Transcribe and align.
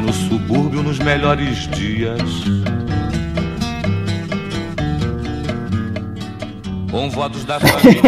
no 0.00 0.12
subúrbio 0.12 0.82
nos 0.82 0.98
melhores 0.98 1.68
dias. 1.68 2.22
Com 6.90 7.10
votos 7.10 7.44
da 7.44 7.58
família. 7.60 8.02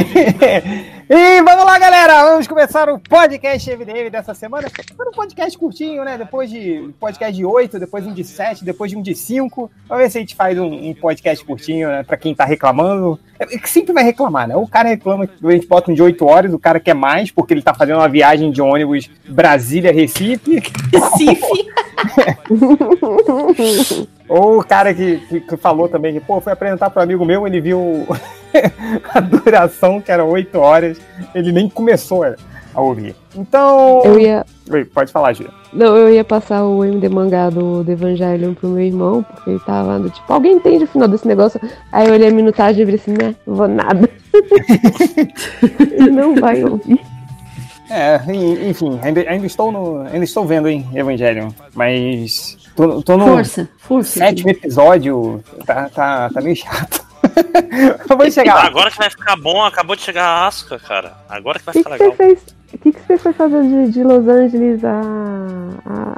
E 1.09 1.43
vamos 1.43 1.66
lá, 1.66 1.79
galera! 1.79 2.25
Vamos 2.25 2.46
começar 2.46 2.89
o 2.89 2.98
podcast 2.98 3.70
MDM 3.70 4.09
dessa 4.11 4.32
semana. 4.32 4.68
Foi 4.96 5.07
um 5.07 5.12
podcast 5.12 5.59
curtinho, 5.59 6.02
né? 6.02 6.16
Depois 6.16 6.48
de 6.48 6.91
podcast 6.98 7.37
de 7.37 7.45
8, 7.45 7.79
depois 7.79 8.07
um 8.07 8.12
de 8.12 8.25
7, 8.25 8.64
depois 8.64 8.91
de 8.91 8.96
um 8.96 9.02
de 9.02 9.14
5. 9.14 9.70
Vamos 9.87 10.02
ver 10.02 10.11
se 10.11 10.16
a 10.16 10.20
gente 10.23 10.34
faz 10.34 10.59
um, 10.59 10.64
um 10.64 10.95
podcast 10.95 11.45
curtinho, 11.45 11.88
né? 11.88 12.02
Pra 12.05 12.16
quem 12.16 12.34
tá 12.34 12.46
reclamando. 12.46 13.20
É, 13.38 13.45
que 13.45 13.69
sempre 13.69 13.93
vai 13.93 14.02
reclamar, 14.02 14.48
né? 14.48 14.56
O 14.56 14.66
cara 14.66 14.88
reclama 14.88 15.27
que 15.27 15.46
a 15.46 15.51
gente 15.51 15.66
bota 15.66 15.91
um 15.91 15.95
de 15.95 16.02
8 16.02 16.24
horas, 16.24 16.55
o 16.55 16.59
cara 16.59 16.80
quer 16.80 16.95
mais, 16.95 17.30
porque 17.30 17.52
ele 17.52 17.60
tá 17.60 17.74
fazendo 17.74 17.98
uma 17.98 18.09
viagem 18.09 18.51
de 18.51 18.62
ônibus 18.62 19.10
Brasília-Recife. 19.29 20.62
Recife? 20.91 21.68
Ou 24.28 24.60
o 24.60 24.64
cara 24.64 24.95
que, 24.95 25.19
que, 25.28 25.41
que, 25.41 25.56
falou 25.56 25.88
também 25.88 26.14
que, 26.14 26.20
pô, 26.20 26.41
foi 26.41 26.52
apresentar 26.52 26.91
para 26.91 27.01
um 27.01 27.05
amigo 27.05 27.24
meu, 27.24 27.46
ele 27.46 27.60
viu 27.60 28.06
a 29.12 29.20
duração, 29.20 30.01
que 30.01 30.10
era 30.10 30.24
8 30.24 30.59
horas, 30.59 31.01
ele 31.34 31.52
nem 31.52 31.69
começou 31.69 32.24
a 32.74 32.80
ouvir. 32.80 33.15
Então. 33.37 34.02
Eu 34.05 34.18
ia. 34.18 34.46
Oi, 34.70 34.84
pode 34.87 35.12
falar, 35.12 35.34
Júlia. 35.34 35.52
Não, 35.73 35.96
eu 35.96 36.09
ia 36.12 36.24
passar 36.24 36.65
o 36.65 36.84
MD 36.84 37.09
mangá 37.09 37.51
do, 37.51 37.84
do 37.84 37.92
Evangelion 37.92 38.55
pro 38.55 38.68
meu 38.68 38.84
irmão, 38.84 39.23
porque 39.23 39.51
ele 39.51 39.60
tava 39.60 39.98
do 39.98 40.09
tipo, 40.09 40.32
alguém 40.32 40.54
entende 40.54 40.84
o 40.84 40.88
final 40.88 41.06
desse 41.06 41.29
negócio? 41.29 41.60
Aí 41.93 42.09
eu 42.09 42.15
olhei 42.15 42.29
a 42.29 42.32
minutagem 42.32 42.82
e 42.82 42.84
falei 42.87 43.01
assim, 43.01 43.12
né, 43.12 43.34
não 43.46 43.54
vou 43.54 43.68
nada. 43.68 44.09
ele 45.93 46.10
não 46.10 46.34
vai 46.34 46.65
ouvir. 46.65 47.01
É, 47.90 48.18
enfim, 48.68 48.99
ainda, 49.02 49.21
ainda, 49.29 49.46
estou 49.46 49.71
no, 49.71 50.01
ainda 50.01 50.24
estou 50.24 50.46
vendo, 50.46 50.68
hein, 50.68 50.87
Evangelion, 50.95 51.51
mas 51.74 52.56
tô, 52.77 53.03
tô 53.03 53.17
no 53.17 53.27
força, 53.27 53.69
força, 53.79 54.19
sétimo 54.19 54.51
episódio, 54.51 55.43
tá, 55.67 55.89
tá, 55.89 56.30
tá 56.30 56.41
meio 56.41 56.57
chato. 56.57 57.05
Vou 58.09 58.30
chegar. 58.30 58.65
Agora 58.65 58.91
que 58.91 58.99
vai 58.99 59.11
ficar 59.11 59.37
bom, 59.37 59.65
acabou 59.65 59.97
de 59.97 60.03
chegar 60.03 60.25
a 60.25 60.47
Asca, 60.47 60.79
cara. 60.79 61.15
Agora 61.29 61.59
que 61.59 61.65
vai 61.65 61.73
que 61.73 61.79
ficar 61.79 61.97
que 61.97 62.02
legal. 62.02 62.17
Fez, 62.17 62.39
o 62.75 62.79
que, 62.79 62.93
que 62.93 63.01
você 63.01 63.19
foi 63.19 63.33
fazer 63.33 63.63
de, 63.63 63.93
de 63.93 64.03
Los 64.03 64.27
Angeles 64.27 64.84
a, 64.84 65.00
a 65.87 66.17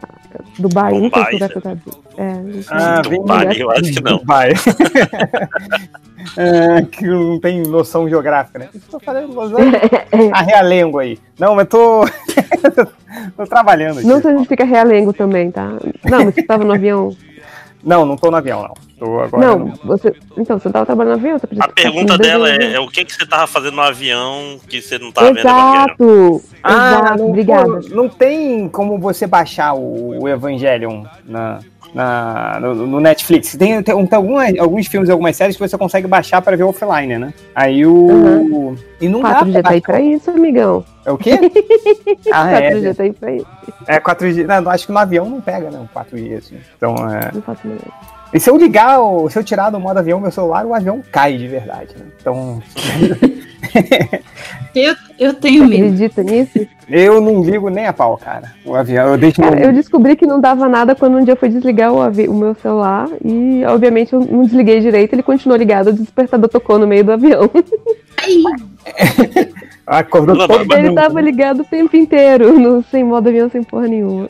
Dubai? 0.59 0.93
Dubai. 0.93 1.01
Não 1.01 1.11
sei 1.11 1.39
se 1.39 2.07
é, 2.19 2.43
ah, 2.71 3.03
Dubai, 3.03 3.61
eu 3.61 3.71
acho 3.71 3.93
que 3.93 4.03
não. 4.03 4.19
Dubai. 4.19 4.53
é, 6.37 6.83
que 6.91 7.07
não 7.07 7.39
tem 7.39 7.63
noção 7.63 8.09
geográfica, 8.09 8.59
né? 8.59 8.69
Estou 8.75 8.99
fazendo 8.99 9.35
Los 9.35 9.53
Angeles. 9.53 9.81
A 10.33 10.43
realengo 10.43 10.99
aí. 10.99 11.19
Não, 11.39 11.55
mas 11.55 11.69
tô. 11.69 12.07
tô 13.37 13.45
trabalhando 13.47 13.99
aqui. 13.99 14.09
Não 14.09 14.23
significa 14.23 14.65
realengo 14.65 15.13
também, 15.13 15.51
tá? 15.51 15.69
Não, 16.05 16.25
mas 16.25 16.35
você 16.35 16.41
estava 16.41 16.65
no 16.65 16.73
avião. 16.73 17.15
Não, 17.87 18.05
não 18.05 18.17
tô 18.17 18.33
no 18.33 18.37
avião, 18.37 18.65
não. 18.65 18.75
Tô 18.99 19.21
agora 19.21 19.47
não, 19.47 19.59
no... 19.61 19.77
você. 19.85 20.13
Então, 20.37 20.59
você 20.59 20.69
tava 20.71 20.85
trabalhando 20.85 21.21
no 21.21 21.21
avião? 21.21 21.39
Tá 21.39 21.47
a 21.61 21.69
pergunta 21.69 22.19
dela 22.19 22.51
é, 22.51 22.73
é, 22.75 22.81
o 22.81 22.89
que, 22.89 23.05
que 23.05 23.15
você 23.15 23.25
tava 23.25 23.47
fazendo 23.47 23.77
no 23.77 23.83
avião 23.83 24.59
que 24.69 24.83
você 24.83 24.99
não 24.99 25.13
tava 25.13 25.39
Exato. 25.39 25.95
vendo 25.97 26.43
Ah, 26.65 26.73
Exato, 26.73 27.19
não, 27.19 27.29
obrigada. 27.29 27.81
não 27.91 28.09
tem 28.09 28.69
como 28.69 28.99
você 28.99 29.25
baixar 29.25 29.75
o, 29.75 30.21
o 30.21 30.29
Evangelion 30.29 31.05
na, 31.25 31.61
na, 31.97 32.61
no, 32.61 32.75
no, 32.75 33.01
Netflix. 33.01 33.57
Tem, 33.57 33.83
tem, 33.83 34.07
tem 34.07 34.17
algumas, 34.17 34.59
alguns 34.59 34.87
filmes 34.87 35.09
e 35.09 35.13
algumas 35.13 35.35
séries 35.35 35.57
que 35.57 35.67
você 35.67 35.79
consegue 35.79 36.07
baixar 36.07 36.43
para 36.43 36.55
ver 36.55 36.65
offline, 36.65 37.17
né? 37.19 37.33
Aí 37.55 37.87
o. 37.87 37.95
Uhum. 37.95 38.77
E 39.01 39.09
não 39.09 39.23
4G 39.23 39.23
dá 39.23 39.45
pra 39.45 39.63
tá 39.63 39.71
aí 39.71 39.81
pra 39.81 40.01
isso, 40.01 40.31
amigão. 40.31 40.85
É 41.07 41.11
o 41.11 41.17
quê? 41.17 41.33
ah, 42.31 42.53
4G 42.53 42.85
é. 42.85 42.95
tá 42.95 43.03
aí 43.03 43.13
pra 43.15 43.33
isso. 43.33 43.47
É, 43.87 43.99
4G. 43.99 44.47
Não, 44.47 44.71
acho 44.71 44.87
que 44.87 44.93
no 44.93 44.99
avião 44.99 45.29
não 45.31 45.41
pega, 45.41 45.71
não, 45.71 45.89
4G, 45.95 46.37
assim. 46.37 46.59
Então, 46.77 46.95
é. 47.11 47.31
Não 47.33 47.41
faço 47.41 47.67
ideia. 47.67 48.16
E 48.37 48.41
se 48.41 48.51
eu 48.51 48.59
ligar, 48.59 48.99
se 49.31 49.39
eu 49.39 49.43
tirar 49.43 49.71
do 49.71 49.81
modo 49.81 49.97
avião 49.97 50.21
meu 50.21 50.31
celular, 50.31 50.67
o 50.67 50.75
avião 50.75 51.03
cai 51.11 51.39
de 51.39 51.49
verdade, 51.49 51.95
né? 51.99 52.05
Então. 52.21 52.63
eu, 54.77 54.95
eu 55.19 55.33
tenho 55.33 55.67
medo. 55.67 55.85
Acredita 55.85 56.23
nisso? 56.23 56.67
Eu 56.87 57.19
não 57.19 57.43
ligo 57.43 57.71
nem 57.71 57.87
a 57.87 57.95
pau, 57.95 58.15
cara. 58.19 58.53
O 58.63 58.75
avião, 58.75 59.09
eu 59.09 59.17
deixo. 59.17 59.41
Cara, 59.41 59.59
eu 59.59 59.73
descobri 59.73 60.17
que 60.17 60.27
não 60.27 60.39
dava 60.39 60.69
nada 60.69 60.95
quando 60.95 61.17
um 61.17 61.25
dia 61.25 61.33
eu 61.33 61.39
fui 61.39 61.49
desligar 61.49 61.91
o, 61.91 61.99
o 61.99 62.35
meu 62.35 62.55
celular 62.57 63.09
e, 63.25 63.65
obviamente, 63.65 64.13
eu 64.13 64.21
não 64.21 64.43
desliguei 64.43 64.81
direito, 64.81 65.15
ele 65.15 65.23
continuou 65.23 65.57
ligado, 65.57 65.87
o 65.87 65.95
despertador 65.95 66.51
tocou 66.51 66.79
no 66.79 66.87
meio 66.87 67.05
do 67.05 67.13
avião. 67.13 67.51
Acordou 69.87 70.47
todo 70.47 70.75
Ele 70.75 70.93
tava 70.93 71.23
ligado 71.23 71.61
o 71.61 71.65
tempo 71.65 71.97
inteiro, 71.97 72.59
no, 72.59 72.85
sem 72.91 73.03
modo 73.03 73.31
avião, 73.31 73.49
sem 73.49 73.63
porra 73.63 73.89
nenhuma. 73.89 74.29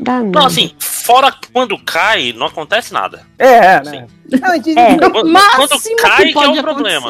Dá 0.00 0.22
não, 0.22 0.46
assim, 0.46 0.70
fora 1.08 1.34
quando 1.54 1.78
cai, 1.78 2.34
não 2.36 2.48
acontece 2.48 2.92
nada. 2.92 3.22
É, 3.38 3.82
né? 3.82 4.06
Não, 4.30 4.58
dizem 4.58 4.82
é. 4.82 4.98
Quando, 4.98 5.22
quando 5.22 5.96
cai 6.02 6.26
que, 6.26 6.32
que 6.34 6.38
é 6.38 6.48
o 6.48 6.62
problema. 6.62 7.08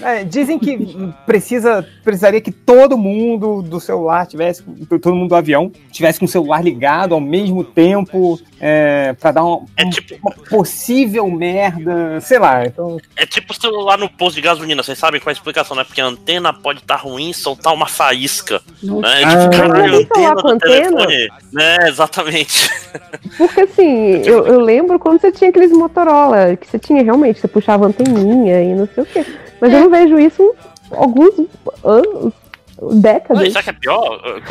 É, 0.00 0.22
dizem 0.22 0.56
que 0.56 0.78
precisa, 1.26 1.84
precisaria 2.04 2.40
que 2.40 2.52
todo 2.52 2.96
mundo 2.96 3.60
do 3.60 3.80
celular 3.80 4.24
tivesse, 4.24 4.62
todo 5.02 5.16
mundo 5.16 5.30
do 5.30 5.34
avião 5.34 5.72
tivesse 5.90 6.20
com 6.20 6.26
o 6.26 6.28
celular 6.28 6.62
ligado 6.62 7.12
ao 7.12 7.20
mesmo 7.20 7.64
tempo 7.64 8.38
é, 8.60 9.14
para 9.14 9.32
dar 9.32 9.44
uma, 9.44 9.64
é 9.74 9.88
tipo, 9.88 10.14
uma 10.22 10.32
possível 10.48 11.28
merda, 11.30 12.20
sei 12.20 12.38
lá. 12.38 12.66
Então... 12.66 12.98
É 13.16 13.24
tipo 13.24 13.54
celular 13.54 13.96
no 13.96 14.08
posto 14.08 14.36
de 14.36 14.42
gasolina, 14.42 14.82
vocês 14.82 14.98
sabem 14.98 15.18
qual 15.18 15.30
é 15.30 15.32
a 15.32 15.38
explicação, 15.38 15.74
né? 15.74 15.82
Porque 15.82 16.00
a 16.00 16.06
antena 16.06 16.52
pode 16.52 16.80
estar 16.80 16.98
tá 16.98 17.02
ruim 17.02 17.30
e 17.30 17.34
soltar 17.34 17.72
uma 17.72 17.86
faísca. 17.86 18.60
Né? 18.82 19.22
É 19.22 19.26
tipo, 19.26 19.42
ah, 19.42 19.48
caralho, 19.48 19.96
antena 19.96 20.34
do 20.34 20.58
telefone. 20.58 21.28
Né, 21.52 21.76
exatamente. 21.88 22.70
Porque 23.38 23.60
assim, 23.62 24.22
eu, 24.26 24.46
eu 24.46 24.60
lembro 24.60 24.98
quando 24.98 25.20
você 25.20 25.32
tinha 25.32 25.48
aqueles 25.48 25.72
Motorola 25.72 26.54
que 26.56 26.66
você 26.66 26.78
tinha 26.78 27.02
realmente, 27.02 27.40
você 27.40 27.48
puxava 27.48 27.86
anteninha 27.86 28.62
e 28.62 28.74
não 28.74 28.88
sei 28.94 29.04
o 29.04 29.06
quê. 29.06 29.24
Mas 29.60 29.72
é. 29.72 29.76
eu 29.76 29.80
não 29.80 29.90
vejo 29.90 30.18
isso 30.18 30.54
alguns 30.90 31.34
anos, 31.82 32.32
décadas. 33.00 33.44
Não, 33.44 33.50
sabe 33.52 33.64
que 33.64 33.70
é 33.70 33.72
pior? 33.72 34.42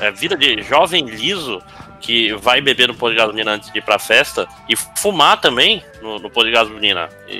É 0.00 0.10
vida 0.10 0.36
de 0.36 0.62
jovem 0.62 1.04
liso 1.04 1.62
que 2.02 2.34
vai 2.34 2.60
beber 2.60 2.88
no 2.88 2.94
posto 2.94 3.12
de 3.12 3.20
gasolina 3.20 3.52
antes 3.52 3.72
de 3.72 3.78
ir 3.78 3.82
pra 3.82 3.98
festa 3.98 4.46
e 4.68 4.74
fumar 4.76 5.40
também 5.40 5.82
no, 6.02 6.18
no 6.18 6.28
posto 6.28 6.48
de 6.48 6.52
gasolina. 6.52 7.08
E, 7.28 7.36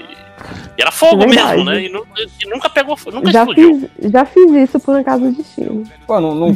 e 0.79 0.81
era 0.81 0.93
fogo 0.93 1.27
mesmo, 1.27 1.65
né? 1.65 1.83
E, 1.83 1.89
nu, 1.89 2.07
e, 2.17 2.49
nunca 2.49 2.71
pegou, 2.71 2.97
nunca 3.13 3.31
já 3.31 3.41
explodiu. 3.41 3.91
Fiz, 4.01 4.11
já 4.11 4.25
fiz 4.25 4.51
isso 4.53 4.81
por 4.81 4.97
acaso 4.97 5.29
de 5.31 5.37
destino. 5.37 5.85
Pô, 6.07 6.21
não, 6.21 6.35
não, 6.35 6.49
não, 6.49 6.55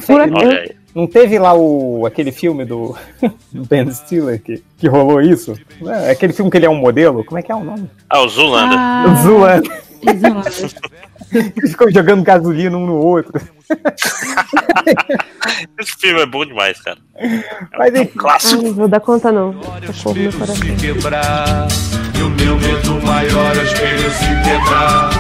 não 0.97 1.07
teve 1.07 1.39
lá 1.39 1.53
o, 1.53 2.07
aquele 2.07 2.33
filme 2.33 2.65
do, 2.65 2.97
do 3.53 3.67
Ben 3.67 3.93
Stiller 3.93 4.43
que, 4.43 4.65
que 4.79 4.89
rolou 4.89 5.21
isso? 5.21 5.55
É, 5.87 6.11
aquele 6.11 6.33
filme 6.33 6.51
que 6.51 6.57
ele 6.57 6.65
é 6.65 6.71
um 6.71 6.77
modelo? 6.77 7.23
Como 7.23 7.39
é 7.39 7.43
que 7.43 7.53
é 7.53 7.55
o 7.55 7.63
nome? 7.63 7.91
Ah, 8.09 8.23
o 8.23 8.29
Zulander. 8.29 8.79
Ah, 8.79 9.05
o 9.07 9.15
Zulander. 9.23 9.85
Ficam 11.69 11.91
jogando 11.91 12.23
gasolina 12.23 12.79
um 12.79 12.87
no 12.87 12.97
outro. 12.97 13.39
Esse 15.79 15.93
filme 15.99 16.23
é 16.23 16.27
bom 16.27 16.47
demais, 16.47 16.81
cara. 16.81 16.97
É 17.17 17.43
Mas 17.77 17.95
é 17.95 18.01
um 18.01 18.07
clássico. 18.07 18.63
Ai, 18.63 18.69
não 18.69 18.75
vou 18.75 18.89
dar 18.89 19.01
conta, 19.01 19.31
não. 19.31 19.53
meu 19.53 19.61
coração. 19.61 20.15
Se 20.15 20.77
quebrar, 20.77 21.69
e 22.17 22.23
o 22.23 22.31
meu 22.31 22.57
medo 22.57 23.03
maior 23.05 23.55
é 23.55 23.59
o 23.59 23.63
espelho 23.65 24.11
se 24.13 24.29
quebrar. 24.45 25.11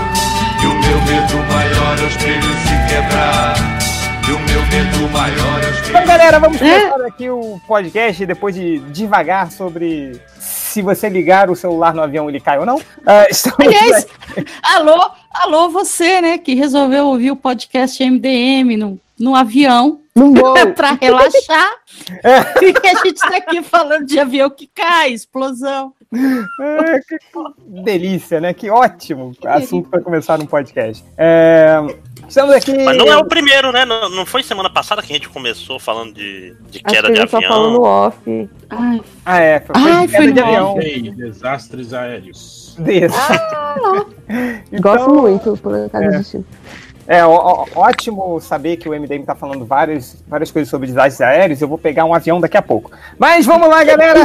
E 0.62 0.66
o 0.66 0.70
meu 0.70 1.02
medo 1.02 1.36
maior 1.52 1.98
é 1.98 2.02
o 2.02 2.08
espelho 2.08 2.42
se 2.42 2.94
quebrar. 2.94 3.85
E 4.28 4.32
o 4.32 4.38
meu 4.40 4.60
medo 4.66 5.08
maior 5.12 5.60
é 5.62 5.88
Então, 5.88 6.04
galera, 6.04 6.40
vamos 6.40 6.60
é? 6.60 6.90
começar 6.90 7.06
aqui 7.06 7.30
o 7.30 7.60
podcast 7.64 8.26
depois 8.26 8.56
de 8.56 8.80
devagar 8.90 9.52
sobre 9.52 10.20
se 10.40 10.82
você 10.82 11.08
ligar 11.08 11.48
o 11.48 11.54
celular 11.54 11.94
no 11.94 12.02
avião 12.02 12.28
ele 12.28 12.40
cai 12.40 12.58
ou 12.58 12.66
não. 12.66 12.76
Uh, 13.06 13.62
Aliás, 13.62 14.06
alô, 14.64 15.10
alô, 15.30 15.68
você, 15.68 16.20
né, 16.20 16.38
que 16.38 16.54
resolveu 16.54 17.06
ouvir 17.06 17.30
o 17.30 17.36
podcast 17.36 18.04
MDM 18.04 18.76
no, 18.76 18.98
no 19.16 19.36
avião 19.36 20.00
para 20.74 20.98
relaxar. 21.00 21.70
É. 22.22 22.42
Porque 22.42 22.86
a 22.86 22.94
gente 23.02 23.16
está 23.16 23.36
aqui 23.36 23.62
falando 23.62 24.06
de 24.06 24.20
avião 24.20 24.50
que 24.50 24.66
cai, 24.66 25.12
explosão. 25.12 25.92
É, 26.12 27.00
que 27.00 27.18
delícia, 27.82 28.40
né? 28.40 28.54
Que 28.54 28.70
ótimo 28.70 29.32
assunto 29.44 29.88
para 29.88 30.00
começar 30.00 30.40
um 30.40 30.46
podcast. 30.46 31.04
É, 31.16 31.76
estamos 32.28 32.54
aqui. 32.54 32.76
Mas 32.84 32.96
não 32.96 33.06
é 33.08 33.16
o 33.16 33.24
primeiro, 33.24 33.72
né? 33.72 33.84
Não, 33.84 34.08
não 34.10 34.26
foi 34.26 34.42
semana 34.42 34.70
passada 34.70 35.02
que 35.02 35.12
a 35.12 35.16
gente 35.16 35.28
começou 35.28 35.78
falando 35.78 36.14
de, 36.14 36.54
de 36.70 36.80
queda 36.82 37.10
de 37.12 37.20
avião. 37.20 37.28
Só 37.28 37.42
falando 37.42 37.82
off. 37.82 38.48
Ai. 38.70 39.02
Ah, 39.24 39.40
é. 39.40 39.60
Foi, 39.60 39.74
Ai, 39.76 40.06
queda 40.06 40.22
foi 40.22 40.32
de 40.32 40.40
avião. 40.40 40.78
desastres 41.16 41.92
aéreos. 41.92 42.76
Ah, 43.12 44.04
então, 44.72 44.80
Gosto 44.80 45.10
muito, 45.14 45.56
por 45.56 45.74
acaso 45.74 46.38
é. 46.38 46.40
É 47.08 47.24
ó, 47.24 47.64
ótimo 47.74 48.40
saber 48.40 48.76
que 48.76 48.88
o 48.88 48.92
MDM 48.92 49.20
está 49.20 49.34
falando 49.34 49.64
várias, 49.64 50.22
várias 50.26 50.50
coisas 50.50 50.68
sobre 50.68 50.88
desastres 50.88 51.20
aéreos. 51.20 51.60
Eu 51.60 51.68
vou 51.68 51.78
pegar 51.78 52.04
um 52.04 52.12
avião 52.14 52.40
daqui 52.40 52.56
a 52.56 52.62
pouco. 52.62 52.90
Mas 53.18 53.46
vamos 53.46 53.68
lá, 53.68 53.84
galera! 53.84 54.20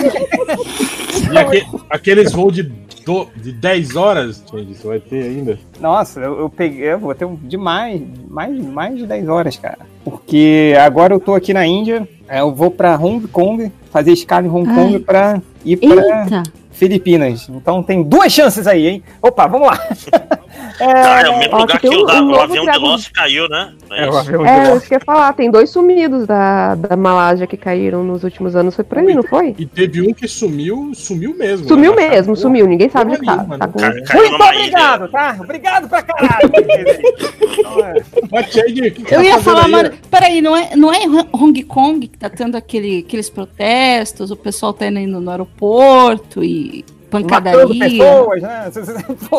e 1.31 1.37
aquele, 1.37 1.65
aqueles 1.89 2.31
voos 2.31 2.53
de, 2.55 2.63
do, 3.05 3.27
de 3.35 3.51
10 3.51 3.95
horas, 3.95 4.43
você 4.51 4.87
vai 4.87 4.99
ter 4.99 5.23
ainda? 5.23 5.59
Nossa, 5.79 6.19
eu, 6.19 6.39
eu 6.39 6.49
peguei, 6.49 6.91
eu 6.91 6.99
vou 6.99 7.13
ter 7.13 7.25
um 7.25 7.35
de 7.35 7.57
mais, 7.57 8.01
mais, 8.27 8.57
mais 8.57 8.97
de 8.97 9.05
10 9.05 9.29
horas, 9.29 9.57
cara. 9.57 9.79
Porque 10.03 10.73
agora 10.79 11.13
eu 11.13 11.19
tô 11.19 11.35
aqui 11.35 11.53
na 11.53 11.65
Índia, 11.65 12.07
é, 12.27 12.39
eu 12.39 12.53
vou 12.53 12.71
para 12.71 12.97
Hong 12.97 13.27
Kong 13.27 13.71
fazer 13.91 14.11
escala 14.11 14.47
em 14.47 14.49
Hong 14.49 14.73
Kong 14.73 14.99
para 14.99 15.39
ir 15.63 15.77
para 15.77 16.43
Filipinas. 16.71 17.47
Então 17.47 17.83
tem 17.83 18.01
duas 18.01 18.31
chances 18.31 18.65
aí, 18.65 18.87
hein? 18.87 19.03
Opa, 19.21 19.45
vamos 19.45 19.67
lá. 19.67 19.79
É, 20.81 21.27
é 21.27 21.29
o 21.29 21.37
mesmo 21.37 21.57
lugar 21.57 21.79
que, 21.79 21.87
o, 21.87 21.91
um 21.91 22.31
o 22.31 22.41
avião 22.41 22.65
de 22.65 22.77
Lost 22.79 23.11
caiu, 23.11 23.47
né? 23.47 23.71
É, 23.91 24.05
é 24.05 24.09
o 24.09 24.17
avião 24.17 24.45
é, 24.45 24.71
eu 24.71 24.81
ia 24.91 24.99
falar, 24.99 25.31
tem 25.33 25.51
dois 25.51 25.69
sumidos 25.69 26.25
da, 26.25 26.73
da 26.73 26.97
Malásia 26.97 27.45
que 27.45 27.55
caíram 27.55 28.03
nos 28.03 28.23
últimos 28.23 28.55
anos, 28.55 28.75
foi 28.75 28.83
por 28.83 28.97
aí, 28.97 29.13
não 29.13 29.21
foi? 29.21 29.53
E 29.59 29.65
teve 29.65 30.01
um 30.01 30.13
que 30.13 30.27
sumiu, 30.27 30.91
sumiu 30.95 31.35
mesmo. 31.35 31.67
Sumiu 31.67 31.95
né? 31.95 32.09
mesmo, 32.09 32.35
sumiu, 32.35 32.65
ninguém 32.65 32.89
sabe 32.89 33.11
onde 33.11 33.25
tá. 33.25 33.37
tá 33.37 33.67
com... 33.67 33.79
Muito 33.79 34.43
obrigado, 34.43 35.07
tá? 35.09 35.37
Obrigado 35.39 35.87
pra 35.87 36.01
caralho. 36.01 36.51
eu 39.11 39.21
ia 39.21 39.39
falar, 39.39 39.65
aí? 39.65 39.71
mano, 39.71 39.91
peraí, 40.09 40.41
não 40.41 40.57
é, 40.57 40.75
não 40.75 40.91
é 40.91 41.01
Hong 41.31 41.63
Kong 41.63 42.07
que 42.07 42.17
tá 42.17 42.29
tendo 42.29 42.55
aquele, 42.55 43.05
aqueles 43.07 43.29
protestos, 43.29 44.31
o 44.31 44.35
pessoal 44.35 44.73
tá 44.73 44.87
indo 44.87 45.19
no 45.19 45.29
aeroporto 45.29 46.43
e 46.43 46.83
pancadaria. 47.11 47.89
pessoas, 47.89 48.41
né? 48.41 48.71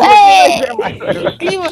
é, 0.05 1.33
clima, 1.39 1.71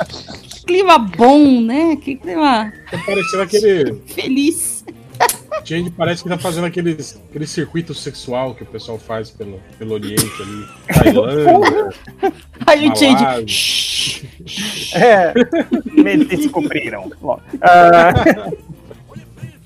clima 0.66 0.98
bom, 0.98 1.60
né? 1.60 1.96
Que 1.96 2.16
clima. 2.16 2.72
Tá 2.90 2.98
parecendo 3.04 3.42
aquele. 3.42 3.94
Feliz. 4.06 4.80
Change 5.64 5.90
parece 5.90 6.22
que 6.22 6.28
tá 6.28 6.38
fazendo 6.38 6.66
aqueles, 6.66 7.20
aquele 7.28 7.46
circuito 7.46 7.94
sexual 7.94 8.54
que 8.54 8.62
o 8.62 8.66
pessoal 8.66 8.98
faz 8.98 9.30
pelo, 9.30 9.60
pelo 9.78 9.92
Oriente 9.92 10.42
ali. 10.42 10.66
Tailândia. 10.88 11.90
Aí 12.66 12.88
o 12.88 12.96
Change. 12.96 14.26
é. 14.94 15.34
Eles 15.96 16.28
descobriram. 16.28 17.12
uh, 17.22 18.56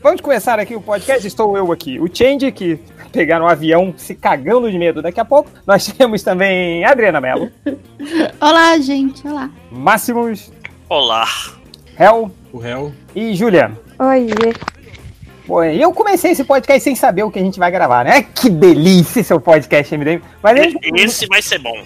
vamos 0.02 0.20
começar 0.20 0.58
aqui 0.58 0.74
o 0.74 0.80
podcast. 0.80 1.24
Estou 1.24 1.56
eu 1.56 1.70
aqui. 1.70 2.00
O 2.00 2.08
Change, 2.12 2.50
que 2.50 2.80
pegar 3.14 3.40
um 3.40 3.46
avião 3.46 3.94
se 3.96 4.14
cagando 4.14 4.68
de 4.70 4.76
medo 4.76 5.00
daqui 5.00 5.20
a 5.20 5.24
pouco. 5.24 5.48
Nós 5.64 5.86
temos 5.96 6.22
também 6.22 6.84
Adriana 6.84 7.20
Mello. 7.20 7.50
Olá, 8.40 8.76
gente. 8.78 9.26
Olá. 9.26 9.48
Máximos. 9.70 10.52
Olá. 10.88 11.26
Hel. 11.98 12.30
O 12.52 12.62
Hel. 12.62 12.92
E 13.14 13.34
Júlia. 13.34 13.70
Oi. 13.98 14.26
Bom, 15.46 15.62
eu 15.62 15.92
comecei 15.92 16.32
esse 16.32 16.42
podcast 16.42 16.82
sem 16.82 16.96
saber 16.96 17.22
o 17.22 17.30
que 17.30 17.38
a 17.38 17.42
gente 17.42 17.58
vai 17.58 17.70
gravar, 17.70 18.04
né? 18.04 18.22
Que 18.22 18.48
delícia 18.48 19.22
seu 19.22 19.38
podcast 19.38 19.96
MDM. 19.96 20.22
Mas 20.42 20.58
esse, 20.58 20.78
esse 20.94 21.26
vai 21.26 21.42
ser 21.42 21.58
bom. 21.58 21.76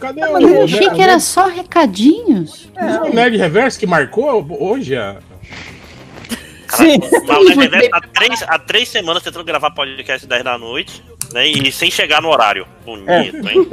Cadê 0.00 0.24
o. 0.24 0.40
Eu 0.40 0.64
achei 0.64 0.88
que 0.90 1.02
era 1.02 1.20
só 1.20 1.46
recadinhos. 1.46 2.70
É, 2.74 3.08
o 3.08 3.14
Nerd 3.14 3.36
Reverse 3.36 3.78
que 3.78 3.86
marcou 3.86 4.46
hoje 4.58 4.96
a, 4.96 5.18
Sim. 6.70 6.98
há, 7.92 8.00
três, 8.00 8.42
há 8.42 8.58
três 8.58 8.88
semanas 8.88 9.22
tentando 9.22 9.44
gravar 9.44 9.70
podcast 9.70 10.26
10 10.26 10.44
da 10.44 10.58
noite, 10.58 11.02
né? 11.32 11.46
E 11.46 11.70
sem 11.72 11.90
chegar 11.90 12.22
no 12.22 12.28
horário. 12.28 12.66
Bonito, 12.84 13.08
é. 13.48 13.52
hein? 13.52 13.68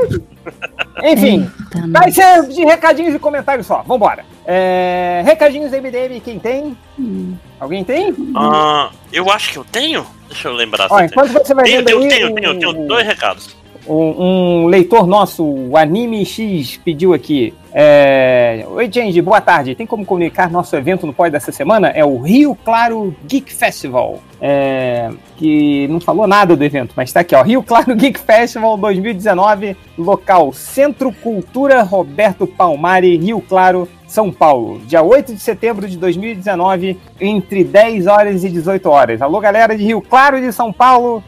Enfim, 1.03 1.51
vai 1.89 2.11
ser 2.11 2.47
de 2.47 2.63
recadinhos 2.63 3.13
e 3.13 3.19
comentários 3.19 3.67
só. 3.67 3.83
Vambora. 3.83 4.25
É, 4.45 5.21
recadinhos 5.25 5.71
MDM, 5.71 6.19
quem 6.23 6.39
tem? 6.39 6.77
Hum. 6.97 7.35
Alguém 7.59 7.83
tem? 7.83 8.11
Uh, 8.11 8.89
eu 9.11 9.29
acho 9.31 9.51
que 9.51 9.57
eu 9.57 9.65
tenho. 9.65 10.05
Deixa 10.29 10.47
eu 10.47 10.53
lembrar. 10.53 10.87
Ó, 10.89 10.99
enquanto 11.01 11.33
você 11.33 11.53
vai 11.53 11.65
tenho, 11.65 11.83
tenho, 11.83 11.99
aí, 11.99 12.07
tenho, 12.07 12.35
tenho, 12.35 12.59
tenho, 12.59 12.87
dois 12.87 13.05
recados. 13.05 13.55
Um, 13.87 14.23
um, 14.63 14.67
leitor 14.67 15.07
nosso, 15.07 15.43
o 15.43 15.77
Anime 15.77 16.25
X, 16.25 16.77
pediu 16.83 17.13
aqui. 17.13 17.53
É... 17.79 18.65
Oi, 18.69 18.89
Change, 18.91 19.21
boa 19.21 19.39
tarde. 19.39 19.75
Tem 19.75 19.85
como 19.85 20.03
comunicar 20.03 20.49
nosso 20.49 20.75
evento 20.75 21.05
no 21.05 21.13
pós 21.13 21.31
dessa 21.31 21.51
semana? 21.51 21.89
É 21.89 22.03
o 22.03 22.19
Rio 22.19 22.57
Claro 22.65 23.15
Geek 23.27 23.53
Festival. 23.53 24.19
É... 24.41 25.09
Que 25.35 25.87
não 25.87 25.99
falou 25.99 26.27
nada 26.27 26.55
do 26.55 26.63
evento, 26.63 26.93
mas 26.95 27.09
está 27.09 27.21
aqui, 27.21 27.35
ó. 27.35 27.43
Rio 27.43 27.61
Claro 27.63 27.95
Geek 27.95 28.19
Festival 28.19 28.77
2019, 28.77 29.77
local 29.97 30.51
Centro 30.53 31.11
Cultura 31.11 31.83
Roberto 31.83 32.47
Palmari, 32.47 33.17
Rio 33.17 33.41
Claro, 33.41 33.87
são 34.07 34.31
Paulo, 34.31 34.79
dia 34.85 35.03
8 35.03 35.33
de 35.33 35.39
setembro 35.39 35.87
de 35.87 35.97
2019, 35.97 36.97
entre 37.19 37.63
10 37.63 38.07
horas 38.07 38.43
e 38.43 38.49
18 38.49 38.89
horas. 38.89 39.21
Alô, 39.21 39.39
galera 39.39 39.77
de 39.77 39.83
Rio 39.83 40.01
Claro 40.01 40.39
de 40.39 40.51
São 40.53 40.71
Paulo, 40.71 41.21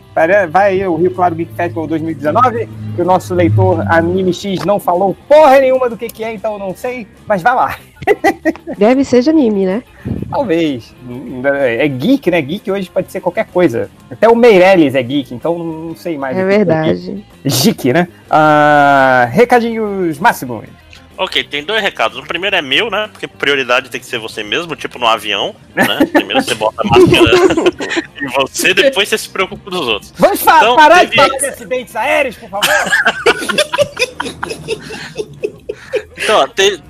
vai 0.49 0.71
aí 0.71 0.87
o 0.87 0.95
Rio 0.95 1.11
Claro 1.11 1.35
Geek 1.35 1.53
Festival 1.53 1.87
2019, 1.87 2.69
que 2.95 3.01
o 3.01 3.05
nosso 3.05 3.35
leitor 3.35 3.85
Anime 3.91 4.33
X 4.33 4.63
não 4.65 4.79
falou 4.79 5.15
porra 5.27 5.59
nenhuma 5.59 5.89
do 5.89 5.97
que, 5.97 6.07
que 6.07 6.23
é, 6.23 6.33
então 6.33 6.57
não 6.57 6.73
sei, 6.73 7.05
mas 7.27 7.41
vai 7.41 7.53
lá. 7.53 7.75
Deve 8.77 9.03
ser 9.03 9.21
de 9.21 9.29
anime, 9.29 9.65
né? 9.65 9.83
Talvez. 10.29 10.93
É 11.77 11.87
geek, 11.87 12.31
né? 12.31 12.41
Geek 12.41 12.71
hoje 12.71 12.89
pode 12.89 13.11
ser 13.11 13.19
qualquer 13.19 13.45
coisa. 13.47 13.89
Até 14.09 14.27
o 14.27 14.35
Meirelles 14.35 14.95
é 14.95 15.03
geek, 15.03 15.33
então 15.33 15.57
não 15.57 15.95
sei 15.95 16.17
mais. 16.17 16.37
É 16.37 16.45
verdade. 16.45 17.23
É 17.43 17.49
geek, 17.49 17.93
né? 17.93 18.07
Uh, 18.29 19.29
recadinhos 19.31 20.19
máximos. 20.19 20.65
Ok, 21.19 21.43
tem 21.43 21.61
dois 21.65 21.81
recados. 21.81 22.17
O 22.17 22.23
primeiro 22.23 22.55
é 22.55 22.61
meu, 22.61 22.89
né? 22.89 23.09
Porque 23.11 23.27
prioridade 23.27 23.89
tem 23.89 23.99
que 23.99 24.05
ser 24.05 24.17
você 24.17 24.41
mesmo, 24.41 24.73
tipo 24.73 24.97
no 24.97 25.05
avião, 25.05 25.53
né? 25.75 25.99
Primeiro 26.13 26.41
você 26.41 26.55
bota 26.55 26.81
a 26.81 26.87
máscara 26.87 27.99
em 28.21 28.27
você, 28.27 28.73
depois 28.73 29.09
você 29.09 29.17
se 29.17 29.27
preocupa 29.27 29.69
dos 29.69 29.85
outros. 29.85 30.13
Vamos 30.17 30.41
então, 30.41 30.77
parar 30.77 30.99
teve... 30.99 31.11
de 31.11 31.15
falar 31.17 31.37
de 31.37 31.45
acidentes 31.45 31.93
aéreos, 31.93 32.37
por 32.37 32.49
favor? 32.49 32.69
então, 36.17 36.39
ó, 36.39 36.47
te, 36.47 36.81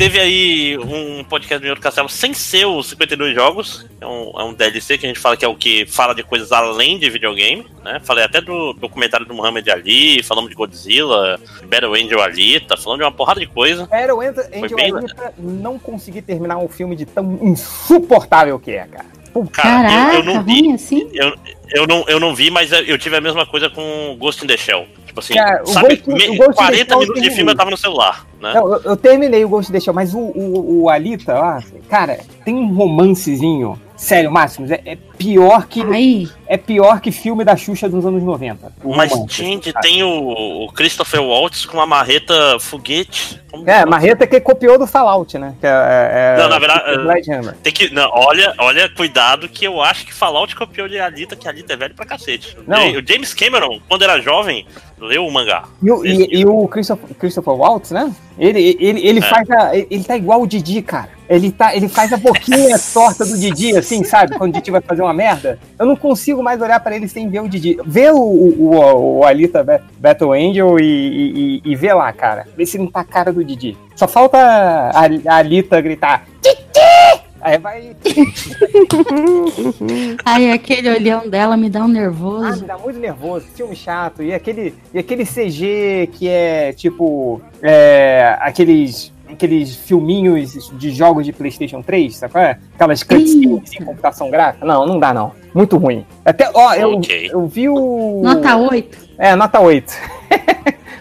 teve 0.00 0.18
aí 0.18 0.78
um 0.78 1.22
podcast 1.22 1.58
do 1.58 1.64
Senhor 1.64 1.78
Castelo 1.78 2.08
sem 2.08 2.32
ser 2.32 2.64
os 2.64 2.88
52 2.88 3.34
jogos. 3.34 3.86
É 4.00 4.06
um, 4.06 4.32
é 4.34 4.44
um 4.44 4.54
DLC 4.54 4.96
que 4.96 5.04
a 5.04 5.08
gente 5.10 5.20
fala 5.20 5.36
que 5.36 5.44
é 5.44 5.48
o 5.48 5.54
que 5.54 5.84
fala 5.84 6.14
de 6.14 6.22
coisas 6.22 6.50
além 6.52 6.98
de 6.98 7.10
videogame. 7.10 7.66
Né? 7.84 8.00
Falei 8.02 8.24
até 8.24 8.40
do 8.40 8.72
documentário 8.72 9.26
do 9.26 9.34
Muhammad 9.34 9.68
Ali, 9.68 10.22
falamos 10.22 10.48
de 10.48 10.56
Godzilla, 10.56 11.38
Battle 11.68 11.94
Angel 11.94 12.18
Alita, 12.22 12.78
falando 12.78 13.00
de 13.00 13.04
uma 13.04 13.12
porrada 13.12 13.40
de 13.40 13.46
coisa. 13.46 13.86
Battle 13.88 14.22
Angel 14.22 14.74
bem... 14.74 14.90
Alita 14.90 15.34
não 15.36 15.78
consegui 15.78 16.22
terminar 16.22 16.56
um 16.56 16.68
filme 16.68 16.96
de 16.96 17.04
tão 17.04 17.38
insuportável 17.42 18.58
que 18.58 18.70
é, 18.70 18.86
cara. 18.86 19.06
Cara, 19.52 19.88
Caraca, 19.88 20.14
eu, 20.14 20.20
eu 20.20 20.24
não 20.24 20.42
vi. 20.42 20.72
Assim? 20.72 21.10
Eu, 21.12 21.36
eu, 21.72 21.86
não, 21.86 22.04
eu 22.08 22.20
não 22.20 22.34
vi, 22.34 22.50
mas 22.50 22.70
eu 22.72 22.98
tive 22.98 23.16
a 23.16 23.20
mesma 23.20 23.46
coisa 23.46 23.68
com 23.70 24.16
Ghost 24.18 24.44
in 24.44 24.46
the 24.46 24.56
Shell. 24.56 24.86
Tipo 25.06 25.20
assim, 25.20 25.34
Cara, 25.34 25.64
sabe, 25.66 25.96
Ghost, 25.96 26.30
me, 26.30 26.38
40 26.38 26.96
minutos 26.98 27.22
de 27.22 27.30
filme 27.30 27.50
eu 27.50 27.56
tava 27.56 27.70
no 27.70 27.76
celular, 27.76 28.26
né? 28.40 28.54
Não, 28.54 28.72
eu, 28.74 28.82
eu, 28.82 28.96
terminei 28.96 29.44
o 29.44 29.48
Ghost 29.48 29.70
in 29.70 29.74
the 29.74 29.80
Shell, 29.80 29.94
mas 29.94 30.14
o, 30.14 30.18
o, 30.18 30.82
o 30.82 30.90
Alita, 30.90 31.34
ó, 31.34 31.60
cara, 31.88 32.20
tem 32.44 32.54
um 32.54 32.72
romancezinho 32.74 33.80
Sério, 34.00 34.32
Máximos, 34.32 34.70
é, 34.70 34.80
é, 34.86 34.96
pior 34.96 35.66
que. 35.66 35.82
Ai. 35.82 36.26
É 36.46 36.56
pior 36.56 37.00
que 37.02 37.12
filme 37.12 37.44
da 37.44 37.54
Xuxa 37.54 37.86
dos 37.86 38.04
anos 38.06 38.22
90. 38.22 38.72
Mas, 38.82 39.12
gente, 39.28 39.74
tem 39.82 40.02
o, 40.02 40.64
o, 40.64 40.72
Christopher 40.72 41.22
Waltz 41.22 41.66
com 41.66 41.76
uma 41.76 41.86
marreta 41.86 42.58
foguete. 42.58 43.38
Como 43.50 43.68
é, 43.68 43.84
marreta 43.84 44.26
que 44.26 44.40
copiou 44.40 44.78
do 44.78 44.86
Fallout, 44.86 45.36
né? 45.36 45.54
Que 45.60 45.66
é, 45.66 45.70
é, 45.70 46.34
é 46.34 46.42
não, 46.42 46.48
na 46.48 46.58
verdade. 46.58 47.56
Tem 47.62 47.72
que. 47.72 47.92
Não, 47.92 48.10
olha, 48.10 48.54
olha, 48.58 48.88
cuidado, 48.88 49.50
que 49.50 49.66
eu 49.66 49.82
acho 49.82 50.06
que 50.06 50.14
Fallout 50.14 50.56
copiou 50.56 50.88
de 50.88 50.98
Alita, 50.98 51.36
que 51.36 51.46
Alita 51.46 51.74
é 51.74 51.76
velho 51.76 51.94
pra 51.94 52.06
cacete. 52.06 52.56
Não. 52.66 52.92
O 52.92 53.06
James 53.06 53.34
Cameron, 53.34 53.80
quando 53.86 54.02
era 54.02 54.18
jovem, 54.18 54.66
leu 54.98 55.26
o 55.26 55.30
mangá. 55.30 55.64
E 55.82 55.90
o, 55.90 56.06
e, 56.06 56.40
e 56.40 56.46
o 56.46 56.66
Christopher, 56.68 57.14
Christopher 57.16 57.54
Waltz, 57.54 57.90
né? 57.90 58.10
Ele, 58.40 58.74
ele, 58.80 59.06
ele 59.06 59.18
é. 59.18 59.22
faz 59.22 59.50
a. 59.50 59.76
Ele 59.76 60.02
tá 60.02 60.16
igual 60.16 60.40
o 60.40 60.46
Didi, 60.46 60.80
cara. 60.80 61.10
Ele, 61.28 61.52
tá, 61.52 61.76
ele 61.76 61.88
faz 61.88 62.10
a 62.10 62.16
boquinha 62.16 62.78
torta 62.92 63.26
do 63.26 63.38
Didi, 63.38 63.76
assim, 63.76 64.02
sabe? 64.02 64.38
Quando 64.38 64.50
o 64.50 64.54
Didi 64.54 64.70
vai 64.70 64.80
fazer 64.80 65.02
uma 65.02 65.12
merda. 65.12 65.58
Eu 65.78 65.84
não 65.84 65.94
consigo 65.94 66.42
mais 66.42 66.60
olhar 66.62 66.80
para 66.80 66.96
ele 66.96 67.06
sem 67.06 67.28
ver 67.28 67.40
o 67.40 67.48
Didi. 67.48 67.76
Vê 67.84 68.10
o, 68.10 68.16
o, 68.16 68.74
o, 68.74 69.18
o 69.18 69.24
Alita 69.24 69.62
Battle 69.98 70.32
Angel 70.32 70.80
e, 70.80 70.84
e, 70.84 71.62
e, 71.70 71.76
vê 71.76 71.92
lá, 71.92 72.10
cara. 72.14 72.48
Vê 72.56 72.64
se 72.64 72.78
não 72.78 72.86
tá 72.86 73.00
a 73.00 73.04
cara 73.04 73.30
do 73.30 73.44
Didi. 73.44 73.76
Só 73.94 74.08
falta 74.08 74.38
a, 74.38 75.04
a 75.26 75.36
Alita 75.36 75.78
gritar: 75.82 76.24
Didi! 76.42 77.30
Aí 77.40 77.58
vai. 77.58 77.96
Aí 80.24 80.52
aquele 80.52 80.90
olhão 80.90 81.28
dela 81.28 81.56
me 81.56 81.68
dá 81.70 81.84
um 81.84 81.88
nervoso. 81.88 82.44
Ah, 82.44 82.56
me 82.56 82.66
dá 82.66 82.76
muito 82.76 82.98
nervoso, 82.98 83.46
filme 83.54 83.74
chato. 83.74 84.22
E 84.22 84.34
aquele, 84.34 84.74
e 84.92 84.98
aquele 84.98 85.24
CG 85.24 86.10
que 86.12 86.28
é 86.28 86.74
tipo. 86.74 87.40
É, 87.62 88.09
aqueles 88.34 89.12
aqueles 89.32 89.74
filminhos 89.76 90.70
de 90.72 90.90
jogos 90.90 91.24
de 91.24 91.32
PlayStation 91.32 91.82
3, 91.82 92.16
sabe? 92.16 92.38
É? 92.38 92.58
Aquelas 92.74 93.02
cutscenes 93.02 93.72
em 93.72 93.84
computação 93.84 94.30
gráfica. 94.30 94.66
Não, 94.66 94.86
não 94.86 94.98
dá 94.98 95.14
não. 95.14 95.32
Muito 95.54 95.76
ruim. 95.76 96.04
Até, 96.24 96.50
ó, 96.52 96.74
eu, 96.74 96.94
okay. 96.94 97.30
eu 97.32 97.46
vi 97.46 97.68
o. 97.68 98.20
Nota 98.22 98.56
8. 98.56 98.98
É, 99.18 99.36
nota 99.36 99.60
8. 99.60 99.92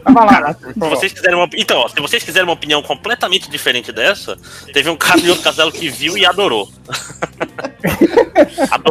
Cara, 0.04 0.54
se 0.74 0.80
vocês 0.80 1.14
quiserem 1.14 1.36
uma, 1.36 1.50
então, 1.56 1.88
se 1.88 2.00
vocês 2.00 2.24
quiserem 2.24 2.48
uma 2.48 2.54
opinião 2.54 2.82
completamente 2.82 3.50
diferente 3.50 3.92
dessa, 3.92 4.38
teve 4.74 4.90
um 4.90 4.96
cara 4.96 5.20
de 5.20 5.30
outro 5.30 5.44
casal 5.44 5.72
que 5.72 5.90
viu 5.90 6.18
e 6.18 6.26
adorou. 6.26 6.70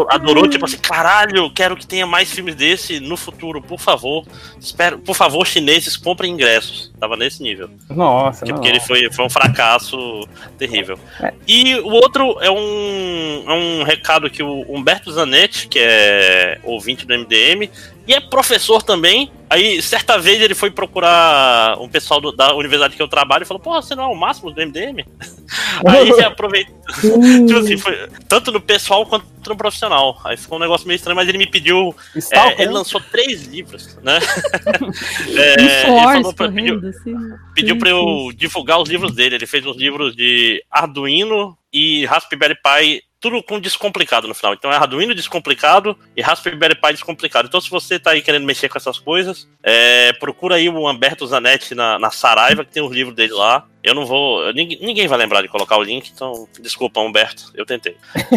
Adorou, 0.08 0.48
tipo 0.48 0.64
assim, 0.64 0.78
caralho, 0.78 1.50
quero 1.50 1.76
que 1.76 1.86
tenha 1.86 2.06
mais 2.06 2.30
filmes 2.30 2.54
desse 2.54 3.00
no 3.00 3.16
futuro, 3.16 3.60
por 3.62 3.80
favor. 3.80 4.24
Espero, 4.60 4.98
por 4.98 5.14
favor, 5.14 5.46
chineses, 5.46 5.96
comprem 5.96 6.32
ingressos. 6.32 6.92
Tava 6.98 7.16
nesse 7.16 7.42
nível. 7.42 7.70
Nossa, 7.88 8.44
tipo, 8.44 8.58
porque 8.58 8.68
ele 8.68 8.80
foi, 8.80 9.10
foi 9.12 9.24
um 9.24 9.30
fracasso 9.30 10.26
terrível. 10.58 10.98
É. 11.20 11.32
E 11.46 11.74
o 11.76 11.90
outro 11.90 12.38
é 12.40 12.50
um, 12.50 13.44
é 13.46 13.52
um 13.52 13.82
recado 13.82 14.30
que 14.30 14.42
o 14.42 14.64
Humberto 14.68 15.12
Zanetti, 15.12 15.68
que 15.68 15.78
é 15.78 16.58
ouvinte 16.64 17.06
do 17.06 17.16
MDM, 17.16 17.70
e 18.08 18.14
é 18.14 18.20
professor 18.20 18.82
também. 18.82 19.30
Aí, 19.50 19.82
certa 19.82 20.18
vez, 20.18 20.40
ele 20.40 20.54
foi 20.54 20.70
procurar 20.70 21.78
um 21.78 21.86
pessoal 21.86 22.20
do, 22.22 22.32
da 22.32 22.54
universidade 22.54 22.96
que 22.96 23.02
eu 23.02 23.06
trabalho 23.06 23.42
e 23.42 23.46
falou: 23.46 23.62
Pô, 23.62 23.80
você 23.80 23.94
não 23.94 24.04
é 24.04 24.06
o 24.06 24.14
máximo 24.14 24.50
do 24.50 24.66
MDM? 24.66 25.04
Aí 25.86 26.08
ele 26.08 26.24
aproveitou. 26.24 26.74
tipo 27.46 27.58
assim, 27.58 27.76
foi, 27.76 28.08
tanto 28.26 28.50
no 28.50 28.57
pessoal 28.60 29.04
quanto 29.06 29.26
no 29.48 29.56
profissional. 29.56 30.20
Aí 30.24 30.36
ficou 30.36 30.58
um 30.58 30.60
negócio 30.60 30.86
meio 30.86 30.96
estranho, 30.96 31.16
mas 31.16 31.28
ele 31.28 31.38
me 31.38 31.46
pediu. 31.46 31.94
É, 32.32 32.62
ele 32.62 32.72
lançou 32.72 33.00
três 33.00 33.46
livros, 33.46 33.96
né? 34.02 34.18
é, 35.36 35.54
ele 35.54 35.68
falou 35.86 36.34
pra, 36.34 36.50
pediu, 36.50 36.88
assim. 36.88 37.16
pediu 37.54 37.78
pra 37.78 37.90
eu 37.90 38.30
divulgar 38.34 38.80
os 38.80 38.88
livros 38.88 39.14
dele. 39.14 39.36
Ele 39.36 39.46
fez 39.46 39.64
uns 39.64 39.76
livros 39.76 40.14
de 40.14 40.62
Arduino 40.70 41.56
e 41.72 42.04
Raspberry 42.06 42.54
Pi 42.54 43.02
tudo 43.20 43.42
com 43.42 43.58
descomplicado 43.58 44.28
no 44.28 44.34
final. 44.34 44.54
Então 44.54 44.72
é 44.72 44.76
Arduino 44.76 45.14
descomplicado 45.14 45.96
e 46.16 46.22
Raspberry 46.22 46.74
Pi 46.74 46.92
descomplicado. 46.92 47.48
Então 47.48 47.60
se 47.60 47.70
você 47.70 47.98
tá 47.98 48.12
aí 48.12 48.22
querendo 48.22 48.46
mexer 48.46 48.68
com 48.68 48.78
essas 48.78 48.98
coisas, 48.98 49.48
é, 49.62 50.12
procura 50.14 50.56
aí 50.56 50.68
o 50.68 50.88
Humberto 50.88 51.26
Zanetti 51.26 51.74
na, 51.74 51.98
na 51.98 52.10
Saraiva, 52.10 52.64
que 52.64 52.72
tem 52.72 52.82
os 52.82 52.92
livros 52.92 53.14
dele 53.14 53.32
lá. 53.32 53.64
Eu 53.82 53.94
não 53.94 54.04
vou. 54.04 54.52
Ninguém, 54.52 54.78
ninguém, 54.80 55.08
vai 55.08 55.18
lembrar 55.18 55.40
de 55.40 55.48
colocar 55.48 55.78
o 55.78 55.82
link, 55.82 56.10
então 56.14 56.48
desculpa, 56.60 57.00
Humberto, 57.00 57.50
eu 57.54 57.64
tentei. 57.64 57.96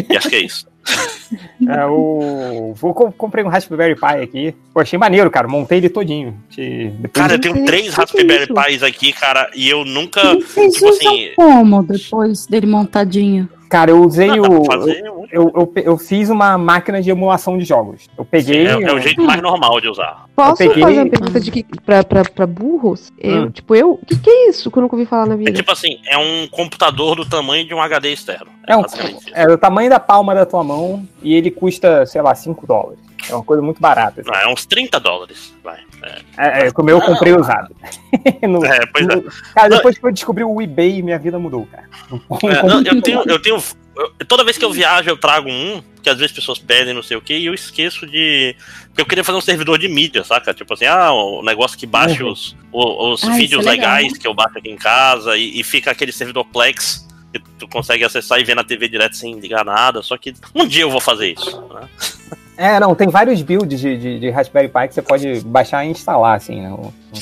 E 0.10 0.16
acho 0.16 0.30
que 0.30 0.36
é 0.36 0.40
isso. 0.40 0.68
é, 1.68 1.86
o... 1.86 2.74
Vou 2.76 2.94
comprei 2.94 3.44
um 3.44 3.50
Raspberry 3.50 3.96
Pi 3.96 4.24
aqui. 4.24 4.56
Pô, 4.74 4.80
achei 4.80 4.98
maneiro, 4.98 5.30
cara. 5.30 5.48
Montei 5.48 5.80
ele 5.80 5.90
todinho. 5.90 6.42
Cara, 7.12 7.34
eu 7.34 7.42
tenho 7.42 7.66
três 7.66 7.94
Raspberry 7.94 8.48
Pis 8.48 8.84
aqui, 8.84 9.12
cara, 9.14 9.50
e 9.54 9.70
eu 9.70 9.84
nunca. 9.84 10.36
Vocês 10.36 10.74
tipo 10.74 10.90
assim... 10.90 11.32
como 11.36 11.84
depois 11.84 12.46
dele 12.48 12.68
montadinho? 12.68 13.50
Cara, 13.72 13.90
eu 13.90 14.04
usei 14.04 14.30
o. 14.38 14.66
Eu, 15.32 15.50
eu, 15.56 15.74
eu, 15.78 15.98
fiz 15.98 16.30
uma 16.30 16.58
máquina 16.58 17.02
de 17.02 17.10
emulação 17.10 17.58
de 17.58 17.64
jogos. 17.64 18.10
Eu 18.18 18.26
peguei. 18.26 18.68
Sim, 18.68 18.84
é, 18.84 18.90
é, 18.90 18.94
o 18.94 19.00
jeito 19.00 19.24
mais 19.24 19.42
normal 19.42 19.80
de 19.80 19.88
usar. 19.88 20.26
Posso 20.36 20.58
peguei... 20.58 20.84
fazer 20.84 21.00
uma 21.00 21.10
pergunta 21.10 21.40
de 21.40 21.52
que, 21.52 21.66
pra, 21.86 22.04
pra, 22.04 22.24
pra 22.24 22.46
burros? 22.46 23.14
Eu, 23.18 23.44
hum. 23.44 23.50
Tipo, 23.50 23.74
eu. 23.74 23.92
O 23.92 24.06
que, 24.06 24.20
que 24.20 24.30
é 24.30 24.50
isso 24.50 24.70
que 24.70 24.78
eu 24.78 24.82
nunca 24.82 24.98
ouvi 24.98 25.06
falar 25.06 25.26
na 25.26 25.38
vida? 25.38 25.52
É 25.52 25.54
tipo 25.54 25.72
assim, 25.72 26.00
é 26.06 26.18
um 26.18 26.50
computador 26.50 27.16
do 27.16 27.26
tamanho 27.26 27.66
de 27.66 27.74
um 27.74 27.82
HD 27.82 28.12
externo. 28.12 28.48
É, 28.68 28.74
é, 28.74 28.78
um, 28.78 28.84
é 29.34 29.54
o 29.54 29.58
tamanho 29.58 29.90
da 29.90 30.02
palma 30.02 30.36
da 30.36 30.46
tua 30.46 30.66
mão 30.66 31.08
e 31.24 31.34
ele 31.34 31.50
custa, 31.50 32.06
sei 32.06 32.22
lá, 32.22 32.36
5 32.36 32.68
dólares. 32.68 33.00
É 33.30 33.36
uma 33.36 33.44
coisa 33.44 33.62
muito 33.62 33.82
barata. 33.82 34.22
Assim. 34.22 34.30
Ah, 34.34 34.44
é 34.44 34.48
uns 34.48 34.66
30 34.66 35.00
dólares. 35.00 35.54
Vai. 35.64 35.80
É, 36.38 36.68
é, 36.68 36.72
como 36.72 36.90
eu 36.90 37.00
comprei 37.02 37.34
usado. 37.34 37.76
no, 38.42 38.66
é, 38.66 38.80
pois 38.88 39.08
no, 39.08 39.14
é. 39.14 39.24
Cara, 39.54 39.70
depois 39.70 39.98
que 39.98 40.06
eu 40.06 40.12
descobri 40.12 40.44
o 40.44 40.62
eBay, 40.62 41.02
minha 41.02 41.20
vida 41.20 41.38
mudou, 41.38 41.68
cara. 41.68 41.88
É, 42.44 42.64
não, 42.68 42.82
eu 42.82 43.02
tenho, 43.02 43.24
eu 43.28 43.42
tenho 43.42 43.62
toda 44.28 44.44
vez 44.44 44.58
que 44.58 44.66
eu 44.66 44.72
viajo, 44.72 45.10
eu 45.10 45.18
trago 45.18 45.50
um, 45.50 45.84
que 46.02 46.10
às 46.10 46.18
vezes 46.18 46.32
pessoas 46.32 46.60
pedem, 46.60 46.94
não 46.94 47.04
sei 47.04 47.18
o 47.18 47.22
que, 47.22 47.38
e 47.38 47.46
eu 47.46 47.54
esqueço 47.54 48.08
de. 48.08 48.56
Porque 48.88 49.02
eu 49.02 49.06
queria 49.06 49.24
fazer 49.24 49.38
um 49.38 49.42
servidor 49.42 49.78
de 49.78 49.88
mídia, 49.88 50.24
saca? 50.24 50.54
Tipo 50.54 50.74
assim, 50.74 50.86
ah, 50.86 51.12
o 51.12 51.44
negócio 51.44 51.78
que 51.78 51.86
baixa 51.86 52.24
uhum. 52.24 52.32
os, 52.32 52.56
os, 52.72 53.24
os 53.24 53.30
ah, 53.30 53.34
vídeos 53.34 53.66
é 53.66 53.72
legais 53.72 54.18
que 54.18 54.28
eu 54.28 54.34
baixo 54.34 54.58
aqui 54.58 54.70
em 54.70 54.78
casa, 54.78 55.38
e, 55.38 55.60
e 55.60 55.64
fica 55.64 55.92
aquele 55.92 56.12
servidor 56.12 56.46
Plex 56.46 57.08
que 57.32 57.40
tu 57.58 57.68
consegue 57.68 58.04
acessar 58.04 58.40
e 58.40 58.44
ver 58.44 58.56
na 58.56 58.64
TV 58.64 58.90
direto 58.90 59.16
sem 59.16 59.40
ligar 59.40 59.64
nada. 59.64 60.02
Só 60.02 60.18
que 60.18 60.34
um 60.54 60.68
dia 60.68 60.84
eu 60.84 60.92
vou 60.92 61.00
fazer 61.00 61.34
isso. 61.34 61.62
Né? 61.74 61.88
É, 62.58 62.80
não, 62.80 62.94
tem 62.94 63.08
vários 63.08 63.42
builds 63.42 63.80
de, 63.80 63.98
de, 63.98 64.20
de, 64.20 64.30
Raspberry 64.30 64.68
Pi 64.68 64.88
que 64.88 64.94
você 64.94 65.02
pode 65.02 65.42
baixar 65.42 65.86
e 65.86 65.90
instalar, 65.90 66.36
assim, 66.36 66.62
né? 66.62 66.76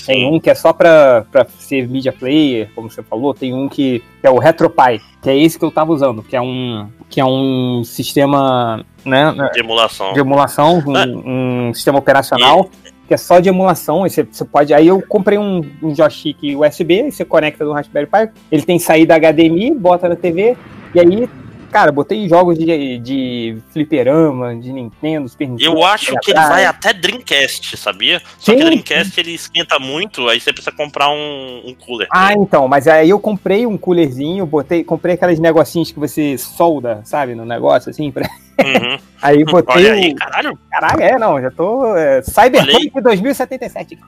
Tem 0.05 0.27
um 0.27 0.39
que 0.39 0.49
é 0.49 0.55
só 0.55 0.73
pra, 0.73 1.25
pra 1.31 1.45
ser 1.59 1.87
media 1.87 2.11
player, 2.11 2.69
como 2.75 2.89
você 2.89 3.01
falou, 3.01 3.33
tem 3.33 3.53
um 3.53 3.69
que, 3.69 4.03
que 4.19 4.27
é 4.27 4.29
o 4.29 4.37
RetroPie, 4.37 5.01
que 5.21 5.29
é 5.29 5.37
esse 5.37 5.57
que 5.57 5.63
eu 5.63 5.71
tava 5.71 5.93
usando, 5.93 6.23
que 6.23 6.35
é 6.35 6.41
um, 6.41 6.89
que 7.09 7.21
é 7.21 7.25
um 7.25 7.83
sistema, 7.85 8.83
né? 9.05 9.33
De 9.53 9.59
emulação. 9.59 10.13
De 10.13 10.19
emulação, 10.19 10.83
um, 10.85 10.97
é. 10.97 11.05
um 11.07 11.73
sistema 11.73 11.99
operacional. 11.99 12.69
E 12.85 12.89
que 13.09 13.13
é 13.15 13.17
só 13.17 13.39
de 13.39 13.49
emulação. 13.49 14.01
Você, 14.01 14.23
você 14.23 14.45
pode. 14.45 14.71
Aí 14.71 14.87
eu 14.87 15.01
comprei 15.01 15.39
um, 15.39 15.61
um 15.81 15.95
joystick 15.95 16.37
USB, 16.55 17.11
você 17.11 17.25
conecta 17.25 17.65
no 17.65 17.73
Raspberry 17.73 18.05
Pi, 18.05 18.29
ele 18.51 18.61
tem 18.61 18.77
saída 18.77 19.17
HDMI, 19.17 19.73
bota 19.73 20.07
na 20.07 20.15
TV, 20.15 20.55
e 20.93 20.99
aí 20.99 21.27
Cara, 21.71 21.91
botei 21.91 22.27
jogos 22.27 22.57
de, 22.57 22.97
de 22.99 23.57
fliperama, 23.71 24.55
de 24.55 24.71
Nintendo, 24.71 25.29
Super 25.29 25.47
Nintendo. 25.47 25.71
Eu 25.71 25.85
acho 25.85 26.15
que 26.19 26.31
ele 26.31 26.39
vai 26.39 26.65
até 26.65 26.93
Dreamcast, 26.93 27.77
sabia? 27.77 28.21
Só 28.37 28.51
Sim. 28.51 28.57
que 28.57 28.63
Dreamcast 28.63 29.19
ele 29.19 29.31
esquenta 29.33 29.79
muito, 29.79 30.27
aí 30.27 30.39
você 30.39 30.51
precisa 30.51 30.75
comprar 30.75 31.09
um, 31.09 31.61
um 31.65 31.75
cooler. 31.75 32.07
Ah, 32.11 32.33
então, 32.33 32.67
mas 32.67 32.87
aí 32.87 33.09
eu 33.09 33.19
comprei 33.19 33.65
um 33.65 33.77
coolerzinho, 33.77 34.45
botei, 34.45 34.83
comprei 34.83 35.15
aqueles 35.15 35.39
negocinhos 35.39 35.91
que 35.91 35.99
você 35.99 36.37
solda, 36.37 37.01
sabe, 37.05 37.35
no 37.35 37.45
negócio, 37.45 37.89
assim, 37.89 38.11
pra... 38.11 38.29
Uhum. 38.59 38.99
Aí 39.21 39.43
botei. 39.43 39.75
Olha 39.75 39.93
aí, 39.93 40.15
caralho. 40.15 40.57
Caralho, 40.71 41.01
é, 41.01 41.19
não, 41.19 41.41
já 41.41 41.51
tô. 41.51 41.93
É, 41.97 42.21
Cyberpunk 42.21 43.01
2077. 43.01 43.99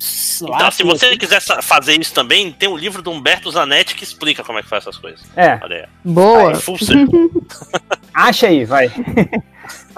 Então, 0.42 0.72
se 0.72 0.84
você 0.84 1.18
quiser 1.18 1.42
fazer 1.42 2.00
isso 2.00 2.14
também, 2.14 2.52
tem 2.54 2.70
um 2.70 2.78
livro 2.78 3.02
do 3.02 3.12
Humberto 3.12 3.52
Zanetti 3.52 3.94
que 3.94 4.06
explica 4.06 4.42
como 4.42 4.60
é 4.60 4.64
que 4.64 4.70
faz 4.70 4.84
essas 4.84 4.98
coisas. 4.98 5.22
É. 5.36 5.60
Olha 5.62 5.76
aí. 5.76 5.86
Boa. 6.06 6.54
Aí, 6.54 6.56
Acha 8.14 8.48
aí, 8.48 8.64
vai. 8.64 8.90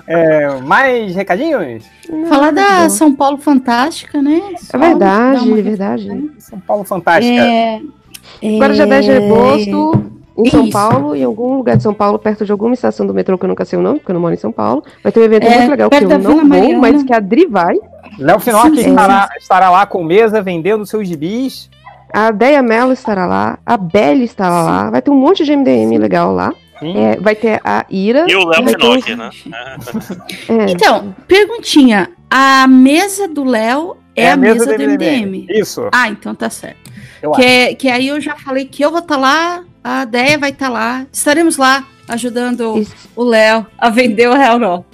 É, 0.05 0.59
mais 0.59 1.15
recadinhos? 1.15 1.85
Falar 2.27 2.51
da 2.51 2.89
São 2.89 3.15
Paulo 3.15 3.37
Fantástica, 3.37 4.21
né? 4.21 4.41
Só 4.57 4.77
é 4.77 4.89
verdade, 4.89 5.51
é 5.51 5.61
verdade. 5.61 6.31
São 6.39 6.59
Paulo 6.59 6.83
Fantástica. 6.83 7.41
É, 7.41 7.79
Agora 8.43 8.73
já 8.73 8.85
10 8.85 9.05
de 9.05 9.11
agosto, 9.11 10.11
em 10.37 10.49
São 10.49 10.63
Isso. 10.63 10.71
Paulo, 10.71 11.15
em 11.15 11.23
algum 11.23 11.57
lugar 11.57 11.77
de 11.77 11.83
São 11.83 11.93
Paulo, 11.93 12.17
perto 12.17 12.45
de 12.45 12.51
alguma 12.51 12.73
estação 12.73 13.05
do 13.05 13.13
metrô 13.13 13.37
que 13.37 13.45
eu 13.45 13.49
nunca 13.49 13.65
sei 13.65 13.77
o 13.77 13.81
nome, 13.81 13.99
porque 13.99 14.11
eu 14.11 14.13
não 14.13 14.21
moro 14.21 14.33
em 14.33 14.37
São 14.37 14.51
Paulo. 14.51 14.83
Vai 15.03 15.11
ter 15.11 15.19
um 15.19 15.23
evento 15.23 15.45
é, 15.45 15.57
muito 15.57 15.71
legal 15.71 15.89
que 15.89 16.03
eu 16.03 16.09
não 16.09 16.19
vou, 16.19 16.75
mas 16.75 17.03
que 17.03 17.13
a 17.13 17.19
Dri 17.19 17.45
vai. 17.45 17.77
Léo 18.17 18.39
Finocchi 18.39 18.81
estará, 18.81 19.29
estará 19.37 19.69
lá 19.69 19.85
com 19.85 20.03
mesa 20.03 20.41
vendendo 20.41 20.85
seus 20.85 21.07
gibis. 21.07 21.69
A 22.11 22.31
Deia 22.31 22.61
Mello 22.61 22.91
estará 22.91 23.25
lá, 23.25 23.57
a 23.65 23.75
Belly 23.75 24.25
estará 24.25 24.59
Sim. 24.59 24.65
lá, 24.65 24.89
vai 24.91 25.01
ter 25.01 25.09
um 25.09 25.15
monte 25.15 25.43
de 25.43 25.55
MDM 25.55 25.89
Sim. 25.89 25.97
legal 25.97 26.33
lá. 26.33 26.53
É, 26.81 27.15
vai 27.17 27.33
ter 27.33 27.61
a 27.63 27.85
Ira. 27.89 28.25
E 28.27 28.35
o 28.35 28.45
Léo 28.45 28.67
Finocchi, 28.67 29.15
né? 29.15 29.29
é. 30.49 30.71
Então, 30.71 31.15
perguntinha: 31.27 32.09
a 32.29 32.67
mesa 32.67 33.27
do 33.27 33.45
Léo 33.45 33.95
é, 34.15 34.25
é, 34.25 34.31
a 34.31 34.37
mesa, 34.37 34.65
mesa 34.65 34.77
do 34.77 34.91
MDM. 34.91 35.25
MDM. 35.25 35.45
Isso. 35.49 35.89
Ah, 35.91 36.09
então 36.09 36.35
tá 36.35 36.49
certo. 36.49 36.91
que, 37.35 37.75
que 37.75 37.89
aí 37.89 38.09
eu 38.09 38.19
já 38.19 38.35
falei 38.35 38.65
que 38.65 38.83
eu 38.83 38.91
vou 38.91 38.99
estar 38.99 39.15
tá 39.15 39.21
lá 39.21 39.63
a 39.83 40.05
Deia 40.05 40.37
vai 40.37 40.51
estar 40.51 40.67
tá 40.67 40.71
lá. 40.71 41.05
Estaremos 41.11 41.57
lá 41.57 41.85
ajudando 42.07 42.77
Isso. 42.77 42.95
o 43.15 43.23
Léo 43.23 43.65
a 43.77 43.89
vender 43.89 44.27
o 44.27 44.33
Real 44.33 44.57
Não. 44.59 44.85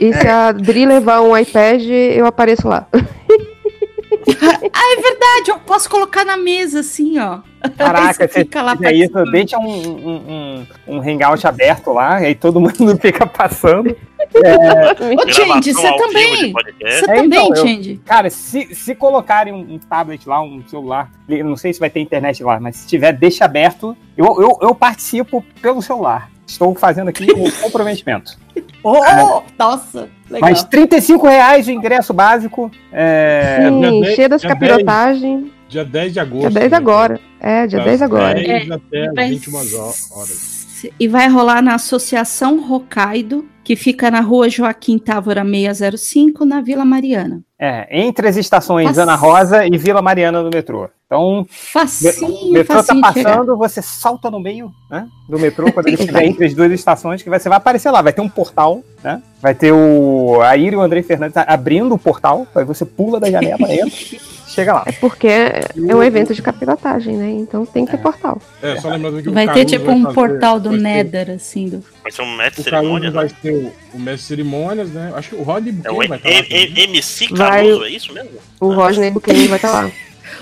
E 0.00 0.12
se 0.12 0.26
a 0.26 0.52
Dri 0.52 0.84
levar 0.84 1.20
um 1.20 1.36
iPad, 1.36 1.82
eu 1.82 2.26
apareço 2.26 2.66
lá. 2.66 2.86
ah, 4.82 4.96
é 4.98 5.00
verdade, 5.00 5.50
eu 5.50 5.58
posso 5.60 5.88
colocar 5.88 6.24
na 6.24 6.36
mesa 6.36 6.80
assim, 6.80 7.18
ó. 7.18 7.40
Caraca, 7.78 8.14
você 8.14 8.28
fica 8.28 8.60
lá 8.62 8.76
é 8.82 8.92
isso, 8.92 9.12
deixa 9.30 9.58
um, 9.58 9.64
um, 9.64 10.66
um, 10.88 10.96
um 10.96 11.00
hangout 11.00 11.46
aberto 11.46 11.92
lá, 11.92 12.20
e 12.20 12.26
aí 12.26 12.34
todo 12.34 12.60
mundo 12.60 12.96
fica 13.00 13.26
passando. 13.26 13.96
É... 14.34 15.14
Ô, 15.14 15.28
Change, 15.28 15.72
você 15.72 15.96
também. 15.96 16.52
Você 16.52 17.10
é, 17.10 17.14
também, 17.14 17.46
então, 17.46 17.56
Change. 17.56 18.00
Cara, 18.04 18.30
se, 18.30 18.74
se 18.74 18.94
colocarem 18.94 19.52
um, 19.52 19.78
tablet 19.78 20.28
lá, 20.28 20.42
um 20.42 20.62
celular, 20.66 21.10
não 21.28 21.56
sei 21.56 21.72
se 21.72 21.80
vai 21.80 21.90
ter 21.90 22.00
internet 22.00 22.42
lá, 22.42 22.58
mas 22.58 22.76
se 22.76 22.86
tiver, 22.86 23.12
deixa 23.12 23.44
aberto. 23.44 23.96
Eu, 24.16 24.40
eu, 24.40 24.58
eu 24.62 24.74
participo 24.74 25.44
pelo 25.60 25.82
celular. 25.82 26.30
Estou 26.52 26.74
fazendo 26.74 27.08
aqui 27.08 27.26
um 27.32 27.50
comprometimento. 27.62 28.38
Oh, 28.82 29.02
é. 29.04 29.42
Nossa! 29.58 30.08
Legal. 30.30 30.50
Mas 30.50 30.62
35 30.64 31.26
reais 31.26 31.64
de 31.64 31.72
ingresso 31.72 32.12
básico. 32.12 32.70
É... 32.92 33.68
Sim, 33.68 34.04
cheio 34.14 34.28
das 34.28 34.42
capirotagens. 34.42 35.50
Dia 35.68 35.84
10 35.84 36.12
de 36.12 36.20
agosto. 36.20 36.50
Dia 36.50 36.60
10 36.60 36.70
né? 36.70 36.76
agora. 36.76 37.20
É, 37.40 37.66
dia 37.66 37.80
10 37.80 38.02
agora. 38.02 38.34
10 38.34 38.68
é, 38.68 38.74
até 38.74 39.28
21 39.28 39.56
horas. 39.56 40.92
E 40.98 41.08
vai 41.08 41.28
rolar 41.28 41.62
na 41.62 41.76
Associação 41.76 42.70
Hokkaido, 42.70 43.46
que 43.64 43.74
fica 43.74 44.10
na 44.10 44.20
rua 44.20 44.50
Joaquim 44.50 44.98
Távora 44.98 45.44
605, 45.44 46.44
na 46.44 46.60
Vila 46.60 46.84
Mariana. 46.84 47.42
É, 47.64 47.86
entre 47.92 48.26
as 48.26 48.36
estações 48.36 48.86
Facinho. 48.88 49.02
Ana 49.04 49.14
Rosa 49.14 49.64
e 49.64 49.78
Vila 49.78 50.02
Mariana 50.02 50.42
do 50.42 50.50
metrô. 50.52 50.88
Então, 51.06 51.46
Facinho, 51.48 52.26
o 52.48 52.52
metrô 52.52 52.76
tá 52.76 52.82
facinho 52.82 53.00
passando, 53.02 53.56
você 53.56 53.80
salta 53.80 54.30
no 54.30 54.40
meio 54.40 54.72
né, 54.90 55.06
do 55.28 55.38
metrô 55.38 55.70
quando 55.70 55.86
ele 55.86 55.94
estiver 56.00 56.24
entre 56.24 56.46
as 56.46 56.54
duas 56.54 56.72
estações, 56.72 57.22
que 57.22 57.30
você 57.30 57.48
vai 57.48 57.58
aparecer 57.58 57.90
lá. 57.92 58.02
Vai 58.02 58.12
ter 58.12 58.20
um 58.22 58.28
portal, 58.28 58.82
né? 59.04 59.22
Vai 59.40 59.54
ter 59.54 59.70
o 59.72 60.40
a 60.42 60.56
Ira 60.56 60.74
e 60.74 60.78
o 60.78 60.80
Andrei 60.80 61.02
Fernandes 61.04 61.36
abrindo 61.36 61.94
o 61.94 61.98
portal, 61.98 62.46
aí 62.54 62.64
você 62.64 62.84
pula 62.84 63.20
da 63.20 63.30
janela, 63.30 63.58
entra 63.72 63.86
e 63.88 64.20
chega 64.48 64.72
lá. 64.74 64.84
É 64.86 64.92
porque 64.92 65.26
é 65.28 65.66
um 65.94 66.02
evento 66.02 66.34
de 66.34 66.40
capilotagem, 66.42 67.16
né? 67.16 67.30
Então 67.30 67.64
tem 67.66 67.84
que 67.84 67.90
ter 67.92 67.98
portal. 67.98 68.40
É, 68.62 68.76
só 68.80 68.88
lembrando 68.88 69.22
que 69.22 69.28
o 69.28 69.32
Vai 69.32 69.52
ter 69.52 69.64
tipo 69.66 69.84
vai 69.86 69.94
um 69.96 70.02
fazer- 70.02 70.14
portal 70.14 70.58
do 70.60 70.70
vai 70.70 70.78
ter- 70.78 70.82
Nether, 70.82 71.30
assim. 71.36 71.68
Do... 71.68 71.84
Vai 72.02 72.10
ser 72.12 72.22
um 72.22 72.36
mestre 72.36 72.60
O 72.60 72.64
de 72.64 72.70
Caruso 72.70 72.88
cerimônia, 72.88 73.10
vai 73.10 73.24
né? 73.26 73.30
ter 73.42 73.50
o, 73.52 73.72
o 73.94 73.98
mestre 73.98 74.16
de 74.16 74.22
cerimônias, 74.22 74.90
né? 74.90 75.12
Acho 75.14 75.28
que 75.30 75.34
o 75.36 75.42
Rod 75.42 75.66
É 75.68 75.72
vai 75.72 75.78
estar 75.80 75.92
lá. 75.92 76.04
M- 76.04 76.18
também. 76.42 76.62
M- 76.72 76.80
MC 76.84 77.28
Vai- 77.34 77.51
É 77.60 77.88
isso 77.88 78.12
mesmo? 78.12 78.30
O 78.60 78.72
Rodney 78.72 79.10
Buchanan 79.10 79.46
vai 79.48 79.56
estar 79.56 79.72
lá. 79.82 79.90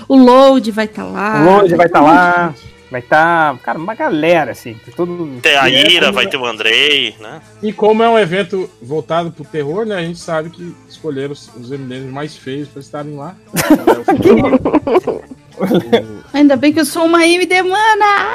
O 0.07 0.17
Load 0.17 0.71
vai 0.71 0.85
estar 0.85 1.03
lá. 1.03 1.41
O 1.41 1.45
Load 1.45 1.75
vai 1.75 1.85
estar 1.85 2.01
lá, 2.01 2.53
vai 2.89 2.99
estar, 3.01 3.55
cara, 3.59 3.77
uma 3.77 3.93
galera, 3.93 4.51
assim, 4.51 4.75
todo... 4.95 5.39
Tem 5.41 5.55
a 5.55 5.69
é 5.69 5.91
Ira, 5.91 6.07
como- 6.07 6.15
vai 6.15 6.27
ter 6.27 6.37
o 6.37 6.45
Andrei, 6.45 7.15
né? 7.19 7.39
E 7.61 7.71
como 7.71 8.01
é 8.03 8.09
um 8.09 8.17
evento 8.19 8.69
voltado 8.81 9.31
pro 9.31 9.45
terror, 9.45 9.85
né? 9.85 9.95
A 9.97 10.01
gente 10.01 10.19
sabe 10.19 10.49
que 10.49 10.75
escolheram 10.89 11.31
os, 11.33 11.49
os 11.55 11.69
MDMs 11.69 12.11
mais 12.11 12.35
feios 12.35 12.67
pra 12.67 12.81
estarem 12.81 13.15
lá. 13.15 13.35
Ainda 16.33 16.55
bem 16.55 16.73
que 16.73 16.79
eu 16.79 16.85
sou 16.85 17.05
uma 17.05 17.25
MD 17.27 17.61
mana! 17.61 18.27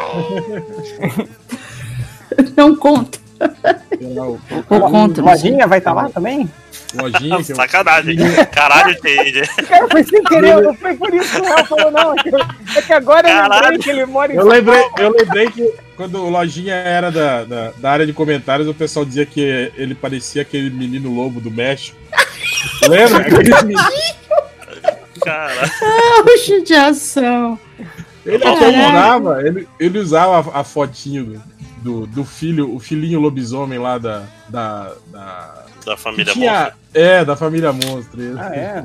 Não 2.56 2.76
conta. 2.76 3.18
o- 4.00 4.38
o-. 4.70 5.22
Lojinha 5.22 5.66
vai 5.66 5.78
estar 5.78 5.92
lá 5.92 6.08
também? 6.08 6.48
Lojinha, 6.96 7.42
que 7.44 7.52
é 7.52 7.54
Sacanagem. 7.54 8.16
Caralho, 8.52 8.92
Jade. 9.02 9.42
Cara, 9.68 9.88
foi 9.88 10.04
sem 10.04 10.22
querer, 10.24 10.60
não 10.62 10.74
foi 10.74 10.94
por 10.96 11.12
isso 11.14 11.30
que 11.32 11.40
o 11.40 11.54
Léo 11.54 11.64
falou, 11.66 11.90
não. 11.90 12.12
É 12.14 12.22
que, 12.22 12.78
é 12.78 12.82
que 12.82 12.92
agora 12.92 13.28
eu 13.28 13.34
lembrei 13.34 13.50
Caralho. 13.60 13.78
que 13.78 13.90
ele 13.90 14.06
mora 14.06 14.32
em 14.32 14.36
Eu 14.36 14.42
São 14.42 14.50
lembrei, 14.50 14.80
Paulo. 14.80 14.94
eu 14.98 15.10
lembrei 15.12 15.50
que 15.50 15.74
quando 15.96 16.18
o 16.18 16.28
Lojinha 16.28 16.74
era 16.74 17.10
da, 17.10 17.44
da, 17.44 17.70
da 17.78 17.90
área 17.90 18.06
de 18.06 18.12
comentários, 18.12 18.68
o 18.68 18.74
pessoal 18.74 19.04
dizia 19.04 19.24
que 19.24 19.40
ele 19.76 19.94
parecia 19.94 20.42
aquele 20.42 20.70
menino 20.70 21.12
lobo 21.14 21.40
do 21.40 21.50
México. 21.50 21.96
Lembra? 22.88 23.18
Aquele 23.26 23.54
menino- 23.62 23.80
Cara, 25.24 25.68
Puxa 26.22 26.60
de 26.62 26.74
ação. 26.74 27.58
Ele 28.24 28.38
Caralho. 28.38 28.56
até 28.58 28.88
usava, 28.88 29.42
ele, 29.46 29.68
ele 29.80 29.98
usava 29.98 30.50
a, 30.50 30.60
a 30.60 30.64
fotinho 30.64 31.42
do, 31.78 32.00
do, 32.00 32.06
do 32.06 32.24
filho, 32.24 32.74
o 32.74 32.78
filhinho 32.78 33.18
lobisomem 33.20 33.78
lá 33.78 33.98
da. 33.98 34.24
da, 34.48 34.92
da 35.12 35.64
da 35.84 35.96
família 35.96 36.32
tinha, 36.32 36.52
Monstro. 36.62 36.78
É, 36.98 37.24
da 37.26 37.36
família 37.36 37.72
monstro. 37.72 38.20
Ah, 38.38 38.56
é? 38.56 38.82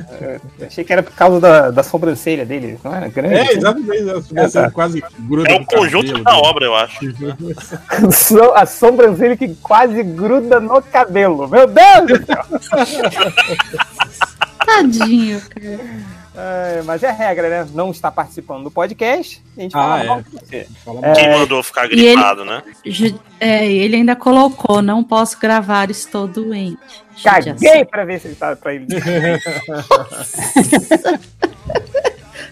Eu 0.59 0.67
achei 0.67 0.83
que 0.83 0.91
era 0.91 1.01
por 1.01 1.13
causa 1.13 1.39
da, 1.39 1.71
da 1.71 1.81
sobrancelha 1.81 2.45
dele, 2.45 2.77
não 2.83 2.93
era 2.93 3.07
grande? 3.07 3.35
É, 3.35 3.53
exatamente. 3.53 4.09
A 4.09 4.21
sobrancelha 4.21 4.61
É, 4.63 4.65
tá. 4.65 4.71
quase 4.71 5.03
gruda 5.19 5.49
É 5.49 5.55
o 5.59 5.65
conjunto 5.65 6.07
cabelo 6.07 6.23
da 6.25 6.31
dele. 6.31 6.43
obra, 6.47 6.65
eu 6.65 6.75
acho. 6.75 6.99
So- 8.11 8.51
A 8.53 8.65
sobrancelha 8.65 9.37
que 9.37 9.55
quase 9.55 10.03
gruda 10.03 10.59
no 10.59 10.81
cabelo. 10.81 11.47
Meu 11.47 11.67
Deus 11.67 12.19
do 12.19 12.25
céu! 12.25 12.45
Tadinho, 14.65 15.41
cara. 15.49 15.79
É, 16.33 16.81
mas 16.85 17.03
é 17.03 17.11
regra, 17.11 17.49
né? 17.49 17.67
Não 17.73 17.91
está 17.91 18.09
participando 18.09 18.63
do 18.63 18.71
podcast. 18.71 19.43
A 19.57 19.61
gente 19.61 19.75
Ah, 19.75 19.79
fala 19.81 20.01
é. 20.03 20.05
mal 20.07 20.15
mal. 21.01 21.13
Quem 21.13 21.29
mandou 21.29 21.61
ficar 21.61 21.85
E 21.89 21.93
ele- 21.93 22.13
gripado, 22.13 22.45
né? 22.45 22.63
Ju- 22.85 23.19
É, 23.39 23.65
ele 23.69 23.97
ainda 23.97 24.15
colocou, 24.15 24.81
não 24.81 25.03
posso 25.03 25.37
gravar, 25.39 25.89
estou 25.91 26.27
doente. 26.27 26.77
Caguei 27.21 27.83
pra 27.85 28.05
ver 28.05 28.19
se 28.21 28.27
ele 28.29 28.35
tá 28.35 28.55
pra 28.55 28.73
ele. 28.73 28.87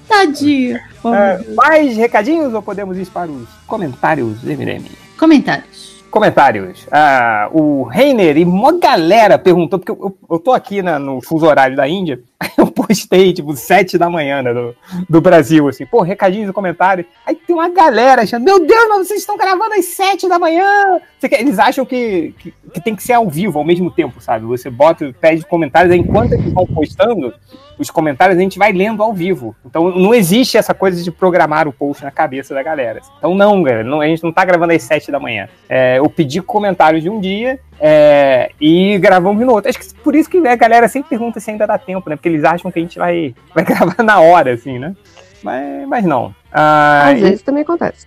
Tadinho. 0.07 0.79
Oh, 1.03 1.13
É, 1.13 1.39
mais 1.55 1.95
recadinhos 1.95 2.53
ou 2.53 2.61
podemos 2.61 2.97
ir 2.97 3.05
para 3.07 3.29
os 3.31 3.47
comentários, 3.65 4.43
MDM? 4.43 4.85
Comentários. 5.17 5.89
Comentários. 6.09 6.87
Ah, 6.91 7.49
o 7.51 7.83
Reiner 7.83 8.35
e 8.37 8.43
uma 8.43 8.77
galera 8.79 9.37
perguntou, 9.37 9.77
porque 9.77 9.91
eu, 9.91 9.97
eu, 10.01 10.17
eu 10.31 10.39
tô 10.39 10.51
aqui 10.51 10.81
na- 10.81 10.97
no 10.97 11.21
fuso 11.21 11.45
horário 11.45 11.75
da 11.75 11.87
Índia, 11.87 12.19
eu 12.57 12.65
postei, 12.89 13.31
tipo, 13.31 13.55
sete 13.55 13.99
da 13.99 14.09
manhã 14.09 14.41
né, 14.41 14.51
do, 14.51 14.75
do 15.07 15.21
Brasil, 15.21 15.67
assim, 15.67 15.85
pô, 15.85 16.01
recadinhos 16.01 16.49
e 16.49 16.53
comentários. 16.53 17.05
Aí 17.23 17.35
tem 17.35 17.55
uma 17.55 17.69
galera 17.69 18.23
achando, 18.23 18.43
meu 18.43 18.59
Deus, 18.59 18.89
mas 18.89 19.07
vocês 19.07 19.19
estão 19.19 19.37
gravando 19.37 19.75
às 19.75 19.85
sete 19.85 20.27
da 20.27 20.39
manhã. 20.39 20.99
Eles 21.21 21.59
acham 21.59 21.85
que, 21.85 22.33
que, 22.39 22.51
que 22.69 22.81
tem 22.81 22.95
que 22.95 23.03
ser 23.03 23.13
ao 23.13 23.27
vivo, 23.29 23.59
ao 23.59 23.65
mesmo 23.65 23.89
tempo, 23.91 24.21
sabe? 24.21 24.45
Você 24.45 24.69
bota, 24.69 25.13
pede 25.19 25.45
comentários, 25.45 25.91
aí 25.91 25.99
enquanto 25.99 26.33
eles 26.33 26.51
vão 26.53 26.65
postando 26.65 27.33
os 27.77 27.89
comentários, 27.89 28.37
a 28.37 28.41
gente 28.41 28.59
vai 28.59 28.71
lendo 28.73 29.01
ao 29.01 29.13
vivo. 29.13 29.55
Então 29.65 29.89
não 29.95 30.13
existe 30.13 30.57
essa 30.57 30.73
coisa 30.73 31.01
de 31.01 31.09
programar 31.11 31.67
o 31.67 31.71
post 31.73 32.03
na 32.03 32.11
cabeça 32.11 32.53
da 32.53 32.61
galera. 32.61 32.99
Então 33.17 33.33
não, 33.33 33.63
galera, 33.63 33.83
não- 33.83 34.01
a 34.01 34.07
gente 34.07 34.23
não 34.23 34.31
tá 34.33 34.43
gravando 34.43 34.73
às 34.73 34.83
sete 34.83 35.11
da 35.11 35.19
manhã. 35.19 35.47
É, 35.69 35.97
eu 35.99 36.09
pedi 36.09 36.41
comentários 36.41 37.01
de 37.01 37.09
um 37.09 37.19
dia 37.19 37.57
é, 37.79 38.51
e 38.59 38.97
gravamos 38.99 39.45
no 39.45 39.53
outro. 39.53 39.69
Acho 39.69 39.79
que 39.79 39.93
por 40.03 40.13
isso 40.15 40.29
que 40.29 40.37
a 40.45 40.55
galera 40.57 40.87
sempre 40.89 41.09
pergunta 41.09 41.39
se 41.39 41.49
ainda 41.51 41.65
dá 41.65 41.77
tempo, 41.77 42.09
né? 42.09 42.15
Porque 42.17 42.27
eles 42.29 42.43
acham 42.43 42.69
que 42.69 42.79
a 42.79 42.81
gente 42.81 42.99
vai, 42.99 43.33
vai 43.55 43.63
gravar 43.65 44.03
na 44.03 44.19
hora, 44.19 44.53
assim, 44.53 44.77
né? 44.77 44.93
Mas, 45.41 45.87
mas 45.87 46.03
não. 46.03 46.35
Ah, 46.51 47.11
Às 47.11 47.19
e- 47.19 47.21
vezes 47.21 47.41
também 47.41 47.63
acontece. 47.63 48.05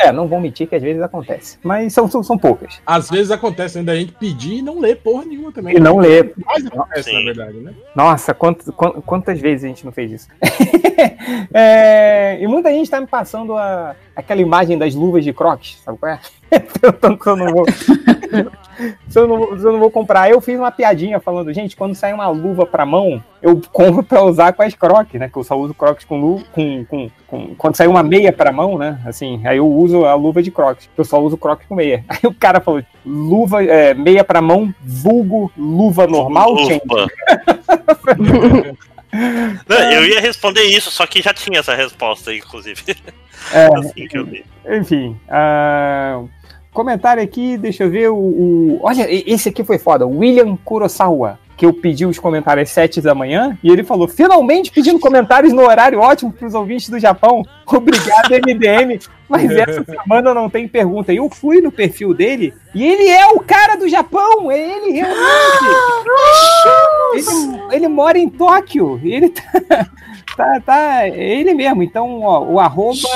É, 0.00 0.12
não 0.12 0.26
vou 0.26 0.40
mentir 0.40 0.66
que 0.66 0.74
às 0.74 0.82
vezes 0.82 1.02
acontece. 1.02 1.58
Mas 1.62 1.92
são, 1.92 2.08
são, 2.08 2.22
são 2.22 2.38
poucas. 2.38 2.80
Às 2.86 3.10
vezes 3.10 3.30
acontece 3.30 3.78
ainda 3.78 3.92
a 3.92 3.96
gente 3.96 4.12
pedir 4.12 4.54
e 4.58 4.62
não 4.62 4.78
ler 4.80 4.96
porra 4.96 5.24
nenhuma 5.24 5.52
também. 5.52 5.76
E 5.76 5.80
não 5.80 5.98
ler. 5.98 6.32
Mas 6.44 6.64
acontece, 6.66 7.10
Sim. 7.10 7.18
na 7.18 7.24
verdade, 7.24 7.58
né? 7.58 7.72
Nossa, 7.94 8.32
quantas, 8.34 8.66
quan- 8.74 9.00
quantas 9.04 9.40
vezes 9.40 9.64
a 9.64 9.68
gente 9.68 9.84
não 9.84 9.92
fez 9.92 10.10
isso? 10.12 10.28
É, 11.52 12.38
e 12.40 12.46
muita 12.46 12.70
gente 12.70 12.90
tá 12.90 13.00
me 13.00 13.06
passando 13.06 13.56
a, 13.56 13.94
aquela 14.20 14.40
imagem 14.40 14.78
das 14.78 14.94
luvas 14.94 15.24
de 15.24 15.32
crocs, 15.32 15.78
sabe 15.84 15.98
qual 15.98 16.12
é? 16.12 16.18
Se 16.18 16.80
eu 17.30 17.36
não 17.36 17.52
vou. 17.52 17.64
se, 19.08 19.18
eu 19.18 19.28
não, 19.28 19.38
vou- 19.38 19.58
se 19.58 19.64
eu 19.64 19.72
não 19.72 19.78
vou 19.78 19.90
comprar. 19.90 20.28
Eu 20.30 20.40
fiz 20.40 20.58
uma 20.58 20.70
piadinha 20.70 21.20
falando, 21.20 21.52
gente, 21.52 21.76
quando 21.76 21.94
sai 21.94 22.12
uma 22.12 22.26
luva 22.28 22.66
pra 22.66 22.84
mão, 22.86 23.22
eu 23.40 23.60
compro 23.72 24.02
pra 24.02 24.22
usar 24.22 24.52
com 24.52 24.62
as 24.62 24.74
crocs, 24.74 25.18
né? 25.20 25.28
Que 25.28 25.36
eu 25.36 25.44
só 25.44 25.56
uso 25.56 25.74
crocs 25.74 26.04
com 26.04 26.20
luva. 26.20 26.44
Com, 26.52 26.84
com, 26.86 27.10
com- 27.26 27.54
quando 27.56 27.76
sai 27.76 27.86
uma 27.86 28.02
meia 28.02 28.32
pra 28.32 28.50
mão, 28.52 28.76
né? 28.78 29.00
Assim, 29.06 29.40
aí 29.46 29.58
eu 29.58 29.66
uso 29.68 30.04
a 30.04 30.14
luva 30.14 30.42
de 30.42 30.50
crocs. 30.50 30.88
Eu 30.96 31.04
só 31.04 31.20
uso 31.20 31.36
crocs 31.36 31.66
com 31.68 31.74
meia. 31.76 32.04
Aí 32.08 32.18
o 32.24 32.34
cara 32.34 32.60
falou, 32.60 32.82
luva, 33.06 33.62
é, 33.64 33.94
meia 33.94 34.24
pra 34.24 34.40
mão, 34.42 34.74
vulgo, 34.82 35.52
luva 35.56 36.06
normal, 36.06 36.56
gente. 36.64 36.82
Não, 39.12 39.92
eu 39.92 40.06
ia 40.06 40.20
responder 40.20 40.62
isso, 40.62 40.90
só 40.90 41.06
que 41.06 41.20
já 41.22 41.32
tinha 41.34 41.60
essa 41.60 41.74
resposta, 41.74 42.34
inclusive. 42.34 42.82
É, 43.54 43.66
Assim 43.74 44.06
que 44.06 44.18
eu 44.18 44.26
vi. 44.26 44.44
Enfim, 44.68 45.18
ah, 45.26 46.22
comentário 46.74 47.22
aqui, 47.22 47.56
deixa 47.56 47.84
eu 47.84 47.90
ver 47.90 48.10
o, 48.10 48.16
o- 48.16 48.80
Olha, 48.82 49.06
esse 49.08 49.48
aqui 49.48 49.64
foi 49.64 49.78
foda, 49.78 50.06
William 50.06 50.54
Kurosawa, 50.56 51.38
que 51.60 51.66
eu 51.66 51.74
pedi 51.74 52.06
os 52.06 52.18
comentários 52.18 52.70
às 52.70 52.72
7 52.72 53.02
da 53.02 53.14
manhã, 53.14 53.58
e 53.62 53.70
ele 53.70 53.84
falou, 53.84 54.08
finalmente 54.08 54.70
pedindo 54.70 54.98
comentários 54.98 55.52
no 55.52 55.60
horário 55.60 56.00
ótimo 56.00 56.32
para 56.32 56.48
os 56.48 56.54
ouvintes 56.54 56.88
do 56.88 56.98
Japão. 56.98 57.42
Obrigado, 57.68 58.30
MDM. 58.30 58.98
Mas 59.28 59.50
essa 59.50 59.84
semana 59.84 60.32
não 60.32 60.48
tem 60.48 60.66
pergunta. 60.66 61.12
Eu 61.12 61.28
fui 61.28 61.60
no 61.60 61.70
perfil 61.70 62.14
dele, 62.14 62.54
e 62.74 62.82
ele 62.82 63.06
é 63.08 63.26
o 63.26 63.40
cara 63.40 63.76
do 63.76 63.86
Japão, 63.90 64.50
é 64.50 64.58
ele 64.58 64.92
realmente. 64.92 65.20
Ele, 67.12 67.60
ele 67.72 67.88
mora 67.88 68.16
em 68.16 68.28
Tóquio, 68.28 69.00
ele 69.02 69.30
tá... 69.30 69.42
Tá, 70.36 70.60
tá, 70.60 71.08
é 71.08 71.18
ele 71.18 71.52
mesmo. 71.52 71.82
Então, 71.82 72.22
ó, 72.22 72.44
o 72.44 72.60
arroba 72.60 73.08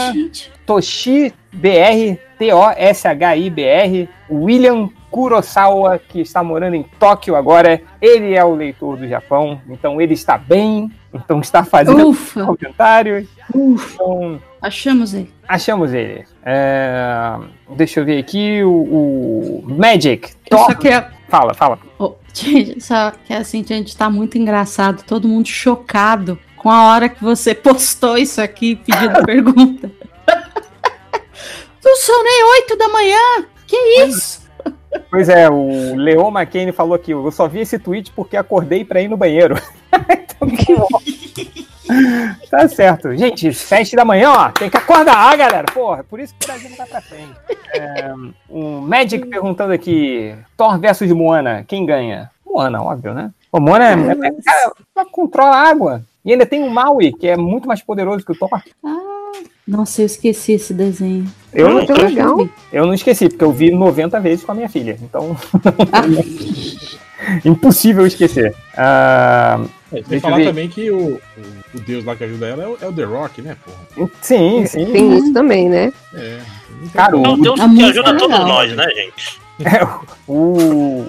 ToshiBR, 0.67 2.19
T-O-S-H-I-B-R, 2.39 4.09
William 4.29 4.91
Kurosawa, 5.15 5.97
que 5.97 6.21
está 6.23 6.43
morando 6.43 6.75
em 6.75 6.83
Tóquio 6.83 7.37
agora, 7.37 7.81
ele 8.03 8.35
é 8.35 8.45
o 8.45 8.53
leitor 8.53 8.97
do 8.97 9.07
Japão, 9.07 9.61
então 9.69 10.01
ele 10.01 10.13
está 10.13 10.37
bem, 10.37 10.91
então 11.15 11.39
está 11.39 11.63
fazendo 11.63 12.09
ufa, 12.09 12.45
comentários, 12.45 13.29
ufa. 13.55 13.95
então 13.95 14.43
Achamos 14.61 15.15
ele. 15.15 15.33
achamos 15.47 15.93
ele. 15.95 16.25
É, 16.45 17.37
deixa 17.77 18.01
eu 18.01 18.05
ver 18.05 18.19
aqui, 18.19 18.65
o, 18.65 19.63
o 19.63 19.65
Magic, 19.69 20.33
Eu 20.51 20.59
só 20.59 20.67
Thor- 20.67 20.79
queria. 20.79 21.13
fala, 21.29 21.55
fala. 21.55 21.79
Oh, 21.97 22.15
só 22.81 23.13
que 23.25 23.33
assim, 23.33 23.63
gente, 23.65 23.97
tá 23.97 24.11
muito 24.11 24.37
engraçado. 24.37 25.05
Todo 25.05 25.29
mundo 25.29 25.47
chocado 25.47 26.37
com 26.57 26.69
a 26.69 26.89
hora 26.91 27.09
que 27.09 27.23
você 27.23 27.55
postou 27.55 28.19
isso 28.19 28.41
aqui 28.43 28.75
pedindo 28.75 29.23
pergunta. 29.25 29.93
Não 31.85 31.97
são 31.99 32.25
nem 32.25 32.45
oito 32.55 32.77
da 32.77 32.89
manhã. 32.89 33.45
Que 33.67 33.77
isso? 34.07 34.43
Pois 35.15 35.29
é, 35.29 35.49
o 35.49 35.95
Leo 35.95 36.27
McCain 36.27 36.73
falou 36.73 36.93
aqui, 36.93 37.13
eu 37.13 37.31
só 37.31 37.47
vi 37.47 37.61
esse 37.61 37.79
tweet 37.79 38.11
porque 38.11 38.37
acordei 38.37 38.85
para 38.85 39.01
ir 39.01 39.07
no 39.07 39.17
banheiro. 39.17 39.55
Então, 40.37 40.49
tá 40.49 40.87
bom. 40.91 41.01
Tá 42.51 42.67
certo. 42.67 43.17
Gente, 43.17 43.55
sete 43.55 43.95
da 43.95 44.05
manhã, 44.05 44.33
ó, 44.33 44.51
tem 44.51 44.69
que 44.69 44.77
acordar, 44.77 45.37
galera. 45.37 45.67
Porra, 45.73 46.03
por 46.03 46.19
isso 46.19 46.35
que 46.35 46.45
o 46.45 46.49
Brasil 46.49 46.71
não 46.71 46.77
tá 46.77 46.87
pra 46.87 47.01
frente. 47.01 47.33
É, 47.73 48.13
um 48.51 48.81
Magic 48.81 49.25
perguntando 49.29 49.73
aqui, 49.73 50.37
Thor 50.57 50.77
versus 50.81 51.09
Moana, 51.13 51.65
quem 51.69 51.87
ganha? 51.87 52.29
Moana, 52.45 52.83
óbvio, 52.83 53.15
né? 53.15 53.31
O 53.53 53.61
Moana 53.61 53.85
é, 53.85 53.93
é, 53.93 54.33
ela 54.97 55.07
controla 55.09 55.55
a 55.55 55.69
água. 55.69 56.03
E 56.25 56.33
ainda 56.33 56.47
tem 56.47 56.63
o 56.63 56.71
Maui, 56.71 57.13
que 57.13 57.27
é 57.29 57.37
muito 57.37 57.69
mais 57.69 57.83
poderoso 57.83 58.25
que 58.25 58.33
o 58.33 58.35
Thor. 58.35 58.63
Ah, 58.85 59.33
nossa, 59.67 60.03
eu 60.03 60.07
esqueci 60.07 60.53
esse 60.53 60.73
desenho. 60.73 61.27
Eu 61.53 61.69
não, 61.69 61.75
Muito 61.77 61.93
legal. 61.93 62.49
eu 62.73 62.87
não 62.87 62.95
esqueci, 62.95 63.29
porque 63.29 63.45
eu 63.45 63.53
vi 63.53 63.71
90 63.71 64.19
vezes 64.21 64.45
com 64.45 64.53
a 64.53 64.55
minha 64.55 64.69
filha. 64.69 64.99
Então. 65.03 65.37
Impossível 67.45 68.07
esquecer. 68.07 68.55
Ah, 68.77 69.61
É, 69.93 70.01
Deixa 70.03 70.15
eu 70.17 70.21
falar 70.21 70.37
ver. 70.39 70.47
também 70.47 70.69
que 70.69 70.91
o, 70.91 71.15
o, 71.15 71.21
o 71.75 71.81
deus 71.81 72.05
lá 72.05 72.17
que 72.17 72.25
ajuda 72.25 72.47
ela 72.47 72.65
é 72.65 72.67
o, 72.67 72.79
é 72.83 72.87
o 72.89 72.93
The 72.93 73.05
Rock, 73.05 73.41
né, 73.43 73.57
porra? 73.65 74.11
sim, 74.21 74.67
sim. 74.67 74.87
Tem 74.93 75.17
isso 75.17 75.33
também, 75.33 75.69
né? 75.69 75.93
É. 76.13 76.41
não 76.71 76.79
tem 76.81 76.89
Cara, 76.91 77.13
como. 77.13 77.27
É 77.27 77.31
o 77.31 77.37
Deus 77.37 77.61
que 77.61 77.85
ajuda 77.85 78.11
é 78.11 78.17
todos 78.17 78.39
nós, 78.41 78.75
né, 78.77 78.87
gente? 78.91 79.39
O, 80.27 81.05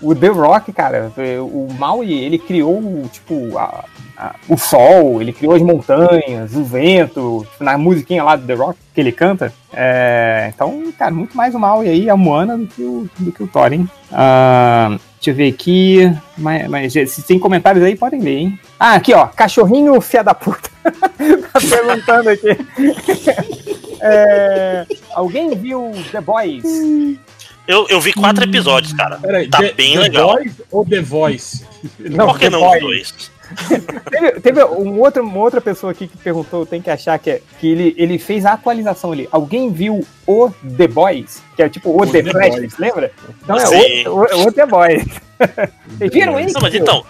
o 0.00 0.14
The 0.14 0.28
Rock, 0.28 0.72
cara, 0.72 1.12
o 1.42 1.68
Maui, 1.78 2.10
ele 2.10 2.38
criou, 2.38 3.04
tipo, 3.12 3.58
a- 3.58 3.84
a- 4.28 4.34
o 4.48 4.56
sol, 4.58 5.20
ele 5.22 5.32
criou 5.32 5.54
as 5.54 5.62
montanhas, 5.62 6.54
o 6.54 6.62
vento, 6.64 7.46
na 7.58 7.78
musiquinha 7.78 8.22
lá 8.22 8.36
do 8.36 8.46
The 8.46 8.54
Rock 8.54 8.78
que 8.94 9.00
ele 9.00 9.12
canta. 9.12 9.52
É, 9.72 10.50
então, 10.54 10.92
cara, 10.98 11.10
muito 11.12 11.36
mais 11.36 11.54
o 11.54 11.58
Maui 11.58 11.88
aí, 11.88 12.10
a 12.10 12.16
Moana, 12.16 12.58
do 12.58 12.66
que 12.66 12.82
o, 12.82 13.08
do 13.18 13.32
que 13.32 13.42
o 13.42 13.46
Thor, 13.46 13.72
hein? 13.72 13.88
Ah, 14.12 14.96
deixa 15.16 15.30
eu 15.30 15.34
ver 15.34 15.48
aqui. 15.52 16.12
Mas, 16.36 16.68
mas 16.68 16.92
se 16.92 17.22
tem 17.22 17.38
comentários 17.38 17.82
aí, 17.84 17.96
podem 17.96 18.20
ler, 18.20 18.36
hein? 18.38 18.58
Ah, 18.78 18.94
aqui, 18.94 19.14
ó. 19.14 19.26
Cachorrinho 19.26 20.00
fia 20.00 20.22
da 20.22 20.34
puta. 20.34 20.68
tá 20.84 21.60
perguntando 21.60 22.30
aqui. 22.30 22.48
É, 24.02 24.86
alguém 25.14 25.54
viu 25.54 25.92
The 26.10 26.22
Boys? 26.22 26.64
Eu, 27.68 27.86
eu 27.90 28.00
vi 28.00 28.14
quatro 28.14 28.42
episódios, 28.44 28.94
cara. 28.94 29.18
Peraí, 29.18 29.46
Tá 29.48 29.58
The, 29.58 29.72
bem 29.72 29.92
The 29.94 30.00
legal. 30.00 30.36
Voice 30.38 30.54
ou 30.70 30.86
The 30.86 31.00
Voice? 31.02 31.66
Não, 31.98 32.26
Por 32.28 32.38
que 32.38 32.46
The 32.46 32.50
não 32.50 32.60
Boys. 32.60 32.76
os 32.76 32.80
dois? 32.88 33.30
Teve, 34.10 34.40
teve 34.40 34.64
um 34.64 34.98
outro, 35.00 35.22
uma 35.22 35.38
outra 35.38 35.60
pessoa 35.60 35.92
aqui 35.92 36.06
que 36.06 36.16
perguntou, 36.16 36.64
tem 36.64 36.80
que 36.80 36.90
achar 36.90 37.18
que, 37.18 37.30
é, 37.30 37.42
que 37.58 37.70
ele, 37.70 37.94
ele 37.96 38.18
fez 38.18 38.46
a 38.46 38.52
atualização 38.52 39.12
ali. 39.12 39.28
Alguém 39.30 39.72
viu 39.72 40.04
o 40.26 40.50
The 40.76 40.88
Boys? 40.88 41.42
Que 41.56 41.62
é 41.62 41.68
tipo 41.68 41.90
o, 41.90 42.02
O 42.02 42.06
The, 42.06 42.22
The 42.22 42.30
Flash, 42.30 42.78
lembra? 42.78 43.12
Então 43.42 43.58
Sim. 43.58 44.02
é 44.04 44.08
o, 44.08 44.14
o, 44.14 44.46
o 44.46 44.52
The 44.52 44.66
Boys. 44.66 45.04
Vocês 45.98 46.12
viram 46.12 46.38
isso? 46.38 46.54
Não, 46.54 46.62
mas 46.62 46.74
então. 46.74 47.04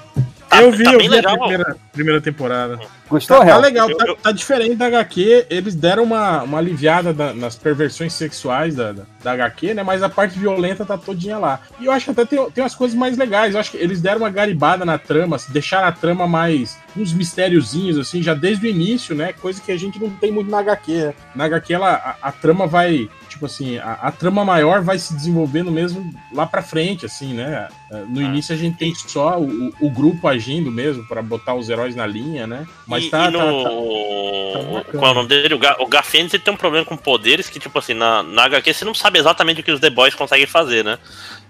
Tá, 0.51 0.63
eu 0.63 0.73
vi, 0.73 0.83
tá 0.85 0.93
eu 0.93 0.99
bem 0.99 1.09
vi 1.09 1.15
legal. 1.15 1.35
a 1.35 1.39
primeira, 1.39 1.77
primeira 1.93 2.21
temporada. 2.21 2.79
Gostou, 3.09 3.39
Tá, 3.39 3.47
tá 3.47 3.57
legal, 3.59 3.89
Eu- 3.91 3.97
tá, 3.97 4.05
eu- 4.07 4.17
tá 4.17 4.33
diferente 4.33 4.75
da 4.77 4.87
HQ. 4.87 5.47
Eles 5.49 5.75
deram 5.75 6.03
uma, 6.03 6.43
uma 6.43 6.59
aliviada 6.59 7.13
da- 7.13 7.33
nas 7.33 7.57
perversões 7.57 8.13
sexuais 8.13 8.75
da, 8.75 8.93
da, 8.93 9.03
da 9.23 9.33
HQ, 9.33 9.75
né? 9.75 9.83
Mas 9.83 10.03
a 10.03 10.09
parte 10.09 10.39
violenta 10.39 10.85
tá 10.85 10.99
todinha 10.99 11.39
lá. 11.39 11.61
E 11.81 11.87
eu 11.87 11.93
acho 11.93 12.05
que 12.07 12.11
até 12.11 12.25
tem, 12.25 12.51
tem 12.51 12.63
umas 12.65 12.75
coisas 12.75 12.97
mais 12.97 13.17
legais. 13.17 13.55
Eu 13.55 13.61
acho 13.61 13.71
que 13.71 13.77
eles 13.77 14.01
deram 14.01 14.19
uma 14.19 14.31
garibada 14.31 14.85
na 14.85 14.99
trama, 14.99 15.37
deixaram 15.49 15.87
a 15.89 15.93
trama 15.93 16.27
mais. 16.27 16.79
uns 16.97 17.13
mistériozinhos, 17.13 17.97
assim, 17.97 18.21
já 18.21 18.35
desde 18.35 18.67
o 18.67 18.69
início, 18.69 19.15
né? 19.15 19.33
Coisa 19.33 19.61
que 19.63 19.71
a 19.71 19.79
gente 19.79 20.01
não 20.01 20.11
tem 20.11 20.33
muito 20.33 20.51
na 20.51 20.59
HQ. 20.59 20.93
né? 20.93 21.15
Na 21.37 21.45
HQ, 21.45 21.73
ela, 21.75 21.93
a, 22.21 22.29
a 22.29 22.33
trama 22.33 22.67
vai. 22.67 23.09
Tipo 23.41 23.47
assim, 23.47 23.79
a, 23.79 23.93
a 24.03 24.13
trama 24.13 24.45
maior 24.45 24.83
vai 24.83 24.99
se 24.99 25.15
desenvolvendo 25.15 25.71
mesmo 25.71 26.13
lá 26.31 26.45
pra 26.45 26.61
frente, 26.61 27.07
assim, 27.07 27.33
né? 27.33 27.69
No 28.07 28.21
Ah. 28.21 28.25
início 28.25 28.55
a 28.55 28.59
gente 28.59 28.77
tem 28.77 28.95
só 28.95 29.41
o, 29.41 29.73
o 29.81 29.89
grupo 29.89 30.29
agindo 30.29 30.71
mesmo 30.71 31.07
pra 31.09 31.23
botar 31.23 31.55
os 31.55 31.71
heróis 31.71 31.97
na 31.97 32.07
linha, 32.07 32.47
né? 32.47 32.67
Mas 32.87 33.05
e, 33.05 33.09
tá, 33.09 33.29
e 33.29 33.31
no. 33.31 33.39
tá, 33.41 34.59
tá 34.59 34.65
bacana. 34.75 34.99
Qual 34.99 35.07
é 35.07 35.11
o 35.11 35.15
nome 35.15 35.29
dele? 35.31 35.55
O, 35.55 35.59
Ga 35.59 35.77
o 35.81 35.87
Garfield 35.87 36.39
tem 36.39 36.53
um 36.53 36.57
problema 36.59 36.85
com 36.85 36.99
poderes 36.99 37.49
que, 37.49 37.59
tipo 37.59 37.79
assim, 37.79 37.95
na, 37.95 38.23
na 38.23 38.45
HQ 38.45 38.75
você 38.75 38.85
não 38.85 38.93
sabe 38.93 39.19
exatamente 39.19 39.63
o 39.63 39.65
que 39.65 39.73
os 39.73 39.81
The 39.81 39.89
Boys 39.89 40.15
conseguem 40.15 40.47
fazer, 40.47 40.85
né? 40.85 40.99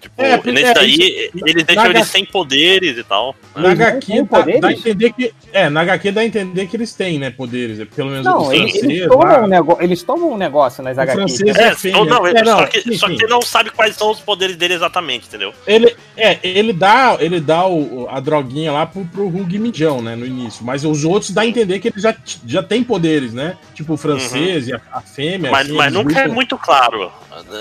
Tipo, 0.00 0.22
É, 0.22 0.36
porque- 0.36 0.52
nesse 0.52 0.66
é, 0.70 0.74
daí, 0.74 0.90
isso- 0.94 1.30
eles 1.46 1.54
na 1.56 1.62
deixam 1.74 1.86
eles 1.90 2.06
sem 2.08 2.24
poderes 2.24 2.96
e 2.96 3.04
tal. 3.04 3.34
Na 3.54 3.68
Eles 3.68 3.78
não 3.78 3.86
HQ 3.86 4.06
têm 4.06 4.24
dá, 4.24 4.60
dá 4.60 4.68
a 4.68 4.72
entender 4.72 5.12
que. 5.12 5.34
É, 5.52 5.68
na 5.68 5.80
HQ 5.82 6.10
dá 6.12 6.20
a 6.22 6.24
entender 6.24 6.66
que 6.66 6.76
eles 6.76 6.94
têm, 6.94 7.18
né, 7.18 7.30
poderes. 7.30 7.86
Pelo 7.94 8.08
menos 8.08 8.24
Não, 8.24 8.42
os 8.46 8.52
eles, 8.52 8.74
eles, 8.76 8.80
franceses 8.80 9.08
tomam 9.08 9.44
um 9.44 9.46
negócio, 9.46 9.82
eles 9.84 10.02
tomam 10.02 10.32
um 10.32 10.36
negócio 10.38 10.82
nas 10.82 10.96
HQs. 10.98 11.36
francês 11.38 11.94
É, 11.94 11.98
ou 11.98 12.04
não, 12.06 12.26
É, 12.26 12.44
só, 12.44 12.66
que, 12.66 12.80
sim, 12.80 12.96
só 12.96 13.08
que 13.08 13.26
não 13.26 13.42
sabe 13.42 13.70
quais 13.70 13.94
são 13.96 14.10
os 14.10 14.20
poderes 14.20 14.56
dele 14.56 14.72
exatamente, 14.74 15.26
entendeu? 15.28 15.52
Ele, 15.66 15.94
é, 16.16 16.38
ele 16.42 16.72
dá, 16.72 17.16
ele 17.20 17.38
dá 17.38 17.66
o, 17.66 18.08
a 18.10 18.20
droguinha 18.20 18.72
lá 18.72 18.86
pro, 18.86 19.04
pro 19.04 19.26
Hugh 19.26 19.58
Mijão, 19.58 20.00
né, 20.00 20.16
no 20.16 20.24
início. 20.24 20.64
Mas 20.64 20.82
os 20.84 21.04
outros 21.04 21.30
dá 21.32 21.42
a 21.42 21.46
entender 21.46 21.78
que 21.78 21.88
ele 21.88 22.00
já, 22.00 22.14
já 22.46 22.62
tem 22.62 22.82
poderes, 22.82 23.34
né? 23.34 23.56
Tipo 23.74 23.94
o 23.94 23.96
francês 23.98 24.66
e 24.68 24.72
a, 24.72 24.80
a 24.92 25.00
fêmea. 25.02 25.50
Mas, 25.50 25.66
assim, 25.66 25.76
mas 25.76 25.92
eles 25.92 25.98
nunca 26.04 26.18
é 26.18 26.22
lutam- 26.22 26.34
muito 26.34 26.56
claro. 26.56 27.12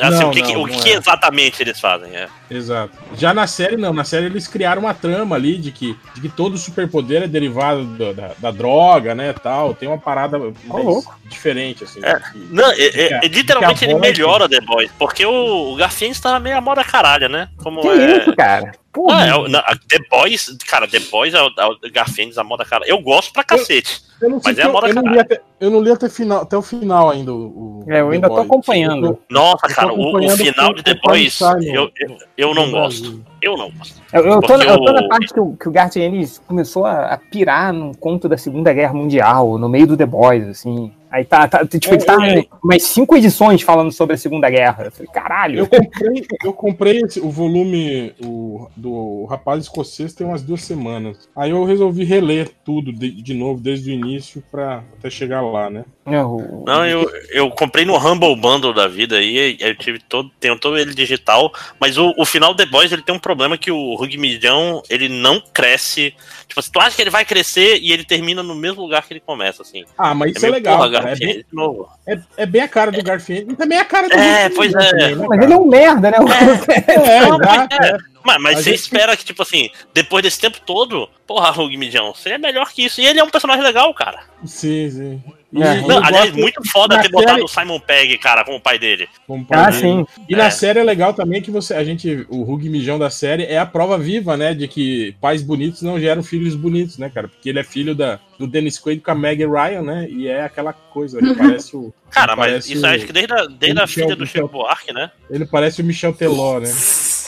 Assim, 0.02 0.20
Não, 0.22 0.30
o 0.30 0.32
que, 0.32 0.42
não, 0.42 0.64
o 0.64 0.68
não 0.68 0.80
que 0.80 0.90
é. 0.90 0.94
exatamente 0.94 1.62
eles 1.62 1.80
fazem. 1.80 2.16
É. 2.16 2.28
Exato. 2.50 2.98
Já 3.16 3.32
na 3.34 3.46
série, 3.46 3.78
não. 3.78 3.94
Na 3.94 4.04
série 4.04 4.26
eles 4.26 4.48
criaram 4.48 4.82
uma 4.82 4.94
trama 4.94 5.36
ali 5.36 5.56
de 5.58 5.72
que, 5.72 5.96
de 6.16 6.22
que 6.22 6.30
todo 6.30 6.58
superpoder 6.58 7.22
é 7.24 7.28
derivado 7.28 7.86
da, 7.86 8.12
da, 8.12 8.32
da 8.40 8.52
droga, 8.52 9.14
né, 9.14 9.34
tal. 9.34 9.76
Tem 9.76 9.88
uma 9.88 10.00
parada 10.00 10.38
louco. 10.68 11.16
diferente, 11.26 11.84
assim. 11.84 12.00
É. 12.04 12.16
que- 12.20 12.48
Não, 12.50 12.72
é- 12.72 12.76
de 12.76 13.00
é- 13.02 13.14
a- 13.14 13.18
é- 13.18 13.28
de 13.30 13.36
literalmente 13.38 13.86
ele 13.86 13.94
voz- 13.94 14.02
melhora 14.02 14.50
The 14.50 14.62
Boys, 14.62 14.90
porque 14.98 15.24
o, 15.26 15.74
o 15.74 15.76
Garfield 15.76 16.20
tá 16.20 16.40
meio 16.40 16.58
a 16.58 16.62
moda 16.62 16.84
caralha, 16.84 17.30
né? 17.30 17.50
Como 17.58 17.82
Que 17.82 17.88
é. 17.90 18.18
isso, 18.18 18.36
cara? 18.36 18.72
Não, 18.96 19.04
Porra. 19.06 19.26
é 19.26 19.36
o- 19.36 19.48
não, 19.48 19.60
a 19.60 19.76
The 19.88 20.00
Boys, 20.10 20.58
cara, 20.68 20.88
The 20.88 21.00
Boys 21.12 21.34
é 21.34 21.42
o, 21.42 21.48
é 21.58 21.66
o 21.66 21.78
Garfield 21.92 22.38
a 22.40 22.44
moda 22.44 22.66
cara. 22.66 22.84
Eu 22.88 23.00
gosto 23.00 23.32
pra 23.32 23.44
cacete. 23.44 24.02
Eu 24.20 24.30
não 24.32 24.42
sei 24.42 24.52
Mas 24.52 24.60
é 24.60 24.64
a 24.64 24.66
eu, 24.66 24.74
moda 24.74 24.88
eu 24.90 24.96
não 24.96 25.20
até, 25.20 25.42
eu 25.62 25.70
não 25.72 25.82
li 25.82 25.92
até, 25.92 26.10
final, 26.10 26.42
até 26.42 26.58
o 26.58 26.62
final 26.62 27.10
ainda. 27.10 27.32
O, 27.34 27.84
o 27.86 27.86
É, 27.88 28.02
eu 28.02 28.08
The 28.10 28.14
ainda 28.16 28.28
tô 28.28 28.34
Boys. 28.36 28.46
acompanhando. 28.48 29.06
Eu 29.06 29.14
tô- 29.14 29.22
Nossa, 29.30 29.66
Eu 29.66 29.70
tô 29.70 29.76
cara, 29.76 29.94
o, 29.94 29.98
o 29.98 30.02
acompanhando 30.10 30.38
final 30.38 30.68
com- 30.70 30.74
de 30.76 30.84
The 30.84 30.92
o 30.92 31.02
Boys, 31.08 31.40
eu, 31.42 31.92
eu, 31.98 32.18
eu 32.38 32.54
não 32.56 32.72
gosto. 32.72 33.24
Eu 33.42 33.58
não 33.58 33.70
gosto. 33.72 34.02
Eu, 34.14 34.26
eu, 34.26 34.42
tô, 34.42 34.48
Porque 34.48 34.68
eu 34.68 34.78
tô 34.78 34.90
o- 34.90 34.94
na 34.94 35.08
parte 35.08 35.34
que 35.34 35.40
o, 35.40 35.56
que 35.56 35.68
o 35.70 35.72
Garth 35.72 35.96
Ennis 35.98 36.40
começou 36.48 36.86
a, 36.86 37.14
a 37.14 37.18
pirar 37.18 37.72
num 37.74 37.94
conto 37.94 38.28
da 38.28 38.38
Segunda 38.38 38.74
Guerra 38.74 38.94
Mundial, 38.94 39.58
no 39.58 39.70
meio 39.70 39.88
do 39.88 39.98
The 39.98 40.06
Boys, 40.06 40.48
assim. 40.48 40.92
Aí 41.12 41.26
tá, 41.26 41.48
tá 41.48 41.66
tipo, 41.66 41.96
ele 41.96 42.04
tá 42.04 42.24
É, 42.24 42.40
é. 42.42 42.46
umas 42.64 42.84
cinco 42.84 43.16
edições 43.18 43.64
falando 43.64 43.92
sobre 43.92 44.14
a 44.14 44.18
Segunda 44.18 44.48
Guerra. 44.48 44.86
Eu 44.86 44.92
falei, 44.92 45.08
caralho. 45.12 45.60
Eu 45.60 45.68
comprei, 45.68 46.28
eu 46.46 46.54
comprei 46.54 46.98
esse- 47.02 47.20
o 47.20 47.32
volume 47.32 48.14
o, 48.24 48.68
do 48.78 49.26
Rapaz 49.26 49.64
Escocês 49.64 50.14
tem 50.14 50.28
umas 50.28 50.44
duas 50.44 50.62
semanas. 50.62 51.28
Aí 51.36 51.50
eu 51.50 51.64
resolvi 51.64 52.04
reler 52.04 52.52
tudo 52.64 52.94
de, 52.94 53.10
de 53.10 53.34
novo, 53.34 53.60
desde 53.60 53.90
o 53.90 53.94
início, 53.94 54.44
pra 54.52 54.84
até 55.00 55.10
chegar 55.10 55.42
lá, 55.42 55.68
né? 55.68 55.84
Eu- 56.06 56.64
Não, 56.68 56.86
eu, 56.86 57.10
eu 57.32 57.50
comprei 57.52 57.86
no 57.86 57.98
Humble 57.98 58.36
Bundle 58.36 58.74
da 58.74 58.88
vida 58.88 59.16
aí, 59.18 59.58
eu 59.60 59.76
tive 59.76 60.00
todo, 60.00 60.30
tenho 60.40 60.60
todo 60.60 60.78
ele 60.78 60.94
digital, 60.94 61.52
mas 61.80 61.98
o, 61.98 62.14
o 62.18 62.26
final 62.26 62.54
The 62.54 62.68
Boys 62.68 62.92
ele 62.92 63.02
tem 63.02 63.16
um 63.16 63.20
problema 63.30 63.58
que 63.60 63.72
o 63.72 63.94
Hugh 63.94 64.18
Mijão, 64.18 64.82
ele 64.90 65.08
não 65.08 65.40
cresce. 65.54 66.16
Tipo, 66.48 66.60
assim, 66.60 66.72
tu 66.72 66.80
acha 66.80 66.96
que 66.96 67.02
ele 67.04 67.12
vai 67.12 67.24
crescer 67.24 67.78
e 67.80 67.92
ele 67.92 68.04
termina 68.04 68.42
no 68.42 68.56
mesmo 68.56 68.82
lugar 68.82 69.06
que 69.06 69.14
ele 69.14 69.20
começa, 69.20 69.62
assim. 69.62 69.86
Ah, 69.96 70.16
mas 70.16 70.36
isso 70.36 70.46
é, 70.46 70.50
legal. 70.50 70.78
porra, 70.78 70.92
cara. 70.92 71.04
É, 71.04 71.10
Garfield, 71.10 71.34
bem, 71.36 71.46
de 71.48 71.56
novo. 71.56 71.90
é, 72.08 72.20
é 72.38 72.46
bem 72.48 72.62
a 72.64 72.68
cara 72.68 72.92
do 72.92 73.04
Garfield. 73.04 73.54
E 73.54 73.56
também 73.56 73.78
é 73.78 73.82
a 73.82 73.86
cara 73.86 74.10
do 74.10 74.16
É, 74.16 74.50
pois 74.50 74.72
Jackman 74.72 74.88
é. 74.88 74.90
também, 75.10 75.16
né, 75.16 75.26
Mas 75.30 75.42
ele 75.44 75.54
é 75.54 75.58
um 75.58 75.68
merda, 75.68 76.12
né? 76.12 76.18
É, 76.18 77.20
Não, 77.30 77.38
mas 77.38 77.68
é. 77.72 77.98
Mas, 78.24 78.42
mas 78.42 78.58
A 78.58 78.64
você 78.64 78.72
gente- 78.72 78.80
espera 78.82 79.16
que, 79.16 79.24
tipo 79.24 79.42
assim, 79.44 79.70
depois 79.94 80.24
desse 80.24 80.40
tempo 80.40 80.60
todo, 80.66 81.08
porra, 81.28 81.52
Hugh 81.52 81.78
Mijão, 81.78 82.14
você 82.14 82.32
é 82.32 82.38
melhor 82.38 82.72
que 82.72 82.84
isso. 82.86 83.00
E 83.00 83.06
ele 83.06 83.20
é 83.20 83.24
um 83.24 83.30
personagem 83.30 83.64
legal, 83.64 83.94
cara. 83.94 84.22
Sim, 84.46 84.90
sim. 84.90 85.24
E, 85.52 85.64
É. 85.64 85.82
Não, 85.82 86.04
aliás, 86.06 86.32
muito 86.32 86.62
foda 86.70 86.96
na 86.98 87.02
ter 87.02 87.10
botado 87.10 87.32
série- 87.32 87.44
o 87.44 87.48
Simon 87.48 87.80
Pegg, 87.80 88.18
cara, 88.20 88.46
como 88.46 88.62
pai 88.62 88.78
dele. 88.78 89.08
como 89.26 89.44
pai 89.44 89.60
Ah, 89.60 89.70
dele. 89.72 89.78
sim. 89.80 90.06
E 90.30 90.36
É. 90.36 90.38
na 90.38 90.52
série 90.52 90.78
é 90.78 90.84
legal 90.84 91.12
também 91.14 91.42
que 91.42 91.50
você, 91.50 91.74
a 91.74 91.84
gente, 91.84 92.24
o 92.30 92.44
Hugh 92.44 92.62
Mijão 92.70 93.00
da 93.00 93.10
série 93.10 93.44
é 93.46 93.58
a 93.58 93.66
prova 93.66 93.98
viva, 93.98 94.38
né, 94.38 94.54
de 94.54 94.68
que 94.68 95.16
pais 95.20 95.42
bonitos 95.42 95.82
não 95.82 96.00
geram 96.00 96.22
filhos 96.22 96.54
bonitos, 96.56 97.00
né, 97.00 97.10
cara? 97.10 97.28
Porque 97.28 97.50
ele 97.50 97.58
é 97.60 97.64
filho 97.64 97.96
da, 97.96 98.20
do 98.38 98.46
Dennis 98.46 98.78
Quaid 98.78 99.02
com 99.02 99.10
a 99.10 99.16
Meg 99.16 99.44
Ryan, 99.44 99.82
né? 99.82 100.08
E 100.10 100.28
é 100.28 100.44
aquela 100.44 100.72
coisa, 100.72 101.18
ele 101.18 101.34
parece 101.34 101.76
o. 101.76 101.92
Cara, 102.12 102.36
mas 102.36 102.48
parece 102.52 102.74
isso 102.74 102.84
o- 102.86 102.88
acho 102.90 103.06
que 103.08 103.14
desde 103.14 103.34
a, 103.34 103.46
desde 103.48 103.80
a 103.80 103.82
Michel- 103.84 104.04
filha 104.06 104.16
do 104.16 104.22
Michel- 104.22 104.44
Chico 104.44 104.54
Buarque, 104.58 104.94
né? 104.94 105.10
Ele 105.32 105.46
parece 105.48 105.82
o 105.82 105.84
Michel 105.86 106.14
Teló, 106.14 106.60
né? 106.60 106.70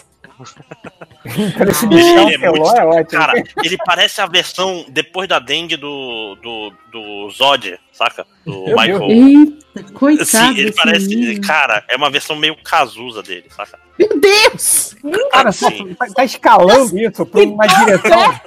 Esse 1.70 1.86
Ele 1.86 1.96
bichão 1.96 2.30
é 2.30 2.38
Teló 2.38 2.52
muito- 2.58 2.78
é 2.78 2.86
ótimo. 2.86 3.20
Cara, 3.20 3.44
ele 3.64 3.78
parece 3.86 4.22
a 4.22 4.26
versão 4.26 4.86
depois 4.90 5.28
da 5.30 5.40
dengue 5.40 5.78
do, 5.78 6.36
do, 6.42 6.74
do 6.92 7.30
Zod, 7.32 7.80
saca? 7.92 8.26
Do 8.46 8.66
Meu 8.66 8.76
Michael. 8.76 9.10
Eita, 9.10 9.94
coitado. 9.94 10.26
Sim, 10.54 10.58
ele 10.60 10.72
parece. 10.72 11.08
menino. 11.08 11.42
Cara, 11.42 11.84
é 11.88 11.96
uma 11.96 12.10
versão 12.10 12.36
meio 12.36 12.56
Cazuza 12.64 13.22
dele, 13.22 13.46
saca? 13.56 13.80
Meu 14.00 14.20
Deus! 14.20 14.96
Cara, 15.32 15.52
só, 15.52 15.70
tá, 15.70 16.08
tá 16.16 16.24
escalando 16.26 16.98
isso 16.98 17.26
pra 17.26 17.42
uma 17.44 17.68
direção. 17.68 18.42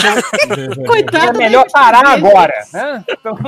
Coitado. 0.86 1.36
É 1.36 1.38
melhor 1.38 1.66
parar 1.70 2.06
agora, 2.08 2.54
né? 2.72 3.04
Então, 3.08 3.38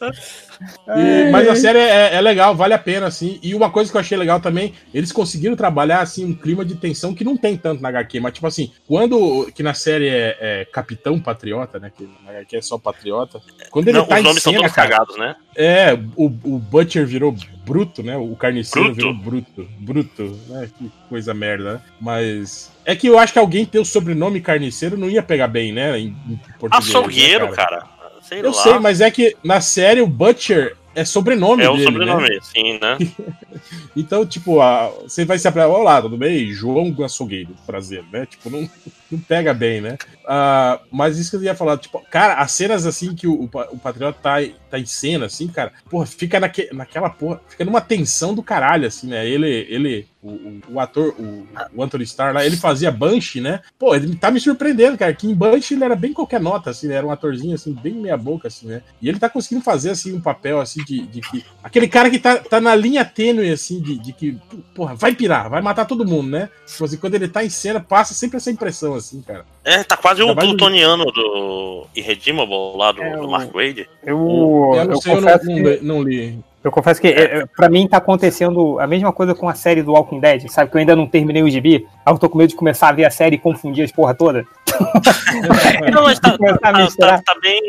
E, 0.88 1.30
mas 1.30 1.48
a 1.48 1.54
série 1.54 1.78
é, 1.78 2.14
é, 2.14 2.20
legal, 2.20 2.54
vale 2.54 2.74
a 2.74 2.78
pena, 2.78 3.06
assim. 3.06 3.38
E 3.42 3.54
uma 3.54 3.70
coisa 3.70 3.90
que 3.90 3.96
eu 3.96 4.00
achei 4.00 4.16
legal 4.16 4.40
também, 4.40 4.72
eles 4.92 5.12
conseguiram 5.12 5.56
trabalhar, 5.56 6.00
assim, 6.00 6.24
um 6.24 6.34
clima 6.34 6.64
de 6.64 6.74
tensão 6.74 7.14
que 7.14 7.24
não 7.24 7.36
tem 7.36 7.56
tanto 7.56 7.82
na 7.82 7.88
HQ. 7.88 8.20
Mas, 8.20 8.34
tipo 8.34 8.46
assim, 8.46 8.72
quando. 8.86 9.50
Que 9.54 9.62
na 9.62 9.74
série 9.74 10.08
é, 10.08 10.36
é 10.40 10.64
Capitão 10.64 11.20
Patriota, 11.20 11.78
né? 11.78 11.92
Que 11.96 12.08
na 12.24 12.30
HQ 12.32 12.56
é 12.56 12.62
só 12.62 12.78
Patriota. 12.78 13.40
Quando 13.70 13.88
ele 13.88 13.98
Não, 13.98 14.06
tá 14.06 14.16
os 14.16 14.20
em 14.20 14.24
nomes 14.24 14.42
são 14.42 14.52
cena, 14.52 14.62
todos 14.62 14.76
cara, 14.76 14.88
cagados, 14.88 15.16
né? 15.16 15.36
É, 15.56 15.98
o, 16.16 16.26
o 16.26 16.58
Butcher 16.58 17.06
virou 17.06 17.34
bruto, 17.64 18.02
né? 18.02 18.16
O 18.16 18.34
carniceiro 18.34 18.94
Bruto? 18.94 18.96
virou 18.96 19.14
bruto. 19.14 19.68
Bruto, 19.78 20.40
né? 20.48 20.70
Que 20.78 20.90
coisa 21.08 21.34
merda, 21.34 21.74
né? 21.74 21.80
Mas. 22.00 22.72
É 22.84 22.96
que 22.96 23.06
eu 23.06 23.18
acho 23.18 23.32
que 23.32 23.38
alguém 23.38 23.66
ter 23.66 23.78
o 23.78 23.84
sobrenome 23.84 24.40
carniceiro 24.40 24.96
não 24.96 25.10
ia 25.10 25.22
pegar 25.22 25.48
bem, 25.48 25.72
né? 25.72 25.98
Em, 25.98 26.16
em 26.28 26.40
português, 26.58 26.92
né, 26.92 26.98
Açougueiro, 26.98 27.52
cara. 27.52 27.97
Sei 28.28 28.40
Eu 28.40 28.46
lá. 28.50 28.52
sei, 28.62 28.78
mas 28.78 29.00
é 29.00 29.10
que 29.10 29.36
na 29.42 29.60
série 29.60 30.00
o 30.02 30.06
Butcher 30.06 30.76
é 30.94 31.04
sobrenome 31.04 31.62
É 31.62 31.68
o 31.70 31.72
dele, 31.74 31.84
sobrenome, 31.84 32.28
né? 32.30 32.38
sim, 32.42 32.78
né? 32.78 32.98
Então, 33.96 34.24
tipo, 34.24 34.60
a- 34.60 34.90
você 35.02 35.24
vai 35.24 35.38
se 35.38 35.48
apresentar, 35.48 35.74
olá, 35.76 36.00
tudo 36.00 36.16
bem? 36.16 36.52
João 36.52 36.94
Açougueiro, 37.04 37.50
prazer, 37.66 38.04
né? 38.12 38.26
Tipo, 38.26 38.50
não, 38.50 38.68
não 39.10 39.18
pega 39.18 39.54
bem, 39.54 39.80
né? 39.80 39.96
Ah, 40.26 40.80
mas 40.90 41.18
isso 41.18 41.30
que 41.30 41.36
eu 41.36 41.42
ia 41.42 41.54
falar, 41.54 41.78
tipo, 41.78 42.00
cara, 42.10 42.34
as 42.34 42.52
cenas 42.52 42.86
assim 42.86 43.14
que 43.14 43.26
o, 43.26 43.42
o, 43.42 43.48
Pa- 43.48 43.68
o 43.70 43.78
Patriota 43.78 44.18
tá, 44.22 44.36
tá 44.70 44.78
em 44.78 44.86
cena, 44.86 45.26
assim, 45.26 45.48
cara, 45.48 45.72
porra, 45.88 46.06
fica 46.06 46.38
naque, 46.38 46.68
naquela 46.72 47.08
porra, 47.08 47.40
fica 47.48 47.64
numa 47.64 47.80
tensão 47.80 48.34
do 48.34 48.42
caralho, 48.42 48.86
assim, 48.86 49.06
né? 49.08 49.26
Ele, 49.26 49.66
ele 49.70 50.06
o, 50.22 50.60
o, 50.68 50.80
ator, 50.80 51.14
o, 51.18 51.46
o 51.74 51.82
Anthony 51.82 52.04
Starr 52.04 52.34
lá, 52.34 52.44
ele 52.44 52.56
fazia 52.56 52.90
Banshee, 52.90 53.40
né? 53.40 53.60
Pô, 53.78 53.94
ele 53.94 54.14
tá 54.16 54.30
me 54.30 54.40
surpreendendo, 54.40 54.98
cara, 54.98 55.14
que 55.14 55.26
em 55.26 55.34
Banshee 55.34 55.74
ele 55.74 55.84
era 55.84 55.94
bem 55.96 56.12
qualquer 56.12 56.40
nota, 56.40 56.70
assim, 56.70 56.88
né? 56.88 56.96
Era 56.96 57.06
um 57.06 57.10
atorzinho, 57.10 57.54
assim, 57.54 57.72
bem 57.72 57.94
meia 57.94 58.16
boca, 58.16 58.48
assim, 58.48 58.66
né? 58.66 58.82
E 59.00 59.08
ele 59.08 59.18
tá 59.18 59.28
conseguindo 59.30 59.64
fazer, 59.64 59.90
assim, 59.90 60.14
um 60.14 60.20
papel, 60.20 60.60
assim, 60.60 60.82
de, 60.84 61.06
de 61.06 61.20
que... 61.20 61.44
Aquele 61.62 61.88
cara 61.88 62.10
que 62.10 62.18
tá, 62.18 62.36
tá 62.36 62.60
na 62.60 62.74
linha 62.74 63.04
tênue, 63.04 63.50
assim, 63.50 63.80
de, 63.80 63.98
de 63.98 64.12
que, 64.12 64.36
porra, 64.74 64.94
vai 64.94 65.14
pirar, 65.14 65.48
vai 65.48 65.62
matar 65.62 65.84
todo 65.86 66.06
mundo, 66.06 66.28
né? 66.30 66.50
Tipo 66.66 66.84
assim, 66.84 66.96
quando 66.96 67.14
ele 67.14 67.28
tá 67.28 67.44
em 67.44 67.50
cena, 67.50 67.80
passa 67.80 68.12
sempre 68.12 68.36
essa 68.38 68.50
impressão, 68.50 68.94
assim, 68.98 69.22
cara. 69.22 69.44
É, 69.64 69.82
tá 69.82 69.96
quase 69.96 70.22
o 70.22 70.28
Ainda 70.28 70.40
plutoniano 70.40 71.04
do 71.06 71.86
Irredeemable 71.94 72.76
lá 72.76 72.92
do, 72.92 73.02
É, 73.02 73.16
do 73.16 73.28
Mark 73.28 73.52
Wade. 73.52 73.88
Eu, 74.04 74.16
eu 74.74 74.84
não 74.84 74.92
eu 74.94 74.96
sei, 75.00 75.12
eu 75.12 75.20
não, 75.20 75.22
confesso 75.28 75.46
não 75.50 75.54
que- 75.64 75.78
não 75.84 76.02
li. 76.02 76.38
Eu 76.64 76.72
confesso 76.72 77.00
que, 77.00 77.06
é, 77.06 77.46
pra 77.56 77.68
mim, 77.70 77.86
tá 77.86 77.98
acontecendo 77.98 78.80
a 78.80 78.86
mesma 78.86 79.12
coisa 79.12 79.32
com 79.32 79.48
a 79.48 79.54
série 79.54 79.80
do 79.82 79.92
Walking 79.92 80.18
Dead, 80.18 80.48
sabe? 80.48 80.70
Que 80.70 80.76
eu 80.76 80.80
ainda 80.80 80.96
não 80.96 81.06
terminei 81.06 81.42
o 81.42 81.48
gibi. 81.48 81.86
Aí 82.04 82.12
eu 82.12 82.18
tô 82.18 82.28
com 82.28 82.36
medo 82.36 82.50
de 82.50 82.56
começar 82.56 82.88
a 82.88 82.92
ver 82.92 83.04
a 83.04 83.10
série 83.10 83.36
e 83.36 83.38
confundir 83.38 83.84
as 83.84 83.92
porra 83.92 84.12
toda. 84.12 84.44
Não, 85.92 86.02
mas 86.04 86.18
tá, 86.18 86.36
tá, 86.36 86.58
tá- 86.58 87.22
tá 87.22 87.34
bem, 87.40 87.60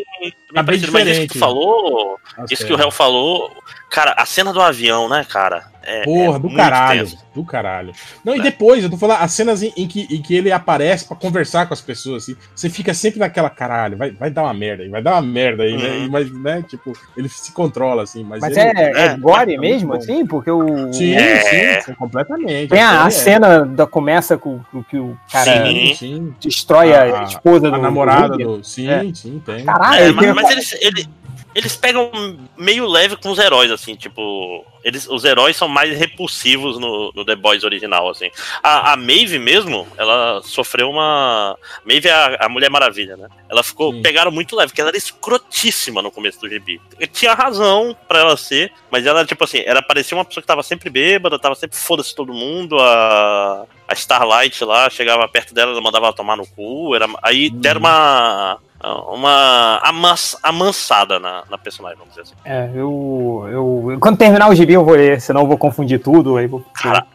Tá 0.54 0.64
bem 0.64 0.66
parecido. 0.66 0.92
Mas 0.92 1.08
isso 1.08 1.22
que 1.22 1.28
tu 1.28 1.40
falou, 1.40 2.18
A 2.38 2.46
isso 2.50 2.66
que 2.66 2.74
o 2.74 2.76
réu 2.76 2.92
falou, 2.92 3.52
cara, 3.90 4.14
a 4.18 4.26
cena 4.26 4.54
do 4.54 4.62
avião, 4.62 5.10
né, 5.10 5.26
cara? 5.28 5.68
É, 5.82 6.04
Porra, 6.04 6.36
é 6.36 6.40
do 6.40 6.54
caralho. 6.54 7.00
tenso. 7.06 7.18
Do 7.34 7.44
caralho. 7.44 7.94
Não, 8.24 8.36
e 8.36 8.42
depois, 8.42 8.84
eu 8.84 8.90
tô 8.92 8.98
falando, 8.98 9.22
as 9.22 9.32
cenas 9.32 9.64
em, 9.64 9.74
em 9.78 9.88
que, 9.88 10.02
em 10.14 10.22
que 10.22 10.36
ele 10.36 10.52
aparece 10.52 11.06
pra 11.06 11.16
conversar 11.16 11.66
com 11.68 11.74
as 11.74 11.82
pessoas, 11.82 12.24
assim, 12.24 12.36
você 12.54 12.70
fica 12.70 12.94
sempre 12.94 13.18
naquela, 13.20 13.50
caralho, 13.50 13.98
vai, 13.98 14.12
vai 14.12 14.30
dar 14.30 14.44
uma 14.44 14.54
merda 14.54 14.84
aí, 14.84 14.90
vai 14.90 15.02
dar 15.02 15.14
uma 15.14 15.22
merda 15.22 15.64
aí, 15.64 15.76
né? 15.78 15.90
Uhum. 15.90 16.06
E, 16.06 16.10
Mas, 16.10 16.32
né, 16.32 16.64
tipo, 16.68 16.94
ele 17.18 17.28
se 17.30 17.52
controla, 17.54 18.04
assim, 18.04 18.24
mas. 18.24 18.42
Mas 18.42 18.56
ele- 18.56 18.78
é, 18.78 18.92
é 18.92 19.06
é, 19.06 19.18
gore 19.18 19.54
é 19.54 19.58
muito 19.58 19.62
mesmo, 19.62 19.90
bom. 19.94 19.96
assim? 19.98 20.26
Porque 20.28 20.52
o. 20.52 20.94
Sim, 20.94 21.14
É. 21.16 21.40
sim, 21.80 21.86
sim, 21.86 21.94
completamente. 21.96 22.70
Tem 22.70 22.82
a, 22.82 23.06
a 23.06 23.10
cena 23.10 23.66
da 23.66 23.88
começa 23.88 24.38
com, 24.38 24.60
com 24.72 24.84
que 24.84 24.98
o 24.98 25.18
cara 25.32 25.50
é- 25.50 25.94
Sim. 25.96 26.36
Destrói 26.42 26.94
a, 26.94 27.22
A- 27.22 27.24
esposa 27.24 27.68
A 27.70 27.72
do. 27.72 27.78
namorada 27.82 28.38
do. 28.38 28.58
do. 28.58 28.64
Sim, 28.64 28.90
É. 28.90 29.02
sim, 29.16 29.42
tem. 29.44 29.64
Caralho, 29.66 30.04
É, 30.04 30.12
mas, 30.12 30.26
tem- 30.26 30.34
mas 30.36 30.50
eles, 30.52 30.74
ele- 30.82 31.08
eles 31.54 31.76
pegam 31.76 32.12
meio 32.58 32.88
leve 32.88 33.16
com 33.16 33.30
os 33.32 33.40
heróis, 33.40 33.72
assim, 33.72 33.96
tipo. 33.96 34.66
Eles, 34.84 35.08
os 35.10 35.26
heróis 35.26 35.58
são 35.58 35.68
mais 35.68 35.98
repulsivos 35.98 36.80
no, 36.80 37.12
no 37.14 37.26
The 37.26 37.36
Boys 37.36 37.64
original, 37.64 38.08
assim. 38.10 38.30
A, 38.64 38.94
a 38.94 38.96
Maeve 38.96 39.40
mesmo, 39.40 39.88
ela 39.98 40.42
sofreu 40.44 40.90
uma. 40.90 41.58
Maeve 41.84 42.08
é 42.08 42.14
a, 42.14 42.46
a 42.46 42.50
Mulher 42.50 42.70
Maravilha, 42.70 43.18
né? 43.18 43.28
Ela 43.50 43.64
ficou. 43.64 43.92
Sim. 43.94 44.02
Pegaram 44.02 44.32
muito 44.32 44.56
leve, 44.56 44.70
porque 44.70 44.82
ela 44.82 44.92
era 44.92 44.98
escrotíssima 44.98 46.02
no 46.02 46.12
começo 46.12 46.40
do 46.40 46.48
gibi. 46.48 46.80
Tinha 47.12 47.34
razão 47.34 47.98
pra 48.08 48.20
ela 48.20 48.38
ser, 48.38 48.72
mas 48.92 49.06
ela, 49.06 49.26
tipo 49.26 49.44
assim, 49.44 49.64
era 49.66 49.82
parecia 49.82 50.16
uma 50.16 50.26
pessoa 50.26 50.42
que 50.42 50.48
tava 50.48 50.64
sempre 50.64 50.90
bêbada, 50.90 51.40
tava 51.40 51.56
sempre 51.56 51.78
foda-se 51.78 52.16
todo 52.16 52.34
mundo. 52.34 52.80
A, 52.80 53.66
a 53.88 53.94
Starlight 53.94 54.64
lá 54.64 54.90
chegava 54.90 55.28
perto 55.28 55.54
dela, 55.54 55.72
ela 55.72 55.82
mandava 55.82 56.06
ela 56.06 56.16
tomar 56.16 56.38
no 56.38 56.46
cu. 56.46 56.96
Era, 56.96 57.08
aí 57.24 57.50
deram 57.50 57.80
uma 57.80 58.60
uma 58.84 59.80
amans, 59.84 60.38
amansada 60.42 61.20
na, 61.20 61.44
na 61.50 61.58
personagem, 61.58 61.98
vamos 61.98 62.14
dizer 62.16 62.22
assim. 62.22 62.36
É, 62.46 62.70
eu, 62.74 63.46
eu. 63.52 63.98
Quando 64.00 64.18
terminar 64.18 64.50
o 64.50 64.56
gibi 64.56 64.74
eu 64.74 64.86
vou 64.86 64.96
ler, 64.96 65.20
senão 65.20 65.42
eu 65.42 65.48
vou 65.48 65.58
confundir 65.58 66.00
tudo. 66.02 66.38
Aí 66.38 66.48
vou... 66.48 66.64
Cara, 66.74 67.06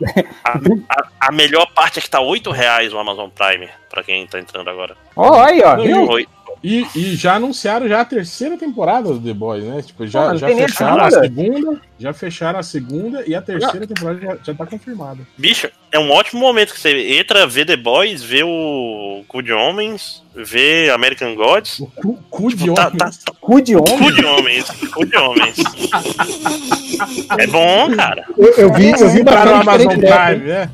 a, 0.44 0.50
a- 0.50 1.04
a 1.28 1.32
melhor 1.32 1.66
parte 1.74 1.98
é 1.98 2.02
que 2.02 2.10
tá 2.10 2.20
8 2.20 2.50
reais 2.50 2.92
o 2.92 2.98
Amazon 2.98 3.30
Prime, 3.30 3.68
pra 3.90 4.02
quem 4.02 4.26
tá 4.26 4.38
entrando 4.38 4.68
agora. 4.68 4.94
Ó, 5.16 5.40
aí, 5.42 5.62
ó, 5.62 5.76
Não, 5.76 5.84
viu? 5.84 6.08
Oi- 6.08 6.28
E, 6.66 6.86
e 6.96 7.14
já 7.14 7.34
anunciaram 7.34 7.86
já 7.86 8.00
a 8.00 8.04
terceira 8.06 8.56
temporada 8.56 9.10
do 9.12 9.20
The 9.20 9.34
Boys, 9.34 9.62
né? 9.64 9.82
Tipo, 9.82 10.06
já, 10.06 10.30
Pô, 10.30 10.36
já 10.38 10.46
a 10.48 10.56
fecharam 10.56 11.04
a 11.04 11.10
segunda? 11.10 11.80
já 11.98 12.12
fecharam 12.14 12.58
a 12.58 12.62
segunda 12.62 13.22
e 13.26 13.34
a 13.34 13.42
terceira 13.42 13.86
temporada 13.86 14.18
já, 14.18 14.36
já 14.42 14.54
tá 14.54 14.64
confirmada. 14.64 15.18
Bicho, 15.36 15.68
é 15.92 15.98
um 15.98 16.10
ótimo 16.10 16.40
momento 16.40 16.72
que 16.72 16.80
você 16.80 17.18
entra, 17.18 17.46
vê 17.46 17.66
The 17.66 17.76
Boys, 17.76 18.22
vê 18.22 18.42
o 18.44 19.22
Cu 19.28 19.42
de 19.42 19.52
Homens, 19.52 20.22
vê 20.34 20.88
American 20.90 21.34
Gods. 21.34 21.80
O 21.80 21.86
cu, 21.86 22.18
cu 22.30 22.48
de 22.48 22.56
Tipo, 22.64 22.74
tá- 22.74 22.86
homem. 22.86 22.96
tá- 22.98 23.10
Cu 23.42 23.60
de 23.60 23.76
homem. 23.76 23.98
Cu 23.98 24.12
de 24.12 24.24
Homens, 24.24 24.70
Cu 24.94 25.04
de 25.06 25.16
Homens. 25.18 25.56
É 27.38 27.46
bom, 27.46 27.94
cara. 27.96 28.24
Eu, 28.38 28.52
eu 28.54 28.72
vi, 28.72 28.90
eu 28.90 29.10
vi 29.10 29.18
no 29.18 29.24
bastante 29.24 29.48
Amazon 29.52 29.88
diferente 29.88 30.00
dessa, 30.00 30.32
hein? 30.32 30.38
Prime, 30.38 30.52
né? 30.52 30.70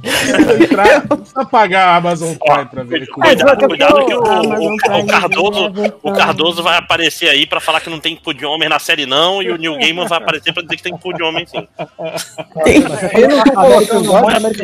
Precisa 0.00 0.64
entrar, 0.64 1.06
precisa 1.08 1.44
pagar 1.44 1.88
a 1.88 1.96
Amazon 1.96 2.34
Prime 2.34 2.66
pra 2.66 2.82
ver. 2.84 3.06
Mas 3.16 3.34
Cuidado, 3.42 3.68
cuidado 3.68 4.06
que 4.06 4.14
o, 4.14 4.20
o- 4.22 4.74
o 4.74 5.06
Cardoso, 5.06 5.72
o 6.02 6.12
Cardoso 6.12 6.62
vai 6.62 6.78
aparecer 6.78 7.28
aí 7.28 7.46
pra 7.46 7.60
falar 7.60 7.80
que 7.80 7.90
não 7.90 8.00
tem 8.00 8.16
cu 8.16 8.32
de 8.32 8.44
homem 8.46 8.68
na 8.68 8.78
série 8.78 9.04
não, 9.06 9.42
e 9.42 9.50
o 9.50 9.56
Neil 9.58 9.76
Gaiman 9.78 10.06
vai 10.06 10.18
aparecer 10.18 10.52
pra 10.52 10.62
dizer 10.62 10.76
que 10.76 10.82
tem 10.82 10.96
cu 10.96 11.12
de 11.12 11.22
homem 11.22 11.46
sim. 11.46 11.66
Eu 13.14 13.28
não 13.28 13.44
tô 13.44 13.52
colocando 13.52 14.04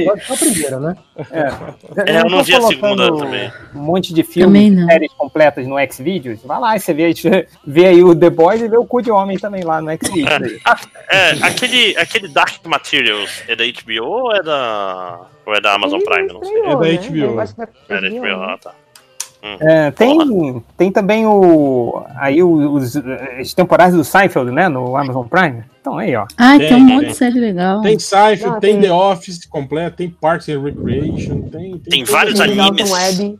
God 0.02 0.20
só 0.22 0.34
a 0.34 0.36
primeira, 0.36 0.80
né? 0.80 0.96
É, 1.30 2.20
eu 2.20 2.30
não 2.30 2.42
vi 2.42 2.54
a 2.54 2.58
colocando 2.60 2.68
segunda 2.68 3.18
também. 3.18 3.52
Um 3.74 3.80
monte 3.80 4.14
de 4.14 4.22
filmes, 4.22 4.84
séries 4.86 5.12
completas 5.16 5.66
no 5.66 5.76
Xvideos. 5.92 6.40
Vai 6.44 6.58
lá 6.60 6.76
e 6.76 6.80
você 6.80 6.94
vê, 6.94 7.12
vê 7.66 7.86
aí 7.86 8.02
o 8.02 8.14
The 8.14 8.30
Boys 8.30 8.60
e 8.62 8.68
vê 8.68 8.76
o 8.76 8.84
cu 8.84 9.02
de 9.02 9.10
homem 9.10 9.38
também 9.38 9.62
lá 9.64 9.80
no 9.80 9.90
Xvideos. 9.92 10.60
É, 11.08 11.30
aquele, 11.42 11.96
aquele 11.98 12.28
Dark 12.28 12.64
Materials 12.64 13.30
é 13.48 13.54
da 13.56 13.64
HBO 13.64 14.04
ou 14.04 14.34
é 14.34 14.42
da, 14.42 15.20
ou 15.44 15.54
é 15.54 15.60
da 15.60 15.74
Amazon 15.74 16.00
Prime? 16.00 16.32
Não 16.32 16.44
sei. 16.44 16.58
É 16.58 16.62
da 16.62 16.80
né? 16.80 16.96
HBO. 16.96 17.40
É 17.88 18.00
da 18.00 18.08
HBO, 18.10 18.42
ah, 18.42 18.58
tá. 18.60 18.72
É, 19.60 19.90
tem, 19.92 20.64
tem 20.76 20.90
também 20.90 21.24
o 21.24 22.02
aí 22.16 22.42
os, 22.42 22.96
as 23.38 23.54
temporadas 23.54 23.94
do 23.94 24.02
Seinfeld, 24.02 24.50
né, 24.50 24.68
no 24.68 24.96
Amazon 24.96 25.24
Prime. 25.26 25.62
Então 25.80 25.98
aí, 25.98 26.16
ó. 26.16 26.26
Ai, 26.36 26.58
Tem, 26.58 26.68
tem, 26.68 26.76
um 26.76 26.80
monte 26.80 27.00
tem. 27.02 27.08
de 27.10 27.14
série 27.16 27.38
legal. 27.38 27.80
Tem 27.80 27.96
Seinfeld, 27.96 28.56
Ah, 28.56 28.60
tem 28.60 28.72
tem. 28.72 28.82
The 28.88 28.92
Office 28.92 29.44
completo, 29.46 29.96
tem 29.98 30.10
Parks 30.10 30.48
and 30.48 30.60
Recreation, 30.62 31.42
tem... 31.42 31.78
Tem 31.78 32.02
tudo 32.02 32.12
vários 32.12 32.40
animes. 32.40 32.90
Web. 32.90 33.38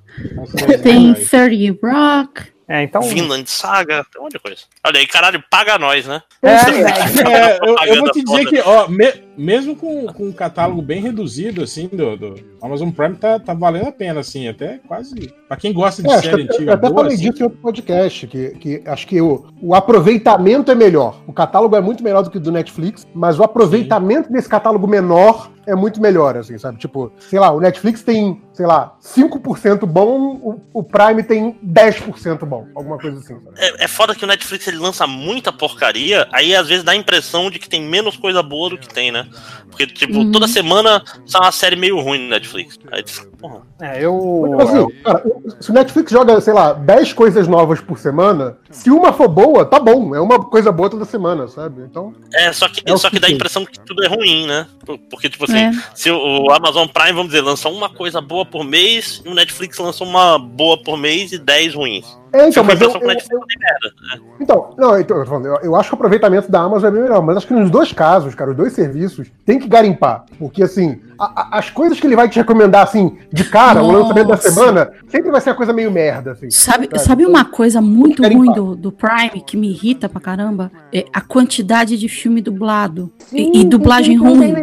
Tem 0.83 1.13
demais. 1.13 1.29
30 1.29 1.79
Rock. 1.83 2.43
É, 2.69 2.83
então. 2.83 3.01
Vinland 3.03 3.49
Saga, 3.51 4.05
tem 4.13 4.21
um 4.21 4.25
monte 4.25 4.33
de 4.35 4.39
coisa. 4.41 4.59
Olha 4.87 5.01
aí, 5.01 5.07
caralho, 5.07 5.43
paga 5.51 5.79
nós, 5.79 6.07
né? 6.07 6.23
É, 6.43 6.51
É, 6.51 7.59
eu, 7.63 7.77
eu 7.95 8.01
vou 8.03 8.11
te 8.13 8.23
dizer 8.23 8.43
Propaganda 8.43 8.51
que, 8.51 8.61
ó, 8.61 8.89
me- 8.89 9.26
mesmo 9.37 9.77
com, 9.77 10.07
com 10.07 10.25
um 10.25 10.33
catálogo 10.33 10.83
bem 10.83 11.01
reduzido, 11.01 11.63
assim, 11.63 11.89
do, 11.89 12.17
do 12.17 12.35
Amazon 12.63 12.91
Prime, 12.91 13.17
tá, 13.17 13.39
tá 13.39 13.55
valendo 13.55 13.89
a 13.89 13.93
pena, 13.93 14.21
assim, 14.21 14.49
até 14.49 14.79
quase. 14.87 15.33
Pra 15.49 15.57
quem 15.57 15.73
gosta 15.73 16.03
de 16.03 16.11
É, 16.11 16.19
série 16.21 16.43
eu, 16.43 16.47
eu 16.47 16.55
antiga, 16.55 16.75
até 16.75 16.89
boa, 16.89 17.03
falei 17.03 17.15
assim, 17.15 17.31
disso 17.31 17.43
em 17.43 17.45
outro 17.45 17.59
podcast, 17.59 18.27
que, 18.27 18.51
que 18.51 18.83
acho 18.87 19.07
que 19.07 19.21
o, 19.21 19.47
o 19.61 19.75
aproveitamento 19.75 20.71
é 20.71 20.75
melhor. 20.75 21.21
O 21.27 21.33
catálogo 21.33 21.77
é 21.77 21.81
muito 21.81 22.03
melhor 22.03 22.23
do 22.23 22.31
que 22.31 22.39
o 22.39 22.41
do 22.41 22.53
Netflix, 22.53 23.07
mas 23.15 23.39
o 23.39 23.43
aproveitamento 23.43 24.33
desse 24.33 24.49
catálogo 24.49 24.87
menor 24.87 25.51
é 25.67 25.75
muito 25.75 26.01
melhor, 26.01 26.37
assim, 26.37 26.57
sabe? 26.57 26.79
Tipo, 26.79 27.13
sei 27.19 27.41
lá, 27.41 27.51
o 27.51 27.61
Netflix 27.61 28.03
tem, 28.03 28.41
sei 28.53 28.67
lá, 28.67 28.97
5% 29.03 29.85
bom, 29.85 30.37
o, 30.37 30.63
o 30.73 30.83
Prime 30.83 31.23
tem 31.25 31.59
10% 31.65 32.45
bom, 32.45 32.67
alguma 32.75 32.99
coisa 32.99 33.19
assim. 33.19 33.35
sabe? 33.35 33.57
É, 33.57 33.85
é 33.85 33.89
foda 33.89 34.15
que 34.15 34.25
o 34.25 34.29
Netflix 34.29 34.67
ele 34.69 34.79
lança 34.79 35.07
muita 35.07 35.53
porcaria, 35.53 36.29
aí 36.33 36.55
às 36.55 36.69
vezes 36.69 36.85
dá 36.85 36.93
a 36.93 36.97
impressão 36.97 37.51
de 37.51 37.59
que 37.59 37.69
tem 37.69 37.83
menos 37.83 38.17
coisa 38.17 38.43
boa 38.43 38.71
do 38.71 38.79
que 38.79 38.89
tem, 38.89 39.11
né? 39.11 39.26
Porque, 39.71 39.87
tipo, 39.87 40.19
Uhum. 40.19 40.33
toda 40.33 40.49
semana 40.49 41.03
sai 41.27 41.41
uma 41.43 41.53
série 41.53 41.77
meio 41.77 42.01
ruim 42.01 42.19
no 42.25 42.29
Netflix. 42.31 42.79
Aí, 42.91 43.05
porra. 43.39 43.61
É, 43.81 44.03
eu. 44.05 44.45
Tipo 44.59 44.63
assim, 44.63 45.03
cara, 45.03 45.23
se 45.61 45.71
o 45.71 45.75
Netflix 45.75 46.11
joga, 46.13 46.41
sei 46.41 46.55
lá, 46.55 46.73
10 46.73 47.13
coisas 47.13 47.47
novas 47.47 47.81
por 47.81 47.99
semana, 47.99 48.57
se 48.71 48.91
uma 48.91 49.13
for 49.13 49.29
boa, 49.29 49.65
tá 49.67 49.79
bom. 49.79 50.15
É 50.15 50.21
uma 50.21 50.39
coisa 50.43 50.73
boa 50.73 50.89
toda 50.89 51.05
semana, 51.05 51.47
sabe? 51.49 51.83
Então. 51.83 52.15
É, 52.33 52.53
só 52.53 52.69
que, 52.69 52.81
É 52.85 52.97
só 52.97 53.09
que 53.11 53.17
que 53.17 53.21
dá 53.21 53.29
a 53.29 53.31
impressão 53.31 53.65
que 53.67 53.79
tudo 53.81 54.03
é 54.05 54.09
ruim, 54.09 54.47
né? 54.47 54.67
Por- 54.85 54.99
Porque, 55.11 55.29
tipo 55.29 55.45
assim, 55.45 55.59
É. 55.59 55.71
se 55.95 56.11
o 56.11 56.27
o 56.47 56.51
Amazon 56.53 56.87
Prime, 56.89 57.13
vamos 57.13 57.29
dizer, 57.33 57.41
lança 57.43 57.69
uma 57.69 57.89
coisa 57.89 58.21
boa 58.21 58.45
por 58.45 58.65
mês, 58.65 59.23
e 59.25 59.29
o 59.29 59.35
Netflix 59.35 59.79
lança 59.79 60.03
uma 60.05 60.39
boa 60.39 60.77
por 60.83 60.97
mês 60.99 61.33
e 61.33 61.39
10 61.39 61.75
ruins. 61.75 62.05
É, 62.37 62.49
então, 62.49 62.65
mas 62.65 62.81
eu, 62.81 62.89
o 62.91 62.93
eu- 62.93 62.99
tem 63.01 63.07
merda. 63.09 63.95
né? 64.21 64.21
Então, 64.41 64.75
não, 64.77 64.99
então, 65.01 65.17
eu, 65.17 65.25
tô 65.25 65.31
falando, 65.31 65.47
eu, 65.47 65.57
eu 65.63 65.77
acho 65.77 65.89
que 65.89 65.95
o 65.95 65.97
aproveitamento 65.97 66.51
da 66.51 66.61
Amazon 66.61 66.89
é 66.89 66.93
bem 66.93 67.03
melhor, 67.03 67.23
mas 67.23 67.39
acho 67.39 67.47
que 67.47 67.55
nos 67.55 67.71
dois 67.71 67.93
casos, 67.93 68.35
cara, 68.35 68.51
os 68.51 68.57
dois 68.57 68.73
serviços, 68.73 69.31
tem 69.45 69.59
que 69.59 69.67
garimpar. 69.69 70.25
Porque, 70.39 70.63
assim, 70.63 71.01
a- 71.19 71.25
a- 71.55 71.59
as 71.59 71.71
coisas 71.71 71.99
que 71.99 72.07
ele 72.07 72.17
vai 72.17 72.29
te 72.29 72.39
recomendar, 72.39 72.83
assim, 72.85 73.17
de 73.33 73.45
cara, 73.45 73.83
o 73.83 73.91
lançamento 73.91 74.29
da 74.29 74.35
Nossa. 74.37 74.51
semana, 74.51 74.91
sempre 75.09 75.31
vai 75.31 75.41
ser 75.41 75.51
uma 75.51 75.57
coisa 75.57 75.73
meio 75.73 75.91
merda, 75.91 76.33
assim. 76.33 76.51
Sabe, 76.51 76.87
Sabe? 76.87 76.99
sabe 77.01 77.27
uma 77.27 77.45
coisa 77.45 77.81
muito 77.81 78.23
ruim 78.23 78.53
do, 78.53 78.77
do 78.77 78.93
Prime 78.93 79.41
que 79.47 79.57
me 79.57 79.71
irrita 79.71 80.09
pra 80.09 80.21
caramba? 80.21 80.71
É 80.93 81.05
a 81.13 81.21
quantidade 81.21 81.97
de 81.97 82.09
filme 82.09 82.43
dublado. 82.43 83.11
Sim, 83.19 83.51
e, 83.55 83.61
e 83.61 83.65
dublagem 83.65 84.17
ruim. 84.17 84.55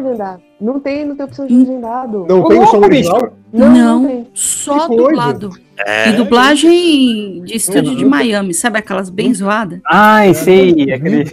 Não 0.63 0.79
tem. 0.79 1.05
Não 1.05 1.15
tem, 1.15 1.17
não 1.17 1.25
opção 1.25 1.47
de 1.47 1.53
legendado. 1.55 2.25
Não 2.27 2.47
tem 2.47 2.59
o 2.59 2.67
som 2.67 2.77
original? 2.79 3.33
Não, 3.51 3.73
não 4.01 4.07
tem. 4.07 4.27
só 4.33 4.87
Que 4.87 4.95
dublado. 4.95 5.49
É, 5.77 6.09
E 6.09 6.13
dublagem 6.13 7.41
de 7.43 7.55
estúdio 7.55 7.91
Uhum. 7.91 7.97
de 7.97 8.05
Miami, 8.05 8.53
sabe 8.53 8.77
aquelas 8.79 9.09
bem 9.09 9.33
zoadas? 9.33 9.79
Ai, 9.85 10.33
sei. 10.33 10.91
Aquele... 10.93 11.25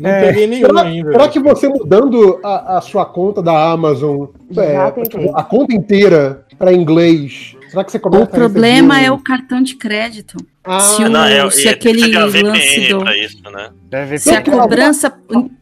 Não 0.00 0.08
É, 0.08 0.26
peguei 0.28 0.46
nenhum 0.46 0.66
Será, 0.68 0.82
ainda. 0.82 1.12
será 1.12 1.28
que 1.28 1.40
você 1.40 1.68
mudando 1.68 2.40
a, 2.42 2.78
a 2.78 2.80
sua 2.80 3.04
conta 3.04 3.42
da 3.42 3.70
Amazon, 3.72 4.26
é, 4.56 4.90
tipo, 5.02 5.36
a 5.36 5.42
conta 5.42 5.74
inteira 5.74 6.46
pra 6.58 6.72
inglês, 6.72 7.54
será 7.68 7.84
que 7.84 7.92
você 7.92 7.98
começa 7.98 8.24
O 8.24 8.28
problema 8.28 8.94
receber 8.94 9.08
é 9.08 9.12
o 9.12 9.18
cartão 9.18 9.60
de 9.60 9.74
crédito. 9.74 10.38
Ah, 10.64 10.80
se 10.80 11.02
o- 11.02 11.08
não, 11.10 11.24
é, 11.24 11.50
se 11.50 11.68
é, 11.68 11.72
aquele 11.72 12.00
ter 12.00 12.16
uma 12.16 12.24
lance 12.26 12.88
do- 12.88 13.10
isso, 13.10 13.42
né? 13.50 13.70
Deve 13.90 14.18
Se 14.18 14.30
a 14.30 14.40
Não, 14.40 14.58
cobrança. 14.58 15.12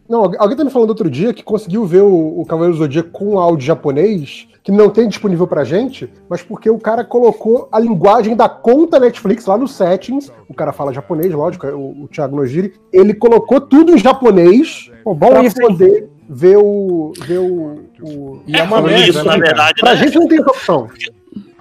Não, 0.09 0.25
alguém 0.39 0.57
tá 0.57 0.65
me 0.65 0.71
falando 0.71 0.91
outro 0.91 1.11
dia 1.11 1.33
que 1.35 1.43
conseguiu 1.43 1.85
ver 1.85 2.03
o, 2.03 2.41
o 2.41 2.45
Cavaleiro 2.47 2.77
do 2.77 2.83
Zodíaco 2.83 3.11
com 3.11 3.39
áudio 3.39 3.67
japonês, 3.67 4.47
que 4.63 4.71
não 4.73 4.89
tem 4.91 5.09
disponível 5.09 5.47
pra 5.47 5.65
gente, 5.65 6.09
mas 6.29 6.43
porque 6.43 6.69
o 6.71 6.79
cara 6.79 7.05
colocou 7.05 7.69
a 7.73 7.79
linguagem 7.79 8.35
da 8.37 8.49
conta 8.49 8.99
Netflix 9.01 9.47
lá 9.47 9.57
no 9.59 9.67
settings. 9.69 10.31
O 10.49 10.55
cara 10.55 10.73
fala 10.73 10.93
japonês, 10.93 11.33
lógico, 11.33 11.67
é 11.67 11.75
o, 11.75 12.03
o 12.05 12.09
Thiago 12.09 12.37
Nojiri. 12.37 12.75
Ele 12.93 13.15
colocou 13.15 13.61
tudo 13.61 13.93
em 13.95 13.99
japonês 13.99 14.91
Pô, 15.05 15.15
bom 15.15 15.29
pra 15.31 15.43
isso, 15.45 15.61
hein? 15.61 15.69
poder 15.69 16.09
ver 16.29 16.57
o. 16.59 17.13
ver 17.25 17.39
o. 17.39 17.81
o- 18.03 18.41
E 18.47 18.57
é 18.57 18.63
uma 18.63 18.81
merda, 18.83 19.09
isso, 19.09 19.19
né, 19.19 19.25
na 19.25 19.37
verdade, 19.39 19.81
Pra 19.81 19.95
né? 19.95 19.97
gente 20.05 20.19
não 20.19 20.27
tem 20.29 20.39
essa 20.41 20.51
opção. 20.51 20.89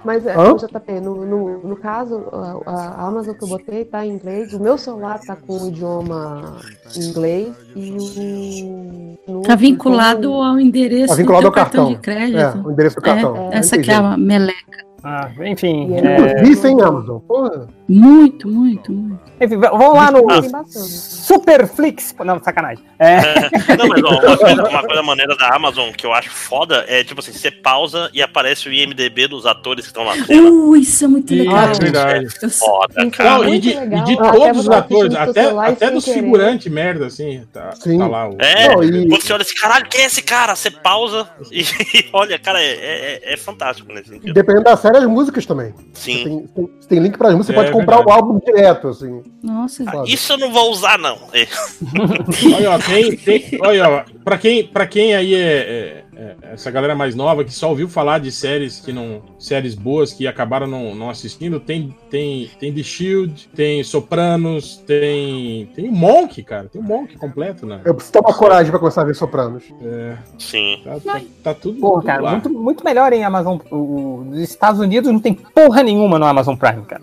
Mas 0.06 0.24
é, 0.24 0.34
Hã? 0.36 0.52
o 0.52 0.56
JP, 0.56 1.00
no, 1.00 1.26
no, 1.26 1.58
no 1.66 1.76
caso, 1.76 2.22
a, 2.64 2.70
a 2.70 3.08
Amazon 3.08 3.34
que 3.34 3.42
eu 3.42 3.48
botei 3.48 3.84
tá 3.84 4.06
em 4.06 4.12
inglês, 4.12 4.52
o 4.52 4.60
meu 4.62 4.78
celular 4.78 5.18
tá 5.18 5.34
com 5.34 5.58
o 5.64 5.66
idioma 5.68 6.58
inglês 6.96 7.52
e 7.74 7.90
o. 7.90 9.18
no- 9.32 9.42
Tá 9.42 9.56
vinculado 9.56 10.28
no- 10.30 10.42
ao 10.44 10.60
endereço 10.60 11.08
Tá 11.08 11.14
do 11.14 11.16
vinculado 11.18 11.42
teu 11.42 11.48
ao 11.48 11.52
cartão, 11.54 11.84
cartão. 11.86 11.94
de 11.94 12.00
crédito. 12.00 12.38
É, 12.38 12.68
o 12.68 12.70
endereço 12.70 12.96
do 12.96 13.02
cartão. 13.02 13.36
É, 13.52 13.58
essa 13.58 13.76
que 13.78 13.90
é 13.90 13.94
a 13.94 14.16
meleca. 14.16 14.86
Ah, 15.02 15.28
enfim. 15.44 15.88
E 15.90 15.94
é, 15.96 16.42
Isso, 16.44 16.66
hein, 16.68 16.80
Amazon? 16.80 17.18
Porra. 17.26 17.66
Muito, 17.88 18.48
muito, 18.48 18.90
muito. 18.92 19.20
enfim, 19.40 19.56
lá 19.56 20.10
no 20.10 20.24
bastante. 20.26 20.78
Superflix. 21.26 22.14
Não, 22.24 22.42
sacanagem. 22.42 22.82
É, 22.98 23.16
É, 23.16 23.76
não, 23.76 23.88
mas 23.88 24.02
ó, 24.02 24.08
uma, 24.08 24.36
coisa, 24.36 24.62
uma 24.68 24.82
coisa 24.84 25.02
maneira 25.02 25.36
da 25.36 25.54
Amazon 25.54 25.90
que 25.92 26.04
eu 26.06 26.12
acho 26.12 26.30
foda 26.30 26.84
é, 26.88 27.04
tipo 27.04 27.20
assim, 27.20 27.32
você 27.32 27.50
pausa 27.50 28.10
e 28.12 28.22
aparece 28.22 28.68
o 28.68 28.72
IMDB 28.72 29.28
dos 29.28 29.46
atores 29.46 29.84
que 29.84 29.90
estão 29.90 30.04
lá. 30.04 30.14
Uh, 30.28 30.76
isso 30.76 31.04
é 31.04 31.08
muito 31.08 31.34
legal. 31.34 31.68
é 31.68 31.72
verdade. 31.74 32.26
Eu- 32.42 32.50
Foda, 32.50 33.10
cara. 33.10 33.30
Não, 33.38 33.48
e 33.48 33.58
de, 33.58 33.70
e 33.70 34.00
de 34.04 34.12
Até 34.14 34.32
todos 34.32 34.58
os 34.60 34.64
você 34.66 34.74
atores, 34.74 35.14
até, 35.14 35.44
até 35.50 35.90
dos 35.90 36.04
figurantes 36.04 36.72
merda, 36.72 37.06
assim. 37.06 37.44
Tá, 37.52 37.70
Sim. 37.72 37.98
tá 37.98 38.06
lá 38.06 38.28
o. 38.30 38.36
É, 38.40 38.74
Não, 38.74 38.82
e- 38.82 39.08
quando 39.08 39.22
você 39.22 39.32
olha 39.32 39.42
assim, 39.42 39.54
caralho, 39.54 39.86
quem 39.88 40.02
é 40.02 40.06
esse 40.06 40.22
cara? 40.22 40.56
Você 40.56 40.70
pausa 40.70 41.28
e, 41.52 41.62
olha, 42.12 42.38
cara, 42.38 42.60
é, 42.60 43.20
é, 43.24 43.34
é 43.34 43.36
fantástico 43.36 43.92
nesse 43.92 44.08
sentido. 44.08 44.32
Dependendo 44.32 44.64
da 44.64 44.76
série, 44.76 44.96
as 44.98 45.06
músicas 45.06 45.44
também. 45.46 45.72
Você 45.92 46.12
Sim. 46.12 46.24
tem, 46.24 46.46
tem, 46.46 46.70
você 46.80 46.88
tem 46.88 46.98
link 47.00 47.16
pra 47.18 47.30
músicas, 47.30 47.46
você 47.46 47.52
É, 47.52 47.54
pode 47.56 47.75
comprar 47.80 48.06
o 48.06 48.10
álbum 48.10 48.38
direto, 48.44 48.88
assim. 48.88 49.22
Nossa, 49.42 49.84
Ah, 49.86 50.02
Isso 50.06 50.32
eu 50.32 50.38
não 50.38 50.52
vou 50.52 50.70
usar, 50.70 50.98
não. 50.98 51.16
É. 51.32 51.46
Olha, 52.56 52.70
ó, 52.72 52.78
tem, 52.78 53.16
tem, 53.16 53.58
olha, 53.60 53.88
ó, 53.88 54.04
pra 54.24 54.38
quem, 54.38 54.66
pra 54.66 54.86
quem 54.86 55.14
aí 55.14 55.34
é, 55.34 55.38
é- 55.38 56.04
é- 56.16 56.36
essa 56.52 56.70
galera 56.70 56.94
mais 56.94 57.14
nova 57.14 57.44
que 57.44 57.52
só 57.52 57.68
ouviu 57.70 57.88
falar 57.88 58.18
de 58.20 58.30
séries 58.32 58.80
que 58.80 58.92
não. 58.92 59.22
séries 59.38 59.74
boas 59.74 60.12
que 60.12 60.26
acabaram 60.26 60.66
não, 60.66 60.94
não 60.94 61.10
assistindo, 61.10 61.60
tem, 61.60 61.94
tem, 62.10 62.50
tem 62.58 62.72
The 62.72 62.82
Shield, 62.82 63.48
tem 63.54 63.82
Sopranos, 63.84 64.76
tem. 64.86 65.66
Tem 65.74 65.88
o 65.88 65.92
Monk, 65.92 66.42
cara. 66.42 66.68
Tem 66.68 66.80
o 66.80 66.84
Monk 66.84 67.16
completo, 67.18 67.66
né? 67.66 67.80
Eu 67.84 67.94
preciso 67.94 68.14
tomar 68.14 68.34
coragem 68.34 68.70
pra 68.70 68.78
começar 68.80 69.02
a 69.02 69.04
ver 69.04 69.14
Sopranos. 69.14 69.62
É, 69.82 70.16
Sim. 70.38 70.80
tá, 70.84 70.98
tá, 71.00 71.20
tá 71.44 71.54
tudo, 71.54 71.78
Pô, 71.80 71.92
tudo 71.94 72.06
cara, 72.06 72.22
lá. 72.22 72.30
muito, 72.32 72.50
muito 72.50 72.84
melhor 72.84 73.12
em 73.12 73.22
Amazon. 73.24 73.58
O, 73.70 73.76
o- 73.76 74.24
nos 74.24 74.40
Estados 74.40 74.80
Unidos 74.80 75.12
não 75.12 75.20
tem 75.20 75.34
porra 75.34 75.82
nenhuma 75.82 76.18
no 76.18 76.24
Amazon 76.26 76.56
Prime, 76.56 76.82
cara. 76.84 77.02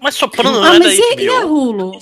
Mas 0.00 0.14
Soprano 0.14 0.52
não 0.52 0.62
Ah, 0.62 0.76
é 0.76 0.78
mas 0.78 0.98
da 0.98 1.04
e, 1.22 1.24
e 1.24 1.28
a. 1.28 1.46
Hulu? 1.46 1.98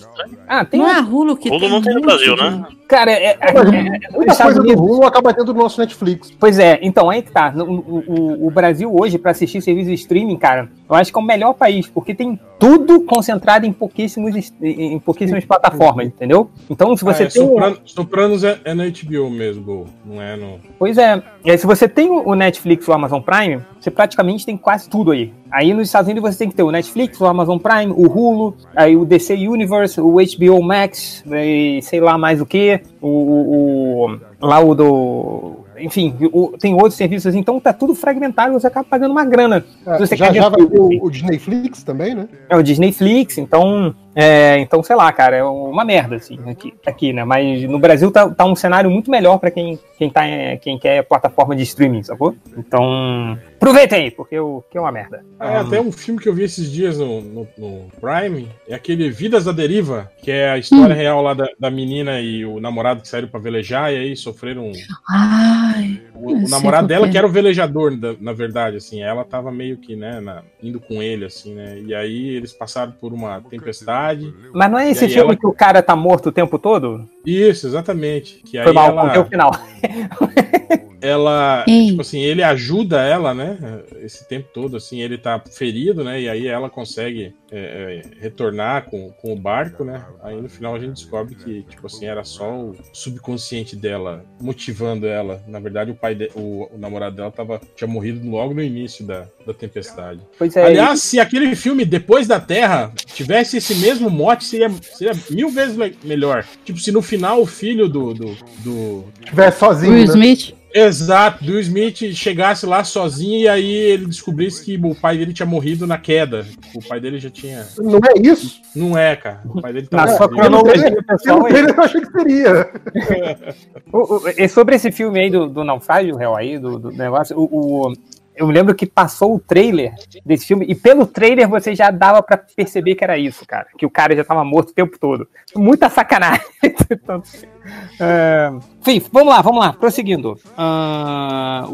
Ah, 0.46 0.64
tem. 0.64 0.80
Não 0.80 0.88
é 0.88 0.94
a 0.94 1.00
Hulu 1.00 1.36
que 1.36 1.48
Hulu 1.48 1.60
tem 1.60 1.70
não 1.70 1.80
tem 1.82 1.94
no 1.94 2.00
Brasil, 2.02 2.36
né? 2.36 2.66
Cara, 2.88 3.10
é, 3.10 3.32
é- 3.32 3.38
Mas 3.52 3.72
é- 3.72 3.82
muita 4.12 4.32
Estados 4.32 4.38
coisa 4.54 4.54
do 4.54 4.60
Unidos- 4.62 4.80
Hulu 4.96 5.04
acaba 5.06 5.32
dentro 5.32 5.52
do 5.52 5.58
nosso 5.60 5.80
Netflix. 5.80 6.30
Pois 6.38 6.58
é, 6.58 6.78
então 6.82 7.10
aí 7.10 7.20
que 7.22 7.32
tá. 7.32 7.50
No- 7.50 7.64
o, 7.64 8.04
o- 8.06 8.46
o 8.46 8.50
Brasil 8.50 8.94
hoje, 8.94 9.18
pra 9.18 9.32
assistir 9.32 9.60
serviço 9.60 9.88
de 9.88 9.94
streaming, 9.94 10.36
cara, 10.36 10.68
eu 10.88 10.94
acho 10.94 11.12
que 11.12 11.18
é 11.18 11.22
o 11.22 11.24
melhor 11.24 11.52
país, 11.54 11.86
porque 11.88 12.14
tem 12.14 12.38
tudo 12.58 13.00
concentrado 13.02 13.66
em 13.66 13.72
pouquíssimos, 13.72 14.52
em 14.62 14.98
pouquíssimas 14.98 15.44
plataformas, 15.44 16.06
entendeu? 16.06 16.48
Então, 16.70 16.96
se 16.96 17.04
você 17.04 17.24
Ah, 17.24 17.26
é, 17.26 17.28
tem. 17.28 17.42
um- 17.42 17.48
Soprano- 17.48 17.76
Sopranos 17.84 18.44
é, 18.44 18.58
é 18.64 18.72
na 18.72 18.86
HBO 18.86 19.28
mesmo. 19.30 19.86
Não 20.04 20.22
é 20.22 20.36
no. 20.36 20.58
Pois 20.78 20.96
é. 20.96 21.20
E 21.44 21.50
aí, 21.50 21.58
se 21.58 21.66
você 21.66 21.88
tem 21.88 22.08
o 22.08 22.34
Netflix 22.34 22.88
ou 22.88 22.94
o 22.94 22.96
Amazon 22.96 23.20
Prime, 23.20 23.60
você 23.80 23.90
praticamente 23.90 24.46
tem 24.46 24.56
quase 24.56 24.88
tudo 24.88 25.10
aí. 25.10 25.32
Aí 25.50 25.72
nos 25.74 25.88
Estados 25.88 26.10
Unidos 26.10 26.32
você 26.32 26.38
tem 26.38 26.48
que 26.48 26.54
ter 26.56 26.62
o 26.62 26.70
Netflix, 26.72 27.20
o 27.20 27.26
Amazon 27.26 27.58
Prime, 27.58 27.92
o 27.92 28.06
Hulu, 28.10 28.56
aí 28.74 28.96
o 28.96 29.04
DC 29.04 29.34
Universe, 29.34 30.00
o 30.00 30.16
HBO 30.20 30.62
Max, 30.62 31.22
e 31.30 31.80
sei 31.82 32.00
lá 32.00 32.16
mais 32.18 32.40
o 32.40 32.46
que, 32.46 32.75
o, 33.00 33.08
o- 33.08 34.06
o- 34.12 34.20
lá 34.40 34.60
o 34.60 34.74
do. 34.74 35.56
Enfim, 35.78 36.14
o- 36.32 36.54
tem 36.58 36.72
outros 36.74 36.94
serviços, 36.94 37.34
então 37.34 37.60
tá 37.60 37.72
tudo 37.72 37.94
fragmentado, 37.94 38.52
você 38.54 38.66
acaba 38.66 38.86
pagando 38.88 39.10
uma 39.12 39.24
grana. 39.24 39.62
É, 39.86 39.98
você 39.98 40.16
já 40.16 40.28
quer 40.28 40.34
já 40.36 40.48
vai 40.48 40.64
ter 40.66 40.78
o, 40.80 41.04
o 41.04 41.10
Disney 41.10 41.38
Flix 41.38 41.82
também, 41.82 42.14
né? 42.14 42.28
É 42.48 42.56
o 42.56 42.62
Disney 42.62 42.92
Flix, 42.92 43.36
então, 43.38 43.94
é, 44.16 44.58
então 44.60 44.82
sei 44.82 44.96
lá, 44.96 45.12
cara, 45.12 45.36
é 45.36 45.44
uma 45.44 45.84
merda, 45.84 46.16
assim, 46.16 46.38
aqui, 46.48 46.72
aqui 46.86 47.12
né? 47.12 47.22
Mas 47.24 47.62
no 47.68 47.78
Brasil 47.78 48.10
tá, 48.10 48.28
tá 48.30 48.44
um 48.46 48.56
cenário 48.56 48.90
muito 48.90 49.10
melhor 49.10 49.38
pra 49.38 49.50
quem, 49.50 49.78
quem, 49.98 50.08
tá, 50.10 50.26
é, 50.26 50.56
quem 50.56 50.78
quer 50.78 51.02
plataforma 51.04 51.54
de 51.54 51.62
streaming, 51.64 52.02
sacou? 52.02 52.34
Então, 52.56 53.38
aproveitem 53.56 54.04
aí, 54.04 54.10
porque 54.10 54.38
o 54.38 54.62
que 54.70 54.78
é 54.78 54.80
uma 54.80 54.90
merda. 54.90 55.22
É, 55.38 55.56
até 55.58 55.80
um 55.80 55.92
filme 55.92 56.18
que 56.20 56.28
eu 56.28 56.34
vi 56.34 56.44
esses 56.44 56.70
dias 56.72 56.98
no, 56.98 57.20
no- 57.20 57.48
no 57.58 57.88
Prime 58.00 58.48
é 58.66 58.74
aquele 58.74 59.10
Vidas 59.10 59.44
da 59.44 59.52
Deriva, 59.52 60.10
que 60.22 60.30
é 60.30 60.50
a 60.50 60.58
história 60.58 60.94
real 60.94 61.20
lá 61.22 61.34
da, 61.34 61.46
da 61.60 61.70
menina 61.70 62.20
e 62.20 62.44
o 62.44 62.58
namorado 62.58 63.02
que 63.02 63.08
saíram 63.08 63.28
pra 63.28 63.38
velejar 63.38 63.92
e 63.92 63.96
aí 63.98 64.16
sofreram. 64.16 64.72
Ai, 65.08 66.00
O, 66.14 66.32
o 66.32 66.48
namorado 66.48 66.86
dela 66.88 67.04
que 67.04 67.10
é. 67.10 67.12
que 67.12 67.18
era 67.18 67.26
o 67.26 67.30
velejador, 67.30 67.92
na 68.20 68.32
verdade, 68.32 68.76
assim. 68.78 69.02
Ela 69.02 69.24
tava 69.24 69.50
meio 69.52 69.76
que, 69.76 69.94
né, 69.94 70.20
na- 70.20 70.42
indo 70.62 70.80
com 70.80 71.02
ele, 71.02 71.24
assim, 71.24 71.54
né? 71.54 71.78
E 71.84 71.94
aí 71.94 72.28
eles 72.28 72.52
passaram 72.52 72.92
por 72.92 73.12
uma 73.12 73.40
tempestade. 73.42 74.05
Mas 74.52 74.70
não 74.70 74.78
é 74.78 74.90
esse 74.90 75.04
E 75.06 75.08
filme 75.08 75.30
ela- 75.32 75.36
que 75.36 75.46
o 75.46 75.52
cara 75.52 75.82
tá 75.82 75.94
morto 75.96 76.28
o 76.28 76.32
tempo 76.32 76.58
todo? 76.58 77.08
Isso, 77.26 77.66
exatamente. 77.66 78.42
Que 78.44 78.58
aí 78.58 78.64
Foi 78.64 78.72
mal, 78.72 78.90
ela, 78.90 79.20
o 79.20 79.24
final. 79.24 79.50
ela 81.00 81.64
Ei. 81.68 81.88
tipo 81.88 82.00
assim, 82.00 82.20
ele 82.20 82.42
ajuda 82.42 83.02
ela, 83.02 83.34
né? 83.34 83.82
Esse 84.00 84.26
tempo 84.28 84.48
todo, 84.52 84.76
assim, 84.76 85.00
ele 85.00 85.18
tá 85.18 85.42
ferido, 85.50 86.02
né? 86.02 86.20
E 86.20 86.28
aí 86.28 86.46
ela 86.46 86.70
consegue 86.70 87.34
é, 87.50 88.02
é, 88.18 88.20
retornar 88.20 88.86
com, 88.86 89.10
com 89.12 89.32
o 89.32 89.36
barco, 89.36 89.84
né? 89.84 90.04
Aí 90.22 90.40
no 90.40 90.48
final 90.48 90.74
a 90.74 90.78
gente 90.78 90.94
descobre 90.94 91.34
que, 91.34 91.62
tipo 91.64 91.86
assim, 91.86 92.06
era 92.06 92.24
só 92.24 92.50
o 92.50 92.76
subconsciente 92.92 93.76
dela 93.76 94.24
motivando 94.40 95.06
ela. 95.06 95.42
Na 95.46 95.60
verdade, 95.60 95.90
o 95.90 95.94
pai 95.94 96.14
de, 96.14 96.30
o, 96.34 96.68
o 96.72 96.78
namorado 96.78 97.16
dela 97.16 97.30
tava, 97.30 97.60
tinha 97.76 97.88
morrido 97.88 98.28
logo 98.28 98.54
no 98.54 98.62
início 98.62 99.06
da, 99.06 99.26
da 99.46 99.54
tempestade. 99.54 100.20
Pois 100.38 100.56
é, 100.56 100.64
Aliás, 100.64 101.02
se 101.02 101.20
aquele 101.20 101.54
filme 101.54 101.84
Depois 101.84 102.26
da 102.26 102.40
Terra 102.40 102.92
tivesse 103.06 103.58
esse 103.58 103.74
mesmo 103.76 104.10
mote, 104.10 104.44
seria, 104.44 104.70
seria 104.70 105.12
mil 105.30 105.48
vezes 105.48 105.76
melhor. 106.02 106.44
Tipo, 106.64 106.78
se 106.80 106.90
no 106.90 107.02
final 107.02 107.15
o 107.36 107.46
filho 107.46 107.88
do. 107.88 108.12
do, 108.14 108.36
do- 108.64 109.04
Tivesse 109.24 109.58
sozinho, 109.58 109.92
Will 109.92 110.00
né? 110.06 110.12
Smith. 110.12 110.54
Exato, 110.74 111.42
do 111.42 111.58
Smith 111.58 112.12
chegasse 112.12 112.66
lá 112.66 112.84
sozinho 112.84 113.38
e 113.40 113.48
aí 113.48 113.64
ele 113.74 114.04
descobrisse 114.04 114.62
que 114.62 114.76
o 114.76 114.94
pai 114.94 115.16
dele 115.16 115.32
tinha 115.32 115.46
morrido 115.46 115.86
na 115.86 115.96
queda. 115.96 116.46
O 116.74 116.86
pai 116.86 117.00
dele 117.00 117.18
já 117.18 117.30
tinha. 117.30 117.66
Não 117.78 117.98
é 117.98 118.20
isso? 118.22 118.60
Não 118.74 118.98
é, 118.98 119.16
cara. 119.16 119.40
O 119.46 119.62
pai 119.62 119.72
dele 119.72 119.88
na 119.90 120.04
tava 120.04 120.16
sua 120.18 120.28
ferido. 120.28 120.36
cronologia 120.42 120.90
Pelo 120.90 121.04
pessoal, 121.04 121.44
trailer 121.44 121.74
eu 121.74 121.82
achei 121.82 122.00
que 122.02 122.12
seria. 122.12 122.70
O- 123.90 124.16
o- 124.16 124.28
e 124.36 124.48
sobre 124.48 124.74
esse 124.76 124.92
filme 124.92 125.18
aí 125.20 125.30
do, 125.30 125.48
do 125.48 125.64
naufrágio 125.64 126.14
real 126.16 126.36
aí, 126.36 126.58
do, 126.58 126.78
do 126.78 126.90
negócio, 126.90 127.38
o, 127.38 127.44
o- 127.44 127.92
eu 128.36 128.46
me 128.46 128.52
lembro 128.52 128.74
que 128.74 128.84
passou 128.84 129.34
o 129.34 129.40
trailer 129.40 129.94
desse 130.24 130.46
filme, 130.46 130.66
e 130.68 130.74
pelo 130.74 131.06
trailer 131.06 131.48
você 131.48 131.74
já 131.74 131.90
dava 131.90 132.22
para 132.22 132.36
perceber 132.36 132.94
que 132.94 133.02
era 133.02 133.16
isso, 133.18 133.46
cara. 133.46 133.66
Que 133.78 133.86
o 133.86 133.90
cara 133.90 134.14
já 134.14 134.22
tava 134.22 134.44
morto 134.44 134.70
o 134.70 134.74
tempo 134.74 134.98
todo. 134.98 135.26
Muita 135.54 135.88
sacanagem. 135.88 136.44
uh, 136.62 138.60
enfim, 138.86 139.02
vamos 139.10 139.32
lá, 139.34 139.40
vamos 139.40 139.60
lá, 139.60 139.72
prosseguindo. 139.72 140.38
Uh, 140.56 141.72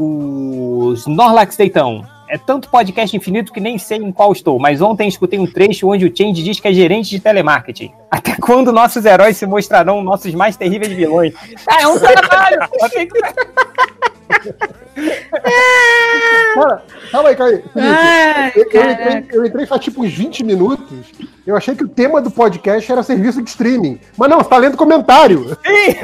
os 0.88 1.06
Norlax 1.06 1.56
Deitão. 1.56 2.06
É 2.28 2.38
tanto 2.38 2.70
podcast 2.70 3.14
infinito 3.14 3.52
que 3.52 3.60
nem 3.60 3.76
sei 3.76 3.98
em 3.98 4.10
qual 4.10 4.32
estou, 4.32 4.58
mas 4.58 4.80
ontem 4.80 5.06
escutei 5.06 5.38
um 5.38 5.46
trecho 5.46 5.86
onde 5.90 6.06
o 6.06 6.16
Change 6.16 6.42
diz 6.42 6.58
que 6.58 6.66
é 6.66 6.72
gerente 6.72 7.10
de 7.10 7.20
telemarketing. 7.20 7.92
Até 8.10 8.36
quando 8.40 8.72
nossos 8.72 9.04
heróis 9.04 9.36
se 9.36 9.44
mostrarão 9.44 10.02
nossos 10.02 10.32
mais 10.32 10.56
terríveis 10.56 10.92
vilões? 10.92 11.34
Ah, 11.68 11.82
é 11.82 11.86
um 11.86 11.98
trabalho, 11.98 12.60
pô, 12.70 12.88
tem 12.88 13.06
que... 13.06 13.20
Cara, 16.54 16.82
calma 17.10 17.28
aí, 17.30 17.36
Caio. 17.36 17.62
Ai, 17.74 18.52
eu, 18.54 18.64
eu, 18.70 18.90
entrei, 18.90 19.26
eu 19.32 19.46
entrei 19.46 19.66
faz 19.66 19.80
tipo 19.82 20.04
uns 20.04 20.12
20 20.12 20.44
minutos. 20.44 21.12
Eu 21.46 21.56
achei 21.56 21.74
que 21.74 21.82
o 21.84 21.88
tema 21.88 22.20
do 22.20 22.30
podcast 22.30 22.90
era 22.90 23.02
serviço 23.02 23.42
de 23.42 23.50
streaming. 23.50 23.98
Mas 24.16 24.30
não, 24.30 24.38
você 24.38 24.48
tá 24.48 24.58
lendo 24.58 24.76
comentário. 24.76 25.56
Sim! 25.64 25.96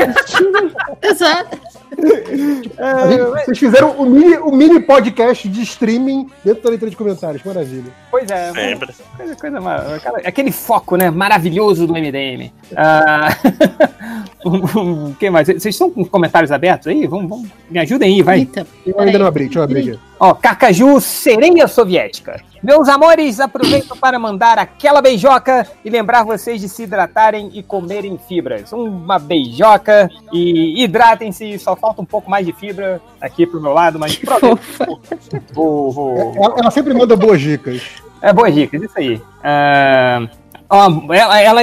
Exato. 1.02 1.58
É, 2.76 3.44
vocês 3.44 3.58
fizeram 3.58 3.90
o 3.92 4.06
mini, 4.06 4.36
o 4.36 4.52
mini 4.52 4.80
podcast 4.80 5.48
de 5.48 5.62
streaming 5.62 6.28
dentro 6.44 6.62
da 6.62 6.70
leitura 6.70 6.90
de 6.90 6.96
comentários. 6.96 7.42
Maravilha. 7.42 7.92
Pois 8.10 8.30
é. 8.30 8.52
Sempre. 8.52 8.94
Coisa, 9.16 9.36
coisa, 9.36 9.58
aquele 10.24 10.52
foco, 10.52 10.96
né? 10.96 11.10
Maravilhoso 11.10 11.86
do 11.86 11.92
MDM. 11.92 12.52
Ah, 12.76 13.28
o 14.44 15.14
que 15.14 15.30
mais? 15.30 15.48
Vocês 15.48 15.66
estão 15.66 15.90
com 15.90 16.04
comentários 16.04 16.52
abertos 16.52 16.86
aí? 16.88 17.06
Vamos, 17.06 17.28
vamos, 17.28 17.48
me 17.70 17.78
ajudem 17.80 18.14
aí, 18.14 18.22
vai. 18.22 18.38
Eita, 18.40 18.66
eu 18.86 19.00
ainda 19.00 19.18
não 19.18 19.26
abri, 19.26 19.44
deixa 19.44 19.58
eu 19.58 19.62
abrir 19.62 19.90
aqui. 19.90 20.00
Ó, 20.20 20.34
Carcaju, 20.34 21.00
sereia 21.00 21.66
soviética. 21.66 22.40
Meus 22.62 22.88
amores, 22.88 23.38
aproveito 23.40 23.96
para 23.96 24.18
mandar 24.18 24.58
aquela 24.58 25.00
beijoca 25.00 25.66
e 25.84 25.90
lembrar 25.90 26.24
vocês 26.24 26.60
de 26.60 26.68
se 26.68 26.82
hidratarem 26.82 27.50
e 27.54 27.62
comerem 27.62 28.18
fibras. 28.18 28.72
Uma 28.72 29.18
beijoca 29.18 30.10
e 30.32 30.82
hidratem-se. 30.82 31.58
Só 31.58 31.76
falta 31.76 32.02
um 32.02 32.04
pouco 32.04 32.30
mais 32.30 32.44
de 32.44 32.52
fibra 32.52 33.00
aqui 33.20 33.46
pro 33.46 33.60
meu 33.60 33.72
lado, 33.72 33.98
mas 33.98 34.16
pronto. 34.16 34.58
Vou, 35.52 35.92
vou... 35.92 36.34
Ela, 36.36 36.54
ela, 36.58 36.70
sempre 36.70 36.94
manda 36.94 37.16
boas 37.16 37.40
dicas. 37.40 37.82
É, 38.20 38.32
boas 38.32 38.52
dicas, 38.52 38.82
isso 38.82 38.94
aí. 38.96 39.16
Uh, 39.16 40.28
Ela, 40.70 41.40
ela, 41.40 41.60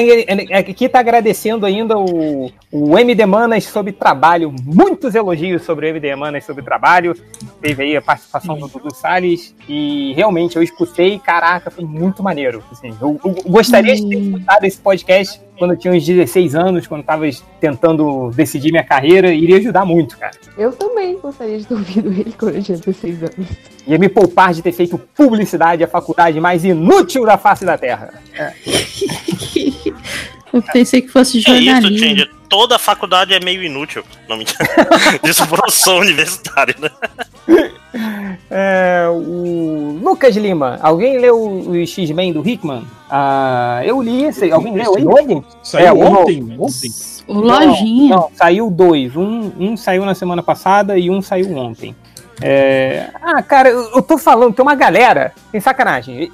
aqui 0.58 0.86
está 0.86 1.00
agradecendo 1.00 1.64
ainda 1.64 1.96
o, 1.96 2.52
o 2.72 2.98
MD 2.98 3.24
Manas 3.28 3.66
sobre 3.66 3.92
trabalho. 3.92 4.52
Muitos 4.64 5.14
elogios 5.14 5.62
sobre 5.62 5.86
o 5.86 5.90
MD 5.90 6.16
Manas 6.16 6.44
sobre 6.44 6.64
trabalho. 6.64 7.16
Teve 7.62 7.84
aí 7.84 7.98
a 7.98 8.02
participação 8.02 8.58
do 8.58 8.68
Dudu 8.68 8.94
Salles. 8.96 9.56
E 9.70 10.14
realmente 10.16 10.56
eu 10.56 10.64
escutei, 10.64 11.20
caraca, 11.20 11.70
foi 11.70 11.86
muito 11.86 12.24
maneiro. 12.24 12.64
Assim, 12.72 12.96
eu, 13.00 13.20
eu, 13.24 13.36
gostaria 13.46 13.96
de 13.96 14.10
ter 14.10 14.18
hum. 14.18 14.22
escutado 14.22 14.64
esse 14.66 14.80
podcast 14.80 15.40
quando 15.58 15.72
eu 15.72 15.78
tinha 15.78 15.94
uns 15.94 16.06
16 16.06 16.56
anos, 16.56 16.88
quando 16.88 17.02
estava 17.02 17.26
tentando 17.60 18.32
decidir 18.32 18.72
minha 18.72 18.84
carreira. 18.84 19.34
Iria 19.34 19.58
ajudar 19.58 19.86
muito, 19.86 20.18
cara. 20.18 20.34
Eu 20.58 20.72
também 20.72 21.18
gostaria 21.20 21.58
de 21.58 21.66
ter 21.66 21.74
ouvido 21.74 22.10
ele 22.12 22.34
quando 22.38 22.56
eu 22.56 22.64
tinha 22.64 22.78
16 22.78 23.24
anos. 23.24 23.48
Ia 23.88 23.98
me 23.98 24.10
poupar 24.10 24.54
de 24.54 24.62
ter 24.62 24.72
feito 24.72 24.98
publicidade, 24.98 25.84
a 25.84 25.88
faculdade 25.88 26.40
mais 26.40 26.64
inútil 26.66 27.26
da 27.26 27.38
face 27.38 27.66
da 27.66 27.78
Terra. 27.78 28.14
É. 28.34 28.54
Eu 30.56 30.62
pensei 30.62 31.02
que 31.02 31.10
fosse 31.10 31.42
jornalismo. 31.42 31.88
É 31.90 32.12
isso, 32.14 32.30
Toda 32.48 32.80
faculdade 32.80 33.34
é 33.34 33.40
meio 33.42 33.62
inútil. 33.62 34.06
Não 34.30 34.38
me 34.38 34.46
Disso 35.22 35.46
professor 35.48 36.00
universitário, 36.00 36.74
né? 36.80 36.90
É, 38.50 39.06
o 39.10 40.00
Lucas 40.02 40.38
Lima, 40.38 40.80
alguém 40.82 41.18
leu 41.18 41.38
o 41.38 41.86
X-Men 41.86 42.32
do 42.32 42.48
Hickman? 42.48 42.86
Ah, 43.10 43.82
eu 43.84 44.02
li 44.02 44.24
esse. 44.24 44.50
Alguém 44.50 44.76
leu 44.76 44.96
aí? 44.96 45.44
Saiu 45.62 45.88
é, 45.88 45.92
ontem? 45.92 46.58
ontem? 46.58 46.92
O 47.28 47.34
Lojinha. 47.34 48.16
Não, 48.16 48.22
não, 48.22 48.32
saiu 48.34 48.70
dois. 48.70 49.14
Um, 49.14 49.52
um 49.60 49.76
saiu 49.76 50.06
na 50.06 50.16
semana 50.16 50.42
passada 50.42 50.98
e 50.98 51.10
um 51.10 51.22
saiu 51.22 51.54
ontem. 51.58 51.94
É... 52.42 53.10
Ah, 53.22 53.42
cara, 53.42 53.70
eu, 53.70 54.02
tô 54.02 54.18
falando, 54.18 54.54
tem 54.54 54.64
uma 54.64 54.76
galera, 54.76 55.34
tem 55.52 55.62
sacanagem. 55.62 56.30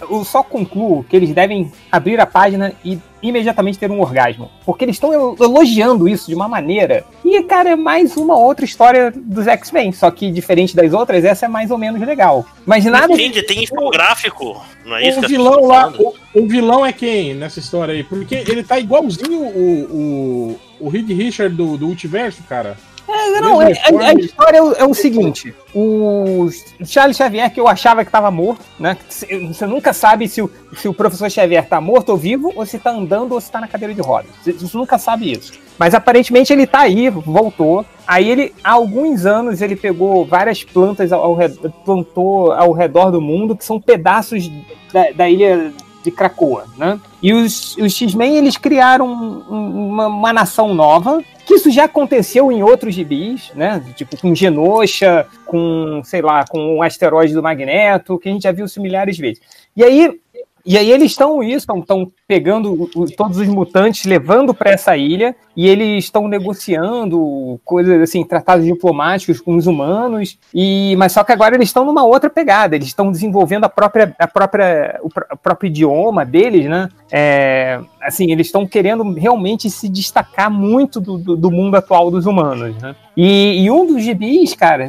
Eu 0.00 0.24
só 0.24 0.42
concluo 0.42 1.04
que 1.04 1.14
eles 1.14 1.32
devem 1.32 1.72
abrir 1.90 2.18
a 2.20 2.26
página 2.26 2.72
e 2.84 2.98
imediatamente 3.22 3.78
ter 3.78 3.90
um 3.90 4.00
orgasmo. 4.00 4.50
Porque 4.66 4.84
eles 4.84 4.96
estão 4.96 5.36
elogiando 5.40 6.08
isso 6.08 6.26
de 6.26 6.34
uma 6.34 6.48
maneira. 6.48 7.04
E, 7.24 7.40
cara, 7.44 7.70
é 7.70 7.76
mais 7.76 8.16
uma 8.16 8.36
outra 8.36 8.64
história 8.64 9.12
dos 9.14 9.46
X-Men. 9.46 9.92
Só 9.92 10.10
que, 10.10 10.30
diferente 10.30 10.74
das 10.74 10.92
outras, 10.92 11.24
essa 11.24 11.46
é 11.46 11.48
mais 11.48 11.70
ou 11.70 11.78
menos 11.78 12.00
legal. 12.00 12.44
Mas 12.66 12.84
nada. 12.84 13.12
Entende, 13.12 13.42
tem 13.42 13.62
infográfico. 13.62 14.60
Não 14.84 14.96
é 14.96 15.08
isso 15.08 15.20
o 15.20 15.28
vilão 15.28 15.66
lá. 15.66 15.92
O, 15.96 16.14
o, 16.34 16.48
vilão 16.48 16.84
é 16.84 16.92
quem 16.92 17.34
nessa 17.34 17.60
história 17.60 17.94
aí? 17.94 18.02
Porque 18.02 18.34
ele 18.34 18.64
tá 18.64 18.78
igualzinho 18.78 19.40
o, 19.40 20.58
o, 20.80 20.86
o 20.86 20.88
Reed 20.88 21.08
Richard 21.10 21.54
do, 21.54 21.76
do 21.76 21.86
Ultiverso, 21.86 22.42
cara. 22.48 22.76
É, 23.12 23.40
não, 23.42 23.60
é, 23.60 23.72
a, 23.72 24.08
a, 24.08 24.14
história 24.14 24.56
é 24.56 24.62
o, 24.62 24.72
é 24.72 24.84
o, 24.84 24.94
seguinte: 24.94 25.54
o 25.74 26.48
Charles 26.86 27.16
Xavier, 27.16 27.52
que 27.52 27.60
eu 27.60 27.68
achava 27.68 28.02
que 28.02 28.08
estava 28.08 28.30
morto, 28.30 28.64
né? 28.80 28.96
Você 29.08 29.66
nunca 29.66 29.92
sabe 29.92 30.26
se 30.28 30.40
o, 30.40 30.50
se 30.76 30.88
o 30.88 30.94
professor 30.94 31.30
Xavier 31.30 31.62
está 31.62 31.78
morto 31.80 32.08
ou 32.08 32.16
vivo, 32.16 32.52
ou 32.56 32.64
se 32.64 32.78
está 32.78 32.90
andando 32.90 33.32
ou 33.32 33.40
se 33.40 33.48
está 33.48 33.60
na 33.60 33.68
cadeira 33.68 33.94
de 33.94 34.00
rodas. 34.00 34.30
Você 34.42 34.76
nunca 34.76 34.98
sabe 34.98 35.30
isso. 35.30 35.52
Mas 35.78 35.94
aparentemente 35.94 36.52
ele 36.52 36.62
está 36.62 36.80
aí, 36.80 37.10
voltou. 37.10 37.84
Aí 38.06 38.30
ele, 38.30 38.54
há 38.64 38.72
alguns 38.72 39.26
anos, 39.26 39.60
ele 39.60 39.76
pegou 39.76 40.24
várias 40.24 40.64
plantas 40.64 41.12
ao, 41.12 41.34
redor, 41.34 41.70
plantou 41.84 42.52
ao 42.52 42.72
redor 42.72 43.10
do 43.10 43.20
mundo, 43.20 43.56
que 43.56 43.64
são 43.64 43.80
pedaços 43.80 44.50
da, 44.92 45.10
da 45.10 45.28
ilha 45.28 45.72
de 46.02 46.10
Krakoa, 46.10 46.66
né? 46.76 47.00
E 47.22 47.32
os, 47.32 47.76
os 47.76 47.94
X-Men, 47.94 48.36
eles 48.36 48.56
criaram 48.56 49.06
um, 49.06 49.88
uma, 49.88 50.06
uma 50.06 50.32
nação 50.32 50.74
nova, 50.74 51.22
que 51.46 51.54
isso 51.54 51.70
já 51.70 51.84
aconteceu 51.84 52.50
em 52.50 52.62
outros 52.62 52.94
gibis, 52.94 53.50
né? 53.54 53.82
Tipo, 53.94 54.16
com 54.16 54.34
Genosha, 54.34 55.26
com, 55.46 56.02
sei 56.04 56.22
lá, 56.22 56.44
com 56.44 56.78
o 56.78 56.82
asteroide 56.82 57.34
do 57.34 57.42
Magneto, 57.42 58.18
que 58.18 58.28
a 58.28 58.32
gente 58.32 58.42
já 58.42 58.52
viu 58.52 58.66
milhares 58.78 59.16
de 59.16 59.22
vezes. 59.22 59.42
E 59.76 59.84
aí, 59.84 60.20
e 60.64 60.78
aí 60.78 60.90
eles 60.90 61.10
estão 61.12 61.42
isso, 61.42 61.66
estão 61.76 62.10
pegando 62.26 62.88
todos 63.16 63.38
os 63.38 63.48
mutantes, 63.48 64.04
levando 64.04 64.54
para 64.54 64.70
essa 64.70 64.96
ilha, 64.96 65.34
e 65.56 65.68
eles 65.68 66.04
estão 66.04 66.28
negociando 66.28 67.60
coisas 67.64 68.00
assim, 68.00 68.24
tratados 68.24 68.64
diplomáticos 68.64 69.40
com 69.40 69.56
os 69.56 69.66
humanos, 69.66 70.38
e 70.54 70.94
mas 70.96 71.12
só 71.12 71.24
que 71.24 71.32
agora 71.32 71.54
eles 71.54 71.68
estão 71.68 71.84
numa 71.84 72.04
outra 72.04 72.30
pegada, 72.30 72.76
eles 72.76 72.88
estão 72.88 73.10
desenvolvendo 73.10 73.64
a 73.64 73.68
própria, 73.68 74.14
a 74.18 74.28
própria, 74.28 75.00
o, 75.02 75.08
o 75.08 75.36
próprio 75.36 75.68
idioma 75.68 76.24
deles, 76.24 76.66
né? 76.66 76.88
É, 77.10 77.80
assim, 78.00 78.30
eles 78.30 78.46
estão 78.46 78.66
querendo 78.66 79.02
realmente 79.12 79.68
se 79.68 79.88
destacar 79.88 80.50
muito 80.50 81.00
do, 81.00 81.18
do, 81.18 81.36
do 81.36 81.50
mundo 81.50 81.76
atual 81.76 82.10
dos 82.10 82.24
humanos, 82.24 82.74
né? 82.80 82.94
E, 83.16 83.64
e, 83.64 83.70
um 83.70 83.86
dos 83.86 84.02
gibis, 84.02 84.54
cara, 84.54 84.88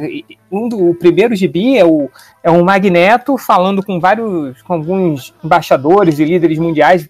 um 0.50 0.68
do, 0.68 0.90
o 0.90 0.94
primeiro 0.94 1.34
gibi 1.34 1.76
é 1.76 1.84
o, 1.84 2.08
é 2.42 2.50
um 2.50 2.64
Magneto 2.64 3.36
falando 3.36 3.84
com 3.84 4.00
vários, 4.00 4.62
com 4.62 4.74
alguns 4.74 5.34
embaixadores 5.44 6.18
e 6.18 6.24
líderes 6.24 6.58
mundiais, 6.58 7.08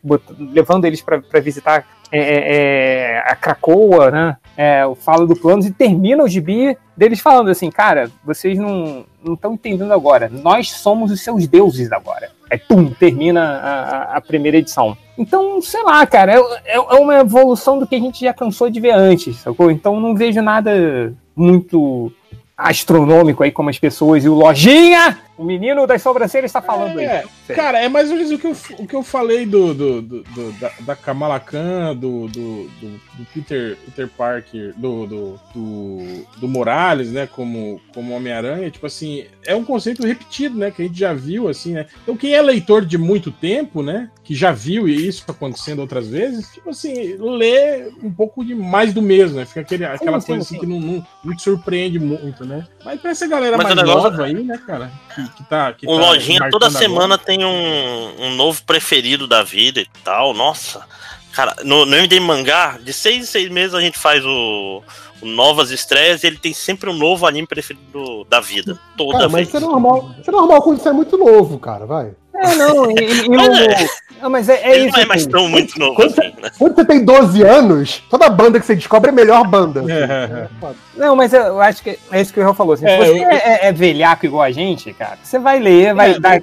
levando 0.52 0.86
eles 0.86 1.00
para 1.00 1.40
visitar 1.40 1.86
é, 2.16 2.18
é, 2.18 3.16
é, 3.16 3.24
a 3.26 3.34
Cracoa, 3.34 4.08
né? 4.08 4.36
É, 4.56 4.84
fala 5.00 5.26
do 5.26 5.34
plano 5.34 5.66
e 5.66 5.72
termina 5.72 6.22
o 6.22 6.28
gibi 6.28 6.78
deles 6.96 7.18
falando 7.18 7.50
assim, 7.50 7.72
cara, 7.72 8.08
vocês 8.24 8.56
não 8.56 9.04
estão 9.26 9.54
entendendo 9.54 9.92
agora, 9.92 10.30
nós 10.32 10.70
somos 10.70 11.10
os 11.10 11.20
seus 11.20 11.48
deuses 11.48 11.90
agora. 11.90 12.30
Aí, 12.48 12.56
pum, 12.56 12.88
termina 12.88 13.42
a, 13.42 14.16
a 14.16 14.20
primeira 14.20 14.58
edição. 14.58 14.96
Então, 15.18 15.60
sei 15.60 15.82
lá, 15.82 16.06
cara, 16.06 16.34
é, 16.34 16.38
é, 16.66 16.76
é, 16.76 16.78
uma 16.78 17.16
evolução 17.16 17.80
do 17.80 17.86
que 17.86 17.96
a 17.96 18.00
gente 18.00 18.20
já 18.20 18.32
cansou 18.32 18.70
de 18.70 18.78
ver 18.78 18.92
antes, 18.92 19.38
sacou? 19.38 19.68
Então 19.68 19.98
não 19.98 20.14
vejo 20.14 20.40
nada 20.40 21.12
muito 21.34 22.12
astronômico 22.56 23.42
aí 23.42 23.50
como 23.50 23.70
as 23.70 23.78
pessoas 23.78 24.24
e 24.24 24.28
o 24.28 24.34
Lojinha, 24.34 25.18
o 25.36 25.44
menino 25.44 25.86
das 25.86 26.00
sobrancelhas 26.00 26.48
está 26.48 26.62
falando 26.62 27.00
é, 27.00 27.18
aí. 27.18 27.54
Cara, 27.54 27.80
é 27.80 27.88
mais 27.88 28.10
ou 28.10 28.16
menos 28.16 28.30
o 28.30 28.38
que 28.38 28.46
eu, 28.46 28.56
o 28.78 28.86
que 28.86 28.94
eu 28.94 29.02
falei 29.02 29.44
do, 29.44 29.74
do, 29.74 30.02
do, 30.02 30.22
do 30.22 30.52
da, 30.60 30.70
da, 30.80 30.96
Kamala 30.96 31.40
Khan, 31.40 31.94
do, 31.96 32.28
do, 32.28 32.68
do, 32.80 33.00
Peter, 33.32 33.76
Peter 33.84 34.08
Parker, 34.08 34.72
do, 34.76 35.06
do, 35.06 35.40
do, 35.52 36.26
do 36.38 36.48
Morales, 36.48 37.10
né, 37.10 37.26
como, 37.26 37.80
como 37.92 38.14
Homem-Aranha. 38.14 38.70
Tipo 38.70 38.86
assim, 38.86 39.26
é 39.44 39.54
um 39.54 39.64
conceito 39.64 40.06
repetido, 40.06 40.56
né, 40.56 40.70
que 40.70 40.82
a 40.82 40.84
gente 40.86 40.98
já 40.98 41.12
viu, 41.12 41.48
assim, 41.48 41.72
né. 41.72 41.86
Então 42.02 42.16
quem 42.16 42.34
é 42.34 42.40
leitor 42.40 42.84
de 42.84 42.96
muito 42.96 43.32
tempo, 43.32 43.82
né, 43.82 44.10
que 44.22 44.34
já 44.34 44.52
viu 44.52 44.88
isso 44.88 45.24
acontecendo 45.28 45.80
outras 45.80 46.08
vezes, 46.08 46.48
tipo 46.52 46.70
assim, 46.70 47.16
lê 47.18 47.92
um 48.02 48.12
pouco 48.12 48.44
de 48.44 48.54
mais 48.54 48.94
do 48.94 49.02
mesmo, 49.02 49.36
né, 49.36 49.44
fica 49.44 49.60
aquele, 49.60 49.84
aquela 49.84 50.20
sim, 50.20 50.26
coisa 50.26 50.44
sim, 50.44 50.54
assim 50.54 50.54
sim. 50.54 50.60
que 50.60 50.66
não, 50.66 50.80
não, 50.80 51.06
não, 51.24 51.36
te 51.36 51.42
surpreende 51.42 51.98
muito, 51.98 52.44
né. 52.44 52.66
Mas 52.84 53.00
pra 53.00 53.10
essa 53.10 53.26
galera 53.26 53.56
Mas 53.56 53.74
mais 53.74 53.88
nova 53.88 54.24
aí, 54.24 54.42
né, 54.42 54.58
cara, 54.64 54.90
que 55.14 55.23
que, 55.28 55.44
tá. 55.44 55.72
Que 55.72 55.86
o 55.86 55.90
tá 55.90 56.06
Lojinha 56.06 56.50
toda 56.50 56.70
semana 56.70 57.14
agora. 57.14 57.18
tem 57.18 57.44
um, 57.44 58.26
um 58.26 58.34
novo 58.34 58.62
preferido 58.64 59.26
da 59.26 59.42
vida 59.42 59.80
e 59.80 59.88
tal. 60.02 60.34
Nossa, 60.34 60.86
Cara, 61.34 61.56
no, 61.64 61.84
no 61.84 61.96
MD 61.96 62.20
Mangá, 62.20 62.78
de 62.80 62.92
seis 62.92 63.24
em 63.24 63.26
seis 63.26 63.50
meses 63.50 63.74
a 63.74 63.80
gente 63.80 63.98
faz 63.98 64.24
o, 64.24 64.82
o 65.20 65.26
Novas 65.26 65.72
Estreias 65.72 66.22
e 66.22 66.28
ele 66.28 66.38
tem 66.38 66.54
sempre 66.54 66.88
um 66.88 66.92
novo 66.92 67.26
anime 67.26 67.44
preferido 67.44 68.24
da 68.30 68.40
vida. 68.40 68.78
Toda 68.96 69.14
Cara, 69.14 69.28
vez. 69.28 69.32
mas 69.32 69.48
isso 69.48 69.56
é 69.56 69.60
normal. 69.60 70.14
Isso 70.20 70.30
é 70.30 70.32
normal 70.32 70.62
quando 70.62 70.78
você 70.80 70.88
é 70.88 70.92
muito 70.92 71.18
novo, 71.18 71.58
cara, 71.58 71.86
vai. 71.86 72.14
É, 72.44 72.54
não, 72.56 72.90
e, 72.90 72.94
e 72.94 73.28
o- 73.36 73.54
é. 73.70 73.88
não, 74.22 74.30
mas 74.30 74.48
é, 74.48 74.60
é 74.62 74.76
ele 74.76 74.86
isso. 74.88 74.96
não 74.96 75.02
é 75.02 75.06
mais 75.06 75.22
assim. 75.22 75.30
tão 75.30 75.48
muito 75.48 75.78
novo 75.78 75.94
Quando 75.96 76.10
assim, 76.10 76.32
né? 76.40 76.50
Quando 76.58 76.74
você 76.74 76.84
tem 76.84 77.04
12 77.04 77.42
anos, 77.42 78.02
toda 78.10 78.28
banda 78.28 78.60
que 78.60 78.66
você 78.66 78.74
descobre 78.74 79.10
é 79.10 79.12
a 79.12 79.14
melhor 79.14 79.46
banda. 79.46 79.82
É. 79.90 80.48
Não, 80.96 81.16
mas 81.16 81.32
eu 81.32 81.60
acho 81.60 81.82
que 81.82 81.98
é 82.12 82.20
isso 82.20 82.32
que 82.32 82.38
o 82.38 82.42
Real 82.42 82.54
falou. 82.54 82.74
Assim, 82.74 82.86
É, 82.86 82.90
se 83.04 83.12
você 83.12 83.24
eu- 83.24 83.28
é, 83.30 83.58
é 83.68 83.72
velhaco 83.72 84.24
igual 84.26 84.42
a 84.42 84.50
gente, 84.52 84.92
cara, 84.92 85.18
você 85.22 85.38
vai 85.38 85.58
ler, 85.58 85.94
vai 85.94 86.12
É, 86.12 86.20
dar. 86.20 86.40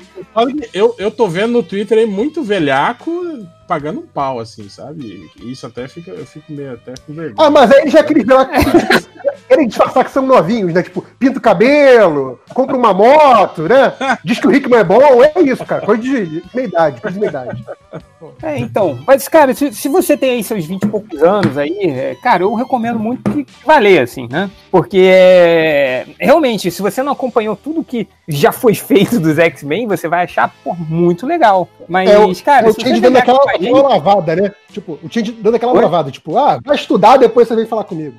Eu, 0.73 0.93
eu 0.97 1.09
tô 1.09 1.27
vendo 1.27 1.53
no 1.53 1.63
Twitter 1.63 1.97
aí 1.97 2.05
muito 2.05 2.43
velhaco 2.43 3.11
pagando 3.71 4.01
um 4.01 4.05
pau, 4.05 4.37
assim, 4.41 4.67
sabe? 4.67 5.31
Isso 5.41 5.65
até 5.65 5.87
fica, 5.87 6.11
eu 6.11 6.25
fico 6.25 6.51
meio 6.51 6.73
até 6.73 6.93
com 7.07 7.13
vergonha. 7.13 7.47
Ah, 7.47 7.49
mas 7.49 7.71
aí 7.71 7.83
eles 7.83 7.93
já 7.93 8.03
querem 8.03 8.25
ver 8.27 8.35
querem 9.51 9.67
disfarçar 9.67 10.05
que 10.05 10.11
são 10.11 10.25
novinhos, 10.25 10.73
né? 10.73 10.81
Tipo, 10.81 11.05
pinta 11.19 11.37
o 11.37 11.41
cabelo, 11.41 12.39
compra 12.53 12.75
uma 12.75 12.93
moto, 12.93 13.63
né? 13.63 13.93
Diz 14.23 14.39
que 14.39 14.47
o 14.47 14.49
Rickman 14.49 14.79
é 14.79 14.83
bom, 14.83 15.23
é 15.23 15.33
isso, 15.41 15.65
cara. 15.65 15.85
Coisa 15.85 16.01
de 16.01 16.43
meia 16.53 16.67
idade, 16.67 17.01
coisa 17.01 17.13
de 17.13 17.19
meia 17.19 17.29
idade. 17.29 17.65
É, 18.43 18.59
então. 18.59 18.99
Mas, 19.05 19.27
cara, 19.27 19.51
se, 19.51 19.73
se 19.73 19.89
você 19.89 20.15
tem 20.15 20.31
aí 20.31 20.43
seus 20.43 20.63
20 20.63 20.83
e 20.83 20.87
poucos 20.87 21.23
anos 21.23 21.57
aí, 21.57 21.75
é, 21.85 22.15
cara, 22.21 22.43
eu 22.43 22.53
recomendo 22.53 22.99
muito 22.99 23.23
que 23.23 23.47
vá 23.65 23.79
ler, 23.79 23.99
assim, 23.99 24.27
né? 24.29 24.49
Porque 24.69 25.01
é, 25.11 26.05
realmente, 26.19 26.69
se 26.69 26.83
você 26.83 27.01
não 27.01 27.13
acompanhou 27.13 27.55
tudo 27.55 27.83
que 27.83 28.07
já 28.27 28.51
foi 28.51 28.75
feito 28.75 29.19
dos 29.19 29.39
X-Men, 29.39 29.87
você 29.87 30.07
vai 30.07 30.25
achar 30.25 30.53
pô, 30.63 30.75
muito 30.75 31.25
legal. 31.25 31.67
Mas, 31.87 32.09
É, 32.09 32.43
cara, 32.43 32.69
o 32.69 32.73
se 32.73 32.81
você 32.81 32.99
dando 32.99 33.17
é 33.17 33.21
aquela, 33.21 33.39
aquela 33.67 33.89
lavada, 33.89 34.35
né? 34.35 34.51
Tipo, 34.71 34.99
o 35.01 35.09
Change 35.09 35.31
dando 35.33 35.55
aquela 35.55 35.73
Oi? 35.73 35.81
lavada, 35.81 36.11
tipo, 36.11 36.37
ah, 36.37 36.59
vai 36.63 36.75
estudar, 36.75 37.17
depois 37.17 37.47
você 37.47 37.55
vem 37.55 37.65
falar 37.65 37.83
comigo. 37.83 38.15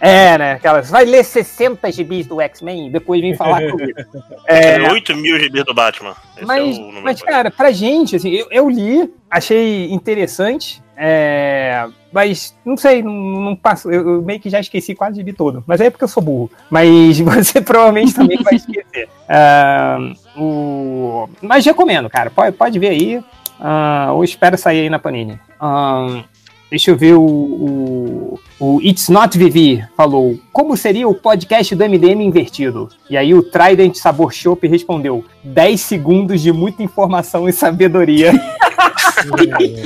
É, 0.00 0.36
né? 0.36 0.52
Aquelas, 0.52 0.90
vai 0.90 1.04
ler 1.04 1.24
60 1.24 1.90
gibis 1.90 2.26
do 2.26 2.40
X-Men 2.40 2.88
e 2.88 2.90
depois 2.90 3.20
vem 3.20 3.34
falar 3.34 3.62
comigo. 3.70 3.98
É, 4.46 4.78
Tem 4.78 4.90
8 4.90 5.16
mil 5.16 5.38
GB 5.38 5.64
do 5.64 5.72
Batman. 5.72 6.14
Esse 6.36 6.44
mas, 6.44 6.60
é 6.60 6.80
o 6.80 6.84
número. 6.84 7.02
mas, 7.02 7.22
cara, 7.22 7.50
pra 7.50 7.72
gente, 7.72 8.16
assim, 8.16 8.30
eu, 8.30 8.46
eu 8.50 8.68
li, 8.68 9.10
achei 9.30 9.90
interessante, 9.90 10.82
é, 10.98 11.86
mas 12.12 12.56
não 12.64 12.76
sei, 12.76 13.02
não, 13.02 13.12
não 13.12 13.56
passo, 13.56 13.90
eu, 13.90 14.16
eu 14.16 14.22
meio 14.22 14.40
que 14.40 14.48
já 14.48 14.58
esqueci 14.60 14.94
quase 14.94 15.12
o 15.12 15.16
gibi 15.16 15.32
todo, 15.32 15.62
mas 15.66 15.80
é 15.80 15.90
porque 15.90 16.04
eu 16.04 16.08
sou 16.08 16.22
burro. 16.22 16.50
Mas 16.70 17.18
você 17.20 17.60
provavelmente 17.60 18.14
também 18.14 18.42
vai 18.42 18.54
esquecer. 18.54 19.08
Ah, 19.28 19.98
o, 20.36 21.28
mas 21.42 21.66
recomendo, 21.66 22.08
cara, 22.08 22.30
pode, 22.30 22.56
pode 22.56 22.78
ver 22.78 22.90
aí, 22.90 23.24
ah, 23.60 24.10
ou 24.12 24.24
espero 24.24 24.56
sair 24.56 24.80
aí 24.82 24.90
na 24.90 24.98
Panini. 24.98 25.38
Ah, 25.60 26.24
Deixa 26.68 26.90
eu 26.90 26.96
ver 26.96 27.14
o, 27.14 27.22
o, 27.22 28.40
o 28.58 28.82
It's 28.82 29.08
Not 29.08 29.38
Vivi 29.38 29.84
falou. 29.96 30.36
Como 30.52 30.76
seria 30.76 31.06
o 31.06 31.14
podcast 31.14 31.74
do 31.76 31.84
MDM 31.88 32.22
invertido? 32.22 32.88
E 33.08 33.16
aí 33.16 33.32
o 33.32 33.42
Trident 33.42 33.94
Sabor 33.94 34.32
Chopp 34.32 34.66
respondeu: 34.66 35.24
10 35.44 35.80
segundos 35.80 36.42
de 36.42 36.52
muita 36.52 36.82
informação 36.82 37.48
e 37.48 37.52
sabedoria. 37.52 38.32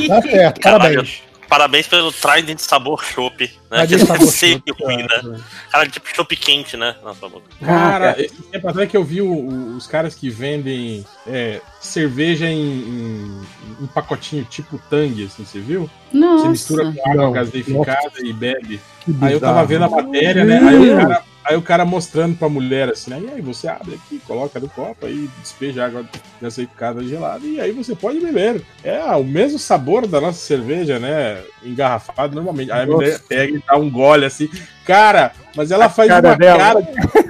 Tá 0.08 0.22
certo, 0.22 0.60
parabéns. 0.60 1.22
Parabéns 1.50 1.88
pelo 1.88 2.12
Trident 2.12 2.60
Sabor 2.60 3.04
Chopp, 3.04 3.50
né? 3.68 3.84
Que 3.84 3.98
Sabor 3.98 4.26
sempre 4.28 4.72
Chopp, 4.72 4.84
ruim, 4.84 5.02
né? 5.02 5.40
Cara, 5.72 5.88
tipo 5.88 6.08
chopp 6.14 6.36
quente, 6.36 6.76
né? 6.76 6.94
Na 7.02 7.12
sua 7.12 7.28
boca. 7.28 7.44
Cara, 7.60 8.14
esse 8.22 8.40
tempo 8.42 8.68
atrás 8.68 8.88
que 8.88 8.96
eu 8.96 9.02
vi 9.02 9.20
o- 9.20 9.26
o- 9.28 9.76
os 9.76 9.84
caras 9.88 10.14
que 10.14 10.30
vendem 10.30 11.04
é, 11.26 11.60
cerveja 11.80 12.46
em, 12.46 12.60
em- 12.60 13.42
em 13.82 13.86
pacotinho 13.88 14.44
tipo 14.44 14.80
Tang, 14.88 15.24
assim, 15.24 15.44
você 15.44 15.58
viu? 15.58 15.90
Você 16.12 16.48
mistura 16.48 16.84
Nossa. 16.84 16.98
com 16.98 17.10
água 17.10 17.30
gaseificada 17.32 18.12
e 18.22 18.32
bebe. 18.32 18.80
Aí 19.20 19.32
eu 19.32 19.40
tava 19.40 19.64
vendo 19.66 19.84
a 19.86 19.88
matéria, 19.90 20.44
né? 20.44 20.58
Aí 20.60 20.90
o 20.90 20.96
cara, 20.96 21.24
aí 21.44 21.56
o 21.56 21.62
cara 21.62 21.84
mostrando 21.84 22.36
pra 22.36 22.48
mulher 22.48 22.88
assim, 22.90 23.10
né? 23.10 23.20
E 23.22 23.30
aí 23.34 23.40
você 23.40 23.66
abre 23.68 23.94
aqui, 23.94 24.20
coloca 24.26 24.58
no 24.60 24.68
copo, 24.68 25.06
aí 25.06 25.28
despeja 25.40 25.86
água 25.86 26.04
gaseificada 26.40 27.02
gelada 27.02 27.46
e 27.46 27.60
aí 27.60 27.72
você 27.72 27.94
pode 27.94 28.20
beber. 28.20 28.62
É 28.84 29.00
o 29.16 29.24
mesmo 29.24 29.58
sabor 29.58 30.06
da 30.06 30.20
nossa 30.20 30.38
cerveja, 30.38 30.98
né? 30.98 31.42
Engarrafado 31.64 32.34
normalmente. 32.34 32.70
Aí 32.72 32.82
a 32.82 32.86
mulher 32.86 33.20
pega 33.28 33.56
e 33.56 33.62
dá 33.66 33.76
um 33.76 33.90
gole 33.90 34.24
assim. 34.24 34.48
Cara, 34.84 35.32
mas 35.56 35.70
ela 35.70 35.88
faz 35.88 36.08
cara 36.08 36.28
uma 36.28 36.36
dela. 36.36 36.58
cara. 36.58 36.80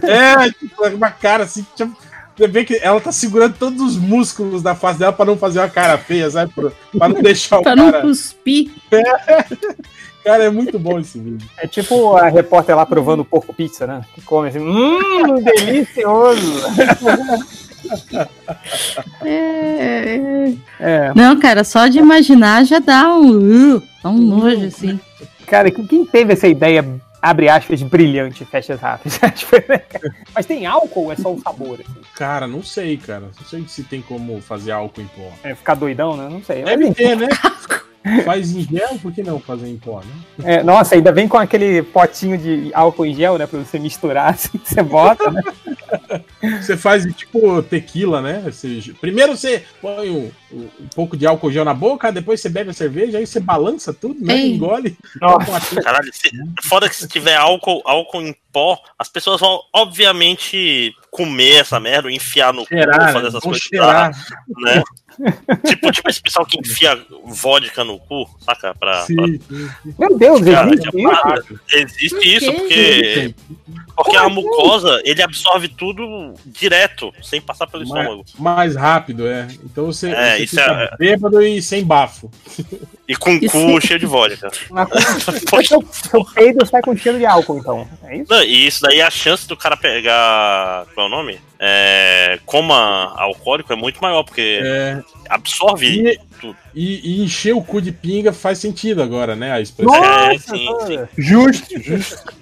É, 0.02 0.50
tipo, 0.52 0.86
uma 0.88 1.10
cara 1.10 1.44
assim. 1.44 1.64
Tipo, 1.76 1.96
você 2.36 2.48
vê 2.48 2.64
que 2.64 2.78
ela 2.82 3.00
tá 3.00 3.12
segurando 3.12 3.54
todos 3.58 3.82
os 3.82 3.96
músculos 3.98 4.62
da 4.62 4.74
face 4.74 4.98
dela 4.98 5.12
pra 5.12 5.26
não 5.26 5.36
fazer 5.36 5.58
uma 5.60 5.68
cara 5.68 5.98
feia, 5.98 6.30
sabe? 6.30 6.50
Pra, 6.54 6.70
pra 6.98 7.08
não 7.08 7.20
deixar 7.22 7.58
o 7.58 7.62
Pra 7.62 7.76
não 7.76 7.90
cara. 7.92 8.02
cuspir. 8.02 8.70
Cara, 10.24 10.44
é 10.44 10.50
muito 10.50 10.78
bom 10.78 10.98
esse 10.98 11.18
vídeo. 11.18 11.48
É 11.56 11.66
tipo 11.66 12.16
a 12.16 12.28
repórter 12.28 12.76
lá 12.76 12.84
provando 12.84 13.24
porco 13.24 13.54
pizza, 13.54 13.86
né? 13.86 14.02
Que 14.14 14.20
come 14.22 14.48
assim, 14.48 14.58
hum, 14.60 15.42
delicioso. 15.42 16.62
É, 19.24 19.28
é. 19.28 20.54
É, 20.78 21.12
Não, 21.14 21.38
cara, 21.38 21.64
só 21.64 21.86
de 21.88 21.98
imaginar 21.98 22.64
já 22.64 22.78
dá 22.78 23.14
um, 23.14 23.76
uh, 23.76 23.82
dá 24.02 24.10
um 24.10 24.18
nojo, 24.18 24.66
assim. 24.66 25.00
cara, 25.46 25.70
quem 25.70 26.04
teve 26.04 26.34
essa 26.34 26.46
ideia, 26.46 26.84
abre 27.20 27.48
aspas, 27.48 27.82
brilhante, 27.82 28.44
fecha 28.44 28.76
cara? 28.78 29.00
Mas 30.34 30.46
tem 30.46 30.66
álcool 30.66 31.04
ou 31.04 31.12
é 31.12 31.16
só 31.16 31.32
o 31.32 31.40
sabor? 31.40 31.80
Assim? 31.80 32.00
Cara, 32.14 32.46
não 32.46 32.62
sei, 32.62 32.96
cara. 32.96 33.30
Não 33.38 33.46
sei 33.46 33.64
se 33.66 33.82
tem 33.84 34.02
como 34.02 34.40
fazer 34.40 34.72
álcool 34.72 35.00
em 35.00 35.06
pó. 35.06 35.32
É, 35.42 35.54
ficar 35.54 35.74
doidão, 35.74 36.16
né? 36.16 36.28
Não 36.30 36.42
sei. 36.42 36.62
Deve 36.62 36.92
ter, 36.92 37.16
né? 37.16 37.28
Faz 38.24 38.50
em 38.56 38.62
gel, 38.62 38.98
por 39.02 39.12
que 39.12 39.22
não 39.22 39.38
fazer 39.38 39.68
em 39.68 39.76
pó, 39.76 40.00
né? 40.00 40.12
É, 40.42 40.62
nossa, 40.62 40.94
ainda 40.94 41.12
vem 41.12 41.28
com 41.28 41.36
aquele 41.36 41.82
potinho 41.82 42.38
de 42.38 42.70
álcool 42.72 43.04
em 43.04 43.14
gel, 43.14 43.36
né? 43.36 43.46
Pra 43.46 43.58
você 43.58 43.78
misturar, 43.78 44.32
assim, 44.32 44.56
que 44.56 44.68
você 44.68 44.82
bota, 44.82 45.30
né? 45.30 45.42
Você 46.62 46.76
faz 46.78 47.04
tipo 47.14 47.62
tequila, 47.62 48.22
né? 48.22 48.42
Você- 48.46 48.94
primeiro 49.00 49.36
você 49.36 49.62
põe 49.82 50.08
um, 50.10 50.30
um 50.52 50.88
pouco 50.94 51.14
de 51.16 51.26
álcool 51.26 51.52
gel 51.52 51.64
na 51.64 51.74
boca, 51.74 52.10
depois 52.10 52.40
você 52.40 52.48
bebe 52.48 52.70
a 52.70 52.74
cerveja, 52.74 53.18
aí 53.18 53.26
você 53.26 53.38
balança 53.38 53.92
tudo, 53.92 54.24
né? 54.24 54.34
Ei. 54.34 54.54
Engole. 54.54 54.96
Nossa. 55.20 55.82
Caralho, 55.82 56.10
se, 56.12 56.30
foda 56.64 56.88
que 56.88 56.96
se 56.96 57.06
tiver 57.06 57.36
álcool, 57.36 57.82
álcool 57.84 58.22
em 58.22 58.34
pó, 58.50 58.78
as 58.98 59.08
pessoas 59.10 59.40
vão, 59.40 59.60
obviamente, 59.74 60.92
comer 61.10 61.60
essa 61.60 61.78
merda, 61.78 62.08
ou 62.08 62.10
enfiar 62.14 62.52
no 62.54 62.62
cu, 62.62 62.74
fazer 63.12 63.26
essas 63.28 63.42
coisas 63.42 63.62
cheirar. 63.62 64.10
né? 64.58 64.82
Tipo, 65.66 65.92
tipo 65.92 66.08
esse 66.10 66.20
pessoal 66.22 66.46
que 66.46 66.58
enfia 66.58 66.98
vodka 67.24 67.84
no 67.84 67.98
cu, 67.98 68.28
saca? 68.40 68.74
Pra, 68.74 68.92
pra- 68.92 69.04
Sim, 69.06 69.16
sim, 69.48 69.68
sim. 69.82 69.94
Meu 69.98 70.16
Deus, 70.18 70.40
Cara, 70.42 70.70
existe 70.70 70.96
é 70.96 71.82
isso? 71.82 71.94
Existe 71.98 72.14
Por 72.16 72.26
isso, 72.26 72.52
porque, 72.52 73.34
porque 73.96 74.16
a 74.16 74.28
mucosa, 74.28 75.00
ele 75.04 75.22
absorve 75.22 75.68
tudo 75.68 76.34
direto, 76.46 77.12
sem 77.22 77.40
passar 77.40 77.66
pelo 77.66 77.82
estômago. 77.82 78.24
Mais 78.38 78.74
rápido, 78.76 79.26
é. 79.26 79.48
Então 79.64 79.86
você, 79.86 80.10
É, 80.10 80.36
você 80.38 80.44
isso 80.44 80.56
fica 80.56 80.70
é- 80.72 80.96
bêbado 80.96 81.42
e 81.42 81.60
sem 81.62 81.84
bafo. 81.84 82.30
E 83.08 83.16
com 83.16 83.34
o 83.34 83.40
cu 83.50 83.80
cheio 83.80 83.98
de 83.98 84.06
vodka. 84.06 84.50
Mas 84.70 84.88
como- 85.50 85.64
seu, 85.66 85.84
seu 85.92 86.24
peido 86.24 86.64
sai 86.64 86.80
com 86.80 86.96
cheiro 86.96 87.18
de 87.18 87.26
álcool, 87.26 87.58
então. 87.58 87.88
É 88.04 88.16
isso? 88.18 88.32
Não, 88.32 88.42
e 88.42 88.66
isso 88.66 88.80
daí, 88.82 89.02
a 89.02 89.10
chance 89.10 89.46
do 89.48 89.56
cara 89.56 89.76
pegar. 89.76 90.86
Qual 90.94 91.06
é 91.06 91.08
o 91.08 91.12
nome? 91.12 91.38
É, 91.62 92.38
coma 92.46 93.12
alcoólico 93.18 93.70
é 93.70 93.76
muito 93.76 94.00
maior, 94.00 94.22
porque 94.22 94.60
É, 94.64 95.02
absorve 95.28 95.86
e, 95.86 96.18
tudo. 96.40 96.56
E, 96.74 97.00
e 97.20 97.24
encher 97.24 97.54
o 97.54 97.62
cu 97.62 97.80
de 97.80 97.92
pinga 97.92 98.32
faz 98.32 98.58
sentido 98.58 99.02
agora, 99.02 99.34
né? 99.36 99.52
A 99.52 99.60
expressão. 99.60 99.94
É, 100.04 100.32
Nossa, 100.32 100.56
sim, 100.56 100.66
cara. 100.78 101.08
Justo, 101.16 101.80
justo. 101.80 102.40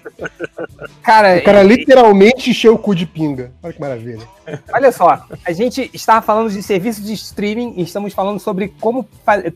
Cara, 1.03 1.37
O 1.39 1.45
cara 1.45 1.63
literalmente 1.63 2.51
encheu 2.51 2.75
o 2.75 2.79
cu 2.79 2.95
de 2.95 3.07
pinga. 3.07 3.53
Olha 3.63 3.73
que 3.73 3.81
maravilha. 3.81 4.27
olha 4.73 4.91
só. 4.91 5.25
A 5.45 5.53
gente 5.53 5.91
estava 5.95 6.21
falando 6.23 6.51
de 6.51 6.63
serviços 6.63 7.05
de 7.05 7.13
streaming 7.13 7.75
e 7.77 7.83
estamos 7.83 8.13
falando 8.13 8.41
sobre 8.41 8.73
como, 8.81 9.09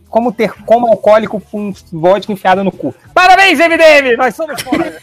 como 0.08 0.32
ter 0.32 0.52
como 0.64 0.86
alcoólico 0.86 1.40
com 1.40 1.72
vodka 1.92 2.32
enfiada 2.32 2.62
no 2.62 2.70
cu. 2.70 2.94
Parabéns, 3.12 3.58
MDM! 3.58 4.16
Nós 4.16 4.34
somos 4.34 4.60
foda. 4.62 4.92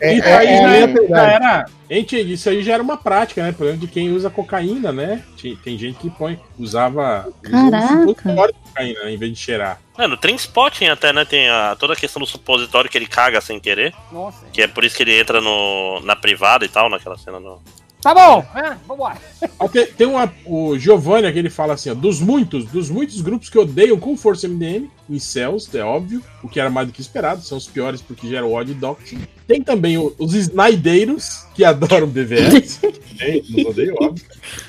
É, 0.00 0.14
Isso 0.14 0.26
é, 0.26 0.36
aí 0.36 0.48
é 0.48 1.08
já, 1.08 1.22
era. 1.32 1.66
Gente, 1.90 2.32
isso 2.32 2.48
aí 2.50 2.62
já 2.62 2.74
era 2.74 2.82
uma 2.82 2.96
prática, 2.96 3.42
né? 3.42 3.52
Por 3.52 3.66
exemplo, 3.66 3.86
de 3.86 3.92
quem 3.92 4.10
usa 4.10 4.28
cocaína, 4.28 4.92
né? 4.92 5.22
Tem, 5.62 5.78
gente 5.78 5.98
que 5.98 6.10
põe, 6.10 6.38
usava. 6.58 7.28
usa 7.44 7.70
Caraca. 7.70 8.06
cocaína, 8.06 9.05
né? 9.06 9.14
Em 9.14 9.16
vez 9.16 9.32
de 9.32 9.38
cheirar. 9.38 9.80
É, 9.96 10.06
no 10.06 10.16
Trainspotting 10.16 10.86
até, 10.86 11.12
né, 11.12 11.24
tem 11.24 11.48
a, 11.48 11.74
toda 11.78 11.94
a 11.94 11.96
questão 11.96 12.20
do 12.20 12.26
supositório 12.26 12.90
que 12.90 12.98
ele 12.98 13.06
caga 13.06 13.40
sem 13.40 13.58
querer, 13.58 13.94
Nossa. 14.12 14.44
que 14.52 14.60
é 14.60 14.66
por 14.66 14.84
isso 14.84 14.96
que 14.96 15.02
ele 15.02 15.18
entra 15.18 15.40
no, 15.40 16.00
na 16.00 16.14
privada 16.14 16.64
e 16.64 16.68
tal, 16.68 16.90
naquela 16.90 17.16
cena 17.16 17.40
no... 17.40 17.62
Tá 18.06 18.14
bom, 18.14 18.44
é, 18.54 18.76
vambora. 18.86 19.16
Ah, 19.58 19.66
Tem, 19.68 19.84
tem 19.86 20.06
uma, 20.06 20.32
o 20.44 20.78
Giovanni 20.78 21.32
que 21.32 21.38
ele 21.40 21.50
fala 21.50 21.74
assim, 21.74 21.90
ó, 21.90 21.94
dos 21.94 22.20
muitos, 22.20 22.64
dos 22.66 22.88
muitos 22.88 23.20
grupos 23.20 23.48
que 23.50 23.58
odeiam 23.58 23.98
com 23.98 24.16
força 24.16 24.46
MDM, 24.46 24.88
em 25.10 25.18
Cells, 25.18 25.76
é 25.76 25.82
óbvio, 25.82 26.22
o 26.40 26.48
que 26.48 26.60
era 26.60 26.70
mais 26.70 26.86
do 26.86 26.92
que 26.92 27.00
esperado, 27.00 27.42
são 27.42 27.58
os 27.58 27.66
piores 27.66 28.00
porque 28.00 28.28
geram 28.28 28.52
ódio 28.52 28.70
e 28.70 28.74
doxing. 28.74 29.18
Tem 29.48 29.60
também 29.60 29.98
o- 29.98 30.14
os 30.20 30.34
Snideiros, 30.34 31.46
que 31.52 31.64
adoram 31.64 32.06
BVS, 32.06 32.78
tem, 33.18 33.42
nos 33.50 33.66
odeiam, 33.66 33.96
óbvio. 34.00 34.24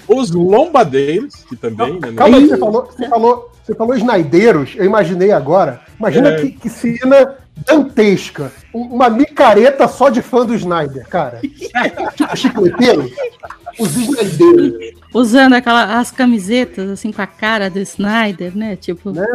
Os 0.07 0.31
Lombadeiros, 0.31 1.35
que 1.47 1.55
também, 1.55 1.93
né, 1.99 2.07
não- 2.07 2.15
Calma 2.15 2.38
aí, 2.38 2.47
você 2.47 2.57
falou, 2.57 2.85
você 2.85 3.07
falou, 3.07 3.51
você 3.63 3.75
falou 3.75 3.95
Snydeiros, 3.95 4.73
eu 4.75 4.85
imaginei 4.85 5.31
agora 5.31 5.81
Imagina 5.99 6.35
que, 6.38 6.51
que 6.51 6.69
cena 6.69 7.35
dantesca. 7.66 8.51
Uma 8.74 9.10
micareta 9.10 9.88
só 9.88 10.10
de 10.10 10.22
fã 10.22 10.45
do 10.45 10.55
Snyder, 10.55 11.08
cara. 11.08 11.39
tipo 12.16 12.36
chicleteiro. 12.36 13.10
Os 13.80 13.95
Snydeiros. 13.95 14.99
Usando 15.13 15.53
aquela, 15.53 15.99
as 15.99 16.11
camisetas, 16.11 16.89
assim, 16.89 17.11
com 17.11 17.21
a 17.21 17.28
cara 17.28 17.69
do 17.69 17.80
Snyder, 17.80 18.55
né? 18.55 18.75
Tipo. 18.75 19.11
Né? 19.11 19.25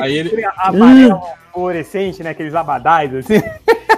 Aí 0.00 0.16
ele. 0.16 0.44
Amarelo 0.58 1.20
fluorescente, 1.52 2.22
né? 2.22 2.30
Aqueles 2.30 2.54
abadais, 2.54 3.12
assim. 3.14 3.42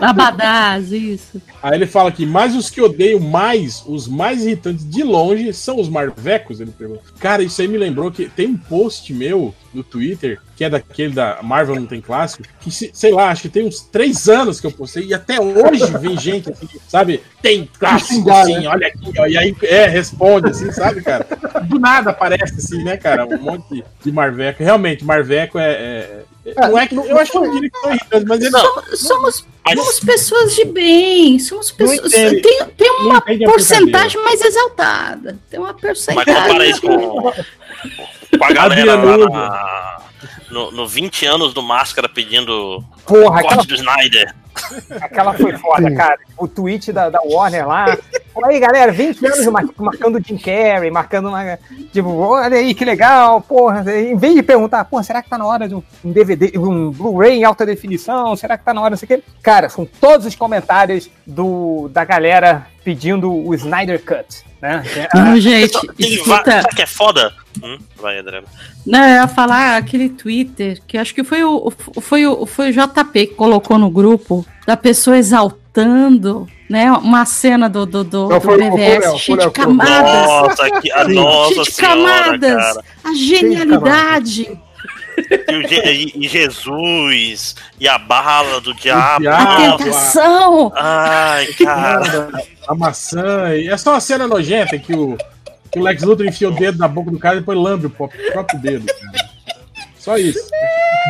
Abadás, 0.00 0.92
isso. 0.92 1.42
Aí 1.62 1.74
ele 1.74 1.86
fala 1.86 2.08
aqui, 2.08 2.24
mas 2.24 2.56
os 2.56 2.70
que 2.70 2.80
odeio 2.80 3.20
mais, 3.20 3.84
os 3.86 4.08
mais 4.08 4.46
irritantes 4.46 4.88
de 4.88 5.02
longe, 5.02 5.52
são 5.52 5.78
os 5.78 5.88
marvecos, 5.88 6.58
ele 6.58 6.70
pergunta. 6.70 7.02
Cara, 7.18 7.42
isso 7.42 7.60
aí 7.60 7.68
me 7.68 7.76
lembrou 7.76 8.10
que 8.10 8.26
tem 8.30 8.46
um 8.46 8.56
post 8.56 9.12
meu 9.12 9.54
no 9.74 9.84
Twitter, 9.84 10.40
que 10.56 10.64
é 10.64 10.70
daquele 10.70 11.12
da 11.14 11.40
Marvel 11.42 11.76
Não 11.76 11.86
Tem 11.86 12.00
Clássico, 12.00 12.42
que, 12.60 12.70
se- 12.70 12.90
sei 12.94 13.12
lá, 13.12 13.30
acho 13.30 13.42
que 13.42 13.48
tem 13.50 13.66
uns 13.66 13.80
três 13.82 14.28
anos 14.28 14.58
que 14.60 14.66
eu 14.66 14.72
postei, 14.72 15.04
e 15.04 15.14
até 15.14 15.38
hoje 15.40 15.86
vem 16.00 16.18
gente, 16.18 16.50
assim, 16.50 16.66
sabe, 16.88 17.22
tem 17.42 17.68
clássico, 17.78 18.30
assim, 18.30 18.58
né? 18.58 18.68
olha 18.68 18.86
aqui, 18.88 19.12
ó, 19.18 19.26
e 19.26 19.36
aí, 19.36 19.54
é, 19.62 19.79
responde, 19.86 20.50
assim, 20.50 20.70
sabe, 20.72 21.02
cara? 21.02 21.26
Do 21.64 21.78
nada 21.78 22.10
aparece, 22.10 22.54
assim, 22.54 22.82
né, 22.82 22.96
cara, 22.96 23.26
um 23.26 23.38
monte 23.38 23.84
de, 24.02 24.12
marveco. 24.12 24.62
Realmente, 24.62 25.04
marveco 25.04 25.58
é... 25.58 25.70
é- 25.72 26.22
é- 26.46 26.68
não 26.68 26.78
é 26.78 26.86
que, 26.86 26.94
eu 26.96 27.18
acho 27.18 27.30
que 27.32 27.36
eu 27.38 27.42
não 27.44 27.52
diria 27.52 27.70
que 27.70 27.78
são 27.78 27.90
irritantes, 27.90 28.24
mas 28.26 28.40
ele 28.40 28.50
Somos, 28.50 29.00
somos, 29.00 29.46
Mas- 29.64 29.74
somos 29.78 30.00
pessoas 30.00 30.54
de 30.54 30.64
bem, 30.64 31.38
somos 31.38 31.70
pessoas. 31.70 32.10
Tem, 32.12 32.40
tem 32.40 32.88
não 32.88 33.00
uma 33.10 33.20
porcentagem 33.20 34.22
mais 34.24 34.40
exaltada. 34.40 35.38
Tem 35.50 35.60
uma 35.60 35.72
Mas 35.72 35.80
porcentagem. 35.80 36.34
compara 36.34 36.66
isso 36.66 36.80
com, 36.80 36.98
com 38.38 38.44
a 38.44 38.52
galera 38.52 38.94
lá 38.96 40.00
no, 40.50 40.70
no 40.72 40.88
20 40.88 41.26
anos 41.26 41.54
do 41.54 41.62
Máscara 41.62 42.08
pedindo 42.08 42.82
Porra, 43.06 43.40
aquela, 43.40 43.54
corte 43.56 43.68
do 43.68 43.74
Snyder. 43.74 44.34
aquela 45.00 45.32
foi 45.34 45.56
foda, 45.56 45.94
cara. 45.94 46.18
O 46.36 46.48
tweet 46.48 46.92
da, 46.92 47.08
da 47.08 47.20
Warner 47.22 47.66
lá. 47.68 47.96
Pô, 48.32 48.44
aí, 48.46 48.60
galera, 48.60 48.92
20 48.92 49.26
anos 49.26 49.46
mar- 49.46 49.64
marcando 49.76 50.16
o 50.18 50.22
Jim 50.24 50.36
Carrey, 50.38 50.90
marcando 50.90 51.28
uma. 51.28 51.58
Tipo, 51.92 52.10
olha 52.16 52.56
aí 52.58 52.74
que 52.74 52.84
legal, 52.84 53.40
porra. 53.40 53.84
Em 53.98 54.16
vez 54.16 54.34
de 54.34 54.42
perguntar, 54.42 54.84
pô, 54.84 55.02
será 55.02 55.20
que 55.22 55.28
tá 55.28 55.36
na 55.36 55.44
hora 55.46 55.68
de 55.68 55.74
um 55.74 55.82
DVD, 56.04 56.52
um 56.56 56.90
Blu-ray 56.90 57.32
em 57.38 57.44
alta 57.44 57.66
definição? 57.66 58.36
Será 58.36 58.56
que 58.56 58.64
tá 58.64 58.72
na 58.72 58.80
hora, 58.80 58.90
não 58.90 58.96
sei 58.96 59.06
o 59.06 59.08
quê? 59.08 59.22
Cara, 59.42 59.68
são 59.68 59.84
todos 60.00 60.26
os 60.26 60.34
comentários 60.36 61.10
do, 61.26 61.88
da 61.92 62.04
galera 62.04 62.66
pedindo 62.84 63.32
o 63.32 63.52
Snyder 63.54 64.00
Cut, 64.04 64.44
né? 64.62 64.82
Não, 65.14 65.38
gente, 65.38 65.78
Tem 65.96 66.14
escuta. 66.14 66.62
Que 66.74 66.82
é 66.82 66.86
foda? 66.86 67.32
Hum, 67.62 67.78
vai, 68.00 68.18
Adriano. 68.20 68.46
Não, 68.86 69.00
eu 69.04 69.14
ia 69.16 69.28
falar 69.28 69.76
aquele 69.76 70.08
Twitter, 70.08 70.80
que 70.86 70.96
acho 70.96 71.14
que 71.14 71.24
foi 71.24 71.42
o, 71.42 71.70
foi 72.00 72.26
o, 72.26 72.46
foi 72.46 72.70
o 72.70 72.72
JP 72.72 73.26
que 73.26 73.34
colocou 73.34 73.76
no 73.76 73.90
grupo, 73.90 74.46
da 74.66 74.76
pessoa 74.76 75.18
exaltando, 75.18 76.46
né, 76.70 76.90
uma 76.92 77.26
cena 77.26 77.68
do, 77.68 77.84
do, 77.84 78.04
do, 78.04 78.28
Não, 78.28 78.38
do 78.38 78.40
foi 78.40 78.54
o- 78.56 78.58
foi 78.60 78.68
o 78.68 78.76
BVS, 78.76 79.04
foi 79.04 79.18
de 79.18 79.36
Léo 79.42 79.50
que 79.50 79.60
camadas, 79.60 80.26
Nossa, 80.26 80.80
que, 80.80 80.92
a 80.92 81.04
nossa 81.08 81.48
cheio 81.52 81.64
de 81.64 81.72
senhora, 81.72 81.96
camadas, 82.24 82.56
cara. 82.74 82.84
a 83.04 83.14
genialidade. 83.14 84.58
E, 85.28 85.74
e- 85.90 86.24
e 86.24 86.28
Jesus, 86.28 87.54
e 87.78 87.86
a 87.88 87.98
bala 87.98 88.60
do 88.60 88.72
diabo. 88.72 89.20
diabo. 89.20 89.50
A 89.74 89.76
tentação! 89.78 90.72
Ai, 90.76 91.46
cara. 91.54 92.30
a 92.68 92.74
maçã. 92.74 93.54
E 93.54 93.68
é 93.68 93.76
só 93.76 93.90
uma 93.92 94.00
cena 94.00 94.26
nojenta 94.26 94.78
que 94.78 94.94
o, 94.94 95.18
que 95.70 95.78
o 95.78 95.82
Lex 95.82 96.02
Luthor 96.04 96.24
enfia 96.26 96.48
o 96.48 96.52
dedo 96.54 96.78
na 96.78 96.88
boca 96.88 97.10
do 97.10 97.18
cara 97.18 97.36
e 97.36 97.40
depois 97.40 97.58
lambe 97.58 97.86
o 97.86 97.90
próprio 97.90 98.58
dedo. 98.60 98.86
Cara. 98.86 99.28
Só 99.98 100.16
isso. 100.16 100.38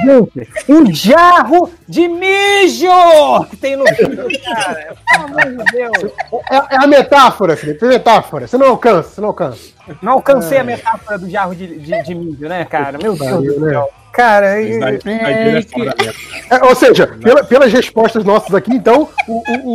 Gente, 0.04 0.48
um 0.68 0.94
jarro 0.94 1.70
de 1.88 2.08
mijo 2.08 3.44
que 3.50 3.56
tem 3.56 3.76
no 3.76 3.84
vídeo, 3.96 4.40
cara. 4.54 4.94
Pelo 5.10 5.24
amor 5.24 5.64
de 5.64 5.72
Deus. 5.72 6.12
É, 6.50 6.74
é 6.74 6.76
a 6.78 6.86
metáfora, 6.86 7.56
Felipe. 7.56 7.84
É 7.84 7.88
metáfora. 7.88 8.46
Você 8.46 8.56
não 8.56 8.68
alcança, 8.68 9.10
você 9.10 9.20
não 9.20 9.28
alcança. 9.28 9.70
Não 10.00 10.12
alcancei 10.12 10.58
a 10.58 10.64
metáfora 10.64 11.18
do 11.18 11.28
jarro 11.28 11.54
de, 11.54 11.78
de, 11.78 12.02
de 12.02 12.14
mijo, 12.14 12.48
né, 12.48 12.64
cara? 12.64 12.98
Meu 12.98 13.16
Deus 13.16 13.44
do 13.44 13.68
céu. 13.68 13.90
Cara, 14.12 14.60
é 14.60 15.62
foda 15.62 15.94
mesmo. 15.98 16.12
É, 16.50 16.64
ou 16.64 16.74
seja, 16.74 17.06
pela- 17.06 17.44
pelas 17.44 17.72
respostas 17.72 18.24
nossas 18.24 18.54
aqui, 18.54 18.72
então, 18.74 19.08
o- 19.28 19.42
o- 19.52 19.68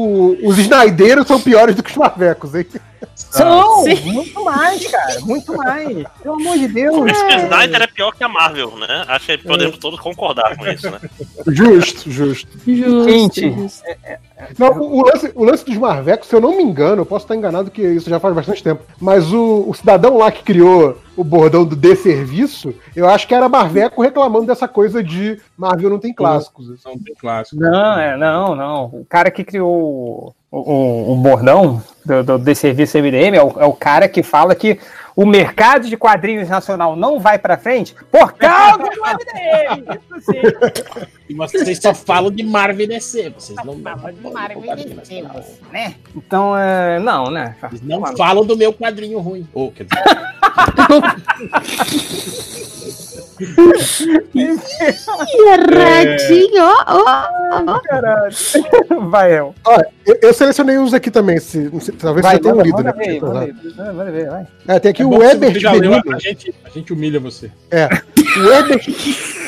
o- 0.43 0.47
os 0.49 0.57
Snydeiros 0.57 1.25
são 1.27 1.39
piores 1.39 1.75
do 1.75 1.81
que 1.81 1.89
os 1.91 1.97
Marvecos, 1.97 2.53
hein? 2.53 2.65
são 3.15 3.83
Sim. 3.83 3.95
muito 4.11 4.43
mais, 4.43 4.85
cara. 4.87 5.19
Muito 5.21 5.55
mais. 5.55 6.03
Pelo 6.21 6.35
amor 6.35 6.57
de 6.57 6.67
Deus. 6.67 6.95
Por 6.97 7.09
isso 7.09 7.27
que 7.27 7.33
o 7.35 7.37
Snyder 7.39 7.81
é 7.83 7.87
pior 7.87 8.11
que 8.13 8.23
a 8.23 8.27
Marvel, 8.27 8.75
né? 8.77 9.05
Acho 9.07 9.25
que 9.27 9.37
podemos 9.39 9.77
todos 9.77 9.99
concordar 9.99 10.55
com 10.57 10.67
isso, 10.67 10.89
né? 10.89 10.99
Justo, 11.47 12.11
justo. 12.11 12.49
Justo, 12.67 13.09
Gente. 13.09 13.51
justo. 13.53 13.83
Não, 14.57 14.71
o, 14.73 14.97
o 14.97 15.05
lance, 15.05 15.31
o 15.33 15.43
lance 15.43 15.65
dos 15.65 15.77
Marvecos, 15.77 16.27
se 16.27 16.35
eu 16.35 16.41
não 16.41 16.57
me 16.57 16.63
engano, 16.63 17.01
eu 17.01 17.05
posso 17.05 17.25
estar 17.25 17.35
enganado 17.35 17.71
que 17.71 17.81
isso 17.81 18.09
já 18.09 18.19
faz 18.19 18.35
bastante 18.35 18.61
tempo, 18.61 18.83
mas 18.99 19.31
o, 19.31 19.65
o 19.67 19.73
cidadão 19.73 20.17
lá 20.17 20.31
que 20.31 20.43
criou 20.43 20.97
o 21.15 21.23
bordão 21.23 21.63
do 21.63 21.75
desserviço, 21.75 22.73
eu 22.95 23.07
acho 23.07 23.27
que 23.27 23.33
era 23.33 23.47
Marveco 23.47 24.01
reclamando 24.01 24.47
dessa 24.47 24.67
coisa 24.67 25.01
de 25.01 25.39
Marvel 25.57 25.89
não 25.89 25.99
tem 25.99 26.13
clássicos. 26.13 26.69
assim. 26.69 26.89
Não 26.89 26.99
tem 26.99 27.15
clássico. 27.15 27.61
Não, 27.61 27.99
é, 27.99 28.17
não, 28.17 28.55
não. 28.55 28.85
O 28.85 29.05
cara 29.07 29.31
que 29.31 29.43
criou 29.43 30.35
o, 30.51 30.57
o, 30.59 31.13
o 31.13 31.15
bordão 31.15 31.81
do, 32.05 32.23
do, 32.23 32.37
desse 32.37 32.61
serviço 32.61 32.97
MDM 32.97 33.37
é 33.37 33.43
o, 33.43 33.53
é 33.61 33.65
o 33.65 33.73
cara 33.73 34.09
que 34.09 34.21
fala 34.21 34.53
que 34.53 34.77
o 35.15 35.25
mercado 35.25 35.87
de 35.87 35.95
quadrinhos 35.95 36.49
nacional 36.49 36.95
não 36.95 37.19
vai 37.19 37.39
pra 37.39 37.57
frente 37.57 37.95
por 38.11 38.33
causa 38.33 38.79
do 38.79 39.01
MDM. 39.01 39.99
Isso 40.17 40.31
sim. 40.31 40.41
E 41.29 41.33
vocês 41.33 41.79
só 41.79 41.93
falam 41.93 42.29
de 42.29 42.43
Marvel 42.43 42.81
e 42.81 42.87
DC. 42.87 43.29
Vocês 43.29 43.57
não, 43.63 43.75
né? 45.71 45.95
Então, 46.15 46.57
é, 46.57 46.99
não, 46.99 47.31
né? 47.31 47.55
vocês 47.61 47.81
não 47.81 48.05
falam 48.15 48.45
do 48.45 48.57
meu 48.57 48.73
quadrinho 48.73 49.19
ruim. 49.19 49.47
Ou, 49.53 49.71
quer 49.71 49.85
dizer, 49.85 50.03
Radinho, 55.73 56.63
ó, 56.63 56.83
ó. 56.87 57.79
Caralho. 57.79 58.35
Vai, 59.09 59.33
El. 59.33 59.55
Ó, 59.65 59.81
eu, 60.05 60.19
eu 60.21 60.33
selecionei 60.33 60.77
uns 60.77 60.93
aqui 60.93 61.09
também, 61.09 61.39
se, 61.39 61.69
talvez 61.93 62.23
Vai, 62.23 62.35
você 62.35 62.41
tenha 62.41 62.55
manda, 62.55 62.67
lido, 62.67 62.83
né? 62.83 62.93
ver, 62.93 63.21
manda 63.93 64.11
ver, 64.11 64.29
vai. 64.29 64.47
É, 64.67 64.79
tem 64.79 64.91
aqui 64.91 65.01
é 65.01 65.05
o 65.05 65.23
Herbert 65.23 65.53
Benino. 65.53 66.01
a, 66.13 66.19
gente, 66.19 66.53
a 66.63 66.69
gente 66.69 66.93
humilha 66.93 67.19
você. 67.19 67.51
É. 67.71 67.89
O 68.37 68.51
Herbert, 68.51 68.85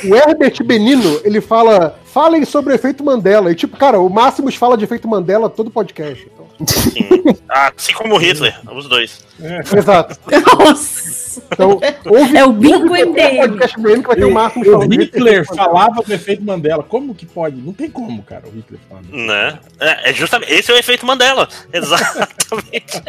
o 0.06 0.16
Herbert 0.16 0.64
Benino, 0.64 1.22
ele 1.24 1.42
fala. 1.42 2.00
Falem 2.06 2.46
sobre 2.46 2.74
o 2.74 2.76
efeito 2.76 3.04
Mandela. 3.04 3.52
E, 3.52 3.56
tipo, 3.56 3.78
cara, 3.78 4.00
o 4.00 4.10
Máximos 4.10 4.56
fala 4.56 4.76
de 4.76 4.84
efeito 4.86 5.08
Mandela 5.08 5.50
todo 5.50 5.70
podcast. 5.70 6.28
Então. 6.34 6.48
Sim. 6.66 7.08
Assim 7.48 7.94
como 7.94 8.16
o 8.16 8.18
Hitler, 8.18 8.60
os 8.72 8.88
dois. 8.88 9.24
Exato. 9.40 10.18
Nossa. 10.58 11.28
Então, 11.52 11.80
ouve 12.06 12.38
É 12.38 12.44
o 12.44 12.52
bingo 12.52 12.90
BM 12.90 13.58
que 14.02 14.08
vai 14.08 14.16
ter 14.16 14.26
o 14.26 14.34
Máximos 14.34 14.68
O 14.68 14.72
falando 14.72 14.92
Hitler 14.92 15.46
falava 15.46 16.02
do 16.02 16.14
efeito 16.14 16.44
Mandela. 16.44 16.84
Como 16.84 17.14
que 17.14 17.26
pode? 17.26 17.58
Não 17.58 17.74
tem 17.74 17.90
como, 17.90 18.24
cara, 18.24 18.44
o 18.48 18.52
Hitler 18.52 18.80
falar. 18.90 19.02
Né? 19.04 19.60
É, 19.80 20.10
é 20.10 20.14
justamente. 20.14 20.47
Esse 20.48 20.72
é 20.72 20.76
o 20.76 20.78
efeito 20.78 21.06
Mandela. 21.06 21.48
Exatamente. 21.72 23.02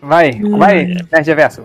Vai, 0.00 0.32
vai, 0.32 0.84
Nerd 0.84 1.26
Reverso. 1.26 1.62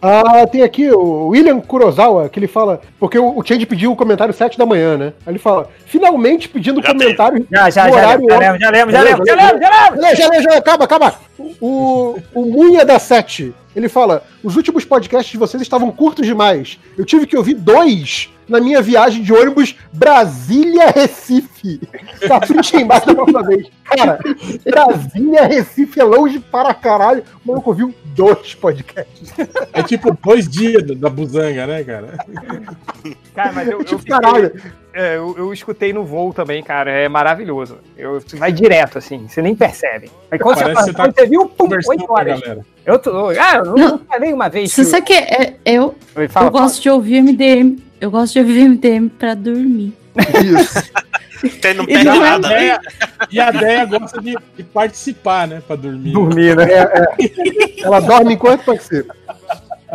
Ah, 0.00 0.46
tem 0.46 0.62
aqui 0.62 0.90
o 0.90 1.28
William 1.28 1.60
Kurosawa, 1.60 2.28
que 2.28 2.38
ele 2.38 2.46
fala. 2.46 2.80
Porque 2.98 3.18
o, 3.18 3.38
o 3.38 3.44
Change 3.44 3.66
pediu 3.66 3.90
o 3.90 3.96
comentário 3.96 4.34
7 4.34 4.58
da 4.58 4.66
manhã, 4.66 4.96
né? 4.96 5.12
Aí 5.26 5.32
ele 5.32 5.38
fala: 5.38 5.68
finalmente 5.86 6.48
pedindo 6.48 6.82
Já 6.82 6.88
comentário. 6.88 7.46
Já, 7.50 7.70
já, 7.70 7.88
já, 7.88 7.90
horário 7.90 8.26
já, 8.28 8.34
óbvio." 8.34 8.38
lembro, 8.38 8.60
já 8.60 8.70
lembro, 8.70 8.92
já 8.92 9.02
lembro, 9.02 9.26
já 9.26 9.34
lembro, 9.34 9.60
já 9.60 9.84
lembro. 9.84 10.00
Já, 10.02 10.14
já, 10.14 10.40
já, 10.42 10.58
acaba, 10.58 10.84
acaba. 10.84 11.14
O, 11.60 12.18
o 12.34 12.44
Munha 12.44 12.84
da 12.84 12.98
Sete, 12.98 13.52
ele 13.74 13.88
fala: 13.88 14.22
os 14.42 14.56
últimos 14.56 14.84
podcasts 14.84 15.32
de 15.32 15.38
vocês 15.38 15.62
estavam 15.62 15.90
curtos 15.90 16.26
demais. 16.26 16.78
Eu 16.96 17.04
tive 17.04 17.26
que 17.26 17.36
ouvir 17.36 17.54
dois 17.54 18.30
na 18.50 18.60
minha 18.60 18.82
viagem 18.82 19.22
de 19.22 19.32
ônibus 19.32 19.76
Brasília-Recife. 19.92 21.80
Tá 22.26 22.40
frente 22.46 22.76
embaixo 22.76 23.06
da 23.06 23.14
próxima 23.14 23.42
vez. 23.44 23.66
Cara, 23.84 24.18
Brasília-Recife 24.64 26.00
é 26.00 26.04
longe 26.04 26.38
para 26.38 26.72
caralho. 26.74 27.22
O 27.44 27.48
maluco 27.48 27.70
ouviu 27.70 27.94
dois 28.14 28.54
podcasts. 28.54 29.32
É 29.72 29.82
tipo 29.82 30.16
dois 30.22 30.48
dias 30.48 30.82
da- 30.98 31.08
buzanga, 31.10 31.66
né, 31.66 31.84
cara? 31.84 32.18
Cara, 33.34 33.52
mas 33.52 33.68
eu, 33.68 33.78
eu, 33.78 33.84
Tipo, 33.84 33.98
fiquei- 34.00 34.18
caralho. 34.20 34.52
é, 34.92 35.16
eu, 35.16 35.34
eu 35.38 35.52
escutei 35.52 35.92
no 35.92 36.04
voo 36.04 36.32
também, 36.32 36.62
cara. 36.62 36.90
É 36.90 37.08
maravilhoso. 37.08 37.78
Eu, 37.96 38.20
vai 38.34 38.52
direto, 38.52 38.98
assim, 38.98 39.26
você 39.28 39.40
nem 39.42 39.54
percebe. 39.54 40.10
Aí 40.30 40.38
quando, 40.38 40.56
você, 40.58 40.64
Parece 40.64 40.80
que 40.80 40.86
você 40.86 40.92
tá 40.92 41.02
quando 41.04 41.14
você 41.14 41.26
viu, 41.26 41.46
pum, 41.48 41.68
oito 41.88 42.04
a 42.08 42.12
horas. 42.12 42.40
galera. 42.40 42.66
Eu, 42.86 42.98
tô, 42.98 43.28
ah, 43.28 43.56
eu 43.56 43.64
não, 43.64 43.74
Não. 43.74 43.98
falei 43.98 44.32
uma 44.32 44.48
vez. 44.48 44.72
Você 44.72 44.84
sabe 44.84 45.06
que 45.06 45.12
é, 45.12 45.54
eu, 45.64 45.94
fala, 46.30 46.46
eu 46.46 46.50
gosto 46.50 46.80
de 46.82 46.90
ouvir 46.90 47.22
MDM. 47.22 47.78
Eu 48.00 48.10
gosto 48.10 48.32
de 48.34 48.38
ouvir 48.40 48.68
MDM 48.68 49.08
pra 49.10 49.34
dormir. 49.34 49.92
Isso. 50.58 50.90
Tem 51.62 51.72
não 51.72 51.84
E 51.84 51.88
pega 51.88 52.04
não 52.04 52.24
é 52.24 52.28
A 52.28 52.38
nada. 52.38 52.48
né? 52.48 52.58
Deia, 52.58 52.80
e 53.30 53.40
a 53.40 53.50
Deia 53.50 53.84
gosta 53.86 54.20
de, 54.20 54.36
de 54.56 54.62
participar, 54.62 55.48
né? 55.48 55.62
Pra 55.66 55.74
dormir. 55.74 56.12
dormir, 56.12 56.54
né? 56.54 56.66
Ela 57.82 58.00
dorme 58.00 58.34
enquanto 58.34 58.62
participa. 58.64 59.14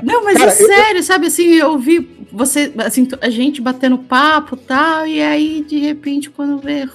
Não, 0.02 0.24
mas 0.24 0.38
Cara, 0.38 0.50
é 0.50 0.54
eu- 0.54 0.68
sério, 0.68 1.04
sabe 1.04 1.28
assim, 1.28 1.46
eu 1.54 1.70
ouvi 1.72 2.10
você, 2.32 2.72
assim, 2.80 3.08
a 3.22 3.30
gente 3.30 3.62
batendo 3.62 3.98
papo 4.00 4.56
e 4.56 4.60
tal, 4.60 5.08
e 5.08 5.22
aí, 5.22 5.64
de 5.68 5.78
repente, 5.80 6.30
quando 6.32 6.58
vê, 6.58 6.88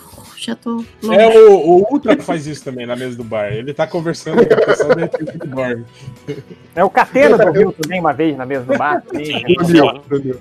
já 0.46 0.56
tô 0.56 0.82
longe. 1.02 1.20
É, 1.20 1.28
o, 1.48 1.54
o 1.54 1.92
Ultra 1.92 2.16
faz 2.22 2.46
isso 2.46 2.64
também 2.64 2.86
na 2.86 2.96
mesa 2.96 3.16
do 3.16 3.22
bar. 3.22 3.52
Ele 3.52 3.74
tá 3.74 3.86
conversando 3.86 4.46
com 4.46 4.54
a 4.54 4.56
pessoa 4.56 4.94
de 4.94 5.02
repente 5.02 5.30
ele 5.30 5.54
dorme. 5.54 5.84
É 6.74 6.82
o 6.82 6.88
Catena 6.88 7.36
dormiu 7.36 7.72
também 7.72 8.00
uma 8.00 8.12
vez 8.12 8.36
na 8.36 8.46
mesa 8.46 8.64
do 8.64 8.78
bar. 8.78 9.02
Sim, 9.12 9.42
dormiu, 10.08 10.40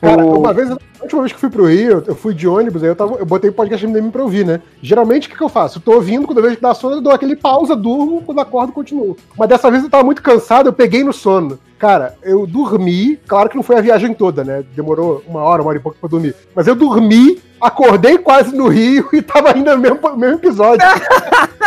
Cara, 0.00 0.24
uma 0.24 0.52
vez, 0.52 0.70
a 0.70 0.78
última 1.02 1.20
vez 1.20 1.32
que 1.32 1.38
fui 1.38 1.50
pro 1.50 1.66
Rio, 1.66 2.02
eu 2.06 2.14
fui 2.14 2.34
de 2.34 2.48
ônibus, 2.48 2.82
aí 2.82 2.88
eu, 2.88 2.96
tava, 2.96 3.16
eu 3.16 3.26
botei 3.26 3.50
o 3.50 3.52
podcast 3.52 3.86
MDM 3.86 4.10
pra 4.10 4.22
ouvir, 4.22 4.44
né? 4.44 4.60
Geralmente, 4.82 5.28
o 5.28 5.30
que, 5.30 5.36
que 5.36 5.44
eu 5.44 5.48
faço? 5.48 5.78
Eu 5.78 5.82
tô 5.82 5.92
ouvindo, 5.92 6.26
quando 6.26 6.38
eu 6.38 6.44
vejo 6.44 6.56
que 6.56 6.62
dá 6.62 6.74
sono, 6.74 6.96
eu 6.96 7.00
dou 7.00 7.12
aquele 7.12 7.36
pausa, 7.36 7.76
durmo, 7.76 8.22
quando 8.22 8.40
acordo, 8.40 8.72
continuo. 8.72 9.16
Mas 9.36 9.48
dessa 9.48 9.70
vez 9.70 9.84
eu 9.84 9.90
tava 9.90 10.02
muito 10.02 10.22
cansado, 10.22 10.68
eu 10.68 10.72
peguei 10.72 11.04
no 11.04 11.12
sono. 11.12 11.58
Cara, 11.78 12.16
eu 12.22 12.46
dormi, 12.46 13.16
claro 13.26 13.48
que 13.48 13.56
não 13.56 13.62
foi 13.62 13.76
a 13.76 13.80
viagem 13.80 14.12
toda, 14.12 14.42
né? 14.42 14.64
Demorou 14.74 15.22
uma 15.26 15.40
hora, 15.40 15.62
uma 15.62 15.68
hora 15.68 15.78
e 15.78 15.82
pouco 15.82 15.98
pra 15.98 16.08
dormir. 16.08 16.34
Mas 16.54 16.66
eu 16.66 16.74
dormi, 16.74 17.40
acordei 17.60 18.18
quase 18.18 18.54
no 18.54 18.68
Rio 18.68 19.08
e 19.12 19.22
tava 19.22 19.52
ainda 19.54 19.76
no 19.76 19.82
mesmo, 19.82 20.16
mesmo 20.16 20.36
episódio. 20.36 20.86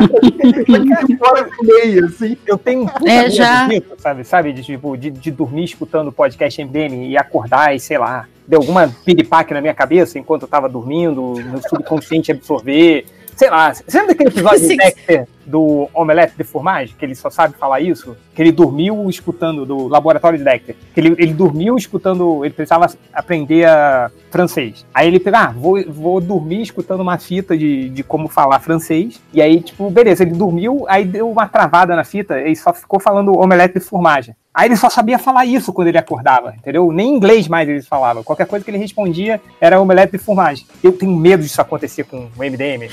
meio, 1.62 2.06
assim. 2.06 2.36
Eu 2.46 2.58
tenho 2.58 2.84
um 2.84 3.08
é, 3.08 3.30
já... 3.30 3.66
Disso, 3.66 3.94
sabe, 3.98 4.24
sabe? 4.24 4.52
De, 4.52 4.62
tipo, 4.62 4.96
de, 4.96 5.10
de 5.10 5.30
dormir 5.30 5.64
escutando 5.64 6.08
o 6.08 6.12
podcast 6.12 6.62
MDM 6.62 7.08
e 7.08 7.16
acordar 7.16 7.74
e 7.74 7.80
sei 7.80 7.98
lá, 7.98 8.26
deu 8.46 8.60
alguma 8.60 8.88
piripaque 9.04 9.54
na 9.54 9.60
minha 9.60 9.74
cabeça 9.74 10.18
enquanto 10.18 10.42
eu 10.42 10.48
tava 10.48 10.68
dormindo, 10.68 11.34
meu 11.44 11.62
subconsciente 11.62 12.32
absorver 12.32 13.06
sei 13.40 13.48
lá, 13.48 13.72
você 13.72 13.98
lembra 13.98 14.08
daquele 14.14 14.28
episódio 14.28 14.68
de 14.68 14.76
Dexter 14.76 15.26
do 15.46 15.88
Omelette 15.94 16.36
de 16.36 16.44
Formage, 16.44 16.94
que 16.94 17.02
ele 17.02 17.14
só 17.14 17.30
sabe 17.30 17.54
falar 17.56 17.80
isso? 17.80 18.14
Que 18.34 18.42
ele 18.42 18.52
dormiu 18.52 19.08
escutando, 19.08 19.64
do 19.64 19.88
laboratório 19.88 20.38
de 20.38 20.44
Dexter, 20.44 20.76
que 20.94 21.00
ele, 21.00 21.14
ele 21.16 21.32
dormiu 21.32 21.74
escutando, 21.74 22.44
ele 22.44 22.52
precisava 22.52 22.86
aprender 23.14 23.64
a 23.66 24.10
francês. 24.30 24.84
Aí 24.92 25.08
ele 25.08 25.18
pegou, 25.18 25.40
ah, 25.40 25.54
vou, 25.56 25.82
vou 25.88 26.20
dormir 26.20 26.60
escutando 26.60 27.00
uma 27.00 27.16
fita 27.16 27.56
de, 27.56 27.88
de 27.88 28.02
como 28.02 28.28
falar 28.28 28.60
francês, 28.60 29.18
e 29.32 29.40
aí, 29.40 29.62
tipo, 29.62 29.88
beleza, 29.88 30.22
ele 30.22 30.32
dormiu, 30.32 30.84
aí 30.86 31.06
deu 31.06 31.30
uma 31.30 31.48
travada 31.48 31.96
na 31.96 32.04
fita, 32.04 32.42
e 32.42 32.54
só 32.54 32.74
ficou 32.74 33.00
falando 33.00 33.32
Omelette 33.38 33.78
de 33.78 33.80
Formage. 33.80 34.34
Aí 34.52 34.66
ele 34.68 34.76
só 34.76 34.90
sabia 34.90 35.18
falar 35.18 35.46
isso 35.46 35.72
quando 35.72 35.88
ele 35.88 35.98
acordava, 35.98 36.54
entendeu? 36.58 36.90
Nem 36.90 37.14
inglês 37.14 37.46
mais 37.46 37.68
ele 37.68 37.82
falava. 37.82 38.24
Qualquer 38.24 38.46
coisa 38.46 38.64
que 38.64 38.70
ele 38.70 38.78
respondia 38.78 39.40
era 39.60 39.80
omelete 39.80 40.12
de 40.12 40.18
formagem. 40.18 40.66
Eu 40.82 40.92
tenho 40.92 41.14
medo 41.14 41.42
disso 41.42 41.60
acontecer 41.60 42.02
com 42.04 42.28
o 42.36 42.42
MDM. 42.42 42.90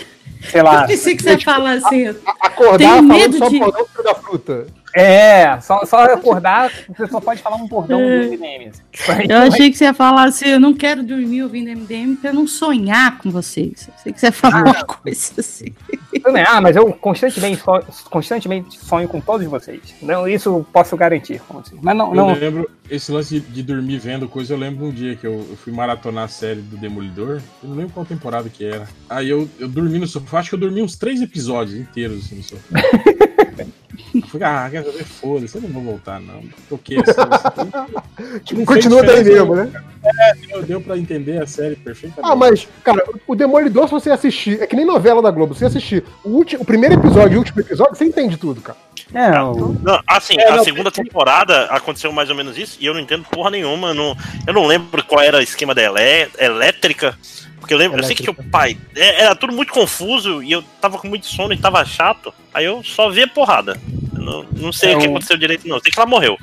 Sei 0.52 0.62
lá. 0.62 0.82
Eu 0.82 0.88
pensei 0.88 1.16
que 1.16 1.24
você 1.24 1.40
fala 1.40 1.72
assim. 1.72 2.16
Acordar 2.40 2.88
falando 2.88 3.08
medo 3.08 3.38
só 3.40 3.50
de... 3.50 3.60
da 4.04 4.16
fruta. 4.16 4.68
É, 5.00 5.60
só, 5.62 5.86
só 5.86 6.06
acordar, 6.06 6.72
você 6.88 7.08
só 7.08 7.22
pode 7.22 7.40
falar 7.40 7.58
um 7.58 7.68
bordão 7.68 8.02
é. 8.02 8.22
do 8.22 8.32
MDM. 8.32 8.72
Eu 9.30 9.38
achei 9.44 9.70
que 9.70 9.78
você 9.78 9.84
ia 9.84 9.94
falar 9.94 10.24
assim, 10.24 10.48
eu 10.48 10.60
não 10.60 10.74
quero 10.74 11.04
dormir 11.04 11.44
ouvindo 11.44 11.70
MDM 11.70 12.16
pra 12.16 12.32
eu 12.32 12.34
não 12.34 12.48
sonhar 12.48 13.20
com 13.20 13.30
vocês. 13.30 13.88
Eu 13.88 13.94
sei 14.02 14.14
que 14.14 14.20
você 14.20 14.26
ia 14.28 14.32
falar 14.32 14.62
ah, 14.62 14.72
uma 14.72 14.86
coisa 14.86 15.34
assim. 15.38 15.72
Ah, 16.48 16.60
mas 16.60 16.76
eu 16.76 16.92
constantemente, 16.94 17.62
constantemente 18.10 18.80
sonho 18.80 19.08
com 19.08 19.22
todos 19.22 19.46
vocês. 19.46 19.82
Não, 20.02 20.28
isso 20.28 20.66
posso 20.74 20.98
garantir. 20.98 21.40
Mas 21.80 21.96
não, 21.96 22.10
eu 22.10 22.16
não... 22.16 22.34
lembro, 22.34 22.70
esse 22.90 23.12
lance 23.12 23.40
de, 23.40 23.48
de, 23.48 23.62
dormir 23.62 24.00
vendo 24.00 24.28
coisa, 24.28 24.54
eu 24.54 24.58
lembro 24.58 24.88
um 24.88 24.92
dia 24.92 25.16
que 25.16 25.28
eu, 25.28 25.46
eu, 25.48 25.58
fui 25.58 25.72
maratonar 25.72 26.24
a 26.24 26.28
série 26.28 26.62
do 26.62 26.76
Demolidor. 26.76 27.40
Eu 27.62 27.70
não 27.70 27.76
lembro 27.76 27.94
qual 27.94 28.06
temporada 28.06 28.50
que 28.50 28.66
era. 28.66 28.88
Aí 29.08 29.30
eu, 29.30 29.48
eu 29.60 29.68
dormi 29.68 30.00
no 30.00 30.08
sofá, 30.08 30.40
acho 30.40 30.50
que 30.50 30.56
eu 30.56 30.60
dormi 30.60 30.82
uns 30.82 30.96
três 30.96 31.22
episódios 31.22 31.78
inteiros 31.78 32.26
assim, 32.26 32.38
no 32.38 32.44
sofá. 32.44 32.80
falei, 34.28 34.48
ah, 34.48 34.68
quer 34.70 34.84
saber? 34.84 35.04
Foda-se, 35.04 35.56
eu 35.56 35.62
não 35.62 35.70
vou 35.70 35.84
voltar, 35.84 36.20
não. 36.20 36.44
Toquei 36.70 36.98
assim. 36.98 38.42
tipo, 38.44 38.66
continua 38.66 39.04
daí 39.04 39.24
mesmo, 39.24 39.56
né? 39.56 39.72
É, 40.20 40.34
deu, 40.34 40.64
deu 40.64 40.82
pra 40.82 40.98
entender 40.98 41.42
a 41.42 41.48
série 41.48 41.76
perfeitamente. 41.76 42.32
Ah, 42.32 42.36
mas, 42.36 42.68
cara, 42.84 43.04
o 43.26 43.36
Demolidor, 43.36 43.88
se 43.88 43.92
você 43.92 44.10
assistir, 44.10 44.62
é 44.62 44.68
que 44.68 44.76
nem 44.76 44.86
novela 44.86 45.22
da 45.22 45.32
Globo, 45.32 45.54
se 45.54 45.60
você 45.60 45.66
assistir 45.66 46.04
o, 46.24 46.30
último, 46.30 46.64
o 46.64 46.66
primeiro 46.66 46.96
episódio 46.96 47.34
e 47.34 47.36
o 47.36 47.40
último 47.40 47.62
episódio, 47.62 47.96
você 47.96 48.06
entende 48.06 48.38
tudo, 48.38 48.62
cara. 48.62 48.78
É, 49.14 49.32
não, 49.32 50.02
assim, 50.06 50.38
é, 50.38 50.50
a 50.50 50.58
não, 50.58 50.64
segunda 50.64 50.92
temporada 50.92 51.66
aconteceu 51.66 52.12
mais 52.12 52.30
ou 52.30 52.36
menos 52.36 52.58
isso, 52.58 52.78
e 52.80 52.86
eu 52.86 52.94
não 52.94 53.00
entendo 53.00 53.24
porra 53.26 53.50
nenhuma. 53.50 53.94
Não, 53.94 54.16
eu 54.46 54.54
não 54.54 54.66
lembro 54.66 55.04
qual 55.04 55.22
era 55.22 55.38
o 55.38 55.42
esquema 55.42 55.74
da 55.74 55.82
elé 55.82 56.28
elétrica. 56.38 57.18
Porque 57.60 57.74
eu 57.74 57.78
lembro, 57.78 57.98
elétrica. 57.98 58.22
eu 58.22 58.26
sei 58.26 58.36
que 58.36 58.42
o 58.42 58.52
pai. 58.52 58.78
É, 58.96 59.24
era 59.24 59.36
tudo 59.36 59.54
muito 59.54 59.72
confuso 59.72 60.44
e 60.44 60.52
eu 60.52 60.64
tava 60.82 60.98
com 60.98 61.08
muito 61.08 61.26
sono 61.26 61.54
e 61.54 61.58
tava 61.58 61.84
chato. 61.86 62.34
Aí 62.54 62.66
eu 62.66 62.84
só 62.84 63.10
via 63.10 63.28
porrada. 63.28 63.80
Não, 64.14 64.44
não 64.52 64.74
sei 64.74 64.92
é 64.92 64.98
o 64.98 65.00
que 65.00 65.06
aconteceu 65.06 65.38
direito, 65.38 65.68
não. 65.68 65.80
Sei 65.80 65.92
que 65.92 66.00
ela 66.00 66.10
morreu, 66.10 66.38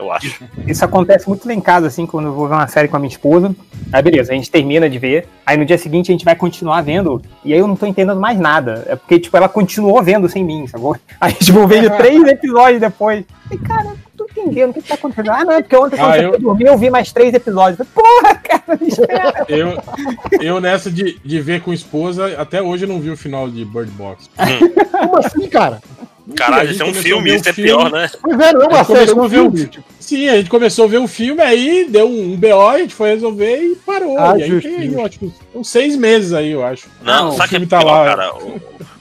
eu 0.00 0.10
acho. 0.10 0.42
Isso 0.66 0.84
acontece 0.84 1.28
muito 1.28 1.46
lá 1.46 1.54
em 1.54 1.60
casa, 1.60 1.86
assim, 1.86 2.06
quando 2.06 2.26
eu 2.26 2.32
vou 2.32 2.48
ver 2.48 2.54
uma 2.54 2.66
série 2.66 2.88
com 2.88 2.96
a 2.96 2.98
minha 2.98 3.10
esposa. 3.10 3.54
Aí 3.92 4.02
beleza, 4.02 4.32
a 4.32 4.34
gente 4.34 4.50
termina 4.50 4.88
de 4.88 4.98
ver. 4.98 5.28
Aí 5.44 5.56
no 5.56 5.64
dia 5.64 5.78
seguinte 5.78 6.10
a 6.10 6.12
gente 6.12 6.24
vai 6.24 6.34
continuar 6.34 6.82
vendo. 6.82 7.20
E 7.44 7.52
aí 7.52 7.58
eu 7.58 7.66
não 7.66 7.76
tô 7.76 7.86
entendendo 7.86 8.20
mais 8.20 8.38
nada. 8.38 8.84
É 8.86 8.96
porque, 8.96 9.18
tipo, 9.18 9.36
ela 9.36 9.48
continuou 9.48 10.02
vendo 10.02 10.28
sem 10.28 10.44
mim, 10.44 10.66
sacou? 10.66 10.96
Aí, 11.20 11.34
tipo, 11.34 11.66
vejo 11.66 11.90
três 11.98 12.22
episódios 12.24 12.80
depois. 12.80 13.24
E, 13.50 13.58
cara, 13.58 13.94
tô 14.16 14.24
entendendo 14.24 14.70
o 14.70 14.74
que 14.74 14.82
tá 14.82 14.94
acontecendo. 14.94 15.30
Ah, 15.30 15.44
não, 15.44 15.52
é 15.52 15.62
porque 15.62 15.76
ontem 15.76 15.96
quando 15.96 16.12
ah, 16.12 16.18
eu... 16.18 16.38
dormi 16.38 16.64
eu 16.64 16.78
vi 16.78 16.88
mais 16.88 17.12
três 17.12 17.34
episódios. 17.34 17.86
Porra, 17.88 18.34
cara, 18.36 18.78
me 18.80 18.88
espera. 18.88 19.46
Eu, 19.48 19.76
eu 20.40 20.60
nessa 20.60 20.90
de, 20.90 21.18
de 21.24 21.40
ver 21.40 21.62
com 21.62 21.72
esposa, 21.72 22.40
até 22.40 22.62
hoje 22.62 22.84
eu 22.84 22.88
não 22.88 23.00
vi 23.00 23.10
o 23.10 23.16
final 23.16 23.48
de 23.48 23.64
Bird 23.64 23.90
Box. 23.92 24.30
Como 24.90 25.18
assim, 25.18 25.48
cara? 25.48 25.80
Caralho, 26.36 26.70
isso 26.70 26.82
é 26.82 26.86
um 26.86 26.94
filme, 26.94 27.34
isso 27.34 27.48
é 27.48 27.52
pior, 27.52 27.90
né? 27.90 28.10
Pois 28.20 28.38
é, 28.38 28.52
não 28.52 28.62
é 28.62 28.66
uma 28.66 28.84
série, 28.84 29.10
é 29.10 29.14
um 29.14 29.28
filme. 29.28 29.66
Tipo, 29.66 29.84
sim, 29.98 30.28
a 30.28 30.36
gente 30.36 30.50
começou 30.50 30.84
a 30.84 30.88
ver 30.88 30.98
um 30.98 31.08
filme, 31.08 31.42
aí 31.42 31.86
deu 31.88 32.08
um 32.08 32.36
BO, 32.36 32.68
a 32.68 32.78
gente 32.78 32.94
foi 32.94 33.10
resolver 33.10 33.56
e 33.56 33.76
parou. 33.76 34.18
Ah, 34.18 34.38
e 34.38 34.42
aí 34.42 34.60
tem 34.60 34.76
aí, 34.76 34.96
ó, 34.96 35.08
tipo, 35.08 35.32
uns 35.54 35.68
seis 35.68 35.96
meses 35.96 36.32
aí, 36.32 36.50
eu 36.50 36.64
acho. 36.64 36.88
Não, 37.02 37.26
não 37.26 37.32
sabe 37.32 37.50
que 37.50 37.56
é 37.56 37.66
tá 37.66 37.78
pior, 37.78 37.90
lá. 37.90 38.04
cara? 38.04 38.32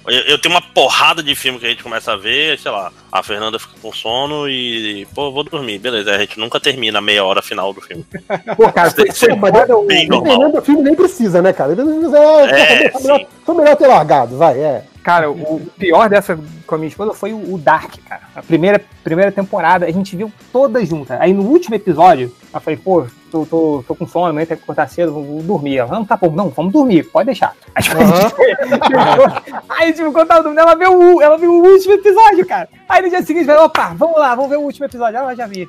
Eu, 0.09 0.21
eu, 0.21 0.41
tenho 0.41 0.55
uma 0.55 0.61
porrada 0.61 1.21
de 1.21 1.35
filme 1.35 1.59
que 1.59 1.65
a 1.67 1.69
gente 1.69 1.83
começa 1.83 2.13
a 2.13 2.15
ver, 2.15 2.57
sei 2.57 2.71
lá, 2.71 2.91
a 3.11 3.21
Fernanda 3.21 3.59
fica 3.59 3.73
com 3.79 3.93
sono 3.93 4.49
e, 4.49 5.07
pô, 5.13 5.31
vou 5.31 5.43
dormir, 5.43 5.77
beleza. 5.77 6.11
A 6.11 6.17
gente 6.17 6.39
nunca 6.39 6.59
termina 6.59 6.97
a 6.97 7.01
meia 7.01 7.23
hora 7.23 7.43
final 7.43 7.71
do 7.71 7.79
filme. 7.79 8.03
Pô, 8.57 8.71
cara, 8.71 8.89
você, 8.89 9.05
você, 9.05 9.31
o, 9.31 9.83
bem 9.83 10.07
normal. 10.07 10.55
o 10.55 10.61
filme 10.61 10.81
nem 10.81 10.95
precisa, 10.95 11.41
né, 11.41 11.53
cara? 11.53 11.73
É, 11.73 12.85
é, 12.85 12.99
melhor, 12.99 13.25
foi 13.45 13.55
melhor 13.55 13.75
ter 13.75 13.87
largado, 13.87 14.35
vai, 14.35 14.59
é. 14.59 14.83
Cara, 15.09 15.31
o 15.31 15.59
pior 15.75 16.07
dessa 16.07 16.37
com 16.67 16.75
a 16.75 16.77
minha 16.77 16.87
esposa 16.87 17.15
foi 17.15 17.33
o 17.33 17.57
Dark, 17.57 17.95
cara. 18.07 18.21
A 18.35 18.43
primeira, 18.43 18.79
primeira 19.03 19.31
temporada, 19.31 19.87
a 19.87 19.91
gente 19.91 20.15
viu 20.15 20.31
todas 20.53 20.87
juntas. 20.87 21.19
Aí 21.19 21.33
no 21.33 21.41
último 21.41 21.73
episódio, 21.73 22.31
eu 22.53 22.61
falei, 22.61 22.77
pô, 22.77 23.07
tô, 23.31 23.43
tô, 23.43 23.83
tô 23.87 23.95
com 23.95 24.05
sono, 24.05 24.27
amanhã 24.27 24.45
tem 24.45 24.55
que 24.55 24.61
acordar 24.61 24.87
cedo, 24.87 25.11
vou, 25.11 25.41
dormir. 25.41 25.77
Ela, 25.77 25.89
não, 25.89 26.05
tá 26.05 26.15
bom, 26.15 26.29
não, 26.29 26.49
vamos 26.49 26.71
dormir, 26.71 27.05
pode 27.05 27.25
deixar. 27.25 27.55
Aí, 27.73 27.81
tipo, 27.81 27.97
uhum. 27.97 29.59
aí 29.67 29.93
tipo, 29.93 30.11
quando 30.11 30.27
tava 30.27 30.43
dormindo, 30.43 30.59
ela 30.59 30.75
viu, 30.75 30.93
o, 30.93 31.21
ela 31.23 31.37
viu 31.39 31.53
o 31.53 31.65
último 31.65 31.93
episódio, 31.95 32.45
cara. 32.45 32.69
Aí 32.87 33.01
no 33.01 33.09
dia 33.09 33.23
seguinte, 33.23 33.47
falei, 33.47 33.63
opa, 33.63 33.95
vamos 33.95 34.19
lá, 34.19 34.35
vamos 34.35 34.51
ver 34.51 34.57
o 34.57 34.61
último 34.61 34.85
episódio. 34.85 35.17
Ela 35.17 35.35
já 35.35 35.47
vi. 35.47 35.67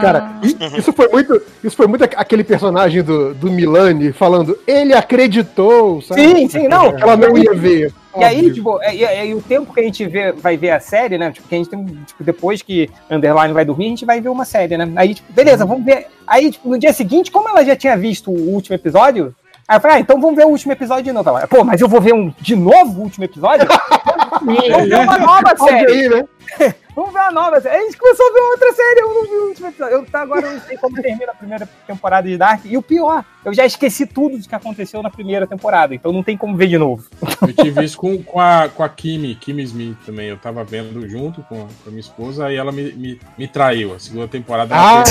Cara, 0.00 0.40
isso 0.74 0.90
foi 0.90 1.08
muito, 1.08 1.42
isso 1.62 1.76
foi 1.76 1.86
muito 1.86 2.04
aquele 2.04 2.44
personagem 2.44 3.02
do, 3.02 3.34
do 3.34 3.50
Milani 3.50 4.10
falando, 4.10 4.58
ele 4.66 4.94
acreditou, 4.94 6.00
sabe? 6.00 6.22
Sim, 6.22 6.48
sim, 6.48 6.66
não. 6.66 6.96
Ela 6.96 7.14
não 7.14 7.36
ia 7.36 7.52
ver. 7.52 7.92
E 8.18 8.24
aí, 8.24 8.52
tipo, 8.52 8.80
é, 8.82 8.94
e, 8.94 9.28
e, 9.28 9.34
o 9.34 9.42
tempo 9.42 9.72
que 9.72 9.80
a 9.80 9.82
gente 9.82 10.06
vê, 10.06 10.32
vai 10.32 10.56
ver 10.56 10.70
a 10.70 10.80
série, 10.80 11.18
né? 11.18 11.30
Tipo, 11.30 11.48
que 11.48 11.54
a 11.54 11.58
gente 11.58 11.70
tem, 11.70 11.84
tipo, 12.06 12.24
depois 12.24 12.62
que 12.62 12.90
Underline 13.10 13.52
vai 13.52 13.64
dormir, 13.64 13.86
a 13.86 13.90
gente 13.90 14.04
vai 14.04 14.20
ver 14.20 14.28
uma 14.28 14.44
série, 14.44 14.76
né? 14.76 14.90
Aí, 14.96 15.14
tipo, 15.14 15.32
beleza, 15.32 15.64
vamos 15.64 15.84
ver. 15.84 16.06
Aí, 16.26 16.50
tipo, 16.50 16.68
no 16.68 16.78
dia 16.78 16.92
seguinte, 16.92 17.30
como 17.30 17.48
ela 17.48 17.64
já 17.64 17.76
tinha 17.76 17.96
visto 17.96 18.30
o 18.30 18.50
último 18.52 18.74
episódio, 18.74 19.34
Aí 19.68 19.76
eu 19.76 19.80
falei, 19.80 19.96
ah, 19.96 20.00
então 20.00 20.20
vamos 20.20 20.36
ver 20.36 20.46
o 20.46 20.50
último 20.50 20.72
episódio 20.72 21.04
de 21.04 21.12
novo. 21.12 21.28
Ela, 21.28 21.46
Pô, 21.48 21.64
mas 21.64 21.80
eu 21.80 21.88
vou 21.88 22.00
ver 22.00 22.14
um 22.14 22.32
de 22.40 22.54
novo 22.54 23.00
o 23.00 23.02
último 23.02 23.24
episódio? 23.24 23.66
vamos 24.40 24.88
ver 24.88 24.98
uma 25.00 25.18
nova 25.18 25.56
série. 25.56 25.92
Aí, 25.92 26.08
né? 26.08 26.24
vamos 26.96 27.12
ver 27.12 27.20
uma 27.20 27.30
nova. 27.30 27.56
A 27.58 27.60
gente 27.60 27.98
começou 27.98 28.26
a 28.26 28.32
ver 28.32 28.40
outra 28.40 28.72
série, 28.72 29.00
eu 29.00 29.14
não 29.14 29.22
vi 29.22 29.36
o 29.36 29.48
último 29.48 29.68
episódio. 29.68 29.94
Eu, 29.94 30.06
tá, 30.06 30.22
agora 30.22 30.50
não 30.50 30.60
sei 30.62 30.78
como 30.78 31.00
termina 31.00 31.32
a 31.32 31.34
primeira 31.34 31.68
temporada 31.86 32.26
de 32.26 32.38
Dark. 32.38 32.64
E 32.64 32.76
o 32.76 32.82
pior, 32.82 33.22
eu 33.44 33.52
já 33.52 33.66
esqueci 33.66 34.06
tudo 34.06 34.38
do 34.38 34.48
que 34.48 34.54
aconteceu 34.54 35.02
na 35.02 35.10
primeira 35.10 35.46
temporada, 35.46 35.94
então 35.94 36.10
não 36.10 36.22
tem 36.22 36.36
como 36.36 36.56
ver 36.56 36.68
de 36.68 36.78
novo. 36.78 37.04
Eu 37.42 37.52
tive 37.52 37.84
isso 37.84 37.98
com, 37.98 38.22
com, 38.22 38.40
a, 38.40 38.68
com 38.70 38.82
a 38.82 38.88
Kimi, 38.88 39.34
Kimi 39.34 39.62
Smith 39.62 39.98
também. 40.06 40.28
Eu 40.28 40.38
tava 40.38 40.64
vendo 40.64 41.06
junto 41.06 41.42
com 41.42 41.56
a, 41.56 41.66
com 41.66 41.88
a 41.88 41.90
minha 41.90 42.00
esposa, 42.00 42.46
aí 42.46 42.56
ela 42.56 42.72
me, 42.72 42.90
me, 42.92 43.20
me 43.36 43.46
traiu. 43.46 43.94
A 43.94 43.98
segunda 43.98 44.26
temporada 44.26 44.74
ah. 44.74 45.04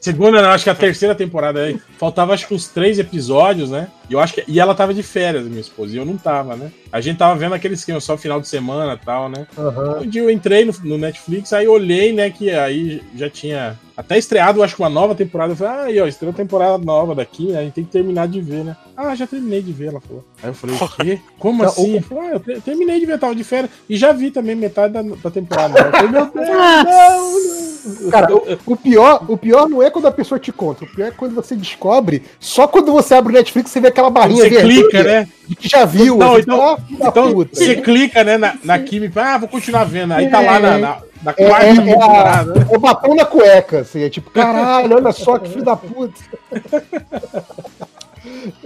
Segunda, 0.00 0.40
não, 0.40 0.50
acho 0.50 0.62
que 0.62 0.70
a 0.70 0.74
terceira 0.74 1.14
temporada 1.14 1.60
aí. 1.60 1.80
Faltava 1.98 2.32
acho 2.32 2.46
que 2.46 2.54
uns 2.54 2.68
três 2.68 2.98
episódios, 3.00 3.70
né? 3.70 3.88
E 4.08 4.12
eu 4.12 4.20
acho 4.20 4.34
que. 4.34 4.44
E 4.46 4.60
ela 4.60 4.74
tava 4.74 4.94
de 4.94 5.02
férias, 5.02 5.44
minha 5.46 5.60
esposa, 5.60 5.94
e 5.94 5.98
eu 5.98 6.04
não 6.04 6.16
tava, 6.16 6.54
né? 6.54 6.70
A 6.90 7.00
gente 7.00 7.18
tava 7.18 7.38
vendo 7.38 7.54
aquele 7.54 7.74
esquema 7.74 8.00
só 8.00 8.16
final 8.16 8.40
de 8.40 8.48
semana 8.48 8.94
e 8.94 9.04
tal, 9.04 9.28
né? 9.28 9.46
Uhum. 9.56 10.02
Um 10.02 10.08
dia 10.08 10.22
eu 10.22 10.30
entrei 10.30 10.64
no, 10.64 10.72
no, 10.84 10.98
Netflix, 10.98 11.52
aí 11.52 11.68
olhei, 11.68 12.12
né, 12.12 12.30
que 12.30 12.50
aí 12.50 13.02
já 13.14 13.28
tinha 13.28 13.78
até 13.96 14.16
estreado, 14.16 14.62
acho 14.62 14.76
que 14.76 14.82
uma 14.82 14.88
nova 14.88 15.14
temporada. 15.14 15.52
Eu 15.52 15.56
falei, 15.56 15.72
ah, 15.72 15.82
aí, 15.84 16.00
ó, 16.00 16.06
estreou 16.06 16.32
temporada 16.32 16.78
nova 16.78 17.14
daqui, 17.14 17.48
né? 17.48 17.58
A 17.58 17.62
gente 17.62 17.74
tem 17.74 17.84
que 17.84 17.90
terminar 17.90 18.28
de 18.28 18.40
ver, 18.40 18.64
né? 18.64 18.76
Ah, 18.96 19.14
já 19.14 19.26
terminei 19.26 19.60
de 19.60 19.72
ver, 19.72 19.88
ela 19.88 20.00
falou. 20.00 20.24
Aí 20.42 20.50
eu 20.50 20.54
falei, 20.54 20.76
o 20.76 20.88
quê? 20.88 21.20
Como 21.38 21.64
assim? 21.64 21.96
Eu 21.96 22.02
falei, 22.02 22.30
ah, 22.30 22.40
eu 22.46 22.62
terminei 22.62 23.00
de 23.00 23.06
ver, 23.06 23.18
tava 23.18 23.34
de 23.34 23.44
férias. 23.44 23.70
E 23.88 23.96
já 23.96 24.12
vi 24.12 24.30
também 24.30 24.54
metade 24.54 24.92
da, 24.94 25.02
da 25.02 25.30
temporada. 25.30 25.78
Eu 25.78 25.90
falei, 25.90 26.10
meu 26.10 26.26
Deus, 26.30 26.48
não, 26.48 26.84
não. 26.84 27.77
Cara, 28.10 28.34
o, 28.34 28.58
o 28.66 28.76
pior, 28.76 29.24
o 29.28 29.36
pior 29.36 29.68
não 29.68 29.82
é 29.82 29.90
quando 29.90 30.06
a 30.06 30.12
pessoa 30.12 30.38
te 30.38 30.52
conta, 30.52 30.84
o 30.84 30.88
pior 30.88 31.08
é 31.08 31.10
quando 31.10 31.34
você 31.34 31.54
descobre, 31.54 32.22
só 32.38 32.66
quando 32.66 32.92
você 32.92 33.14
abre 33.14 33.32
o 33.32 33.36
Netflix 33.36 33.70
você 33.70 33.80
vê 33.80 33.88
aquela 33.88 34.10
barrinha 34.10 34.44
Você 34.44 34.60
clica, 34.60 35.02
né? 35.02 35.28
que 35.58 35.68
já 35.68 35.84
viu. 35.84 36.16
Não, 36.16 36.38
então, 36.38 36.62
ah, 36.62 36.76
filho 36.76 36.98
da 36.98 37.08
então 37.08 37.34
você 37.34 37.76
clica, 37.76 38.22
né, 38.24 38.36
na, 38.36 38.54
na 38.62 38.78
Kimi, 38.78 39.10
ah, 39.16 39.38
vou 39.38 39.48
continuar 39.48 39.84
vendo. 39.84 40.12
Aí 40.12 40.28
tá 40.28 40.40
lá 40.40 40.58
na, 40.58 40.78
na, 40.78 41.02
na 41.22 41.34
É, 41.36 41.44
é, 41.44 41.70
é, 41.70 41.74
temporada. 41.74 42.66
é 42.70 42.76
o 42.76 42.78
batom 42.78 43.14
na 43.14 43.24
cueca, 43.24 43.80
assim, 43.80 44.02
é 44.02 44.10
tipo, 44.10 44.30
caralho, 44.30 44.96
olha 44.96 45.12
só 45.12 45.38
que 45.38 45.48
filho 45.48 45.64
da 45.64 45.76
puta. 45.76 46.14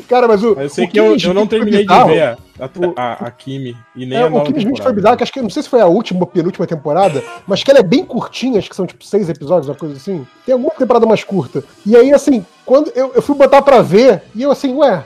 Cara, 0.08 0.28
mas 0.28 0.42
o. 0.42 0.52
Eu 0.54 0.68
sei 0.68 0.84
o 0.84 0.88
que 0.88 0.98
eu, 0.98 1.16
eu 1.16 1.34
não 1.34 1.46
foi 1.48 1.58
terminei 1.58 1.86
de 1.86 2.04
ver 2.04 2.22
a, 2.22 2.36
a, 2.60 2.70
a, 2.96 3.12
a 3.26 3.30
Kimi 3.30 3.76
e 3.96 4.06
nem 4.06 4.18
É, 4.18 4.22
a 4.22 4.26
o 4.26 4.30
nova 4.30 4.44
Killing 4.46 4.58
Smith 4.58 4.68
foi 4.68 4.76
temporada. 4.76 4.94
bizarro, 4.96 5.16
que 5.16 5.22
acho 5.22 5.32
que 5.32 5.42
não 5.42 5.50
sei 5.50 5.62
se 5.62 5.68
foi 5.68 5.80
a 5.80 5.86
última 5.86 6.20
ou 6.20 6.26
penúltima 6.26 6.66
temporada, 6.66 7.22
mas 7.46 7.62
que 7.62 7.70
ela 7.70 7.80
é 7.80 7.84
bem 7.84 8.04
curtinha, 8.04 8.58
acho 8.58 8.68
que 8.70 8.76
são 8.76 8.86
tipo 8.86 9.04
seis 9.04 9.28
episódios, 9.28 9.68
uma 9.68 9.74
coisa 9.74 9.96
assim. 9.96 10.26
Tem 10.46 10.52
alguma 10.52 10.72
temporada 10.74 11.06
mais 11.06 11.24
curta. 11.24 11.62
E 11.86 11.96
aí, 11.96 12.12
assim, 12.12 12.44
quando 12.64 12.90
eu, 12.94 13.12
eu 13.14 13.22
fui 13.22 13.34
botar 13.36 13.62
pra 13.62 13.82
ver, 13.82 14.22
e 14.34 14.42
eu 14.42 14.50
assim, 14.50 14.74
ué, 14.74 15.04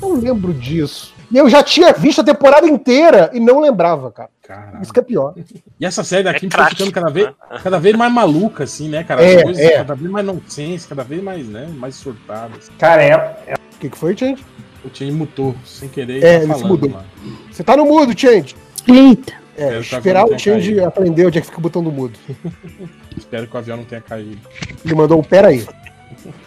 não 0.00 0.14
lembro 0.14 0.52
disso. 0.52 1.12
E 1.30 1.38
eu 1.38 1.48
já 1.48 1.62
tinha 1.62 1.94
visto 1.94 2.20
a 2.20 2.24
temporada 2.24 2.66
inteira 2.68 3.30
e 3.32 3.40
não 3.40 3.58
lembrava, 3.58 4.10
cara. 4.12 4.28
Caralho. 4.42 4.82
Isso 4.82 4.92
que 4.92 5.00
é 5.00 5.02
pior. 5.02 5.32
E 5.80 5.86
essa 5.86 6.04
série 6.04 6.22
da 6.22 6.30
É 6.32 6.34
Kimi 6.34 6.50
tá 6.50 6.66
ficando 6.68 6.92
cada 6.92 7.08
vez, 7.10 7.28
né? 7.28 7.32
cada 7.62 7.78
vez 7.78 7.96
mais 7.96 8.12
maluca, 8.12 8.64
assim, 8.64 8.86
né, 8.90 9.02
cara? 9.02 9.22
É, 9.24 9.36
As 9.36 9.42
coisas 9.44 9.62
é. 9.64 9.76
cada 9.78 9.94
vez 9.94 10.10
mais 10.10 10.26
nonsense, 10.26 10.86
cada 10.86 11.02
vez 11.02 11.22
mais, 11.22 11.48
né, 11.48 11.70
mais 11.74 11.94
surtadas. 11.94 12.70
Cara, 12.78 13.02
é, 13.02 13.54
O 13.54 13.71
que, 13.82 13.90
que 13.90 13.98
foi, 13.98 14.16
Change? 14.16 14.42
O 14.84 14.88
Change 14.92 15.12
mutou, 15.12 15.54
sem 15.64 15.88
querer, 15.88 16.22
É, 16.22 16.38
tá 16.38 16.44
ele 16.44 16.54
se 16.54 16.64
mudou. 16.64 16.90
lá. 16.90 17.04
Você 17.50 17.62
tá 17.64 17.76
no 17.76 17.84
mudo, 17.84 18.18
Change. 18.18 18.54
Eita. 18.88 19.32
É, 19.56 19.74
É, 19.74 19.80
esperar 19.80 20.24
o 20.24 20.38
Change 20.38 20.70
caído. 20.70 20.86
aprender 20.86 21.26
onde 21.26 21.38
é 21.38 21.40
que 21.40 21.46
fica 21.46 21.58
o 21.58 21.62
botão 21.62 21.82
do 21.82 21.92
mudo. 21.92 22.18
Espero 23.16 23.46
que 23.46 23.54
o 23.54 23.58
avião 23.58 23.76
não 23.76 23.84
tenha 23.84 24.00
caído. 24.00 24.38
Ele 24.84 24.94
mandou 24.94 25.18
um 25.18 25.22
pera 25.22 25.48
aí. 25.48 25.66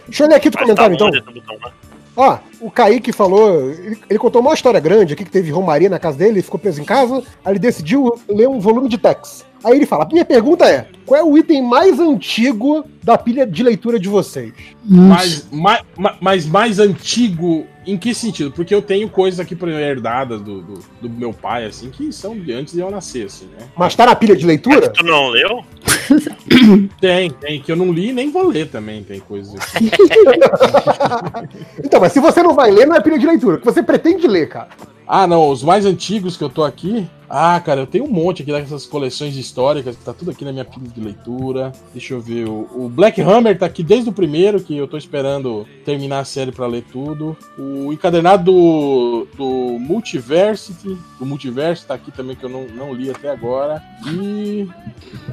Deixa 0.08 0.24
eu 0.24 0.28
ler 0.30 0.36
aqui 0.36 0.50
do 0.50 0.56
Mas 0.58 0.64
comentário, 0.64 0.98
tá 0.98 1.08
então. 1.08 1.22
botão, 1.34 1.58
né? 1.66 1.72
Ó, 2.18 2.38
o 2.62 2.72
Kaique 2.72 3.12
falou. 3.12 3.72
Ele, 3.72 3.98
ele 4.10 4.20
contou 4.20 4.42
uma 4.42 4.54
história 4.54 4.80
grande 4.80 5.14
aqui 5.14 5.26
que 5.26 5.32
teve 5.32 5.52
Romaria 5.52 5.90
na 5.90 6.00
casa 6.00 6.18
dele, 6.18 6.32
ele 6.36 6.42
ficou 6.42 6.60
preso 6.60 6.82
em 6.82 6.86
casa, 6.86 7.22
aí 7.44 7.52
ele 7.54 7.60
decidiu 7.60 8.18
ler 8.30 8.48
um 8.48 8.60
volume 8.60 8.88
de 8.88 8.98
Tex. 8.98 9.46
Aí 9.66 9.78
ele 9.78 9.86
fala: 9.88 10.08
minha 10.12 10.24
pergunta 10.24 10.64
é: 10.66 10.86
qual 11.08 11.20
é 11.20 11.24
o 11.24 11.36
item 11.36 11.64
mais 11.64 12.00
antigo 12.00 12.86
da 13.04 13.18
pilha 13.18 13.48
de 13.48 13.64
leitura 13.64 14.00
de 14.00 14.08
vocês? 14.08 14.54
Mas, 14.84 15.48
mais, 15.52 15.82
mas 16.22 16.46
mais 16.46 16.78
antigo, 16.78 17.66
em 17.86 17.98
que 17.98 18.14
sentido? 18.14 18.52
Porque 18.52 18.76
eu 18.76 18.82
tenho 18.82 19.10
coisas 19.10 19.40
aqui 19.40 19.58
herdadas 19.82 20.40
do, 20.40 20.62
do, 20.62 20.80
do 21.02 21.10
meu 21.10 21.34
pai, 21.34 21.66
assim, 21.66 21.90
que 21.90 22.14
são 22.14 22.38
de 22.38 22.54
antes 22.54 22.76
de 22.76 22.80
eu 22.80 22.92
nascer, 22.92 23.26
assim, 23.26 23.46
né? 23.46 23.66
Mas 23.76 23.96
tá 23.96 24.06
na 24.06 24.16
pilha 24.16 24.36
de 24.36 24.46
leitura? 24.46 24.88
Tu 24.90 25.04
não 25.04 25.30
leu? 25.30 25.64
Tem, 27.02 27.32
tem, 27.32 27.60
que 27.60 27.72
eu 27.72 27.76
não 27.76 27.92
li 27.92 28.10
e 28.10 28.14
nem 28.14 28.32
vou 28.32 28.48
ler 28.48 28.68
também, 28.68 29.04
tem 29.04 29.20
coisas 29.20 29.56
assim. 29.56 29.90
Então, 31.84 32.00
mas 32.00 32.12
se 32.12 32.20
você 32.20 32.44
não 32.44 32.54
vai 32.54 32.70
ler, 32.70 32.86
não 32.86 32.96
é 32.96 33.02
pilha 33.02 33.18
de 33.18 33.26
leitura, 33.26 33.58
que 33.58 33.66
você 33.66 33.82
pretende 33.82 34.28
ler, 34.28 34.48
cara. 34.48 34.70
Ah, 35.08 35.28
não, 35.28 35.50
os 35.50 35.64
mais 35.64 35.86
antigos 35.86 36.36
que 36.38 36.44
eu 36.44 36.50
tô 36.50 36.64
aqui. 36.64 37.08
Ah, 37.38 37.60
cara, 37.60 37.82
eu 37.82 37.86
tenho 37.86 38.06
um 38.06 38.10
monte 38.10 38.44
aqui 38.44 38.52
dessas 38.54 38.86
coleções 38.86 39.36
históricas, 39.36 39.98
que 39.98 40.06
tá 40.06 40.14
tudo 40.14 40.32
aqui 40.32 40.46
na 40.46 40.54
minha 40.54 40.64
pilha 40.64 40.88
de 40.88 41.02
leitura. 41.02 41.74
Deixa 41.92 42.14
eu 42.14 42.22
ver. 42.22 42.48
O, 42.48 42.88
Black 42.88 43.20
Hammer 43.20 43.60
tá 43.60 43.66
aqui 43.66 43.84
desde 43.84 44.10
o 44.10 44.14
primeiro, 44.14 44.62
que 44.62 44.78
eu 44.78 44.88
tô 44.88 44.96
esperando 44.96 45.68
terminar 45.84 46.20
a 46.20 46.24
série 46.24 46.54
pra 46.54 46.66
ler 46.66 46.84
tudo. 46.84 47.36
O 47.60 47.92
encadernado 47.92 48.46
do, 48.46 49.28
do 49.36 49.78
Multiversity, 49.80 50.98
Multiverso, 51.20 51.86
tá 51.86 51.96
aqui 51.96 52.10
também, 52.10 52.38
que 52.38 52.46
eu 52.46 52.50
não, 52.50 52.68
não 52.68 52.94
li 52.94 53.10
até 53.10 53.30
agora. 53.30 53.84
E. 54.08 54.66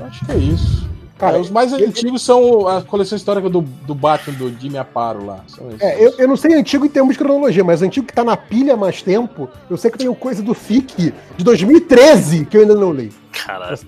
Acho 0.00 0.26
que 0.26 0.32
é 0.32 0.38
isso. 0.38 0.90
Cara, 1.18 1.36
É, 1.36 1.40
os 1.40 1.50
mais 1.50 1.72
ele- 1.72 1.86
antigos 1.86 2.22
são 2.22 2.66
a 2.66 2.82
coleção 2.82 3.16
histórica 3.16 3.48
do, 3.48 3.60
do 3.60 3.94
Batman, 3.94 4.36
do 4.36 4.60
Jimmy 4.60 4.76
Aparo 4.78 5.24
lá. 5.24 5.40
São 5.46 5.68
esses. 5.68 5.80
É, 5.80 6.04
eu, 6.04 6.14
eu 6.18 6.26
não 6.28 6.36
sei 6.36 6.54
antigo 6.54 6.84
em 6.84 6.88
termos 6.88 7.12
de 7.12 7.18
cronologia, 7.18 7.62
mas 7.62 7.80
antigo 7.82 8.06
que 8.06 8.12
tá 8.12 8.24
na 8.24 8.36
pilha 8.36 8.74
há 8.74 8.76
mais 8.76 9.02
tempo, 9.02 9.48
eu 9.70 9.76
sei 9.76 9.90
que 9.90 9.98
tem 9.98 10.12
coisa 10.14 10.42
do 10.42 10.52
FIC 10.54 11.14
de 11.36 11.44
2013 11.44 12.44
que 12.46 12.56
eu 12.56 12.62
ainda 12.62 12.74
não 12.74 12.92
li. 12.92 13.12
Caralho. 13.46 13.78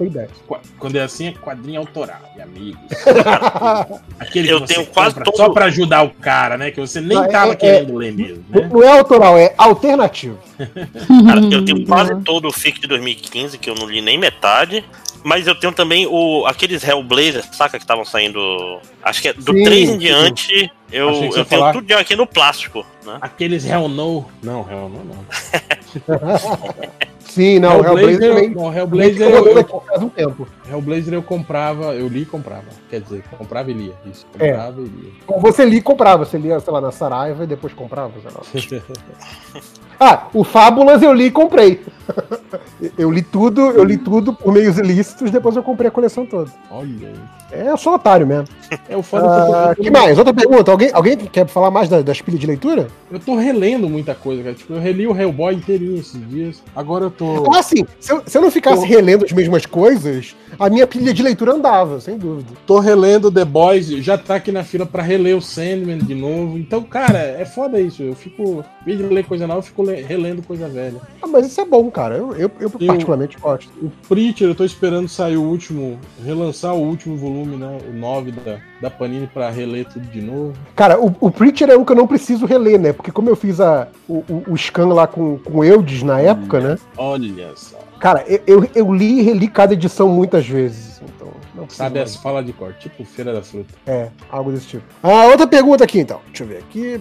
Quando 0.79 0.97
é 0.97 1.03
assim, 1.03 1.27
é 1.29 1.33
quadrinho 1.33 1.79
autoral, 1.81 2.19
e 2.37 2.41
amigos. 2.41 2.81
Aquele 4.19 4.49
Eu 4.51 4.61
tenho 4.63 4.87
quase 4.87 5.17
todo- 5.23 5.37
Só 5.37 5.51
pra 5.51 5.67
ajudar 5.67 6.03
o 6.03 6.11
cara, 6.11 6.57
né? 6.57 6.71
Que 6.71 6.81
você 6.81 7.01
nem 7.01 7.17
Não, 7.19 7.25
é- 7.25 7.29
tava 7.29 7.53
é- 7.53 7.57
querendo 7.57 7.95
ler 7.97 8.13
mesmo, 8.13 8.45
né? 8.49 8.69
Não 8.73 8.83
é 8.83 8.99
autoral, 8.99 9.37
é 9.37 9.53
alternativo. 9.59 10.39
Cara, 10.59 11.41
eu 11.51 11.65
tenho 11.65 11.85
quase 11.87 12.15
todo 12.23 12.49
o 12.49 12.53
FIC 12.53 12.81
de 12.81 12.87
2015, 12.87 13.59
que 13.59 13.69
eu 13.69 13.75
não 13.75 13.87
li 13.87 14.01
nem 14.01 14.19
metade. 14.19 14.85
Mas 15.25 15.47
eu 15.47 15.55
tenho 15.59 15.73
também 15.73 16.07
o, 16.07 16.45
aqueles 16.47 16.87
Hellblazer, 16.87 17.43
saca? 17.53 17.79
Que 17.79 17.85
estavam 17.85 18.05
saindo. 18.05 18.79
Acho 19.03 19.23
que 19.23 19.29
é 19.29 19.33
do 19.33 19.53
Sim, 19.53 19.65
3 19.65 19.89
em 19.89 19.93
sim. 19.93 19.99
diante. 19.99 20.73
Eu, 20.93 21.09
eu 21.11 21.31
tenho 21.33 21.45
falar- 21.47 21.73
tudo 21.73 21.91
aqui 21.95 22.15
no 22.15 22.27
plástico, 22.27 22.85
né? 23.05 23.17
Aqueles 23.23 23.65
Hell 23.65 23.89
No. 23.89 24.27
Não, 24.43 24.61
Hell 24.71 24.89
No 24.91 25.03
não. 25.03 25.25
Sim, 27.21 27.59
não, 27.59 27.81
o 27.81 27.85
Hellblazer 27.85 28.21
também. 28.33 28.51
não, 28.51 28.73
Hellblazer, 28.73 29.29
eu, 29.29 29.47
eu, 29.59 29.81
faz 29.81 30.03
um 30.03 30.09
tempo. 30.09 30.47
Hellblazer 30.71 31.15
eu 31.15 31.23
comprava, 31.23 31.87
eu 31.95 32.07
li 32.07 32.23
e 32.23 32.27
comprava. 32.27 32.67
Quer 32.89 33.01
dizer, 33.01 33.25
comprava 33.37 33.71
e 33.73 33.75
lia. 33.75 33.93
Isso, 34.07 34.25
É. 34.39 34.51
comprava 34.53 34.81
e 34.81 34.85
lia. 34.85 35.13
Você 35.41 35.65
lia 35.65 35.79
e 35.79 35.83
comprava, 35.83 36.25
você 36.25 36.39
lia, 36.39 36.61
sei 36.61 36.73
lá, 36.73 36.81
na 36.81 36.93
Saraiva 36.93 37.43
e 37.43 37.47
depois 37.47 37.73
comprava, 37.73 38.13
sei 38.21 38.31
lá. 38.31 38.83
Ah, 39.99 40.27
o 40.35 40.43
Fábulas 40.43 41.03
eu 41.03 41.13
li 41.13 41.27
e 41.27 41.31
comprei. 41.31 41.81
eu 42.99 43.11
li 43.11 43.23
tudo, 43.23 43.61
eu 43.71 43.85
li 43.85 43.97
tudo 43.97 44.33
por 44.33 44.53
meios 44.53 44.79
ilícitos, 44.79 45.31
depois 45.31 45.57
eu 45.57 45.63
comprei 45.63 45.89
a 45.89 45.91
coleção 45.91 46.27
toda. 46.27 46.51
Olha. 46.71 47.13
É, 47.53 47.69
eu 47.71 47.77
sou 47.77 47.95
otário 47.95 48.27
mesmo. 48.27 48.49
É 48.89 48.97
o 48.97 49.03
foda 49.03 49.23
que 49.29 49.29
eu 49.29 49.47
tô- 49.47 49.55
Ah, 49.55 49.75
tô- 49.77 49.83
que 49.83 49.91
mais? 49.91 50.19
Outra 50.19 50.35
pergunta. 50.35 50.73
Alguém, 50.73 50.91
alguém 50.93 51.17
quer 51.19 51.47
falar 51.47 51.71
mais 51.71 51.89
da- 51.89 52.03
das 52.03 52.21
pilhas 52.21 52.41
de 52.41 52.47
leitura? 52.49 52.89
Eu 53.13 53.21
tô 53.21 53.37
relendo 53.37 53.89
muita 53.89 54.13
coisa, 54.15 54.43
cara. 54.43 54.55
Tipo, 54.57 54.73
eu 54.73 54.81
reli 54.81 55.07
o 55.07 55.17
Hellboy 55.17 55.55
inteirinho 55.55 55.97
esses 56.01 56.29
dias. 56.29 56.63
Agora 56.75 57.05
eu 57.05 57.11
tô. 57.13 57.53
Ah, 57.55 57.63
sim. 57.63 57.87
Se 58.01 58.13
eu, 58.13 58.23
se 58.27 58.37
eu 58.37 58.43
não 58.43 58.51
ficasse 58.51 58.85
relendo 58.87 59.25
as 59.25 59.31
mesmas 59.31 59.67
coisas, 59.67 60.35
a 60.59 60.69
minha 60.69 60.85
pilha 60.87 61.15
de 61.15 61.23
leitura 61.23 61.53
andava, 61.53 62.01
sem 62.01 62.19
dúvida. 62.19 62.49
Tô 62.67 62.81
relendo 62.81 63.31
The 63.31 63.45
Boys, 63.45 63.87
já 63.87 64.19
tá 64.19 64.35
aqui 64.37 64.51
na 64.51 64.65
fila 64.65 64.85
pra 64.85 65.03
reler 65.03 65.37
o 65.37 65.41
Sandman 65.43 65.99
de 65.99 66.15
novo. 66.15 66.59
Então, 66.59 66.83
cara, 66.83 67.19
é 67.19 67.45
foda 67.45 67.79
isso. 67.81 68.03
Eu 68.03 68.17
fico, 68.17 68.65
em 68.83 68.85
vez 68.85 68.99
de 68.99 69.05
ler 69.05 69.25
coisa 69.27 69.47
nova, 69.47 69.61
eu 69.61 69.63
fico 69.65 69.83
le- 69.85 70.03
relendo 70.03 70.43
coisa 70.43 70.67
velha. 70.69 71.01
Ah, 71.23 71.27
mas 71.29 71.47
isso 71.47 71.61
é 71.61 71.65
bom, 71.65 71.89
cara. 71.95 72.17
Eu, 72.17 72.35
eu, 72.35 72.51
eu 72.59 72.71
particularmente 72.71 73.39
gosto. 73.39 73.71
O 73.81 73.91
Preacher, 74.09 74.49
eu 74.49 74.55
tô 74.55 74.65
esperando 74.65 75.09
sair 75.09 75.37
o 75.37 75.43
último, 75.43 75.99
relançar 76.23 76.75
o 76.75 76.81
último 76.81 77.17
volume, 77.17 77.57
né? 77.57 77.79
O 77.89 77.93
9 77.93 78.33
da, 78.33 78.59
da 78.83 78.91
Panini 78.91 79.29
pra 79.29 79.49
reler 79.49 79.87
tudo 79.87 80.07
de 80.09 80.21
novo. 80.21 80.53
Cara, 80.75 81.01
o, 81.01 81.15
o 81.21 81.31
Preacher 81.31 81.71
é 81.71 81.77
um 81.77 81.85
que 81.85 81.93
eu 81.93 81.97
não 81.97 82.07
preciso 82.07 82.45
reler, 82.45 82.79
né? 82.79 82.93
Porque 82.93 83.13
como 83.13 83.31
eu 83.31 83.37
fiz 83.37 83.61
a, 83.61 83.89
o, 84.09 84.25
o, 84.29 84.45
o 84.49 84.59
scan 84.59 84.89
lá 84.89 85.07
com, 85.07 85.39
com 85.39 85.59
o 85.59 85.65
Eudes 85.65 86.03
na 86.03 86.21
época, 86.21 86.61
né? 86.61 86.79
Olha 86.97 87.53
só. 87.55 87.79
Cara, 88.01 88.25
eu, 88.27 88.43
eu, 88.47 88.71
eu 88.75 88.95
li 88.95 89.21
e 89.21 89.23
reli 89.23 89.49
cada 89.49 89.73
edição 89.73 90.09
muitas 90.09 90.47
vezes. 90.47 91.01
Então, 91.01 91.29
não 91.55 91.65
precisa. 91.65 91.85
Sabe 91.85 92.01
as 92.01 92.17
falas 92.17 92.45
de 92.45 92.53
cor, 92.53 92.75
tipo 92.75 93.05
Feira 93.05 93.33
da 93.33 93.43
Fruta. 93.43 93.73
É, 93.87 94.11
algo 94.31 94.53
desse 94.53 94.67
tipo. 94.67 94.85
Ah, 95.03 95.27
outra 95.27 95.47
pergunta 95.47 95.85
aqui, 95.85 96.01
então. 96.01 96.21
Deixa 96.27 96.45
eu 96.45 96.49
ver 96.49 96.59
aqui. 96.59 97.01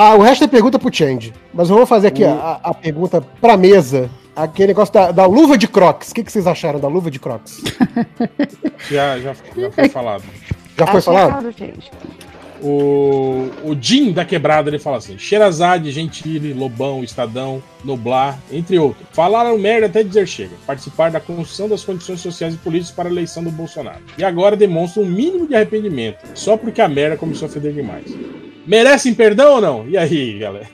Ah, 0.00 0.14
o 0.14 0.22
resto 0.22 0.44
é 0.44 0.46
pergunta 0.46 0.78
pro 0.78 0.94
Change. 0.94 1.32
Mas 1.52 1.68
eu 1.68 1.76
vou 1.76 1.84
fazer 1.84 2.06
aqui 2.06 2.22
a, 2.22 2.60
a 2.62 2.72
pergunta 2.72 3.20
pra 3.40 3.56
mesa. 3.56 4.08
Aquele 4.36 4.68
negócio 4.68 4.94
da, 4.94 5.10
da 5.10 5.26
luva 5.26 5.58
de 5.58 5.66
Crocs. 5.66 6.12
O 6.12 6.14
que, 6.14 6.22
que 6.22 6.30
vocês 6.30 6.46
acharam 6.46 6.78
da 6.78 6.86
luva 6.86 7.10
de 7.10 7.18
Crocs? 7.18 7.60
Já, 8.88 9.18
já, 9.18 9.34
já 9.56 9.70
foi 9.72 9.88
falado. 9.88 10.22
Já 10.78 10.86
foi 10.86 10.98
Achei 10.98 11.12
falado? 11.12 11.30
errado, 11.30 11.52
gente. 11.58 11.90
O, 12.62 13.50
o 13.64 13.76
Jim 13.80 14.12
da 14.12 14.24
Quebrada, 14.24 14.70
ele 14.70 14.78
fala 14.78 14.98
assim: 14.98 15.18
Xerazade, 15.18 15.90
Gentile, 15.90 16.52
Lobão, 16.52 17.02
Estadão, 17.02 17.60
Noblar, 17.84 18.38
entre 18.52 18.78
outros. 18.78 19.06
Falaram 19.12 19.58
merda 19.58 19.86
até 19.86 20.04
dizer 20.04 20.26
chega. 20.28 20.54
Participaram 20.66 21.12
da 21.12 21.20
construção 21.20 21.68
das 21.68 21.84
condições 21.84 22.20
sociais 22.20 22.54
e 22.54 22.58
políticas 22.58 22.94
para 22.94 23.08
a 23.08 23.12
eleição 23.12 23.42
do 23.42 23.50
Bolsonaro. 23.50 24.00
E 24.16 24.24
agora 24.24 24.56
demonstram 24.56 25.02
um 25.02 25.06
mínimo 25.06 25.46
de 25.48 25.56
arrependimento, 25.56 26.18
só 26.34 26.56
porque 26.56 26.80
a 26.80 26.88
merda 26.88 27.16
começou 27.16 27.46
a 27.46 27.50
feder 27.50 27.72
demais. 27.72 28.06
Merecem 28.68 29.14
perdão 29.14 29.54
ou 29.54 29.60
não? 29.60 29.88
E 29.88 29.96
aí, 29.96 30.38
galera? 30.38 30.68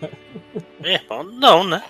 É, 0.82 1.00
não, 1.38 1.64
né? 1.64 1.80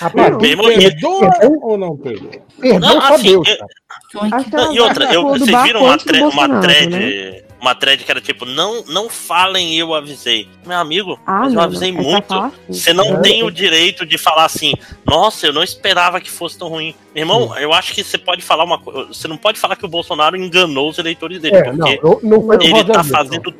Rapaz, 0.00 0.30
Não. 0.32 0.38
Perdoa 0.38 0.74
Perdão? 0.74 1.58
ou 1.62 1.78
não 1.78 1.96
perdoa? 1.96 2.30
perdão 2.60 2.80
Não, 2.94 2.98
assim, 3.00 3.22
Deus, 3.28 3.48
eu- 3.48 4.72
e 4.72 4.80
outra, 4.80 5.06
vai 5.06 5.16
eu, 5.16 5.22
vocês 5.22 5.62
viram 5.62 5.84
uma, 5.84 5.98
tre- 5.98 6.20
uma 6.22 6.60
thread. 6.60 6.88
né? 6.88 7.42
Uma 7.64 7.74
thread 7.74 8.04
que 8.04 8.10
era 8.10 8.20
tipo, 8.20 8.44
não, 8.44 8.84
não 8.88 9.08
falem, 9.08 9.74
eu 9.74 9.94
avisei. 9.94 10.46
Meu 10.66 10.76
amigo, 10.76 11.18
Ah, 11.26 11.40
mas 11.40 11.52
eu 11.54 11.56
não, 11.56 11.62
avisei 11.62 11.88
é 11.88 11.92
muito. 11.92 12.52
Você 12.68 12.92
não 12.92 13.16
É. 13.16 13.20
tem 13.22 13.42
o 13.42 13.50
direito 13.50 14.04
de 14.04 14.18
falar 14.18 14.44
assim, 14.44 14.74
nossa, 15.06 15.46
eu 15.46 15.52
não 15.54 15.62
esperava 15.62 16.20
que 16.20 16.30
fosse 16.30 16.58
tão 16.58 16.68
ruim. 16.68 16.94
Meu 17.14 17.22
irmão, 17.22 17.56
eu 17.56 17.72
acho 17.72 17.94
que 17.94 18.04
você 18.04 18.18
pode 18.18 18.42
falar 18.42 18.64
uma 18.64 18.78
coisa. 18.78 19.08
Você 19.08 19.26
não 19.26 19.38
pode 19.38 19.58
falar 19.58 19.76
que 19.76 19.84
o 19.86 19.88
Bolsonaro 19.88 20.36
enganou 20.36 20.90
os 20.90 20.98
eleitores 20.98 21.40
dele, 21.40 21.56
É, 21.56 21.72
não, 21.72 21.78
porque 21.86 22.00
não, 22.02 22.20
não 22.22 22.46
foi 22.46 22.58
por 22.58 22.66
ele 22.66 22.84
tá 22.84 23.02
fazendo 23.02 23.50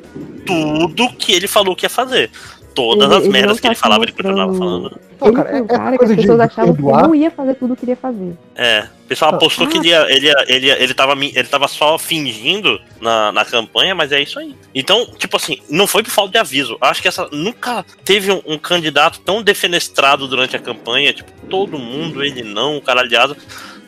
tudo 0.45 1.09
que 1.13 1.31
ele 1.31 1.47
falou 1.47 1.75
que 1.75 1.85
ia 1.85 1.89
fazer. 1.89 2.29
Todas 2.75 3.05
Ele- 3.07 3.15
as 3.15 3.23
ele 3.23 3.31
merdas 3.33 3.59
que 3.59 3.67
ele 3.67 3.75
tá 3.75 3.81
falava, 3.81 4.03
ele 4.03 4.11
continuava 4.11 4.53
falando. 4.53 4.99
Ele 5.21 5.33
cara, 5.33 5.57
é- 5.57 5.63
cara 5.63 5.89
essa 5.95 5.97
que 5.97 6.03
as 6.03 6.09
de 6.11 6.15
pessoas 6.17 6.39
achavam 6.41 6.75
que 6.75 6.81
perdoar- 6.81 6.99
ele 6.99 7.07
não 7.07 7.15
ia 7.15 7.31
fazer 7.31 7.53
tudo 7.55 7.73
que 7.73 7.79
queria 7.79 7.95
fazer. 7.95 8.33
É, 8.55 8.87
o 9.03 9.07
pessoal 9.07 9.31
Ah. 9.31 9.35
apostou 9.35 9.65
que 9.67 9.77
ele 9.77 9.87
ia, 9.87 10.05
ele, 10.11 10.25
ia, 10.27 10.45
ele, 10.47 10.65
ia- 10.67 10.83
ele, 10.83 10.93
tava, 10.93 11.13
ele 11.13 11.43
tava 11.45 11.67
só 11.67 11.97
fingindo 11.97 12.79
na, 13.01 13.31
na 13.31 13.45
campanha, 13.45 13.95
mas 13.95 14.11
é 14.11 14.21
isso 14.21 14.37
aí. 14.37 14.55
Então, 14.75 15.05
tipo 15.17 15.37
assim, 15.37 15.57
não 15.69 15.87
foi 15.87 16.03
por 16.03 16.11
falta 16.11 16.31
de 16.33 16.37
aviso. 16.37 16.77
Acho 16.81 17.01
que 17.01 17.07
essa 17.07 17.27
nunca 17.31 17.83
teve 18.03 18.31
um, 18.31 18.41
um 18.45 18.57
candidato 18.59 19.19
tão 19.21 19.41
defenestrado 19.41 20.27
durante 20.27 20.55
a 20.55 20.59
campanha. 20.59 21.13
Tipo, 21.13 21.31
todo 21.49 21.79
mundo, 21.79 22.23
ele 22.23 22.43
não, 22.43 22.77
o 22.77 22.81
cara, 22.81 23.01
aliás, 23.01 23.31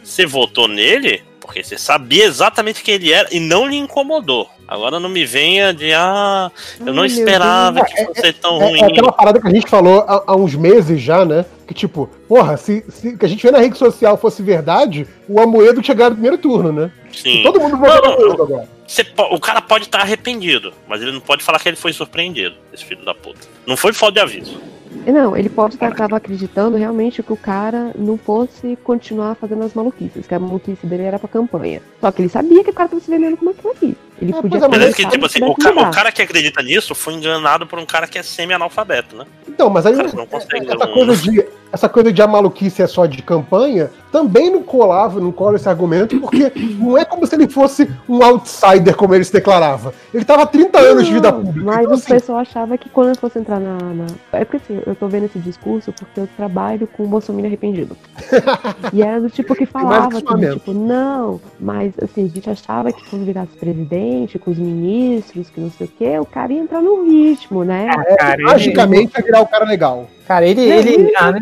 você 0.04 0.26
votou 0.26 0.68
nele 0.68 1.22
porque 1.48 1.64
você 1.64 1.78
sabia 1.78 2.26
exatamente 2.26 2.84
quem 2.84 2.96
ele 2.96 3.12
era 3.12 3.30
e 3.32 3.40
não 3.40 3.66
lhe 3.66 3.78
incomodou. 3.78 4.50
Agora 4.68 5.00
não 5.00 5.08
me 5.08 5.26
venha 5.26 5.74
de, 5.74 5.94
ah, 5.94 6.52
eu 6.86 6.94
não 6.94 7.04
Ai, 7.04 7.08
esperava 7.08 7.86
que 7.86 8.06
fosse 8.06 8.34
tão 8.34 8.62
É, 8.62 8.68
ruim. 8.68 8.82
é 8.82 8.86
aquela 8.86 9.14
parada 9.14 9.40
que 9.40 9.48
a 9.48 9.50
gente 9.50 9.68
falou 9.70 10.02
há, 10.02 10.24
há 10.28 10.36
uns 10.36 10.54
meses 10.56 11.02
já, 11.02 11.24
né? 11.24 11.46
Que 11.66 11.74
tipo, 11.74 12.08
porra, 12.28 12.58
se, 12.58 12.84
se 12.90 13.16
que 13.18 13.26
a 13.26 13.30
gente 13.30 13.42
vê 13.42 13.50
na 13.50 13.60
rede 13.60 13.78
social 13.78 14.18
fosse 14.18 14.44
verdade, 14.44 15.08
o 15.28 15.40
Amoedo 15.40 15.82
tinha 15.82 15.96
ganhado 15.96 16.14
o 16.14 16.18
primeiro 16.18 16.38
turno, 16.38 16.72
né? 16.74 16.92
Sim. 17.14 17.42
Todo 17.44 17.62
mundo 17.62 17.78
votou 17.78 18.02
no 18.02 18.14
Amoedo 18.14 18.44
agora. 18.44 18.70
Você 18.86 19.06
o 19.32 19.40
cara 19.40 19.62
pode 19.62 19.86
estar 19.86 20.02
arrependido, 20.02 20.74
mas 20.88 21.02
ele 21.02 21.14
não 21.14 21.22
pode 21.22 21.44
falar 21.44 21.60
que 21.60 21.70
ele 21.70 21.76
foi 21.78 21.94
surpreendido, 21.94 22.56
esse 22.74 22.84
filho 22.86 23.04
da 23.06 23.14
puta. 23.16 23.40
Não 23.66 23.76
foi 23.78 23.94
falta 23.94 24.14
de 24.16 24.20
aviso. 24.20 24.60
Não, 25.06 25.36
ele 25.36 25.50
pode 25.50 25.76
estar 25.76 25.94
tava 25.96 26.18
acreditando 26.18 26.78
realmente 26.78 27.24
que 27.24 27.34
o 27.34 27.38
cara 27.38 27.92
não 27.98 28.18
fosse 28.18 28.78
continuar 28.84 29.36
fazendo 29.36 29.64
as 29.64 29.74
maluquices, 29.74 30.28
que 30.28 30.36
a 30.36 30.40
maluquice 30.40 30.86
dele 30.86 31.04
era 31.04 31.20
pra 31.20 31.28
campanha. 31.28 31.82
Só 32.02 32.12
que 32.12 32.22
ele 32.22 32.30
sabia 32.30 32.64
que 32.64 32.70
o 32.70 32.74
cara 32.74 32.90
tava 32.90 33.02
se 33.02 33.10
vendendo 33.10 33.38
como 33.38 33.52
aquilo 33.52 33.74
ali. 33.82 33.98
Ele 34.22 34.32
É, 34.32 34.42
podia 34.42 34.50
pois 34.60 34.64
é, 34.64 34.68
mas 34.68 34.78
Beleza 34.80 34.96
que, 34.98 35.08
tipo 35.08 35.26
assim, 35.26 35.44
o, 35.44 35.56
ca- 35.56 35.72
o 35.72 35.92
cara 35.92 36.12
que 36.12 36.22
acredita 36.22 36.62
nisso 36.64 36.96
foi 36.96 37.14
enganado 37.14 37.66
por 37.68 37.78
um 37.80 37.86
cara 37.86 38.08
que 38.08 38.18
é 38.18 38.24
semi-analfabeto, 38.24 39.16
né? 39.16 39.26
Então, 39.48 39.70
mas 39.70 39.86
aí 39.86 39.96
Cara, 39.96 40.10
não 40.14 40.26
consegue 40.28 40.66
essa, 40.72 40.86
um- 40.90 40.94
coisa 40.94 41.16
de, 41.18 41.46
essa 41.72 41.90
coisa 41.90 42.12
de 42.14 42.22
a 42.22 42.28
maluquice 42.28 42.82
é 42.82 42.88
só 42.88 43.06
de 43.06 43.22
campanha 43.22 43.90
também 44.12 44.50
não 44.50 44.64
colava, 44.64 45.20
não 45.20 45.32
cola 45.34 45.58
esse 45.58 45.68
argumento, 45.68 46.18
porque 46.22 46.52
não 46.80 46.98
é 46.98 47.04
como 47.04 47.28
se 47.28 47.36
ele 47.36 47.48
fosse 47.48 47.88
um 48.08 48.24
outsider, 48.24 48.96
como 48.96 49.14
ele 49.14 49.24
se 49.24 49.34
declarava. 49.34 49.94
Ele 50.14 50.24
tava 50.24 50.44
há 50.44 50.46
30 50.48 50.80
anos 50.80 51.06
de 51.06 51.14
vida 51.14 51.30
Não, 51.32 51.44
pública. 51.44 51.66
Mas 51.66 51.80
Então, 51.82 51.92
o 51.92 51.94
assim, 51.96 52.08
pessoal 52.14 52.38
achava 52.40 52.78
que 52.78 52.90
quando 52.90 53.10
eu 53.10 53.16
fosse 53.18 53.38
entrar 53.38 53.60
na, 53.60 53.78
na- 53.78 54.08
É 54.32 54.46
porque 54.46 54.58
assim, 54.58 54.82
eu 54.88 54.96
tô 54.96 55.08
vendo 55.08 55.26
esse 55.26 55.38
discurso 55.40 55.92
porque 55.92 56.22
eu 56.22 56.28
trabalho 56.38 56.88
com 56.88 57.04
o 57.04 57.08
Bolsonaro 57.08 57.46
arrependido. 57.48 57.98
e 58.94 59.02
era 59.04 59.20
do 59.20 59.30
tipo 59.30 59.54
que 59.54 59.66
falava, 59.66 60.22
que 60.22 60.36
mesmo. 60.36 60.54
tipo, 60.60 60.74
não, 60.74 61.40
mas 61.60 61.94
assim, 62.02 62.26
a 62.26 62.30
gente 62.30 62.50
achava 62.50 62.92
que 62.92 63.08
quando 63.10 63.26
virasse 63.26 63.52
presidente, 63.60 64.07
com 64.40 64.52
os 64.52 64.58
ministros, 64.58 65.50
que 65.50 65.60
não 65.60 65.72
sei 65.72 65.88
o 65.88 65.90
quê, 65.98 66.20
o 66.20 66.26
cara 66.26 66.52
ia 66.54 66.60
entrar 66.60 66.82
no 66.82 67.06
ritmo, 67.06 67.64
né? 67.64 67.90
Cara, 68.18 68.34
ele- 68.36 68.44
magicamente 68.44 69.14
ia 69.18 69.24
virar 69.24 69.42
o 69.42 69.48
cara 69.48 69.66
legal. 69.66 70.08
Cara, 70.28 70.46
ele. 70.46 70.68
Não, 70.68 70.76
ele 70.76 70.90
isso- 70.92 71.14
ah, 71.18 71.36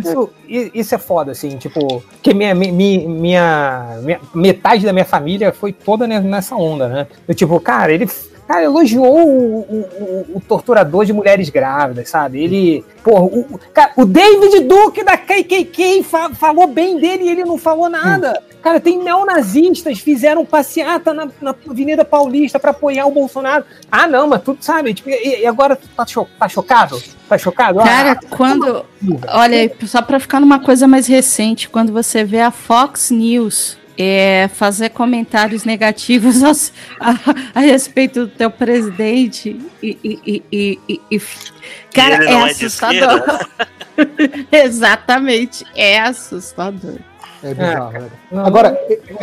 isso, 0.47 0.71
isso 0.73 0.95
é 0.95 0.97
foda, 0.97 1.31
assim, 1.31 1.57
tipo. 1.57 2.01
Porque 2.11 2.33
minha, 2.33 2.53
mi- 2.53 2.71
mi- 2.71 3.07
minha, 3.07 3.99
minha- 4.03 4.19
metade 4.33 4.85
da 4.85 4.93
minha 4.93 5.05
família 5.05 5.51
foi 5.51 5.71
toda 5.73 6.05
ne- 6.05 6.19
nessa 6.19 6.55
onda, 6.55 6.87
né? 6.87 7.07
Eu, 7.27 7.33
tipo, 7.33 7.59
cara, 7.59 7.91
ele. 7.91 8.07
Cara, 8.47 8.63
elogiou 8.63 9.05
o, 9.27 9.59
o- 9.61 10.25
o- 10.35 10.41
torturador 10.41 11.03
de 11.03 11.11
mulheres 11.11 11.49
grávidas, 11.49 12.09
sabe? 12.09 12.43
Ele. 12.43 12.85
Porra, 13.03 13.23
o, 13.23 13.59
cara, 13.73 13.91
o 13.97 14.05
David 14.05 14.59
Duke 14.61 15.03
da 15.03 15.17
KKK 15.17 16.03
fa- 16.03 16.29
falou 16.35 16.67
bem 16.67 16.99
dele 16.99 17.23
e 17.23 17.29
ele 17.29 17.43
não 17.43 17.57
falou 17.57 17.89
nada. 17.89 18.41
Cara, 18.61 18.79
tem 18.79 19.01
neonazistas 19.03 19.99
fizeram 19.99 20.45
passeata 20.45 21.13
na, 21.13 21.27
na 21.41 21.55
Avenida 21.69 22.05
Paulista 22.05 22.59
pra 22.59 22.71
apoiar 22.71 23.05
o 23.07 23.11
Bolsonaro. 23.11 23.65
Ah, 23.91 24.07
não, 24.07 24.27
mas 24.27 24.41
tu 24.43 24.55
sabe, 24.59 24.93
tipo, 24.93 25.09
e, 25.09 25.41
e 25.41 25.45
agora 25.47 25.75
tá, 25.95 26.05
cho- 26.05 26.27
tá 26.39 26.47
chocado? 26.47 27.01
Tá 27.27 27.37
chocado? 27.39 27.79
Cara, 27.79 28.11
Ah, 28.11 28.27
quando. 28.29 28.85
Olha, 29.27 29.71
só 29.87 30.01
para 30.03 30.19
ficar 30.19 30.39
numa 30.39 30.59
coisa 30.59 30.87
mais 30.87 31.07
recente, 31.07 31.67
quando 31.69 31.91
você 31.91 32.23
vê 32.23 32.41
a 32.41 32.51
Fox 32.51 33.09
News 33.11 33.77
é, 33.97 34.49
fazer 34.53 34.89
comentários 34.89 35.63
negativos 35.63 36.41
aos- 36.43 36.71
a, 36.99 37.15
a 37.55 37.59
respeito 37.61 38.21
do 38.21 38.27
teu 38.27 38.49
presidente 38.51 39.59
e. 39.81 39.97
e- 40.03 40.19
e- 40.25 40.43
e- 40.51 40.79
e- 40.89 41.01
e- 41.17 41.21
cara, 41.93 42.15
é 42.15 42.31
não 42.31 42.45
é 42.47 42.51
assustador. 42.51 43.23
Exatamente, 44.51 45.65
é 45.75 45.99
assustador. 45.99 46.95
É 47.43 47.53
bizarro, 47.53 47.91
né? 47.91 48.07
Não, 48.31 48.43
Agora, 48.45 48.75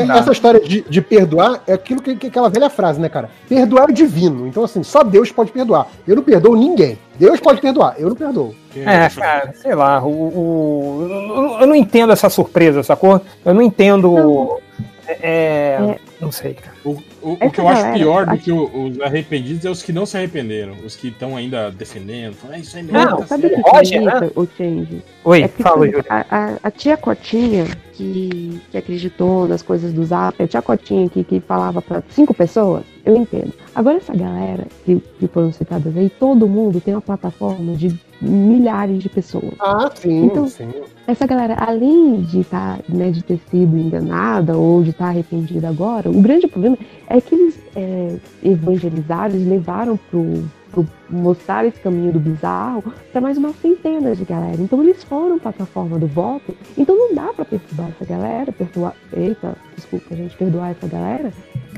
dá. 0.07 0.17
essa 0.19 0.31
história 0.31 0.61
de, 0.61 0.83
de 0.89 1.01
perdoar 1.03 1.61
é 1.67 1.73
aquilo 1.73 2.01
que, 2.01 2.15
que 2.15 2.27
aquela 2.29 2.49
velha 2.49 2.71
frase, 2.71 3.01
né, 3.01 3.09
cara? 3.09 3.29
Perdoar 3.49 3.91
é 3.91 3.93
divino. 3.93 4.47
Então, 4.47 4.63
assim, 4.63 4.83
só 4.85 5.03
Deus 5.03 5.33
pode 5.33 5.51
perdoar. 5.51 5.89
Eu 6.07 6.15
não 6.17 6.23
perdoo 6.23 6.55
ninguém. 6.55 6.97
Deus 7.19 7.41
pode 7.41 7.61
perdoar, 7.61 7.97
eu 7.99 8.09
não 8.11 8.15
perdoo. 8.15 8.55
É, 8.77 9.09
cara, 9.09 9.53
sei 9.61 9.75
lá, 9.75 10.01
o, 10.03 10.09
o- 10.09 11.09
eu- 11.11 11.61
eu 11.63 11.67
não 11.67 11.75
entendo 11.75 12.13
essa 12.13 12.31
surpresa, 12.31 12.83
sacou? 12.85 13.21
Eu 13.45 13.55
não 13.55 13.63
entendo. 13.63 14.61
É, 15.09 15.17
É. 15.21 15.97
Não 16.21 16.31
sei, 16.31 16.55
cara. 16.55 16.77
O, 16.85 16.91
o- 17.21 17.33
o 17.33 17.51
que 17.51 17.59
eu 17.61 17.67
acho 17.69 17.81
galera, 17.83 17.99
pior 17.99 18.25
do 18.25 18.31
acho- 18.33 18.43
que 18.45 18.53
o- 18.53 18.87
os 18.87 19.01
arrependidos 19.01 19.65
é 19.65 19.71
os 19.71 19.83
que 19.83 19.93
não 19.93 20.07
se 20.07 20.17
arrependeram. 20.17 20.75
Os 20.85 20.95
que 20.95 21.09
estão 21.09 21.37
ainda 21.37 21.71
defendendo. 21.73 22.37
É 22.51 22.61
isso 22.61 22.77
aí 22.77 22.85
mesmo. 22.85 22.99
Não, 22.99 23.17
tá 23.19 23.27
Sabe 23.27 23.47
o 23.47 23.51
certo." 23.51 23.63
que 23.65 23.71
Roger, 23.71 23.99
que 24.01 24.05
né? 24.07 24.31
o 24.37 24.47
Change? 24.57 25.03
Oi, 25.25 25.43
É 25.43 25.49
que 25.49 25.63
fala, 25.63 25.77
Júlio. 25.79 25.91
exemplo, 25.99 26.07
a, 26.11 26.25
a- 26.31 26.59
a 26.63 26.71
tia 26.71 26.97
Cotinha, 26.97 27.65
que, 27.93 28.61
que 28.71 28.79
acreditou 28.79 29.49
nas 29.49 29.61
coisas 29.61 29.93
do 29.93 30.05
Zap, 30.05 30.41
a 30.41 30.47
tia 30.47 30.63
Cotinha 30.63 31.09
que, 31.09 31.25
que 31.25 31.41
falava 31.41 31.83
pra 31.83 32.03
cinco 32.11 32.33
pessoas, 32.33 32.85
eu 33.05 33.17
entendo. 33.17 33.53
Agora, 33.75 33.97
essa 33.97 34.15
galera 34.15 34.67
que, 34.85 35.03
que 35.19 35.27
foram 35.27 35.53
citadas 35.53 35.97
aí, 35.97 36.09
todo 36.09 36.47
mundo 36.47 36.81
tem 36.81 36.95
uma 36.95 37.01
plataforma 37.03 37.75
de 37.75 37.89
milhares 38.23 39.03
de 39.03 39.09
pessoas. 39.09 39.55
Ah, 39.61 39.91
sim, 39.95 40.27
Então- 40.27 40.47
sim. 40.49 40.71
Essa 41.07 41.27
galera, 41.27 41.55
além 41.59 42.21
de, 42.23 42.45
tá, 42.45 42.79
né, 42.89 43.11
de 43.11 43.25
ter 43.25 43.41
sido 43.51 43.77
enganada 43.77 44.57
ou 44.57 44.83
de 44.85 44.91
estar 44.91 45.09
arrependida 45.09 45.69
agora, 45.69 46.09
o 46.09 46.23
grande 46.23 46.47
problema 46.47 46.79
é 47.09 47.21
que 47.21 47.35
eles 47.35 47.59
é, 47.75 48.17
evangelizaram, 48.45 49.35
eles 49.35 49.49
levaram 49.49 49.99
pro, 50.11 50.45
pro 50.71 50.87
mostrar 51.11 51.67
esse 51.67 51.81
caminho 51.81 52.13
do 52.13 52.21
bizarro 52.21 52.85
para 53.11 53.21
mais 53.21 53.37
uma 53.37 53.53
centena 53.55 54.15
de 54.15 54.25
galera. 54.25 54.61
Então 54.63 54.81
eles 54.81 55.03
foram 55.03 55.41
plataforma 55.41 55.99
do 55.99 56.07
voto, 56.07 56.55
então 56.79 56.97
não 56.97 57.15
dá 57.15 57.33
para 57.33 57.45
perturbar 57.45 57.89
essa 57.89 58.05
galera, 58.05 58.53
perdoar, 58.53 58.95
eita, 59.13 59.57
desculpa, 59.75 60.15
gente, 60.15 60.37
perdoar 60.37 60.71
essa 60.71 60.87
galera, 60.87 61.33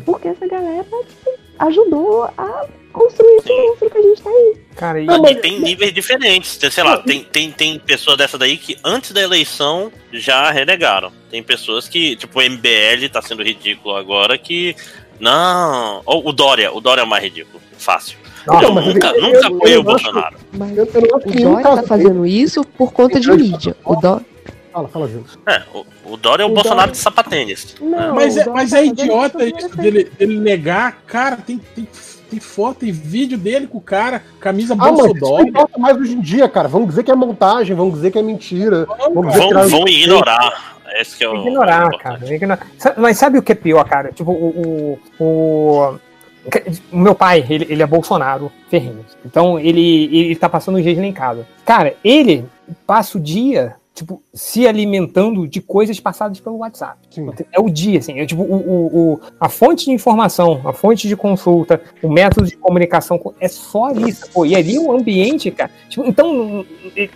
porque 0.05 0.28
essa 0.28 0.47
galera 0.47 0.84
tipo, 0.84 1.30
ajudou 1.61 2.24
a 2.36 2.66
construir 2.95 3.36
esse 3.36 3.49
monstro 3.53 3.90
que 3.90 3.99
a 3.99 4.03
gente 4.03 4.22
tá 4.22 4.30
aí. 4.30 4.57
Cara, 4.76 5.01
e- 5.01 5.07
E 5.07 5.34
tem 5.36 5.61
níveis 5.61 5.92
diferentes. 5.92 6.57
Tem, 6.57 6.70
sei 6.70 6.82
lá, 6.84 6.97
tem, 6.99 7.22
tem, 7.24 7.51
tem 7.51 7.78
pessoa 7.78 8.16
dessa 8.16 8.38
daí 8.38 8.57
que 8.57 8.78
antes 8.82 9.12
da 9.12 9.20
eleição 9.20 9.92
já 10.12 10.51
renegaram. 10.51 11.12
Tem 11.30 11.42
pessoas 11.42 11.86
que, 11.88 12.16
tipo, 12.16 12.38
o 12.38 12.42
MBL 12.42 13.09
tá 13.12 13.20
sendo 13.20 13.42
ridículo 13.42 13.95
agora 13.97 14.38
que. 14.38 14.74
Não. 15.20 16.03
Ou 16.07 16.28
o 16.28 16.32
Dória, 16.32 16.72
o 16.72 16.80
Dória 16.80 17.03
é 17.03 17.05
o 17.05 17.09
mais 17.09 17.22
ridículo. 17.22 17.61
Fácil. 17.78 18.16
Nossa, 18.47 18.64
eu 18.64 18.72
mas 18.72 18.86
nunca, 18.86 19.07
eu- 19.09 19.20
nunca 19.22 19.47
apoiei 19.47 19.76
eu 19.76 19.78
o 19.82 19.90
acho- 19.90 20.05
Bolsonaro. 20.05 20.36
Mas 20.53 20.76
Eu, 20.76 20.84
eu 20.86 21.01
não 21.01 21.16
o 21.18 21.20
Dória 21.20 21.62
tá 21.62 21.76
caso- 21.76 21.86
fazendo 21.88 22.26
isso 22.26 22.64
por 22.64 22.92
conta 22.92 23.18
de 23.20 23.30
mídia. 23.30 23.76
O 23.84 23.97
Dória 23.97 24.24
Fala, 24.72 24.88
fala, 24.88 25.07
Júlio. 25.09 25.24
É, 25.47 25.62
o, 25.72 25.86
o 26.14 26.16
Dória 26.16 26.42
é 26.42 26.47
o, 26.47 26.51
O 26.51 26.53
Bolsonaro 26.53 26.78
Dória- 26.80 26.92
de 26.92 26.99
sapatênis. 26.99 27.76
Não, 27.80 28.12
Mas 28.16 28.34
o 28.36 28.40
é, 28.40 28.45
Dória 28.45 28.61
mas 28.61 28.70
tá 28.72 28.78
é 28.78 28.80
fazendo 28.80 29.01
idiota 29.05 29.45
isso 29.47 29.57
isso 29.59 29.68
por 29.70 29.76
dele, 29.78 30.11
dele 30.18 30.40
negar. 30.40 31.01
Cara, 31.07 31.36
tem, 31.36 31.59
tem, 31.59 31.86
tem 32.30 32.40
foto, 32.40 32.80
tem 32.80 32.92
vídeo 32.92 33.38
dele 33.38 33.66
com 33.66 33.78
o 33.78 33.80
cara, 33.80 34.22
camisa 34.40 34.74
Ah, 34.78 34.90
isso 34.90 35.14
não 35.52 35.68
mais 35.78 35.96
hoje 35.96 36.14
em 36.14 36.20
dia, 36.20 36.48
cara. 36.48 36.68
Vamos 36.68 36.88
dizer 36.88 37.02
que 37.02 37.10
é 37.10 37.14
montagem, 37.14 37.76
vamos 37.76 37.94
dizer 37.94 38.10
que 38.10 38.18
é 38.18 38.22
mentira. 38.22 38.86
Vamos 39.12 39.32
dizer 39.32 39.46
que 39.46 39.54
Vão, 39.54 39.88
ignorar. 39.88 40.74
Esse 41.00 41.16
que 41.16 41.24
é 41.24 41.28
o. 41.28 41.36
ignorar, 41.36 41.88
cara. 41.98 42.34
ignorar. 42.34 42.66
Mas 42.96 43.18
sabe 43.18 43.38
o 43.38 43.42
que 43.42 43.52
é 43.52 43.54
pior, 43.54 43.84
cara? 43.84 44.12
Tipo, 44.12 44.30
o. 44.32 44.98
o, 45.18 45.24
o... 45.24 45.98
o 46.92 46.96
meu 46.96 47.14
pai, 47.14 47.44
ele, 47.48 47.66
ele 47.68 47.82
é 47.82 47.86
Bolsonaro 47.86 48.50
ferrinho. 48.68 49.04
Então, 49.24 49.58
ele, 49.58 50.04
ele 50.16 50.36
tá 50.36 50.48
passando 50.48 50.76
os 50.76 50.82
dias 50.82 50.96
lá 50.96 51.04
em 51.04 51.12
casa. 51.12 51.46
Cara, 51.64 51.94
ele 52.04 52.46
passa 52.86 53.18
o 53.18 53.20
dia, 53.20 53.76
tipo, 53.94 54.22
se 54.35 54.66
alimentando 54.66 55.47
de 55.47 55.61
coisas 55.61 56.01
passadas 56.01 56.41
pelo 56.41 56.57
WhatsApp. 56.59 56.99
Sim. 57.09 57.30
É 57.53 57.61
o 57.61 57.70
dia, 57.70 58.01
assim. 58.01 58.18
É, 58.18 58.26
tipo, 58.26 58.43
o, 58.43 58.55
o, 58.57 59.12
o- 59.14 59.20
a 59.39 59.49
fonte 59.49 59.85
de 59.85 59.93
informação, 59.93 60.61
a 60.64 60.72
fonte 60.72 61.07
de 61.07 61.16
consulta, 61.16 61.80
o 62.03 62.11
método 62.12 62.47
de 62.49 62.57
comunicação, 62.57 63.20
é 63.41 63.47
só 63.47 63.93
isso. 63.93 64.28
Pô. 64.32 64.45
E 64.45 64.57
ali 64.57 64.76
o 64.78 64.91
ambiente, 64.91 65.51
cara. 65.53 65.70
tipo, 65.89 66.05
então, 66.05 66.66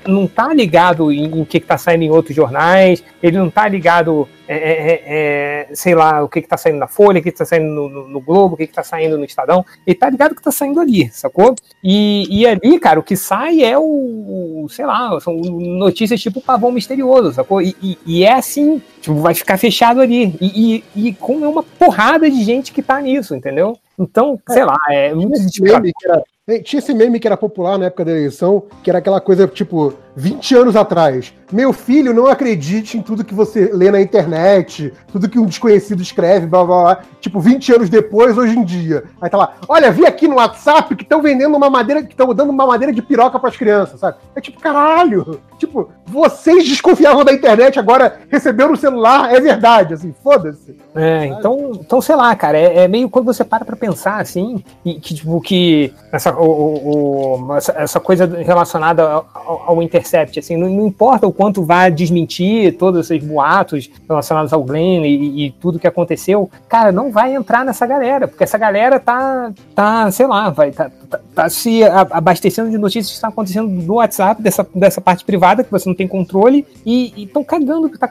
não- 0.07 0.29
tá 0.29 0.55
ligado 0.55 1.11
em, 1.13 1.29
o 1.41 1.45
que, 1.45 1.59
que 1.59 1.67
tá 1.67 1.77
saindo 1.77 2.05
em 2.05 2.11
outros 2.11 2.37
jornais, 2.37 3.03
ele 3.21 3.37
não 3.37 3.51
tá 3.51 3.67
ligado, 3.67 4.29
é, 4.47 4.57
é, 4.57 5.03
é, 5.07 5.75
sei 5.75 5.95
lá, 5.97 6.23
o 6.23 6.29
que, 6.29 6.41
que 6.41 6.49
tá 6.49 6.57
saindo 6.57 6.79
na 6.79 6.87
Folha, 6.87 7.19
o 7.19 7.23
que, 7.23 7.33
que 7.33 7.39
tá 7.39 7.45
saindo 7.45 7.67
no, 7.67 7.89
no- 7.89 8.09
no 8.09 8.21
Globo, 8.21 8.55
o 8.55 8.57
que, 8.57 8.67
que 8.69 8.73
tá 8.75 8.85
saindo 8.85 9.19
no 9.19 9.25
Estadão. 9.25 9.65
Ele 9.85 9.97
tá 9.97 10.09
ligado 10.09 10.33
o 10.33 10.35
que 10.37 10.43
tá 10.43 10.53
saindo 10.53 10.79
ali, 10.81 11.09
sacou? 11.11 11.55
E, 11.83 12.27
e 12.31 12.47
ali, 12.47 12.79
cara, 12.79 13.01
o 13.01 13.03
que 13.03 13.17
sai 13.17 13.63
é 13.63 13.77
o, 13.77 14.67
sei 14.71 14.87
lá, 14.87 15.19
são 15.21 15.35
notícias 15.35 16.21
tipo 16.21 16.41
pavão 16.41 16.71
misterioso, 16.71 17.08
sacou? 17.33 17.61
E, 17.63 17.75
e- 17.83 17.99
e 18.07 18.25
é 18.25 18.33
assim, 18.35 18.81
tipo, 19.01 19.17
vai 19.17 19.35
ficar 19.35 19.57
fechado 19.59 20.01
ali. 20.01 20.37
E, 20.41 20.83
e, 20.97 21.09
e 21.09 21.15
como 21.15 21.45
é 21.45 21.49
uma 21.49 21.63
porrada 21.63 22.31
de 22.31 22.43
gente 22.45 22.73
que 22.73 22.83
tá 22.83 23.01
nisso, 23.01 23.35
entendeu? 23.35 23.77
Então, 23.99 24.39
sei 24.49 24.65
lá, 24.65 24.77
é 24.91 25.13
muito 25.15 25.35
Esse 25.35 25.47
desesperador. 25.47 25.81
meme 25.83 25.93
que 25.99 26.09
era 26.09 26.63
Tinha 26.63 26.79
esse 26.79 26.95
meme 26.95 27.19
que 27.21 27.27
era 27.27 27.37
popular 27.37 27.77
na 27.79 27.87
época 27.87 28.05
da 28.05 28.13
eleição, 28.13 28.63
que 28.83 28.89
era 28.91 29.01
aquela 29.01 29.21
coisa, 29.21 29.47
tipo, 29.49 29.93
20 30.19 30.55
anos 30.57 30.77
atrás. 30.77 31.33
Meu 31.51 31.73
filho, 31.73 32.13
não 32.13 32.27
acredite 32.27 32.99
em 32.99 33.03
tudo 33.03 33.25
que 33.25 33.33
você 33.33 33.71
lê 33.73 33.91
na 33.91 34.01
internet, 34.01 34.93
tudo 35.11 35.29
que 35.29 35.39
um 35.39 35.47
desconhecido 35.47 36.03
escreve, 36.03 36.47
blá 36.47 36.65
blá 36.65 36.83
blá. 36.83 37.01
Tipo, 37.21 37.41
20 37.41 37.75
anos 37.75 37.89
depois, 37.89 38.37
hoje 38.37 38.59
em 38.59 38.65
dia. 38.65 39.05
Aí 39.21 39.31
tá 39.31 39.39
lá, 39.39 39.55
olha, 39.69 39.91
vi 39.93 40.05
aqui 40.05 40.27
no 40.27 40.37
WhatsApp 40.37 40.95
que 40.97 41.05
estão 41.05 41.23
vendendo 41.23 41.57
uma 41.57 41.71
madeira, 41.71 42.03
que 42.03 42.13
estão 42.13 42.35
dando 42.35 42.51
uma 42.51 42.67
madeira 42.67 42.93
de 42.93 43.01
piroca 43.01 43.39
pras 43.39 43.57
crianças, 43.57 44.01
sabe? 44.01 44.19
É 44.35 44.41
tipo, 44.41 44.61
caralho. 44.61 45.41
Tipo, 45.59 45.89
vocês 46.07 46.69
desconfiavam 46.69 47.25
da 47.25 47.33
internet, 47.33 47.79
agora 47.79 48.21
receberam 48.29 48.73
o 48.73 48.77
celular, 48.77 49.35
é 49.35 49.41
verdade, 49.41 49.95
assim, 49.95 50.15
foda-se. 50.23 50.77
É, 50.95 51.27
então, 51.27 51.73
então, 51.75 52.01
sei 52.01 52.15
lá, 52.15 52.35
cara, 52.37 52.59
é, 52.59 52.85
é, 52.85 52.89
meio 52.89 53.09
quando 53.09 53.27
você 53.27 53.45
para 53.45 53.65
pra 53.65 53.77
pensar, 53.77 54.21
assim, 54.21 54.63
e, 54.85 54.95
que, 55.01 55.15
tipo, 55.15 55.41
que 55.41 55.93
essa, 56.13 56.33
o, 56.35 57.47
o, 57.47 57.57
essa, 57.57 57.73
essa, 57.73 58.01
coisa 58.01 58.27
relacionada 58.45 59.03
ao, 59.03 59.65
ao 59.67 59.83
Intercept, 60.09 60.39
assim, 60.39 60.57
não, 60.57 60.69
não, 60.69 60.87
importa 60.87 61.27
o 61.27 61.33
quanto 61.33 61.63
vai 61.63 61.91
desmentir 61.91 62.77
todos 62.79 63.11
esses 63.11 63.27
boatos 63.27 63.91
relacionados 64.09 64.53
ao 64.53 64.65
Glenn 64.65 65.05
e, 65.05 65.47
e, 65.47 65.51
tudo 65.53 65.79
que 65.79 65.87
aconteceu, 65.87 66.51
cara, 66.69 66.91
não 66.91 67.11
vai 67.11 67.35
entrar 67.35 67.65
nessa 67.65 67.87
galera, 67.87 68.27
porque 68.27 68.45
essa 68.45 68.57
galera 68.57 68.99
tá, 68.99 69.53
tá 69.75 70.11
sei 70.11 70.27
lá, 70.27 70.49
vai, 70.51 70.71
tá, 70.71 70.91
tá, 71.11 71.21
tá 71.35 71.51
se 71.51 71.83
abastecendo 71.85 72.71
de 72.71 72.79
notícias 72.79 73.09
que 73.09 73.15
estão 73.15 73.31
acontecendo 73.31 73.69
no 73.69 73.95
WhatsApp, 73.95 74.43
dessa, 74.43 74.67
dessa 74.75 75.01
parte 75.01 75.25
privada, 75.25 75.63
que 75.63 75.71
você 75.71 75.89
não 75.89 75.97
tem 75.97 76.09
controle, 76.09 76.67
e 76.87 77.25
estão 77.25 77.45
cagando 77.45 77.87
o 77.87 77.91
que 77.91 77.99
tá 77.99 78.11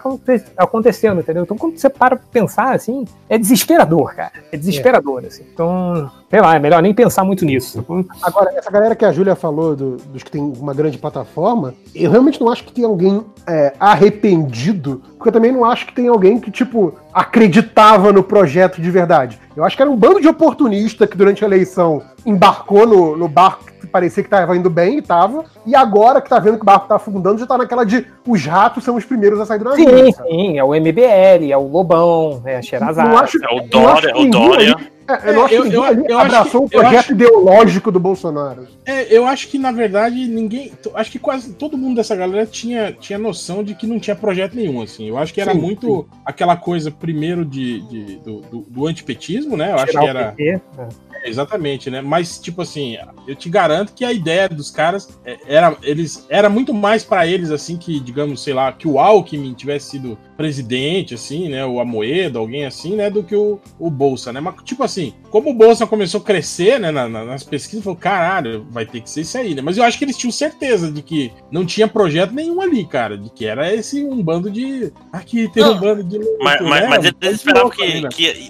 acontecendo, 0.58 1.22
entendeu? 1.22 1.44
Então, 1.44 1.58
quando 1.58 1.78
você 1.78 1.90
para 1.90 2.16
pra 2.16 2.26
pensar, 2.32 2.76
assim, 2.76 3.06
é 3.28 3.38
desesperador, 3.38 4.16
cara. 4.16 4.34
É 4.52 4.58
desesperador, 4.58 5.24
é. 5.24 5.28
assim. 5.28 5.44
Então, 5.52 6.12
sei 6.30 6.42
lá, 6.42 6.56
é 6.56 6.60
melhor 6.60 6.82
nem 6.82 6.94
pensar 6.94 7.24
muito 7.24 7.44
nisso. 7.46 7.86
Agora, 8.22 8.52
essa 8.56 8.70
galera 8.70 8.96
que 8.96 9.06
a 9.06 9.12
Júlia 9.12 9.36
falou, 9.36 9.76
do, 9.76 9.98
dos 9.98 10.24
que 10.24 10.32
tem 10.32 10.42
uma 10.42 10.74
grande 10.74 10.98
plataforma, 10.98 11.74
eu 11.96 12.12
realmente 12.12 12.40
não 12.40 12.52
acho 12.52 12.64
que 12.64 12.72
tem 12.72 12.86
alguém 12.86 13.24
é, 13.48 13.74
arrependido, 13.80 15.02
porque 15.18 15.30
eu 15.30 15.34
também 15.34 15.52
não 15.52 15.64
acho 15.64 15.86
que 15.88 15.94
tem 15.94 16.08
alguém 16.08 16.40
que, 16.40 16.52
tipo, 16.52 16.94
acreditava 17.14 18.12
no 18.12 18.22
projeto 18.22 18.82
de 18.82 18.92
verdade. 18.92 19.40
Eu 19.56 19.64
acho 19.64 19.76
que 19.76 19.82
era 19.82 19.90
um 19.90 19.96
bando 19.96 20.22
de 20.22 20.28
oportunista 20.28 21.08
que 21.08 21.18
durante 21.18 21.44
a 21.44 21.48
eleição 21.48 22.02
embarcou 22.26 22.86
no, 22.86 23.18
no 23.18 23.28
barco 23.28 23.66
que 23.80 23.88
parecia 23.88 24.22
que 24.22 24.28
estava 24.28 24.56
indo 24.56 24.70
bem 24.70 24.98
e 24.98 25.02
tava, 25.02 25.46
e 25.66 25.76
agora 25.76 26.22
que 26.22 26.30
tá 26.30 26.40
vendo 26.40 26.58
que 26.58 26.64
o 26.64 26.66
barco 26.66 26.88
tá 26.88 26.96
afundando, 26.96 27.40
já 27.40 27.48
tá 27.48 27.58
naquela 27.58 27.86
de 27.86 28.06
os 28.28 28.46
ratos 28.46 28.84
são 28.84 28.96
os 28.96 29.06
primeiros 29.06 29.40
a 29.40 29.46
sair 29.46 29.60
do 29.60 29.66
navio. 29.66 29.88
Sim, 29.88 30.12
sim, 30.12 30.58
é 30.58 30.64
o 30.64 30.76
MBL, 30.76 31.52
é 31.52 31.58
o 31.58 31.68
Lobão, 31.68 32.42
é 32.46 32.58
a 32.58 32.62
Xerazade. 32.62 33.38
É 33.42 33.56
o 33.56 33.68
Dória, 33.68 34.10
é 34.10 34.16
o 34.16 34.30
Dória. 34.30 34.97
É, 35.08 35.34
eu, 35.34 35.46
acho 35.46 35.54
eu, 35.54 35.66
eu, 35.66 36.06
eu 36.10 36.20
abraçou 36.20 36.66
o 36.66 36.70
projeto 36.70 37.00
acho, 37.00 37.12
ideológico 37.14 37.92
do 37.92 38.00
Bolsonaro. 38.00 38.68
É, 38.86 39.16
eu 39.16 39.26
acho 39.26 39.48
que, 39.48 39.58
na 39.58 39.72
verdade, 39.72 40.28
ninguém. 40.28 40.74
Acho 40.94 41.12
que 41.12 41.20
quase 41.20 41.54
todo 41.54 41.78
mundo 41.78 41.96
dessa 41.96 42.16
galera 42.16 42.46
tinha, 42.46 42.92
tinha 42.92 43.18
noção 43.18 43.64
de 43.64 43.74
que 43.74 43.88
não 43.88 44.00
tinha 44.00 44.16
projeto 44.16 44.56
nenhum, 44.56 44.82
assim. 44.82 45.08
Eu 45.08 45.18
acho 45.18 45.34
que 45.34 45.40
era 45.40 45.54
sim, 45.54 45.60
muito 45.60 46.08
sim. 46.12 46.20
aquela 46.26 46.58
coisa, 46.58 46.92
primeiro, 46.92 47.46
de, 47.46 47.80
de 47.88 48.18
do, 48.18 48.42
do, 48.42 48.60
do, 48.68 48.88
antipetismo, 48.88 49.56
né? 49.56 49.72
Eu 49.72 49.76
acho 49.76 49.92
que 49.94 50.06
era. 50.06 50.32
PT, 50.32 50.62
né? 50.78 50.90
é, 51.24 51.30
exatamente, 51.30 51.90
né? 51.90 52.02
Mas, 52.02 52.40
tipo 52.40 52.62
assim, 52.62 52.98
eu 53.28 53.36
te 53.36 53.50
garanto 53.50 53.94
que 53.94 54.04
a 54.04 54.12
ideia 54.12 54.50
dos 54.50 54.70
caras 54.70 55.18
é, 55.26 55.38
era, 55.48 55.76
eles, 55.84 56.26
era 56.30 56.50
muito 56.50 56.74
mais 56.74 57.04
para 57.04 57.26
eles, 57.26 57.52
assim, 57.52 57.78
que, 57.78 58.00
digamos, 58.00 58.44
sei 58.44 58.54
lá, 58.54 58.72
que 58.72 58.88
o 58.88 59.00
Alckmin 59.00 59.54
tivesse 59.54 59.92
sido 59.92 60.18
presidente, 60.36 61.16
assim, 61.16 61.50
né? 61.50 61.66
O 61.66 61.80
Amoedo, 61.80 62.40
alguém 62.40 62.66
assim, 62.66 62.96
né? 62.96 63.10
Do 63.10 63.24
que 63.24 63.36
o, 63.36 63.60
o 63.80 63.90
Bolsa, 63.90 64.32
né? 64.32 64.40
Mas, 64.40 64.56
tipo 64.64 64.84
assim, 64.84 64.97
como 65.30 65.50
o 65.50 65.54
Bolsa 65.54 65.86
começou 65.86 66.22
a 66.22 66.24
crescer, 66.24 66.80
né? 66.80 66.92
Na, 66.92 67.08
na, 67.08 67.26
nas 67.26 67.44
pesquisas, 67.44 67.84
falou, 67.84 67.98
caralho, 67.98 68.66
vai 68.70 68.86
ter 68.86 69.02
que 69.02 69.10
ser 69.10 69.22
isso 69.22 69.38
aí, 69.38 69.56
né? 69.56 69.62
Mas 69.62 69.78
eu 69.78 69.84
acho 69.84 69.98
que 69.98 70.06
eles 70.06 70.18
tinham 70.18 70.32
certeza 70.32 70.92
de 70.92 71.02
que 71.02 71.32
não 71.52 71.66
tinha 71.66 71.88
projeto 71.88 72.32
nenhum 72.32 72.62
ali, 72.62 72.86
cara. 72.86 73.18
De 73.18 73.30
que 73.30 73.46
era 73.46 73.74
esse 73.74 74.04
um 74.04 74.22
bando 74.22 74.50
de. 74.50 74.92
Aqui 75.12 75.50
tem 75.54 75.64
um 75.64 75.78
bando 75.78 76.04
de. 76.04 76.20
Mas, 76.40 76.62
mas, 76.62 76.82
né? 76.82 76.88
mas 76.88 77.06
eles 77.06 77.36
esperavam 77.36 77.70
que, 77.70 78.08
que 78.10 78.50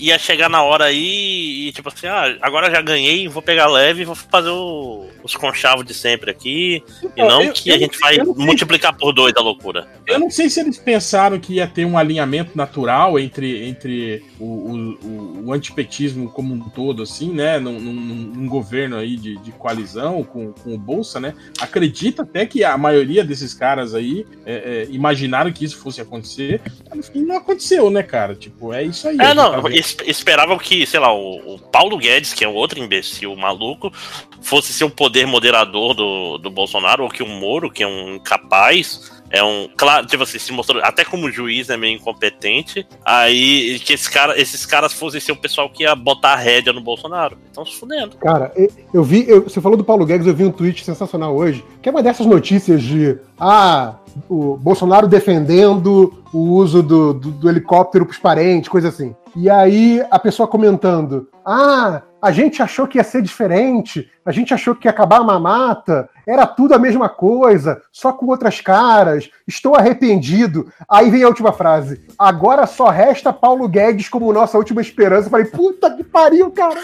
ia 0.00 0.18
chegar 0.18 0.48
na 0.48 0.62
hora 0.62 0.86
aí 0.86 1.68
e 1.68 1.72
tipo 1.72 1.88
assim, 1.88 2.06
ah, 2.06 2.36
agora 2.40 2.70
já 2.70 2.80
ganhei, 2.80 3.28
vou 3.28 3.42
pegar 3.42 3.66
leve 3.66 4.02
e 4.02 4.04
vou 4.04 4.14
fazer 4.14 4.48
o, 4.48 5.06
os 5.22 5.36
conchavos 5.36 5.84
de 5.84 5.92
sempre 5.92 6.30
aqui. 6.30 6.82
Então, 7.02 7.12
e 7.16 7.28
não 7.28 7.42
eu, 7.42 7.52
que 7.52 7.68
eu, 7.68 7.76
a 7.76 7.78
gente 7.78 7.98
vai 7.98 8.16
multiplicar 8.18 8.96
por 8.96 9.12
dois 9.12 9.34
a 9.36 9.40
loucura. 9.40 9.86
Eu 10.06 10.18
não 10.18 10.30
sei 10.30 10.48
se 10.48 10.60
eles 10.60 10.78
pensaram 10.78 11.38
que 11.38 11.54
ia 11.54 11.66
ter 11.66 11.84
um 11.84 11.98
alinhamento 11.98 12.56
natural 12.56 13.18
entre, 13.18 13.68
entre 13.68 14.24
o, 14.38 14.44
o, 14.44 15.46
o 15.46 15.52
antipetismo 15.52 16.30
como 16.30 16.54
um 16.54 16.68
todo, 16.70 17.02
assim, 17.02 17.32
né? 17.32 17.58
Num, 17.58 17.78
num, 17.78 17.92
num 17.94 18.48
governo 18.48 18.96
aí 18.96 19.16
de, 19.16 19.36
de 19.38 19.52
coalizão 19.52 20.24
com, 20.24 20.52
com 20.52 20.74
o 20.74 20.78
Bolsa, 20.78 21.20
né? 21.20 21.34
Acredita 21.60 22.22
até 22.22 22.46
que 22.46 22.64
a 22.64 22.76
maioria 22.78 23.22
desses 23.22 23.52
caras 23.52 23.94
aí 23.94 24.26
é, 24.46 24.54
é, 24.54 24.88
imaginaram 24.90 25.52
que 25.52 25.64
isso 25.64 25.76
fosse 25.76 26.00
acontecer. 26.00 26.60
No 26.94 27.02
fim, 27.02 27.22
não 27.22 27.36
aconteceu, 27.36 27.90
né, 27.90 28.02
cara? 28.02 28.34
Tipo, 28.34 28.72
é 28.72 28.82
isso 28.82 29.06
aí. 29.06 29.16
É, 29.20 29.34
não, 29.34 29.52
tá 29.52 29.60
esperavam 30.06 30.58
que, 30.58 30.86
sei 30.86 31.00
lá, 31.00 31.12
o, 31.12 31.54
o, 31.54 31.58
Paulo 31.58 31.96
Guedes, 31.96 32.32
que 32.32 32.44
é 32.44 32.48
outro 32.48 32.78
imbecil 32.78 33.34
maluco, 33.36 33.92
fosse 34.40 34.72
ser 34.72 34.84
o 34.84 34.90
poder 34.90 35.26
moderador 35.26 35.94
do, 35.94 36.38
do 36.38 36.50
Bolsonaro, 36.50 37.04
ou 37.04 37.10
que 37.10 37.22
o 37.22 37.26
Moro, 37.26 37.70
que 37.70 37.82
é 37.82 37.86
um 37.86 38.16
incapaz, 38.16 39.19
é 39.30 39.42
um. 39.42 39.68
Claro, 39.76 40.06
tipo 40.06 40.22
assim, 40.22 40.38
se 40.38 40.52
mostrou 40.52 40.82
até 40.82 41.04
como 41.04 41.30
juiz 41.30 41.70
é 41.70 41.76
meio 41.76 41.96
incompetente. 41.96 42.86
Aí 43.04 43.78
que 43.80 43.92
esse 43.92 44.10
cara, 44.10 44.38
esses 44.40 44.66
caras 44.66 44.92
fossem 44.92 45.20
ser 45.20 45.32
o 45.32 45.36
pessoal 45.36 45.70
que 45.70 45.84
ia 45.84 45.94
botar 45.94 46.32
a 46.32 46.36
rédea 46.36 46.72
no 46.72 46.80
Bolsonaro. 46.80 47.38
Estão 47.46 47.64
se 47.64 47.78
fudendo. 47.78 48.16
Cara, 48.16 48.52
eu 48.92 49.04
vi. 49.04 49.28
Eu, 49.28 49.44
você 49.44 49.60
falou 49.60 49.78
do 49.78 49.84
Paulo 49.84 50.04
Guedes, 50.04 50.26
eu 50.26 50.34
vi 50.34 50.44
um 50.44 50.50
tweet 50.50 50.84
sensacional 50.84 51.36
hoje, 51.36 51.64
que 51.80 51.88
é 51.88 51.92
uma 51.92 52.02
dessas 52.02 52.26
notícias 52.26 52.82
de. 52.82 53.16
Ah, 53.38 53.96
o 54.28 54.56
Bolsonaro 54.56 55.06
defendendo 55.06 56.22
o 56.32 56.38
uso 56.38 56.82
do, 56.82 57.14
do, 57.14 57.30
do 57.30 57.48
helicóptero 57.48 58.04
pros 58.04 58.18
parentes, 58.18 58.68
coisa 58.68 58.88
assim. 58.88 59.14
E 59.36 59.48
aí 59.48 60.04
a 60.10 60.18
pessoa 60.18 60.48
comentando: 60.48 61.28
Ah, 61.46 62.02
a 62.20 62.32
gente 62.32 62.62
achou 62.62 62.86
que 62.86 62.98
ia 62.98 63.04
ser 63.04 63.22
diferente, 63.22 64.10
a 64.24 64.32
gente 64.32 64.52
achou 64.52 64.74
que 64.74 64.86
ia 64.86 64.90
acabar 64.90 65.20
a 65.20 65.24
mamata, 65.24 66.08
era 66.30 66.46
tudo 66.46 66.74
a 66.74 66.78
mesma 66.78 67.08
coisa, 67.08 67.82
só 67.90 68.12
com 68.12 68.26
outras 68.26 68.60
caras, 68.60 69.28
estou 69.48 69.74
arrependido. 69.74 70.72
Aí 70.88 71.10
vem 71.10 71.24
a 71.24 71.28
última 71.28 71.52
frase: 71.52 72.00
agora 72.16 72.66
só 72.66 72.88
resta 72.88 73.32
Paulo 73.32 73.68
Guedes 73.68 74.08
como 74.08 74.32
nossa 74.32 74.56
última 74.56 74.80
esperança. 74.80 75.26
Eu 75.26 75.30
falei, 75.30 75.46
puta 75.46 75.90
que 75.90 76.04
pariu, 76.04 76.50
cara. 76.52 76.80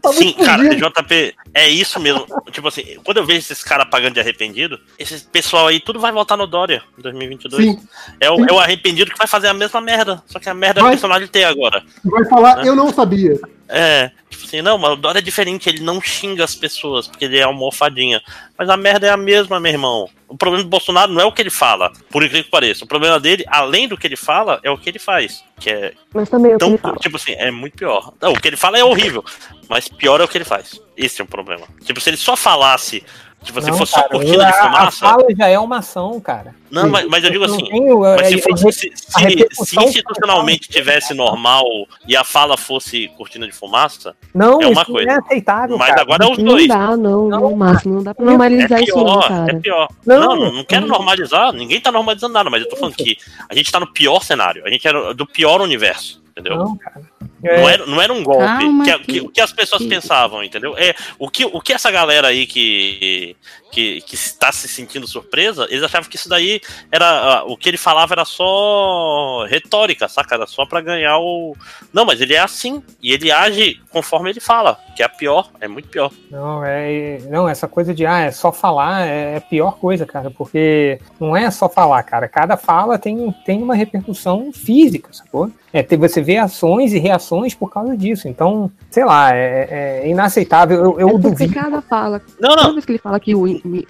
Tá 0.00 0.12
Sim, 0.12 0.32
cara, 0.32 0.74
JP, 0.74 1.34
é 1.52 1.68
isso 1.68 2.00
mesmo. 2.00 2.24
tipo 2.50 2.68
assim, 2.68 2.82
quando 3.04 3.18
eu 3.18 3.26
vejo 3.26 3.40
esses 3.40 3.62
caras 3.62 3.86
pagando 3.90 4.14
de 4.14 4.20
arrependido, 4.20 4.80
esse 4.98 5.22
pessoal 5.24 5.66
aí 5.66 5.78
tudo 5.78 6.00
vai 6.00 6.10
voltar 6.10 6.38
no 6.38 6.46
Dória 6.46 6.82
em 6.98 7.02
2022. 7.02 7.62
Sim. 7.62 7.80
É, 8.18 8.30
o, 8.30 8.36
Sim. 8.36 8.46
é 8.48 8.52
o 8.52 8.58
arrependido 8.58 9.10
que 9.10 9.18
vai 9.18 9.26
fazer 9.26 9.48
a 9.48 9.54
mesma 9.54 9.80
merda, 9.82 10.22
só 10.26 10.38
que 10.38 10.48
a 10.48 10.54
merda 10.54 10.80
vai, 10.80 10.88
é 10.88 10.92
o 10.92 10.94
personagem 10.94 11.28
ter 11.28 11.44
agora. 11.44 11.82
Vai 12.02 12.24
falar, 12.24 12.56
né? 12.56 12.68
eu 12.68 12.74
não 12.74 12.90
sabia. 12.90 13.38
É, 13.68 14.10
tipo 14.28 14.44
assim, 14.44 14.60
não, 14.60 14.76
mas 14.76 14.92
o 14.92 14.96
Dória 14.96 15.18
é 15.18 15.22
diferente, 15.22 15.68
ele 15.68 15.80
não 15.80 16.00
xinga 16.00 16.44
as 16.44 16.54
pessoas, 16.54 17.08
porque 17.08 17.24
ele 17.24 17.38
é 17.38 17.42
almofadinha. 17.42 18.20
Mas 18.62 18.70
a 18.70 18.76
merda 18.76 19.08
é 19.08 19.10
a 19.10 19.16
mesma, 19.16 19.58
meu 19.58 19.72
irmão. 19.72 20.08
O 20.28 20.36
problema 20.36 20.62
do 20.62 20.70
Bolsonaro 20.70 21.10
não 21.10 21.20
é 21.20 21.24
o 21.24 21.32
que 21.32 21.42
ele 21.42 21.50
fala, 21.50 21.90
por 22.08 22.22
incrível 22.22 22.44
que 22.44 22.50
pareça. 22.50 22.84
O 22.84 22.86
problema 22.86 23.18
dele, 23.18 23.44
além 23.48 23.88
do 23.88 23.98
que 23.98 24.06
ele 24.06 24.14
fala, 24.14 24.60
é 24.62 24.70
o 24.70 24.78
que 24.78 24.88
ele 24.88 25.00
faz. 25.00 25.42
Que 25.58 25.70
é. 25.70 25.92
Mas 26.14 26.30
também 26.30 26.52
é 26.52 26.54
o 26.54 26.58
que 26.58 26.64
ele 26.66 26.78
fala. 26.78 26.96
Tipo 26.98 27.16
assim, 27.16 27.32
é 27.32 27.50
muito 27.50 27.76
pior. 27.76 28.14
Não, 28.20 28.30
o 28.30 28.40
que 28.40 28.46
ele 28.46 28.56
fala 28.56 28.78
é 28.78 28.84
horrível, 28.84 29.24
mas 29.68 29.88
pior 29.88 30.20
é 30.20 30.24
o 30.24 30.28
que 30.28 30.38
ele 30.38 30.44
faz. 30.44 30.80
Esse 30.96 31.20
é 31.20 31.24
o 31.24 31.26
problema. 31.26 31.66
Tipo, 31.82 32.00
se 32.00 32.08
ele 32.08 32.16
só 32.16 32.36
falasse 32.36 33.02
se 33.44 33.52
você 33.52 33.70
não, 33.70 33.78
fosse 33.78 33.92
cara, 33.92 34.06
só 34.06 34.12
cortina 34.12 34.44
de 34.46 34.52
fumaça. 34.52 35.06
A 35.06 35.10
fala 35.10 35.26
já 35.36 35.48
é 35.48 35.58
uma 35.58 35.78
ação, 35.78 36.20
cara. 36.20 36.54
Não, 36.70 36.88
mas, 36.88 37.06
mas 37.06 37.24
eu 37.24 37.30
digo 37.30 37.44
assim. 37.44 37.64
Tenho, 37.64 38.00
mas 38.00 38.28
se, 38.28 38.40
fosse, 38.40 38.72
se, 38.72 38.92
se, 38.94 39.64
se 39.64 39.80
institucionalmente 39.84 40.68
tivesse 40.68 41.12
normal 41.12 41.64
e 42.06 42.16
a 42.16 42.24
fala 42.24 42.56
fosse 42.56 43.08
cortina 43.16 43.46
de 43.46 43.52
fumaça, 43.52 44.16
não, 44.34 44.60
é 44.62 44.66
uma 44.66 44.84
coisa. 44.84 45.06
Não 45.06 45.14
é 45.14 45.18
aceitável. 45.18 45.76
Mas 45.76 45.90
cara. 45.90 46.02
agora 46.02 46.24
é 46.24 46.30
os 46.30 46.38
dois. 46.38 46.68
Não 46.68 46.78
dá, 46.78 46.96
não, 46.96 47.28
não, 47.28 47.56
Márcio, 47.56 47.92
não 47.92 48.02
dá 48.02 48.14
pra 48.14 48.24
normalizar 48.24 48.80
é 48.80 48.84
pior, 48.84 48.96
isso, 48.96 49.04
não, 49.04 49.20
cara. 49.20 49.52
É 49.52 49.54
pior. 49.54 49.88
Não, 50.06 50.36
não, 50.36 50.52
não 50.52 50.64
quero 50.64 50.86
normalizar, 50.86 51.52
ninguém 51.52 51.80
tá 51.80 51.92
normalizando 51.92 52.32
nada, 52.32 52.48
mas 52.48 52.62
eu 52.62 52.68
tô 52.68 52.76
falando 52.76 52.94
que 52.94 53.18
a 53.48 53.54
gente 53.54 53.70
tá 53.70 53.80
no 53.80 53.92
pior 53.92 54.22
cenário, 54.22 54.64
a 54.64 54.70
gente 54.70 54.86
é 54.86 55.14
do 55.14 55.26
pior 55.26 55.60
universo, 55.60 56.22
entendeu? 56.30 56.56
Não, 56.56 56.76
cara. 56.76 57.02
É. 57.44 57.56
Não, 57.56 57.68
era, 57.68 57.86
não 57.86 58.02
era 58.02 58.12
um 58.12 58.22
golpe. 58.22 58.44
Calma, 58.44 58.84
que, 58.84 58.98
que, 58.98 59.20
que, 59.20 59.28
que, 59.28 59.40
as 59.40 59.52
pessoas 59.52 59.84
pensavam, 59.84 60.44
entendeu? 60.44 60.76
É, 60.78 60.94
o, 61.18 61.28
que, 61.28 61.44
o 61.44 61.60
que 61.60 61.72
essa 61.72 61.90
galera 61.90 62.28
aí 62.28 62.46
que, 62.46 63.36
que, 63.72 64.02
que 64.02 64.14
está 64.14 64.52
se 64.52 64.68
sentindo 64.68 65.08
surpresa, 65.08 65.66
eles 65.70 65.82
achavam 65.82 66.08
que 66.08 66.16
isso 66.16 66.28
daí 66.28 66.60
era. 66.90 67.42
O 67.46 67.56
que 67.56 67.70
ele 67.70 67.78
falava 67.78 68.12
era 68.12 68.24
só 68.24 69.46
retórica, 69.48 70.06
saca? 70.08 70.34
Era 70.34 70.46
só 70.46 70.66
para 70.66 70.82
ganhar 70.82 71.18
o. 71.18 71.56
Não, 71.92 72.04
mas 72.04 72.20
ele 72.20 72.34
é 72.34 72.38
assim. 72.38 72.82
E 73.02 73.12
ele 73.12 73.32
age 73.32 73.80
conforme 73.90 74.30
ele 74.30 74.40
fala, 74.40 74.78
que 74.94 75.02
é 75.02 75.08
pior, 75.08 75.50
é 75.60 75.66
muito 75.66 75.88
pior. 75.88 76.12
Não, 76.30 76.62
é. 76.64 77.18
Não, 77.30 77.48
essa 77.48 77.66
coisa 77.66 77.94
de 77.94 78.04
ah, 78.04 78.20
é 78.20 78.30
só 78.30 78.52
falar 78.52 79.06
é 79.06 79.38
a 79.38 79.40
pior 79.40 79.78
coisa, 79.78 80.04
cara, 80.04 80.30
porque 80.30 80.98
não 81.18 81.34
é 81.34 81.50
só 81.50 81.68
falar, 81.68 82.02
cara. 82.02 82.28
Cada 82.28 82.56
fala 82.56 82.98
tem, 82.98 83.34
tem 83.44 83.62
uma 83.62 83.74
repercussão 83.74 84.52
física, 84.52 85.08
sacou? 85.12 85.50
É, 85.72 85.82
você 85.96 86.20
vê 86.20 86.36
ações 86.36 86.92
e 86.92 86.98
reações 86.98 87.54
por 87.54 87.70
causa 87.70 87.96
disso. 87.96 88.28
Então, 88.28 88.70
sei 88.90 89.04
lá, 89.06 89.34
é, 89.34 90.02
é 90.02 90.08
inaceitável. 90.08 90.78
Eu, 90.78 91.00
eu 91.00 91.08
é 91.16 91.18
duvido. 91.18 91.54
cada 91.54 91.80
fala. 91.80 92.20
Não, 92.38 92.50
não. 92.50 92.56
Toda 92.56 92.72
vez 92.74 92.84
que 92.84 92.92
ele 92.92 92.98
fala 92.98 93.18
que 93.18 93.34
o, 93.34 93.46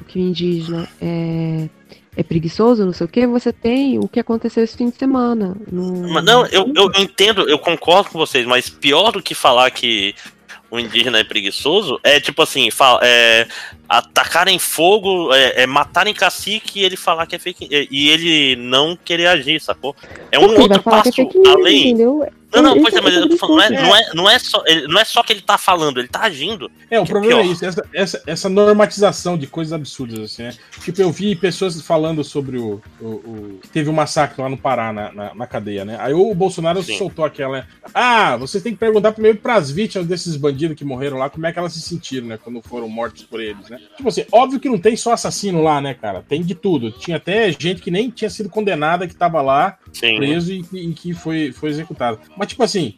que 0.09 0.19
o 0.19 0.23
indígena 0.23 0.89
é, 1.01 1.69
é 2.17 2.23
preguiçoso, 2.23 2.85
não 2.85 2.93
sei 2.93 3.07
o 3.07 3.09
que, 3.09 3.27
você 3.27 3.53
tem 3.53 3.99
o 3.99 4.09
que 4.09 4.21
aconteceu 4.21 4.63
esse 4.63 4.77
fim 4.77 4.91
de 4.91 4.97
semana. 4.97 5.57
No... 5.71 6.21
Não, 6.23 6.47
eu, 6.47 6.71
eu 6.75 6.91
entendo, 6.97 7.49
eu 7.49 7.59
concordo 7.59 8.11
com 8.11 8.19
vocês, 8.19 8.47
mas 8.47 8.69
pior 8.69 9.13
do 9.13 9.23
que 9.23 9.35
falar 9.35 9.71
que 9.71 10.15
o 10.71 10.81
indígena 10.81 11.19
é 11.19 11.25
preguiçoso 11.25 12.01
é 12.03 12.19
tipo 12.19 12.41
assim, 12.41 12.71
fala, 12.71 12.99
é, 13.03 13.47
atacarem 13.87 14.59
fogo, 14.59 15.33
é, 15.35 15.65
é 15.65 15.67
matarem 15.67 16.15
cacique 16.15 16.81
e 16.81 16.85
ele 16.85 16.97
falar 16.97 17.27
que 17.27 17.37
é 17.37 17.39
fake 17.39 17.69
e 17.71 18.09
ele 18.09 18.57
não 18.57 18.97
querer 18.97 19.27
agir, 19.27 19.61
sacou? 19.61 19.95
É 20.31 20.39
um 20.39 20.59
outro 20.59 20.79
é 20.79 20.79
passo 20.79 21.21
é 21.21 21.49
além. 21.51 21.89
Entendeu? 21.89 22.27
Não, 22.53 22.63
não, 22.63 22.83
pois 22.83 22.95
é, 22.95 23.01
mas 23.01 23.15
eu 23.15 23.29
tô 23.29 23.37
falando, 23.37 23.57
não 23.57 23.63
é, 23.63 23.71
não 23.71 23.97
é, 23.97 24.15
não 24.15 24.31
é, 24.31 24.39
só, 24.39 24.63
não 24.89 25.01
é 25.01 25.05
só 25.05 25.23
que 25.23 25.33
ele 25.33 25.41
tá 25.41 25.57
falando, 25.57 25.99
ele 25.99 26.09
tá 26.09 26.21
agindo. 26.23 26.71
É, 26.91 27.01
o 27.01 27.07
problema 27.07 27.41
é, 27.41 27.45
é 27.45 27.47
isso, 27.47 27.65
essa, 27.65 27.89
essa, 27.95 28.23
essa, 28.27 28.49
normatização 28.49 29.39
de 29.39 29.47
coisas 29.47 29.73
absurdas, 29.73 30.21
assim, 30.21 30.43
né? 30.43 30.55
Tipo, 30.81 31.01
eu 31.01 31.11
vi 31.11 31.35
pessoas 31.35 31.81
falando 31.81 32.23
sobre 32.23 32.59
o. 32.59 32.83
o, 33.01 33.07
o 33.07 33.61
teve 33.73 33.89
um 33.89 33.93
massacre 33.93 34.43
lá 34.43 34.49
no 34.49 34.59
Pará, 34.59 34.93
na, 34.93 35.13
na, 35.13 35.35
na 35.35 35.47
cadeia, 35.47 35.85
né? 35.85 35.97
Aí 36.01 36.13
o 36.13 36.35
Bolsonaro 36.35 36.83
Sim. 36.83 36.99
soltou 36.99 37.25
aquela, 37.25 37.59
né? 37.59 37.67
Ah, 37.95 38.37
você 38.37 38.61
tem 38.61 38.73
que 38.73 38.79
perguntar 38.79 39.13
primeiro 39.13 39.39
pras 39.39 39.71
vítimas 39.71 40.07
desses 40.07 40.37
bandidos 40.37 40.77
que 40.77 40.85
morreram 40.85 41.19
lá, 41.19 41.31
como 41.31 41.47
é 41.47 41.53
que 41.53 41.59
elas 41.59 41.73
se 41.73 41.81
sentiram, 41.81 42.27
né? 42.29 42.39
Quando 42.43 42.61
foram 42.63 42.89
mortos 42.89 43.23
por 43.23 43.41
eles, 43.41 43.69
né? 43.71 43.79
Tipo 43.97 44.09
assim, 44.09 44.25
óbvio 44.31 44.61
que 44.61 44.69
não 44.69 44.79
tem 44.79 44.97
só 44.97 45.13
assassino 45.13 45.63
lá, 45.63 45.81
né, 45.81 45.95
cara? 45.95 46.23
Tem 46.29 46.43
de 46.43 46.55
tudo. 46.55 46.91
Tinha 46.91 47.17
até 47.17 47.51
gente 47.53 47.81
que 47.81 47.91
nem 47.91 48.11
tinha 48.11 48.31
sido 48.31 48.49
condenada, 48.49 49.07
que 49.07 49.15
tava 49.15 49.41
lá, 49.41 49.79
Sim. 49.93 50.17
preso 50.17 50.53
e, 50.53 50.65
e 50.73 50.93
que 50.93 51.15
foi, 51.15 51.53
foi 51.53 51.71
executado. 51.71 52.19
Mas, 52.37 52.42
tipo 52.47 52.63
assim, 52.63 52.95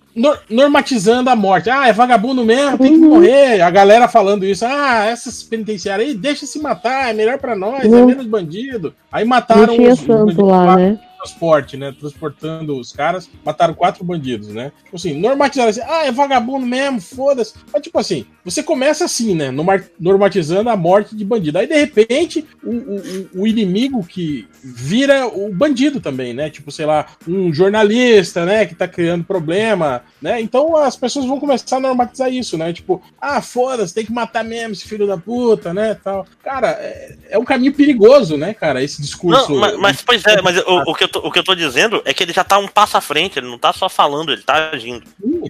normatizando 0.49 1.31
a 1.31 1.37
morte. 1.37 1.71
Ah, 1.71 1.89
é 1.89 1.93
vagabundo 1.93 2.45
mesmo, 2.45 2.79
tem 2.79 2.93
que 2.93 3.05
uhum. 3.05 3.11
morrer. 3.11 3.61
A 3.61 3.71
galera 3.71 4.09
falando 4.09 4.45
isso. 4.45 4.65
Ah, 4.65 5.05
essas 5.05 5.43
penitenciárias 5.43 6.09
aí, 6.09 6.15
deixa 6.15 6.47
se 6.47 6.61
matar, 6.61 7.11
é 7.11 7.13
melhor 7.13 7.39
para 7.39 7.57
nós, 7.57 7.85
uhum. 7.85 7.99
é 7.99 8.07
menos 8.07 8.27
bandido. 8.27 8.95
Aí 9.11 9.25
mataram 9.25 9.77
os, 9.77 10.01
santo 10.01 10.31
os 10.31 10.37
lá, 10.37 10.77
né? 10.77 10.99
Transporte, 11.25 11.77
né? 11.77 11.95
Transportando 11.99 12.79
os 12.79 12.93
caras, 12.93 13.29
mataram 13.45 13.75
quatro 13.75 14.05
bandidos, 14.05 14.49
né? 14.49 14.71
Tipo 14.85 14.97
assim, 14.97 15.19
normatizaram 15.19 15.71
assim, 15.71 15.81
ah, 15.83 16.05
é 16.05 16.13
vagabundo 16.13 16.67
mesmo, 16.67 17.01
foda-se. 17.01 17.55
Mas, 17.73 17.83
tipo 17.83 17.99
assim, 17.99 18.27
você 18.45 18.63
começa 18.63 19.05
assim, 19.05 19.35
né? 19.35 19.51
Normatizando 19.99 20.69
a 20.69 20.77
morte 20.77 21.17
de 21.17 21.25
bandido. 21.25 21.59
Aí, 21.59 21.67
de 21.67 21.75
repente, 21.75 22.47
o, 22.63 22.71
o, 22.71 23.43
o 23.43 23.47
inimigo 23.47 24.05
que 24.05 24.47
vira 24.63 25.27
o 25.27 25.53
bandido 25.53 26.01
também, 26.01 26.35
né? 26.35 26.51
Tipo, 26.51 26.71
sei 26.71 26.87
lá, 26.87 27.07
um 27.27 27.53
jornalista, 27.53 28.45
né? 28.45 28.67
Que 28.67 28.75
tá 28.75 28.87
criando 28.87 29.25
problema, 29.25 30.03
né? 30.21 30.41
Então 30.41 30.77
as 30.77 30.97
pessoas 30.97 31.25
vão 31.25 31.41
começar 31.41 31.77
a 31.77 31.81
normatizar 31.81 32.33
isso, 32.33 32.59
né? 32.59 32.73
Tipo, 32.73 33.03
ah, 33.21 33.41
foda-se, 33.41 33.95
tem 33.95 34.05
que 34.05 34.13
matar 34.13 34.45
mesmo 34.45 34.73
esse 34.73 34.87
filho 34.87 35.07
da 35.07 35.17
puta, 35.17 35.73
né? 35.73 35.95
Tal. 35.95 36.27
Cara, 36.43 36.69
é, 36.81 37.17
é 37.31 37.39
um 37.39 37.45
caminho 37.45 37.73
perigoso, 37.73 38.37
né, 38.37 38.53
cara? 38.53 38.83
Esse 38.83 39.01
discurso. 39.01 39.53
Não, 39.53 39.61
mas, 39.61 39.79
mas, 39.79 40.03
pois 40.03 40.25
é, 40.27 40.43
mas 40.43 40.59
o, 40.59 40.91
o 40.91 40.95
que 40.95 41.05
eu 41.05 41.09
tô, 41.15 41.27
o 41.27 41.31
que 41.31 41.39
eu 41.39 41.45
tô 41.45 41.55
dizendo 41.55 42.03
é 42.05 42.13
que 42.13 42.23
ele 42.23 42.33
já 42.33 42.43
tá 42.43 42.59
um 42.59 42.67
passo 42.67 42.97
à 42.97 43.01
frente, 43.01 43.39
ele 43.39 43.47
não 43.47 43.59
tá 43.59 43.73
só 43.73 43.89
falando, 43.89 44.33
ele 44.33 44.43
tá 44.43 44.71
agindo. 44.71 45.05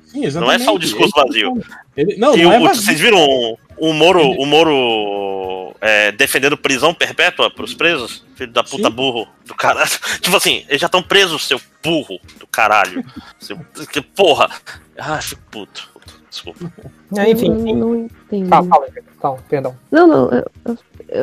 Sim, 0.07 0.31
sim, 0.31 0.39
não 0.39 0.51
é 0.51 0.59
só 0.59 0.75
o 0.75 0.79
discurso 0.79 1.13
vazio. 1.15 1.53
Ele, 1.97 2.17
não, 2.17 2.37
não 2.37 2.53
é 2.53 2.61
vazio. 2.61 2.83
Vocês 2.83 3.01
viram 3.01 3.19
o, 3.19 3.59
o 3.79 3.93
Moro, 3.93 4.23
o 4.23 4.47
Moro 4.47 5.75
é, 5.81 6.13
defendendo 6.13 6.57
prisão 6.57 6.93
perpétua 6.93 7.51
pros 7.51 7.75
presos? 7.75 8.25
Filho 8.37 8.53
da 8.53 8.63
puta 8.63 8.89
sim. 8.89 8.95
burro 8.95 9.27
do 9.47 9.55
caralho. 9.55 9.91
Tipo 10.21 10.37
assim, 10.37 10.65
eles 10.69 10.81
já 10.81 10.87
estão 10.87 11.03
presos, 11.03 11.47
seu 11.47 11.61
burro 11.83 12.19
do 12.39 12.47
caralho. 12.47 13.05
seu, 13.39 13.59
que 13.91 14.01
porra. 14.01 14.51
Ah, 14.99 15.21
fico 15.21 15.43
puto. 15.51 15.95
Desculpa. 16.29 16.73
É, 17.17 17.31
enfim. 17.31 17.49
Não, 17.49 17.75
não 17.75 17.97
entendo. 17.97 18.49
Fala, 18.49 18.67
fala, 18.67 18.87
fala, 19.21 19.39
perdão. 19.49 19.77
Não, 19.91 20.07
não, 20.07 20.31
eu, 20.33 20.51
eu, 20.67 20.79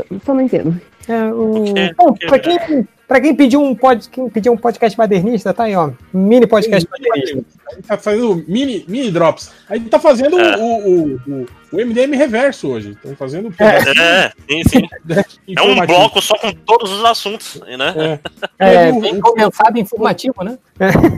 eu 0.09 0.21
só 0.25 0.33
não 0.33 0.41
entendo. 0.41 0.79
É, 1.07 1.25
o... 1.25 1.65
Bom, 1.97 2.13
pra 2.13 2.39
quem 2.39 2.87
Pra 3.11 3.19
quem 3.19 3.35
pediu 3.35 3.61
um, 3.61 3.75
pod, 3.75 4.07
quem 4.07 4.29
pediu 4.29 4.53
um 4.53 4.57
podcast 4.57 4.97
modernista, 4.97 5.53
tá 5.53 5.65
aí, 5.65 5.75
ó. 5.75 5.91
Mini 6.13 6.47
podcast 6.47 6.87
modernista. 6.89 7.43
A 7.69 7.75
gente 7.75 7.85
tá 7.85 7.97
fazendo 7.97 8.45
mini, 8.47 8.85
mini 8.87 9.11
drops. 9.11 9.51
A 9.67 9.75
gente 9.75 9.89
tá 9.89 9.99
fazendo 9.99 10.37
o, 10.37 10.39
o, 10.39 11.15
o, 11.15 11.45
o, 11.71 11.77
MDM 11.77 12.15
reverso 12.15 12.69
hoje. 12.69 12.91
Estão 12.91 13.15
fazendo. 13.15 13.53
É, 13.59 13.65
é, 13.65 14.31
sim, 14.49 14.63
sim. 14.67 14.89
é 15.57 15.61
um 15.61 15.85
bloco 15.85 16.21
só 16.21 16.37
com 16.37 16.51
todos 16.51 16.91
os 16.91 17.05
assuntos, 17.05 17.61
né? 17.77 18.19
É, 18.59 18.73
é 18.87 18.91
bem 18.91 19.19
condensado 19.19 19.77
informativo, 19.79 20.43
né? 20.43 20.57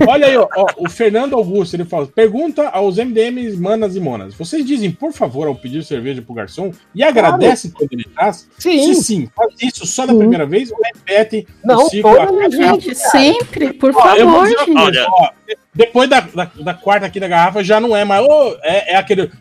Olha 0.08 0.28
aí, 0.28 0.38
ó, 0.38 0.48
ó, 0.56 0.66
o 0.78 0.90
Fernando 0.90 1.36
Augusto, 1.36 1.76
ele 1.76 1.86
fala: 1.86 2.08
pergunta 2.08 2.68
aos 2.70 2.98
MDMs, 2.98 3.58
manas 3.58 3.96
e 3.96 4.00
monas. 4.00 4.34
Vocês 4.36 4.66
dizem, 4.66 4.92
por 4.92 5.14
favor, 5.14 5.48
ao 5.48 5.56
pedir 5.56 5.84
cerveja 5.84 6.22
pro 6.22 6.34
garçom 6.34 6.72
e 6.94 7.04
agradece 7.04 7.70
claro. 7.70 7.88
quando 7.88 7.94
ele 7.94 8.10
traz? 8.14 8.50
Sim. 8.58 8.94
Se 8.94 9.04
sim, 9.04 9.30
faz 9.36 9.54
isso 9.62 9.86
só 9.86 10.06
da 10.06 10.14
primeira 10.14 10.46
vez 10.46 10.72
ou 10.72 10.78
repete 10.84 11.48
Não, 11.64 11.90
Toda 11.90 12.50
gente, 12.50 12.96
sempre, 12.96 13.74
por 13.74 13.92
ó, 13.96 14.02
favor, 14.02 14.48
gente. 14.48 14.78
Olha, 14.78 15.06
ó, 15.10 15.30
depois 15.74 16.10
da, 16.10 16.20
da, 16.20 16.52
da, 16.56 16.74
quarta 16.74 17.06
aqui 17.08 17.20
da 17.20 17.28
garrafa 17.28 17.64
já 17.64 17.80
não 17.80 17.96
é 17.96 18.06
mais. 18.06 18.26
Oh, 18.26 18.56
é, 18.62 18.94
é 18.94 18.96
aquele. 18.96 19.32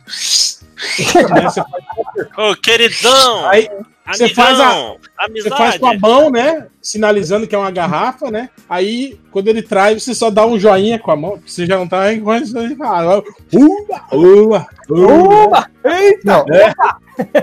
Ô, 2.37 2.57
queridão! 2.57 3.49
Aí, 3.49 3.69
você 4.07 4.29
faz, 4.29 4.59
a, 4.59 4.97
você 5.33 5.49
faz 5.49 5.79
com 5.79 5.87
a 5.87 5.99
mão, 5.99 6.31
né? 6.31 6.67
Sinalizando 6.81 7.47
que 7.47 7.55
é 7.55 7.59
uma 7.59 7.71
garrafa, 7.71 8.31
né? 8.31 8.51
Aí, 8.69 9.19
quando 9.31 9.49
ele 9.49 9.63
traz, 9.63 10.03
você 10.03 10.15
só 10.15 10.29
dá 10.29 10.45
um 10.45 10.59
joinha 10.59 10.99
com 10.99 11.13
a 11.13 11.17
mão, 11.17 11.41
você 11.47 11.65
já 11.65 11.77
não 11.77 11.87
tá 11.87 12.13
em 12.13 12.21
condições 12.21 12.71
de 12.71 12.77
falar. 12.77 13.23
Uba, 13.53 14.05
uba, 14.13 14.67
uba! 14.91 15.69
Eita! 15.85 16.21
Não, 16.25 16.45
é. 16.55 16.73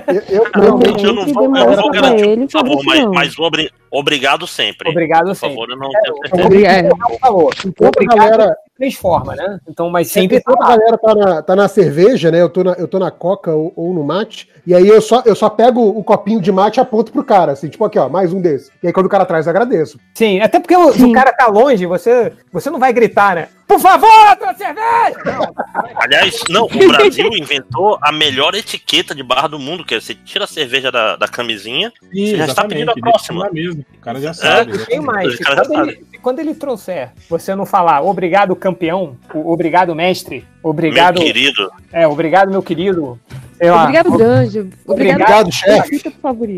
Eu, 0.07 0.23
eu, 0.29 0.51
realmente 0.53 1.05
eu 1.05 1.13
não 1.13 1.25
vou, 1.27 1.43
eu 1.43 1.51
não 1.51 1.75
vou 1.75 1.91
garantir, 1.91 2.37
por 2.37 2.49
favor, 2.49 2.83
mas, 2.85 3.05
mas 3.05 3.39
obri, 3.39 3.71
obrigado 3.91 4.47
sempre. 4.47 4.89
Obrigado 4.89 5.33
sempre. 5.35 5.55
Por 5.55 5.67
favor, 5.67 5.69
eu 5.69 5.77
não 5.77 5.89
é, 5.95 6.01
tenho 6.01 6.45
Obrigado, 6.45 6.97
por 6.97 7.19
favor. 7.19 7.53
Obrigado, 7.79 8.17
galera 8.17 8.55
transforma, 8.79 9.35
né? 9.35 9.59
Então, 9.67 9.89
mas 9.89 10.09
sempre. 10.09 10.37
É, 10.37 10.41
a 10.47 10.69
galera 10.69 10.97
tá 10.97 11.15
na, 11.15 11.41
tá 11.43 11.55
na 11.55 11.67
cerveja, 11.67 12.31
né? 12.31 12.41
Eu 12.41 12.49
tô 12.49 12.63
na, 12.63 12.71
eu 12.73 12.87
tô 12.87 12.97
na 12.97 13.11
coca 13.11 13.53
ou, 13.53 13.73
ou, 13.75 13.93
no 13.93 14.03
mate, 14.03 14.49
e 14.65 14.73
aí 14.73 14.87
eu 14.87 15.01
só, 15.01 15.21
eu 15.25 15.35
só 15.35 15.49
pego 15.49 15.81
o 15.81 16.03
copinho 16.03 16.39
de 16.39 16.51
mate 16.51 16.79
e 16.79 16.81
aponto 16.81 17.11
pro 17.11 17.23
cara, 17.23 17.51
assim, 17.51 17.67
tipo 17.67 17.83
aqui, 17.83 17.99
ó, 17.99 18.07
mais 18.07 18.31
um 18.31 18.41
desse. 18.41 18.71
E 18.81 18.87
aí 18.87 18.93
quando 18.93 19.07
o 19.07 19.09
cara 19.09 19.25
traz, 19.25 19.45
eu 19.45 19.51
agradeço. 19.51 19.99
Sim, 20.13 20.39
até 20.39 20.59
porque 20.59 20.75
o, 20.75 20.89
o 20.89 21.11
cara 21.11 21.33
tá 21.33 21.47
longe, 21.47 21.85
você, 21.85 22.31
você 22.51 22.69
não 22.69 22.79
vai 22.79 22.93
gritar, 22.93 23.35
né? 23.35 23.49
Por 23.69 23.79
favor, 23.79 24.09
outra 24.31 24.51
cerveja! 24.55 25.21
Não. 25.23 25.53
Aliás, 25.97 26.41
não, 26.49 26.65
o 26.65 26.87
Brasil 26.87 27.29
inventou 27.33 27.99
a 28.01 28.11
melhor 28.11 28.55
etiqueta 28.55 29.13
de 29.13 29.21
barra 29.21 29.47
do 29.47 29.59
mundo, 29.59 29.85
que 29.85 29.93
é 29.93 30.01
você 30.01 30.15
tira 30.15 30.45
a 30.45 30.47
cerveja 30.47 30.91
da, 30.91 31.15
da 31.15 31.27
camisinha, 31.27 31.93
Sim, 32.11 32.31
você 32.31 32.37
já 32.37 32.45
está 32.45 32.65
pedindo 32.65 32.89
a 32.89 32.95
próxima. 32.95 33.47
Mesmo. 33.53 33.85
O 33.95 34.01
cara 34.01 34.19
já 34.19 34.33
sabe. 34.33 34.73
É, 34.73 34.85
tem 34.85 34.99
mais. 34.99 35.37
Quando 35.37 35.87
ele, 35.87 36.05
quando 36.19 36.39
ele 36.39 36.55
trouxer, 36.55 37.11
você 37.29 37.53
não 37.53 37.63
falar 37.63 38.01
obrigado, 38.01 38.55
campeão, 38.55 39.15
obrigado, 39.35 39.93
mestre, 39.93 40.43
obrigado. 40.63 41.19
Meu 41.19 41.27
querido. 41.27 41.71
É, 41.93 42.07
obrigado, 42.07 42.49
meu 42.49 42.63
querido. 42.63 43.19
obrigado, 43.61 44.17
Danjo. 44.17 44.67
Obrigado, 44.87 45.21
obrigado 45.21 45.51
chefe. 45.51 46.01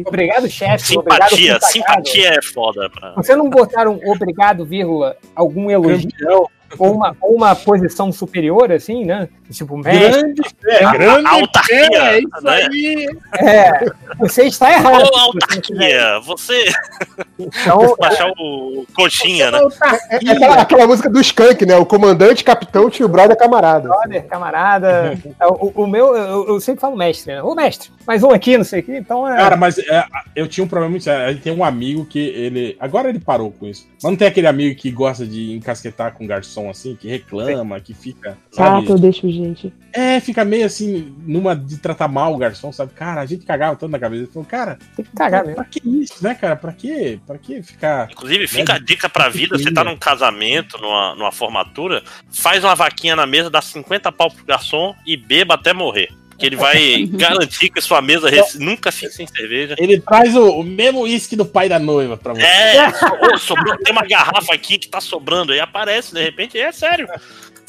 Obrigado, 0.06 0.50
chefe. 0.50 0.86
Simpatia, 0.86 1.28
obrigado, 1.28 1.64
simpatia 1.64 2.30
é 2.36 2.42
foda. 2.42 2.90
Pra... 2.90 3.16
Você 3.18 3.36
não 3.36 3.50
botaram 3.50 4.00
obrigado, 4.06 4.64
vírgula, 4.64 5.18
algum 5.36 5.70
elogio? 5.70 6.10
Campeão 6.10 6.48
ou 6.78 6.96
uma, 6.96 7.16
ou 7.22 7.36
uma 7.36 7.56
posição 7.56 8.12
superior, 8.12 8.72
assim, 8.72 9.06
né? 9.06 9.30
Tipo, 9.50 9.78
mestre. 9.78 10.22
Grande 10.22 10.86
a, 10.86 10.92
grande 10.92 11.28
autarquia, 11.28 12.04
é 12.04 12.20
isso 12.20 12.44
né? 12.44 12.52
aí. 12.52 13.08
É, 13.40 13.86
você 14.18 14.44
está 14.44 14.72
errado. 14.72 15.10
Ô, 15.14 15.20
autarquia, 15.20 16.20
você... 16.26 16.66
Então, 17.38 17.96
Baixar 18.00 18.32
o 18.38 18.86
coxinha, 18.94 19.52
né? 19.52 19.60
É, 20.10 20.16
é 20.16 20.32
aquela, 20.32 20.56
aquela, 20.62 20.88
música 20.88 21.10
do 21.10 21.20
Skank, 21.20 21.66
né? 21.66 21.76
O 21.76 21.86
comandante, 21.86 22.44
capitão, 22.44 22.90
tio 22.90 23.08
brother, 23.08 23.38
camarada. 23.38 23.90
Brother, 23.90 24.28
camarada. 24.28 25.20
É, 25.40 25.48
o, 25.48 25.72
o, 25.76 25.88
meu, 25.88 26.16
eu, 26.16 26.48
eu, 26.48 26.62
sempre 26.62 26.82
falo 26.82 26.96
mestre, 26.96 27.34
né? 27.34 27.44
Ô, 27.44 27.56
mestre, 27.56 27.90
mais 28.06 28.24
um 28.24 28.32
aqui, 28.32 28.58
não 28.58 28.64
sei 28.64 28.82
o 28.82 28.84
que. 28.84 28.96
Então 28.98 29.28
é. 29.28 29.36
Cara, 29.36 29.56
mas 29.56 29.78
é, 29.78 30.06
eu 30.36 30.48
tinha 30.48 30.64
um 30.64 30.68
problema 30.68 30.92
muito 30.92 31.04
sério. 31.04 31.26
A 31.26 31.32
gente 31.32 31.42
tem 31.42 31.54
um 31.54 31.64
amigo 31.64 32.06
que 32.06 32.20
ele. 32.20 32.76
Agora 32.80 33.10
ele 33.10 33.20
parou 33.20 33.52
com 33.52 33.68
isso. 33.68 33.88
Mas 33.96 34.04
não 34.04 34.16
tem 34.16 34.28
aquele 34.28 34.48
amigo 34.48 34.80
que 34.80 34.92
gosta 34.92 35.26
de 35.26 35.54
encasquetar 35.54 36.14
com 36.14 36.28
garçom 36.28 36.70
assim, 36.70 36.96
que 36.96 37.08
reclama, 37.08 37.80
que 37.80 37.94
fica. 37.94 38.38
Sabe? 38.52 38.90
eu 38.90 38.98
deixo, 38.98 39.30
gente. 39.30 39.74
É, 39.94 40.20
fica 40.20 40.46
meio 40.46 40.66
assim, 40.66 41.14
numa 41.26 41.56
de 41.56 41.78
tratar 41.78 42.08
mal 42.08 42.34
o 42.34 42.38
garçom, 42.38 42.72
sabe? 42.72 42.94
Cara, 42.94 43.22
a 43.22 43.26
gente 43.26 43.46
cagava 43.46 43.76
tanto 43.76 43.92
na 43.92 44.00
cabeça. 44.00 44.24
Ele 44.24 44.32
falou, 44.32 44.48
cara, 44.48 44.78
tem 44.96 45.04
que 45.04 45.12
cagar 45.16 45.44
mesmo. 45.44 45.56
Pra 45.56 45.66
que 45.66 45.82
isso, 45.86 46.24
né, 46.24 46.34
cara? 46.34 46.56
Pra 46.56 46.72
que, 46.72 47.20
pra 47.28 47.38
que 47.38 47.62
ficar. 47.62 48.10
Inclusive, 48.12 48.48
fica 48.48 48.74
né, 48.74 48.80
a 48.80 48.84
dica 48.84 49.10
pra 49.10 49.30
vida: 49.30 49.58
você 49.58 49.72
tá 49.72 49.84
num 49.84 49.98
casamento, 49.98 50.78
numa, 50.78 51.16
numa 51.16 51.32
formatura, 51.32 52.04
faz 52.30 52.64
uma 52.64 52.76
vaquinha 52.76 53.16
na 53.16 53.26
mesa, 53.26 53.50
dá 53.50 53.62
50 53.62 54.12
pau 54.12 54.32
pro 54.32 54.46
garçom 54.46 54.96
e 55.06 55.18
beba 55.18 55.56
até 55.56 55.74
morrer 55.74 56.21
que 56.42 56.48
ele 56.48 56.56
vai 56.56 57.06
garantir 57.14 57.70
que 57.70 57.80
sua 57.80 58.02
mesa 58.02 58.28
nunca 58.56 58.92
fique 58.92 59.14
sem 59.14 59.28
cerveja. 59.28 59.76
Ele 59.78 60.00
traz 60.00 60.36
o, 60.36 60.60
o 60.60 60.64
mesmo 60.64 61.02
uísque 61.02 61.36
do 61.36 61.46
pai 61.46 61.70
da 61.70 61.78
noiva 61.78 62.18
pra 62.18 62.34
você. 62.34 62.42
É, 62.42 62.92
sobrou, 63.38 63.78
tem 63.78 63.94
uma 63.94 64.06
garrafa 64.06 64.54
aqui 64.54 64.80
que 64.80 64.88
tá 64.88 65.00
sobrando, 65.00 65.54
aí 65.54 65.60
aparece 65.60 66.14
de 66.14 66.22
repente, 66.22 66.58
é 66.58 66.72
sério. 66.72 67.08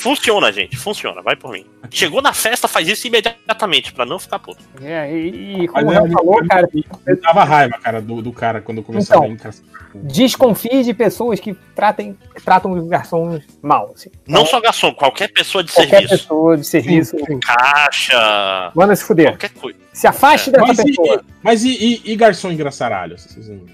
Funciona, 0.03 0.51
gente, 0.51 0.77
funciona, 0.77 1.23
vai 1.23 1.37
por 1.37 1.53
mim. 1.53 1.65
Chegou 1.89 2.20
na 2.20 2.33
festa, 2.33 2.66
faz 2.66 2.89
isso 2.89 3.07
imediatamente, 3.07 3.93
pra 3.93 4.05
não 4.05 4.19
ficar 4.19 4.41
puto. 4.41 4.61
É, 4.83 5.09
e, 5.12 5.62
e 5.62 5.69
como 5.69 5.91
o 5.91 6.11
falou, 6.11 6.45
cara. 6.49 6.69
Eu 7.07 7.20
dava 7.20 7.45
raiva, 7.45 7.79
cara, 7.79 8.03
do, 8.03 8.20
do 8.20 8.33
cara 8.33 8.61
quando 8.61 8.83
começava 8.83 9.24
então, 9.29 9.49
a 9.49 9.55
Desconfie 9.95 10.83
de 10.83 10.93
pessoas 10.93 11.39
que 11.39 11.55
tratem, 11.77 12.19
tratam 12.45 12.73
os 12.73 12.89
garçons 12.89 13.45
mal. 13.62 13.93
Assim. 13.95 14.11
Não 14.27 14.41
então, 14.41 14.51
só 14.51 14.61
garçom, 14.61 14.93
qualquer 14.93 15.29
pessoa 15.33 15.62
de 15.62 15.70
qualquer 15.70 16.01
serviço. 16.01 16.09
Qualquer 16.09 16.23
pessoa 16.23 16.57
de 16.57 16.66
serviço. 16.66 17.19
Sim, 17.19 17.24
sim. 17.24 17.39
Caixa. 17.39 18.73
Manda 18.74 18.97
se 18.97 19.05
fuder. 19.05 19.29
Qualquer 19.29 19.51
coisa. 19.51 19.79
Se 19.93 20.06
afaste 20.06 20.48
é. 20.48 20.52
dessa 20.52 20.66
mas 20.66 20.82
pessoa. 20.82 21.16
E, 21.16 21.32
mas 21.43 21.64
e, 21.64 21.70
e, 21.70 22.12
e 22.12 22.16
garçom 22.16 22.51
engraçaralho? 22.51 23.16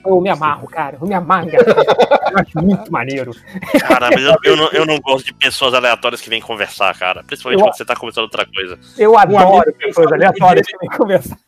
Eu 0.05 0.21
me 0.21 0.29
amarro, 0.29 0.67
cara. 0.69 0.99
Eu 1.01 1.07
me 1.07 1.15
amarro, 1.15 1.49
Eu 1.51 2.39
acho 2.39 2.59
muito 2.59 2.91
maneiro. 2.91 3.33
Cara, 3.81 4.11
mas 4.13 4.25
eu, 4.25 4.37
eu, 4.45 4.57
não, 4.57 4.69
eu 4.73 4.87
não 4.87 4.99
gosto 4.99 5.27
de 5.27 5.35
pessoas 5.35 5.75
aleatórias 5.75 6.21
que 6.21 6.29
vêm 6.29 6.41
conversar, 6.41 6.97
cara. 6.99 7.23
Principalmente 7.23 7.61
eu, 7.61 7.67
quando 7.67 7.77
você 7.77 7.85
tá 7.85 7.95
conversando 7.95 8.25
outra 8.25 8.45
coisa. 8.47 8.79
Eu 8.99 9.17
adoro 9.17 9.71
um 9.71 9.73
pessoas 9.73 10.13
aleatórias 10.13 10.67
que 10.67 10.77
vêm 10.79 10.91
conversar. 10.91 11.39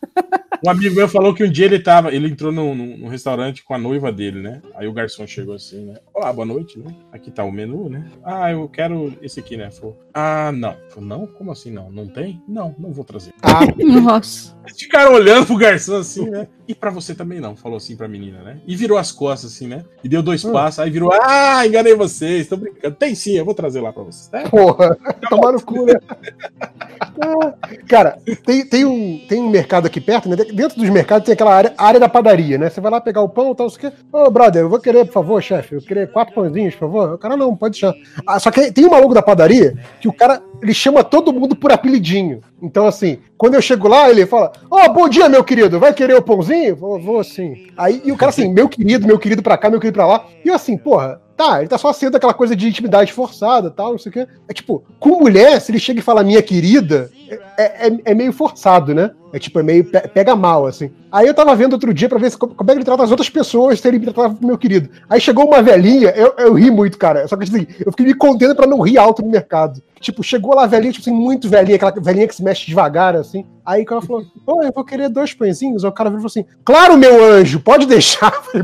Um 0.64 0.70
amigo 0.70 0.94
meu 0.94 1.08
falou 1.08 1.34
que 1.34 1.42
um 1.42 1.50
dia 1.50 1.64
ele 1.64 1.78
tava, 1.78 2.12
ele 2.14 2.28
entrou 2.28 2.52
num, 2.52 2.74
num, 2.74 3.08
restaurante 3.08 3.64
com 3.64 3.72
a 3.72 3.78
noiva 3.78 4.12
dele, 4.12 4.42
né? 4.42 4.60
Aí 4.74 4.86
o 4.86 4.92
garçom 4.92 5.26
chegou 5.26 5.54
assim, 5.54 5.86
né? 5.86 5.94
Olá, 6.12 6.30
boa 6.32 6.44
noite, 6.44 6.78
né? 6.78 6.94
Aqui 7.10 7.30
tá 7.30 7.42
o 7.44 7.50
menu, 7.50 7.88
né? 7.88 8.04
Ah, 8.22 8.52
eu 8.52 8.68
quero 8.68 9.14
esse 9.22 9.40
aqui, 9.40 9.56
né? 9.56 9.70
Falou, 9.70 9.98
ah, 10.12 10.52
não. 10.52 10.76
Falou, 10.90 11.08
não? 11.08 11.26
Como 11.26 11.50
assim 11.50 11.70
não? 11.70 11.90
Não 11.90 12.06
tem? 12.06 12.42
Não, 12.46 12.74
não 12.78 12.92
vou 12.92 13.04
trazer. 13.04 13.32
Ah, 13.42 13.60
nossa. 14.02 14.54
Ficaram 14.76 15.14
olhando 15.14 15.46
pro 15.46 15.56
garçom 15.56 15.96
assim, 15.96 16.28
né? 16.28 16.46
E 16.70 16.74
pra 16.74 16.88
você 16.88 17.16
também 17.16 17.40
não, 17.40 17.56
falou 17.56 17.78
assim 17.78 17.96
pra 17.96 18.06
menina, 18.06 18.44
né? 18.44 18.60
E 18.64 18.76
virou 18.76 18.96
as 18.96 19.10
costas 19.10 19.52
assim, 19.52 19.66
né? 19.66 19.84
E 20.04 20.08
deu 20.08 20.22
dois 20.22 20.44
hum. 20.44 20.52
passos, 20.52 20.78
aí 20.78 20.88
virou, 20.88 21.10
ah, 21.12 21.66
enganei 21.66 21.96
vocês, 21.96 22.46
tô 22.46 22.56
brincando. 22.56 22.94
Tem 22.94 23.12
sim, 23.12 23.32
eu 23.32 23.44
vou 23.44 23.54
trazer 23.54 23.80
lá 23.80 23.92
pra 23.92 24.04
vocês. 24.04 24.30
Né? 24.30 24.44
Porra, 24.48 24.96
tomar 25.28 25.50
no 25.50 25.60
cu, 25.60 25.84
né? 25.84 25.94
Cara, 27.88 28.18
tem, 28.46 28.64
tem, 28.64 28.84
um, 28.84 29.20
tem 29.28 29.40
um 29.40 29.50
mercado 29.50 29.86
aqui 29.86 30.00
perto, 30.00 30.28
né? 30.28 30.36
Dentro 30.36 30.78
dos 30.78 30.88
mercados 30.90 31.26
tem 31.26 31.32
aquela 31.32 31.52
área, 31.52 31.74
área 31.76 31.98
da 31.98 32.08
padaria, 32.08 32.56
né? 32.56 32.70
Você 32.70 32.80
vai 32.80 32.92
lá 32.92 33.00
pegar 33.00 33.22
o 33.22 33.28
pão 33.28 33.50
e 33.50 33.56
tal, 33.56 33.68
você 33.68 33.80
quer. 33.80 33.92
Ô, 34.12 34.26
oh, 34.26 34.30
brother, 34.30 34.62
eu 34.62 34.68
vou 34.68 34.78
querer, 34.78 35.06
por 35.06 35.14
favor, 35.14 35.42
chefe, 35.42 35.74
eu 35.74 35.80
queria 35.80 36.06
quatro 36.06 36.34
pãozinhos, 36.34 36.74
por 36.74 36.80
favor. 36.80 37.14
O 37.14 37.18
cara 37.18 37.36
não, 37.36 37.56
pode 37.56 37.80
deixar. 37.80 37.94
Ah, 38.24 38.38
só 38.38 38.48
que 38.52 38.70
tem 38.70 38.86
um 38.86 38.90
maluco 38.90 39.12
da 39.12 39.22
padaria 39.22 39.76
que 40.00 40.06
o 40.06 40.12
cara 40.12 40.40
ele 40.62 40.74
chama 40.74 41.02
todo 41.02 41.32
mundo 41.32 41.56
por 41.56 41.72
apelidinho. 41.72 42.42
Então, 42.62 42.86
assim, 42.86 43.18
quando 43.38 43.54
eu 43.54 43.62
chego 43.62 43.88
lá, 43.88 44.10
ele 44.10 44.26
fala: 44.26 44.52
Ó, 44.70 44.84
oh, 44.84 44.92
bom 44.92 45.08
dia, 45.08 45.28
meu 45.28 45.42
querido, 45.42 45.80
vai 45.80 45.94
querer 45.94 46.14
o 46.14 46.22
pãozinho? 46.22 46.59
Vou, 46.72 47.00
vou 47.00 47.24
sim. 47.24 47.68
Aí, 47.76 48.02
e 48.04 48.12
o 48.12 48.16
cara 48.16 48.30
assim, 48.30 48.52
meu 48.52 48.68
querido, 48.68 49.06
meu 49.06 49.18
querido 49.18 49.42
pra 49.42 49.56
cá, 49.56 49.70
meu 49.70 49.80
querido 49.80 49.94
pra 49.94 50.06
lá. 50.06 50.26
E 50.44 50.48
eu 50.48 50.54
assim, 50.54 50.76
porra, 50.76 51.20
tá, 51.36 51.60
ele 51.60 51.68
tá 51.68 51.78
só 51.78 51.92
sendo 51.92 52.16
aquela 52.16 52.34
coisa 52.34 52.54
de 52.54 52.68
intimidade 52.68 53.12
forçada 53.12 53.70
tal, 53.70 53.92
não 53.92 53.98
sei 53.98 54.10
o 54.10 54.12
quê. 54.12 54.26
É 54.48 54.52
tipo, 54.52 54.84
com 54.98 55.20
mulher, 55.20 55.60
se 55.60 55.72
ele 55.72 55.78
chega 55.78 56.00
e 56.00 56.02
fala 56.02 56.22
minha 56.22 56.42
querida, 56.42 57.10
é, 57.56 57.86
é, 57.86 57.98
é 58.04 58.14
meio 58.14 58.32
forçado, 58.32 58.94
né? 58.94 59.10
É 59.32 59.38
tipo, 59.38 59.60
é 59.60 59.62
meio 59.62 59.84
pega 60.12 60.34
mal, 60.34 60.66
assim. 60.66 60.90
Aí 61.10 61.26
eu 61.26 61.34
tava 61.34 61.54
vendo 61.54 61.74
outro 61.74 61.94
dia 61.94 62.08
pra 62.08 62.18
ver 62.18 62.30
se, 62.30 62.38
como 62.38 62.52
é 62.52 62.64
que 62.64 62.72
ele 62.72 62.84
trata 62.84 63.02
as 63.02 63.10
outras 63.10 63.28
pessoas 63.28 63.80
se 63.80 63.86
ele 63.86 63.98
me 63.98 64.06
tratava 64.06 64.36
meu 64.40 64.58
querido. 64.58 64.88
Aí 65.08 65.20
chegou 65.20 65.46
uma 65.46 65.62
velhinha, 65.62 66.10
eu, 66.10 66.34
eu 66.38 66.54
ri 66.54 66.70
muito, 66.70 66.98
cara. 66.98 67.26
Só 67.28 67.36
que 67.36 67.44
assim, 67.44 67.66
eu 67.84 67.92
fiquei 67.92 68.06
me 68.06 68.14
contendo 68.14 68.54
pra 68.54 68.66
não 68.66 68.80
rir 68.80 68.98
alto 68.98 69.22
no 69.22 69.30
mercado. 69.30 69.82
Tipo, 70.00 70.22
chegou 70.22 70.54
lá 70.54 70.64
a 70.64 70.66
velhinha, 70.66 70.92
tipo 70.92 71.02
assim, 71.02 71.14
muito 71.14 71.48
velhinha, 71.48 71.76
aquela 71.76 71.92
velhinha 71.92 72.26
que 72.26 72.34
se 72.34 72.42
mexe 72.42 72.66
devagar, 72.66 73.14
assim. 73.14 73.44
Aí 73.64 73.84
ela 73.88 74.00
falou, 74.00 74.24
ô, 74.46 74.62
eu 74.62 74.72
vou 74.72 74.82
querer 74.82 75.10
dois 75.10 75.34
pãezinhos. 75.34 75.84
Aí 75.84 75.90
o 75.90 75.92
cara 75.92 76.08
virou 76.08 76.24
assim, 76.24 76.44
claro, 76.64 76.96
meu 76.96 77.22
anjo, 77.22 77.60
pode 77.60 77.84
deixar. 77.86 78.32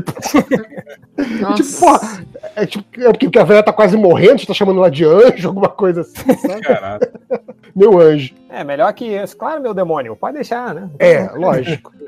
tipo, 1.55 1.79
porra, 1.79 2.25
é, 2.55 2.65
tipo, 2.65 2.85
é 2.99 3.13
porque 3.13 3.37
a 3.37 3.43
velha 3.43 3.61
tá 3.61 3.71
quase 3.71 3.95
morrendo, 3.95 4.39
você 4.39 4.47
tá 4.47 4.53
chamando 4.53 4.79
ela 4.79 4.89
de 4.89 5.05
anjo, 5.05 5.47
alguma 5.47 5.69
coisa 5.69 6.01
assim, 6.01 6.33
sabe? 6.37 6.61
Caralho. 6.61 7.07
meu 7.75 7.99
anjo. 7.99 8.33
É, 8.49 8.63
melhor 8.63 8.91
que 8.93 9.05
isso. 9.05 9.37
Claro, 9.37 9.61
meu 9.61 9.75
demônio, 9.75 10.15
pode 10.15 10.37
deixar, 10.37 10.56
né? 10.73 10.89
É, 10.99 11.29
lógico. 11.31 11.91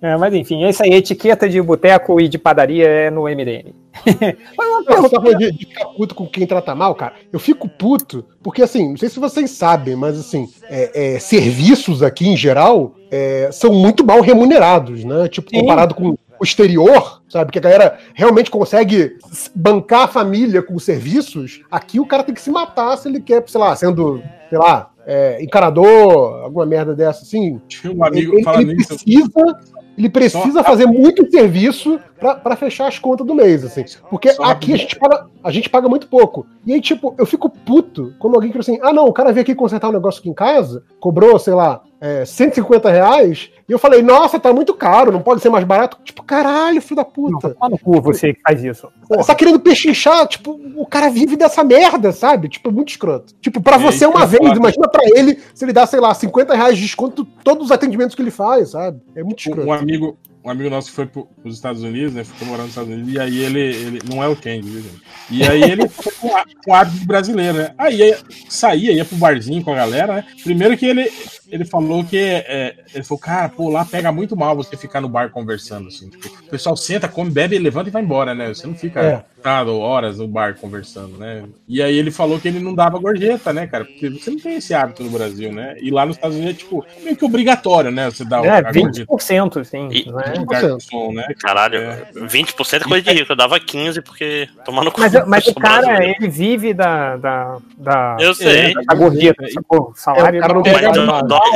É. 0.00 0.12
é, 0.12 0.16
mas 0.16 0.32
enfim, 0.32 0.64
é 0.64 0.70
isso 0.70 0.82
aí. 0.82 0.94
Etiqueta 0.94 1.46
de 1.46 1.60
boteco 1.60 2.18
e 2.18 2.28
de 2.28 2.38
padaria 2.38 2.88
é 2.88 3.10
no 3.10 3.24
MDM. 3.24 3.74
mas 4.56 4.68
uma 4.68 4.84
pergunta 4.84 5.36
de, 5.36 5.52
de 5.52 5.66
ficar 5.66 5.84
puto 5.86 6.14
com 6.14 6.26
quem 6.26 6.46
trata 6.46 6.74
mal, 6.74 6.94
cara. 6.94 7.14
Eu 7.32 7.38
fico 7.38 7.68
puto, 7.68 8.24
porque 8.42 8.62
assim, 8.62 8.90
não 8.90 8.96
sei 8.96 9.08
se 9.08 9.20
vocês 9.20 9.50
sabem, 9.50 9.96
mas 9.96 10.18
assim, 10.18 10.48
é, 10.64 11.14
é, 11.14 11.18
serviços 11.18 12.02
aqui 12.02 12.28
em 12.28 12.36
geral 12.36 12.94
é, 13.10 13.50
são 13.52 13.72
muito 13.72 14.04
mal 14.04 14.20
remunerados, 14.20 15.04
né? 15.04 15.28
Tipo, 15.28 15.50
comparado 15.50 15.94
Sim. 15.94 16.00
com 16.00 16.18
o 16.40 16.44
exterior, 16.44 17.22
sabe? 17.28 17.52
Que 17.52 17.58
a 17.58 17.62
galera 17.62 17.98
realmente 18.14 18.50
consegue 18.50 19.18
bancar 19.54 20.04
a 20.04 20.08
família 20.08 20.62
com 20.62 20.78
serviços. 20.78 21.60
Aqui 21.70 22.00
o 22.00 22.06
cara 22.06 22.22
tem 22.22 22.34
que 22.34 22.40
se 22.40 22.50
matar 22.50 22.96
se 22.96 23.08
ele 23.08 23.20
quer, 23.20 23.44
sei 23.46 23.60
lá, 23.60 23.76
sendo, 23.76 24.22
sei 24.48 24.58
lá, 24.58 24.89
é, 25.06 25.42
encarador, 25.42 26.42
alguma 26.42 26.66
merda 26.66 26.94
dessa, 26.94 27.22
assim. 27.22 27.60
Tinha 27.68 27.92
um 27.92 28.04
amigo 28.04 28.34
ele, 28.34 28.48
ele 28.48 28.74
nisso. 28.74 28.88
precisa, 28.88 29.60
ele 29.96 30.08
precisa 30.08 30.64
fazer 30.64 30.86
muito 30.86 31.30
serviço 31.30 31.98
para 32.18 32.56
fechar 32.56 32.88
as 32.88 32.98
contas 32.98 33.26
do 33.26 33.34
mês, 33.34 33.64
assim. 33.64 33.84
Porque 34.08 34.32
Só 34.32 34.44
aqui 34.44 34.72
a 34.72 34.76
gente, 34.76 34.96
paga, 34.96 35.26
a 35.42 35.50
gente 35.50 35.68
paga 35.68 35.88
muito 35.88 36.06
pouco. 36.06 36.46
E 36.64 36.72
aí, 36.72 36.80
tipo, 36.80 37.14
eu 37.18 37.26
fico 37.26 37.50
puto 37.50 38.14
quando 38.18 38.34
alguém 38.34 38.50
fala 38.50 38.60
assim: 38.60 38.78
ah, 38.82 38.92
não, 38.92 39.06
o 39.06 39.12
cara 39.12 39.32
veio 39.32 39.42
aqui 39.42 39.54
consertar 39.54 39.88
um 39.88 39.92
negócio 39.92 40.20
aqui 40.20 40.28
em 40.28 40.34
casa, 40.34 40.84
cobrou, 41.00 41.38
sei 41.38 41.54
lá, 41.54 41.82
é, 42.00 42.24
150 42.24 42.90
reais, 42.90 43.50
e 43.68 43.72
eu 43.72 43.78
falei, 43.78 44.00
nossa, 44.02 44.40
tá 44.40 44.52
muito 44.52 44.74
caro, 44.74 45.12
não 45.12 45.20
pode 45.22 45.42
ser 45.42 45.50
mais 45.50 45.64
barato. 45.64 45.98
Tipo, 46.02 46.22
caralho, 46.24 46.80
filho 46.80 46.96
da 46.96 47.04
puta. 47.04 47.54
Não, 47.60 47.68
no 47.68 47.78
cu 47.78 48.00
você 48.00 48.34
que 48.34 48.40
faz 48.40 48.64
isso. 48.64 48.88
Porra. 49.06 49.22
Você 49.22 49.26
tá 49.28 49.34
querendo 49.34 49.60
pechinchar, 49.60 50.26
tipo, 50.26 50.58
o 50.76 50.86
cara 50.86 51.10
vive 51.10 51.36
dessa 51.36 51.62
merda, 51.62 52.10
sabe? 52.10 52.48
Tipo, 52.48 52.72
muito 52.72 52.88
escroto. 52.88 53.34
Tipo, 53.40 53.60
pra 53.60 53.76
você 53.76 54.06
uma 54.06 54.26
vez, 54.26 54.42
imagina 54.56 54.88
pra 54.88 55.02
ele 55.14 55.38
se 55.54 55.64
ele 55.64 55.72
dá, 55.72 55.86
sei 55.86 56.00
lá, 56.00 56.12
50 56.12 56.54
reais 56.54 56.76
de 56.76 56.82
desconto 56.82 57.24
todos 57.44 57.66
os 57.66 57.70
atendimentos 57.70 58.16
que 58.16 58.22
ele 58.22 58.30
faz, 58.30 58.70
sabe? 58.70 59.00
É 59.14 59.22
muito 59.22 59.38
escroto. 59.38 59.68
Um 59.68 59.72
amigo, 59.72 60.18
um 60.42 60.50
amigo 60.50 60.70
nosso 60.70 60.90
foi 60.90 61.06
para 61.06 61.22
os 61.44 61.54
Estados 61.54 61.82
Unidos, 61.82 62.14
né? 62.14 62.24
Ficou 62.24 62.48
morando 62.48 62.62
nos 62.62 62.70
Estados 62.70 62.92
Unidos, 62.92 63.12
e 63.12 63.20
aí 63.20 63.38
ele, 63.38 63.60
ele 63.60 63.98
não 64.08 64.24
é 64.24 64.26
o 64.26 64.34
Candy, 64.34 64.68
viu, 64.68 64.82
gente? 64.82 65.02
E 65.30 65.42
aí 65.46 65.62
ele 65.62 65.86
foi 65.86 66.12
com, 66.14 66.30
com 66.64 66.74
hábito 66.74 67.06
brasileiro, 67.06 67.58
né? 67.58 67.74
Aí 67.76 68.16
saía, 68.48 68.92
ia 68.92 69.04
pro 69.04 69.16
barzinho 69.16 69.62
com 69.62 69.72
a 69.72 69.76
galera, 69.76 70.14
né? 70.14 70.24
Primeiro 70.42 70.76
que 70.76 70.86
ele, 70.86 71.12
ele 71.50 71.64
falou 71.64 72.04
que 72.04 72.16
é, 72.16 72.76
ele 72.94 73.04
falou, 73.04 73.18
cara, 73.18 73.48
pô, 73.48 73.68
lá 73.68 73.84
pega 73.84 74.12
muito 74.12 74.36
mal 74.36 74.56
você 74.56 74.76
ficar 74.76 75.00
no 75.00 75.08
bar 75.08 75.30
conversando, 75.30 75.88
assim. 75.88 76.08
Tipo, 76.08 76.28
o 76.28 76.50
pessoal 76.50 76.76
senta, 76.76 77.08
come, 77.08 77.30
bebe, 77.30 77.58
levanta 77.58 77.88
e 77.88 77.92
vai 77.92 78.02
embora, 78.02 78.34
né? 78.34 78.48
Você 78.48 78.66
não 78.66 78.74
fica 78.74 79.00
é. 79.00 79.60
horas 79.68 80.18
no 80.18 80.28
bar 80.28 80.56
conversando, 80.60 81.16
né? 81.18 81.44
E 81.68 81.82
aí 81.82 81.96
ele 81.96 82.10
falou 82.10 82.38
que 82.38 82.48
ele 82.48 82.60
não 82.60 82.74
dava 82.74 82.98
gorjeta, 82.98 83.52
né, 83.52 83.66
cara? 83.66 83.84
Porque 83.84 84.08
você 84.08 84.30
não 84.30 84.38
tem 84.38 84.56
esse 84.56 84.74
hábito 84.74 85.02
no 85.02 85.10
Brasil, 85.10 85.52
né? 85.52 85.76
E 85.80 85.90
lá 85.90 86.06
nos 86.06 86.16
Estados 86.16 86.36
Unidos 86.36 86.54
é, 86.54 86.58
tipo, 86.58 86.84
meio 87.02 87.16
que 87.16 87.24
obrigatório, 87.24 87.90
né? 87.90 88.10
Você 88.10 88.24
dá 88.24 88.38
é, 88.44 88.62
20%, 88.62 89.64
sim. 89.64 89.88
E, 89.90 90.10
né? 90.10 90.44
Garçom, 90.48 91.12
né? 91.12 91.26
Caralho, 91.40 91.78
é. 91.78 92.06
20% 92.14 92.82
é 92.82 92.88
coisa 92.88 93.02
de 93.02 93.12
rico. 93.12 93.32
Eu 93.32 93.36
dava 93.36 93.58
15% 93.58 94.02
porque 94.02 94.48
tomando 94.64 94.92
Mas, 94.96 95.26
mas 95.26 95.46
o 95.46 95.54
cara, 95.54 96.04
ele 96.04 96.28
vive 96.28 96.74
da, 96.74 97.16
da, 97.16 97.58
da, 97.76 98.16
eu 98.20 98.34
sei. 98.34 98.74
da 98.74 98.94
gorjeta. 98.94 99.44
É, 99.44 99.48
salário 99.94 100.36
é, 100.36 100.38
o 100.38 100.42
cara 100.42 100.54
não 100.54 100.62
pega 100.62 100.92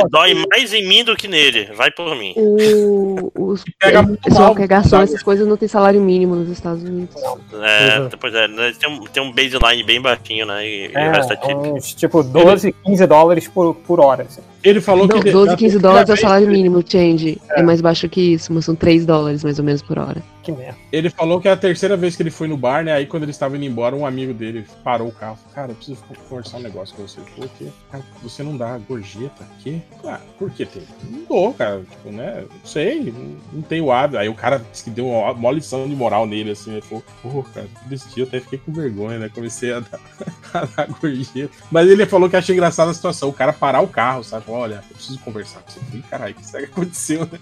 dói, 0.09 0.33
dói, 0.33 0.45
mais 0.49 0.73
em 0.73 0.87
mim 0.87 1.03
do 1.03 1.15
que 1.15 1.27
nele. 1.27 1.71
Vai 1.73 1.91
por 1.91 2.15
mim. 2.15 2.33
O, 2.35 3.31
os, 3.35 3.63
pega 3.79 4.01
muito 4.01 4.21
pessoal 4.21 4.47
mal, 4.47 4.55
que 4.55 4.63
é 4.63 4.67
garçom, 4.67 5.01
essas 5.01 5.23
coisas 5.23 5.47
não 5.47 5.57
tem 5.57 5.67
salário 5.67 6.01
mínimo 6.01 6.35
nos 6.35 6.49
Estados 6.49 6.83
Unidos. 6.83 7.15
É, 7.61 8.07
depois 8.07 8.33
é, 8.33 8.47
né, 8.47 8.73
tem 8.79 8.89
um, 8.89 9.03
tem 9.05 9.23
um 9.23 9.31
baseline 9.31 9.83
bem 9.83 10.01
baixinho, 10.01 10.45
né? 10.45 10.65
E, 10.67 10.91
é, 10.93 11.11
e 11.49 11.55
uns, 11.55 11.93
tipo 11.93 12.23
12, 12.23 12.73
15 12.83 13.07
dólares 13.07 13.47
por, 13.47 13.75
por 13.75 13.99
hora. 13.99 14.23
Assim. 14.23 14.41
Ele 14.65 14.81
falou 14.81 15.07
Não, 15.07 15.19
que. 15.19 15.31
12, 15.31 15.55
15 15.55 15.77
dólares 15.77 16.09
é 16.09 16.13
o 16.13 16.17
salário 16.17 16.47
mínimo, 16.47 16.83
change. 16.85 17.39
É. 17.51 17.61
mais 17.61 17.81
baixo 17.81 18.09
que 18.09 18.33
isso, 18.33 18.51
mas 18.51 18.65
são 18.65 18.73
3 18.73 19.05
dólares 19.05 19.43
mais 19.43 19.59
ou 19.59 19.63
menos 19.63 19.83
por 19.83 19.99
hora. 19.99 20.23
Que 20.41 20.51
merda. 20.51 20.77
Ele 20.91 21.09
falou 21.09 21.41
que 21.41 21.47
é 21.47 21.51
a 21.51 21.57
terceira 21.57 21.97
vez 21.97 22.15
que 22.15 22.21
ele 22.21 22.29
foi 22.29 22.47
no 22.47 22.55
bar, 22.55 22.83
né? 22.83 22.93
Aí 22.93 23.05
quando 23.05 23.23
ele 23.23 23.31
estava 23.31 23.55
indo 23.55 23.65
embora, 23.65 23.95
um 23.95 24.05
amigo 24.05 24.33
dele 24.33 24.65
parou 24.83 25.07
o 25.07 25.11
carro. 25.11 25.37
Cara, 25.53 25.71
eu 25.71 25.75
preciso 25.75 26.03
conversar 26.29 26.57
um 26.57 26.61
negócio 26.61 26.95
com 26.95 27.07
você. 27.07 27.19
Ele 27.19 27.29
falou 27.31 27.49
que 27.57 27.71
cara, 27.91 28.03
você 28.21 28.43
não 28.43 28.57
dá 28.57 28.77
gorjeta 28.77 29.43
aqui? 29.43 29.81
Ah, 30.05 30.19
por 30.37 30.51
que 30.51 30.65
tem? 30.65 30.83
Não 31.09 31.23
dou, 31.27 31.53
cara. 31.53 31.81
Tipo, 31.89 32.11
né? 32.11 32.41
Não 32.41 32.65
sei, 32.65 33.11
não, 33.11 33.35
não 33.53 33.61
tenho 33.63 33.91
hábito. 33.91 34.19
Aí 34.19 34.29
o 34.29 34.35
cara 34.35 34.63
disse 34.71 34.83
que 34.83 34.89
deu 34.89 35.07
uma, 35.07 35.31
uma 35.31 35.51
lição 35.51 35.87
de 35.87 35.95
moral 35.95 36.27
nele, 36.27 36.51
assim. 36.51 36.73
Ele 36.73 36.81
falou, 36.81 37.03
pô, 37.21 37.43
cara, 37.43 37.67
desse 37.87 38.07
dia 38.13 38.23
eu 38.23 38.27
até 38.27 38.39
fiquei 38.39 38.59
com 38.59 38.71
vergonha, 38.71 39.17
né? 39.17 39.31
Comecei 39.33 39.73
a 39.73 39.79
dar, 39.79 39.99
a 40.53 40.65
dar 40.65 40.87
gorjeta. 40.87 41.53
Mas 41.71 41.89
ele 41.89 42.05
falou 42.05 42.29
que 42.29 42.35
achei 42.35 42.55
engraçada 42.55 42.91
a 42.91 42.93
situação. 42.93 43.29
O 43.29 43.33
cara 43.33 43.51
parar 43.51 43.81
o 43.81 43.87
carro, 43.87 44.23
sabe? 44.23 44.45
Olha, 44.55 44.75
eu 44.89 44.95
preciso 44.95 45.19
conversar 45.19 45.59
com 45.59 45.69
você. 45.69 45.79
Eu 45.79 45.83
falei, 45.83 46.03
caralho, 46.09 46.33
o 46.33 46.37
que 46.37 46.45
será 46.45 46.65
que 46.65 46.71
aconteceu, 46.71 47.25
né? 47.25 47.39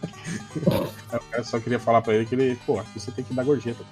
Cara 1.30 1.44
só 1.44 1.60
queria 1.60 1.80
falar 1.80 2.02
pra 2.02 2.16
ele 2.16 2.26
que 2.26 2.34
ele, 2.34 2.60
pô, 2.66 2.80
aqui 2.80 3.00
você 3.00 3.12
tem 3.12 3.24
que 3.24 3.36
dar 3.36 3.44
gorjeta. 3.44 3.86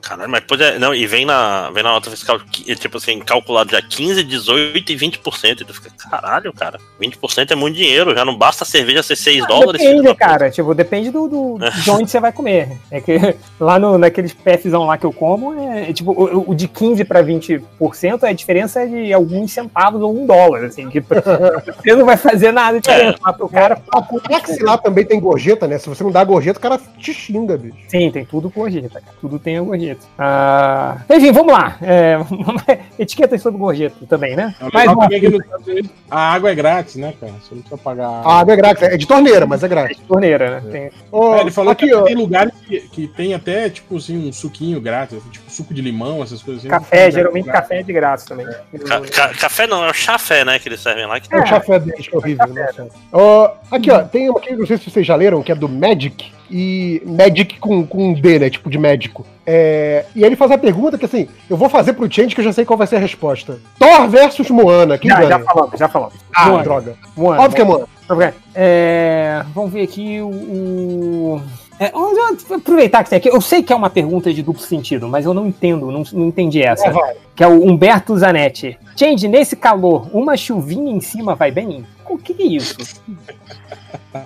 Caralho, 0.00 0.30
mas 0.30 0.40
pode. 0.40 0.78
Não, 0.78 0.92
e 0.94 1.06
vem 1.06 1.24
na, 1.24 1.70
vem 1.70 1.82
na 1.82 1.92
nota 1.92 2.10
fiscal, 2.10 2.40
que- 2.40 2.74
tipo 2.74 2.96
assim, 2.96 3.20
calculado 3.20 3.70
já 3.70 3.80
15, 3.80 4.24
18 4.24 4.92
e 4.92 4.96
20%. 4.96 5.60
E 5.60 5.64
tu 5.64 5.72
fica, 5.72 5.90
caralho, 6.10 6.52
cara, 6.52 6.80
20% 7.00 7.52
é 7.52 7.54
muito 7.54 7.76
dinheiro, 7.76 8.14
já 8.14 8.24
não 8.24 8.36
basta 8.36 8.64
a 8.64 8.66
cerveja 8.66 9.02
ser 9.02 9.14
6 9.16 9.46
dólares. 9.46 9.80
filho 9.80 9.98
Depende, 10.02 10.14
cara. 10.16 10.50
Tipo, 10.50 10.74
depende 10.74 11.10
do, 11.10 11.28
do- 11.28 11.58
de 11.82 11.90
onde 11.90 12.10
você 12.10 12.18
vai 12.18 12.32
comer. 12.32 12.78
É 12.90 13.00
que 13.00 13.16
lá 13.60 13.78
no, 13.78 13.96
naqueles 13.96 14.32
PFzão 14.34 14.84
lá 14.86 14.98
que 14.98 15.06
eu 15.06 15.12
como, 15.12 15.54
é, 15.60 15.90
é 15.90 15.92
tipo, 15.92 16.10
o, 16.12 16.50
o 16.50 16.54
de 16.54 16.66
15 16.66 17.04
para 17.04 17.22
20%, 17.22 18.24
a 18.24 18.32
diferença 18.32 18.80
é 18.82 18.86
de 18.86 19.12
alguns 19.12 19.52
centavos 19.52 20.02
ou 20.02 20.16
um 20.16 20.26
dólar, 20.26 20.64
assim. 20.64 20.88
Tipo, 20.88 21.14
você 21.80 21.94
não 21.94 22.04
vai 22.04 22.16
fazer 22.16 22.50
nada 22.52 22.80
de 22.80 22.88
diferença. 22.88 23.18
Mas 23.22 23.36
pro 23.36 23.48
cara, 23.48 23.80
A 23.92 24.02
Putex 24.02 24.58
lá 24.60 24.76
também 24.76 25.04
tem 25.04 25.20
gorjeta, 25.20 25.68
né? 25.68 25.78
Se 25.78 25.88
você 25.88 26.02
não 26.02 26.10
dá 26.10 26.24
gorjeta, 26.24 26.58
o 26.58 26.62
cara 26.62 26.80
te 26.98 27.14
xinga, 27.14 27.56
bicho. 27.56 27.76
sim, 27.88 28.10
tem 28.10 28.24
tudo 28.24 28.50
gorjeta, 28.50 29.00
cara. 29.00 29.14
Tudo 29.20 29.38
tem 29.42 29.58
a 29.58 29.62
gorjeta. 29.62 30.00
Ah, 30.18 30.98
enfim, 31.10 31.32
vamos 31.32 31.52
lá. 31.52 31.76
É, 31.82 32.16
etiquetas 32.98 33.42
sobre 33.42 33.58
gorjeta 33.58 33.96
também, 34.08 34.36
né? 34.36 34.54
É 34.60 34.66
Estados 34.84 35.66
Unidos 35.66 35.90
a 36.10 36.32
água 36.32 36.50
é 36.50 36.54
grátis, 36.54 36.96
né, 36.96 37.14
cara? 37.20 37.32
Você 37.32 37.54
não 37.54 37.62
precisa 37.62 37.78
pagar. 37.78 38.06
A 38.08 38.40
água 38.40 38.52
é 38.52 38.56
grátis. 38.56 38.82
É 38.82 38.96
de 38.96 39.06
torneira, 39.06 39.46
mas 39.46 39.62
é 39.62 39.68
grátis. 39.68 39.98
torneira, 40.06 40.60
né? 40.60 40.70
Tem- 40.70 40.90
Ô, 41.10 41.34
É, 41.34 41.40
ele 41.40 41.50
falou 41.50 41.72
aqui, 41.72 41.86
que 41.86 41.94
ó. 41.94 42.02
tem 42.02 42.14
lugares 42.14 42.52
que, 42.66 42.80
que 42.80 43.06
tem 43.08 43.34
até, 43.34 43.68
tipo 43.70 43.96
assim, 43.96 44.28
um 44.28 44.32
suquinho 44.32 44.80
grátis, 44.80 45.22
tipo 45.30 45.50
suco 45.50 45.72
de 45.74 45.80
limão, 45.82 46.22
essas 46.22 46.42
coisas 46.42 46.62
assim. 46.62 46.68
café, 46.68 47.10
geralmente 47.10 47.46
café 47.48 47.80
é 47.80 47.82
de 47.82 47.92
graça 47.92 48.26
também. 48.28 48.46
Ca- 48.46 49.00
ca- 49.00 49.34
café 49.34 49.66
não, 49.66 49.84
é 49.84 49.90
o 49.90 49.94
chafé, 49.94 50.44
né, 50.44 50.58
que 50.58 50.68
eles 50.68 50.80
servem 50.80 51.06
lá. 51.06 51.18
Que 51.20 51.34
É 51.34 51.38
o 51.40 51.46
chafé 51.46 51.78
deles, 51.78 52.06
que 52.06 52.14
é 52.14 52.18
horrível. 52.18 52.46
Nossa. 52.48 52.88
Ó, 53.12 53.50
aqui, 53.70 53.90
ó, 53.90 54.02
tem 54.02 54.28
uma 54.28 54.38
aqui, 54.38 54.54
não 54.54 54.66
sei 54.66 54.76
se 54.78 54.90
vocês 54.90 55.06
já 55.06 55.14
leram, 55.16 55.42
que 55.42 55.50
é 55.52 55.54
do 55.54 55.68
Magic. 55.68 56.32
E 56.54 57.00
Magic 57.06 57.58
com, 57.58 57.86
com 57.86 58.10
um 58.10 58.12
D, 58.12 58.38
né? 58.38 58.50
Tipo 58.50 58.68
de 58.68 58.78
médico. 58.78 59.24
É, 59.46 60.04
e 60.14 60.22
ele 60.22 60.36
faz 60.36 60.50
a 60.50 60.58
pergunta 60.58 60.98
que 60.98 61.04
assim, 61.06 61.26
eu 61.48 61.56
vou 61.56 61.68
fazer 61.70 61.94
pro 61.94 62.12
Change 62.12 62.34
que 62.34 62.40
eu 62.42 62.44
já 62.44 62.52
sei 62.52 62.64
qual 62.66 62.76
vai 62.76 62.86
ser 62.86 62.96
a 62.96 63.00
resposta. 63.00 63.58
Thor 63.78 64.06
versus 64.08 64.50
Moana, 64.50 64.98
quem 64.98 65.10
Já, 65.10 65.16
ganha? 65.16 65.28
já 65.30 65.38
falamos, 65.40 65.78
já 65.78 65.88
falamos. 65.88 66.14
ah, 66.36 66.48
Moana, 66.48 66.62
droga. 66.62 66.94
Moana, 67.16 67.42
Óbvio 67.42 67.56
que 67.56 67.62
é 67.62 67.64
Moana. 67.64 67.86
Ok. 68.08 68.28
É, 68.54 69.42
vamos 69.54 69.72
ver 69.72 69.82
aqui 69.82 70.20
o. 70.20 70.28
o- 70.28 71.42
é, 71.86 71.90
vamos 71.90 72.50
aproveitar 72.50 73.02
que 73.02 73.10
tem 73.10 73.16
aqui. 73.16 73.28
Eu 73.28 73.40
sei 73.40 73.62
que 73.62 73.72
é 73.72 73.76
uma 73.76 73.90
pergunta 73.90 74.32
de 74.32 74.42
duplo 74.42 74.62
sentido, 74.62 75.08
mas 75.08 75.24
eu 75.24 75.34
não 75.34 75.46
entendo, 75.46 75.90
não, 75.90 76.02
não 76.12 76.26
entendi 76.26 76.62
essa. 76.62 76.86
É, 76.86 76.90
vai. 76.90 77.16
Que 77.34 77.42
é 77.42 77.46
o 77.46 77.64
Humberto 77.64 78.16
Zanetti. 78.16 78.78
Change, 78.96 79.26
nesse 79.26 79.56
calor, 79.56 80.08
uma 80.12 80.36
chuvinha 80.36 80.92
em 80.92 81.00
cima 81.00 81.34
vai 81.34 81.50
bem? 81.50 81.84
O 82.08 82.18
que, 82.18 82.40
é 82.40 82.46
isso? 82.46 82.76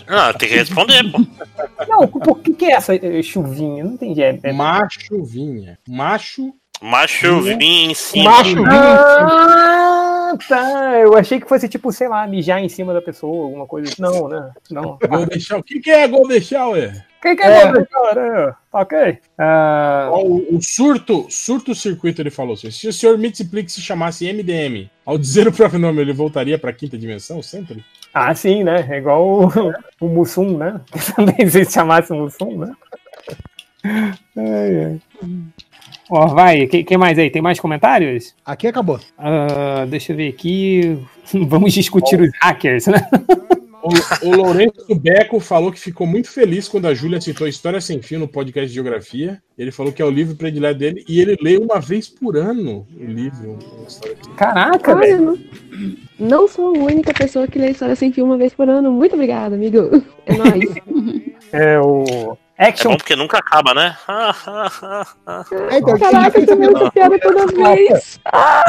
Ah, 0.08 0.32
tem 0.32 0.48
que 0.48 0.56
responder, 0.56 1.04
pô. 1.12 1.24
Não, 1.88 2.08
por 2.08 2.40
que, 2.40 2.52
que 2.52 2.64
é 2.64 2.72
essa 2.72 2.94
eh, 2.96 3.22
chuvinha? 3.22 3.84
Não 3.84 3.92
entendi. 3.92 4.20
É, 4.20 4.36
é... 4.42 4.52
Macho 4.52 5.22
vinha. 5.22 5.78
Macho. 5.88 6.52
Macho 6.82 7.40
vinha 7.40 7.90
em 7.90 7.94
cima. 7.94 8.30
Macho 8.30 8.56
vinha. 8.56 8.66
Ah, 8.68 10.32
tá. 10.48 10.98
Eu 10.98 11.16
achei 11.16 11.38
que 11.38 11.48
fosse 11.48 11.68
tipo, 11.68 11.92
sei 11.92 12.08
lá, 12.08 12.26
mijar 12.26 12.60
em 12.60 12.68
cima 12.68 12.92
da 12.92 13.00
pessoa, 13.00 13.44
alguma 13.44 13.64
coisa. 13.64 13.88
assim. 13.88 14.02
Não, 14.02 14.28
né? 14.28 14.50
Não. 14.70 14.98
Golden 15.08 15.38
Shower. 15.38 15.60
O 15.60 15.64
que, 15.64 15.78
que 15.78 15.90
é 15.90 16.08
Golden 16.08 16.40
Shower? 16.40 17.06
Quem 17.26 17.34
que 17.34 17.42
é, 17.42 17.60
Shower? 17.60 18.54
Tá 18.70 18.80
ok. 18.80 19.18
Ó, 20.12 20.22
O, 20.22 20.56
o 20.56 20.62
surto, 20.62 21.26
surto 21.28 21.74
circuito 21.74 22.22
ele 22.22 22.30
falou 22.30 22.54
assim: 22.54 22.70
se 22.70 22.86
o 22.86 22.92
senhor 22.92 23.18
Mitziplick 23.18 23.70
se 23.72 23.80
chamasse 23.80 24.32
MDM, 24.32 24.88
ao 25.04 25.18
dizer 25.18 25.48
o 25.48 25.52
próprio 25.52 25.80
nome, 25.80 26.00
ele 26.00 26.12
voltaria 26.12 26.56
pra 26.56 26.72
quinta 26.72 26.96
dimensão 26.96 27.42
sempre? 27.42 27.84
Ah, 28.14 28.32
sim, 28.32 28.62
né? 28.62 28.86
É 28.88 28.98
igual 28.98 29.44
o, 29.44 29.50
o 30.00 30.08
Mussum, 30.08 30.56
né? 30.56 30.80
Também 31.16 31.48
se 31.48 31.64
chamasse 31.64 32.12
Mussum, 32.12 32.58
né? 32.58 32.72
Ai, 34.36 34.84
ai. 34.84 35.00
Ó, 36.08 36.28
vai, 36.28 36.68
quem, 36.68 36.84
quem 36.84 36.96
mais 36.96 37.18
aí? 37.18 37.28
Tem 37.28 37.42
mais 37.42 37.58
comentários? 37.58 38.36
Aqui 38.44 38.68
acabou. 38.68 39.00
Ah, 39.18 39.84
deixa 39.88 40.12
eu 40.12 40.16
ver 40.16 40.28
aqui. 40.28 40.96
Vamos 41.34 41.72
discutir 41.72 42.20
os 42.20 42.30
hackers, 42.40 42.86
né? 42.86 43.00
O, 43.86 44.26
o 44.28 44.36
Lourenço 44.36 44.94
Beco 44.94 45.38
falou 45.38 45.70
que 45.70 45.78
ficou 45.78 46.06
muito 46.06 46.28
feliz 46.28 46.66
quando 46.66 46.86
a 46.86 46.94
Júlia 46.94 47.20
citou 47.20 47.46
História 47.46 47.80
Sem 47.80 48.02
Fim 48.02 48.16
no 48.16 48.26
podcast 48.26 48.68
de 48.68 48.74
Geografia. 48.74 49.40
Ele 49.56 49.70
falou 49.70 49.92
que 49.92 50.02
é 50.02 50.04
o 50.04 50.10
livro 50.10 50.34
predileto 50.34 50.78
dele 50.80 51.04
e 51.08 51.20
ele 51.20 51.36
lê 51.40 51.56
uma 51.56 51.78
vez 51.78 52.08
por 52.08 52.36
ano 52.36 52.86
o 52.98 53.04
livro. 53.04 53.58
Caraca, 54.36 54.96
velho. 54.96 55.18
não, 55.20 55.38
não 56.18 56.48
sou 56.48 56.74
a 56.74 56.78
única 56.78 57.14
pessoa 57.14 57.46
que 57.46 57.58
lê 57.58 57.70
história 57.70 57.94
sem 57.94 58.12
fio 58.12 58.24
uma 58.24 58.36
vez 58.36 58.52
por 58.52 58.68
ano. 58.68 58.90
Muito 58.90 59.14
obrigada, 59.14 59.54
amigo. 59.54 60.02
É 60.26 60.36
nóis. 60.36 60.74
É 61.52 61.78
o 61.80 62.36
É 62.58 62.68
Action 62.68 62.92
bom 62.92 62.96
porque 62.96 63.14
nunca 63.14 63.38
acaba, 63.38 63.74
né? 63.74 63.96
É, 65.70 65.78
então, 65.78 65.98
Caraca, 65.98 66.38
eu 66.38 66.46
também 66.46 66.68
essa 66.74 66.90
piada 66.90 67.18
toda 67.20 67.46
vez. 67.46 68.20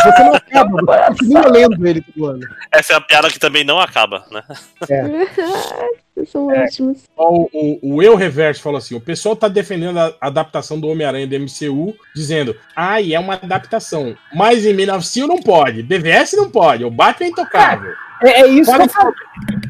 Você 0.04 0.24
não 0.24 0.34
acaba, 0.36 0.82
você 0.82 1.08
continua 1.08 1.48
lendo 1.48 1.88
ele 1.88 2.02
todo 2.02 2.26
ano. 2.26 2.48
Essa 2.72 2.94
é 2.94 2.96
a 2.96 3.02
piada 3.02 3.30
que 3.30 3.40
também 3.40 3.64
não 3.64 3.80
acaba, 3.80 4.26
né? 4.32 4.44
Vocês 4.80 6.30
são 6.30 6.52
É. 6.52 6.64
ótimos. 6.64 7.04
O, 7.16 7.50
o, 7.54 7.96
o 7.96 8.04
Eu 8.04 8.16
Reverso 8.16 8.62
falou 8.62 8.78
assim: 8.78 8.96
o 8.96 9.02
pessoal 9.02 9.36
tá 9.36 9.48
defendendo 9.48 10.00
a 10.00 10.14
adaptação 10.20 10.80
do 10.80 10.88
Homem-Aranha 10.88 11.28
do 11.28 11.40
MCU, 11.40 11.96
dizendo, 12.14 12.56
ai, 12.76 13.14
é 13.14 13.20
uma 13.20 13.36
adaptação. 13.36 14.18
Mas 14.34 14.66
em 14.66 14.74
1900 14.74 15.30
não 15.30 15.42
pode, 15.42 15.84
BVS 15.84 16.34
não 16.34 16.50
pode, 16.50 16.84
o 16.84 16.92
Batman 16.92 17.28
é 17.28 17.30
intocável. 17.30 17.94
É, 18.24 18.42
é 18.42 18.48
isso 18.48 18.70
Fala 18.72 18.88
que 18.88 18.98
eu 18.98 19.14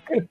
falei. 0.09 0.27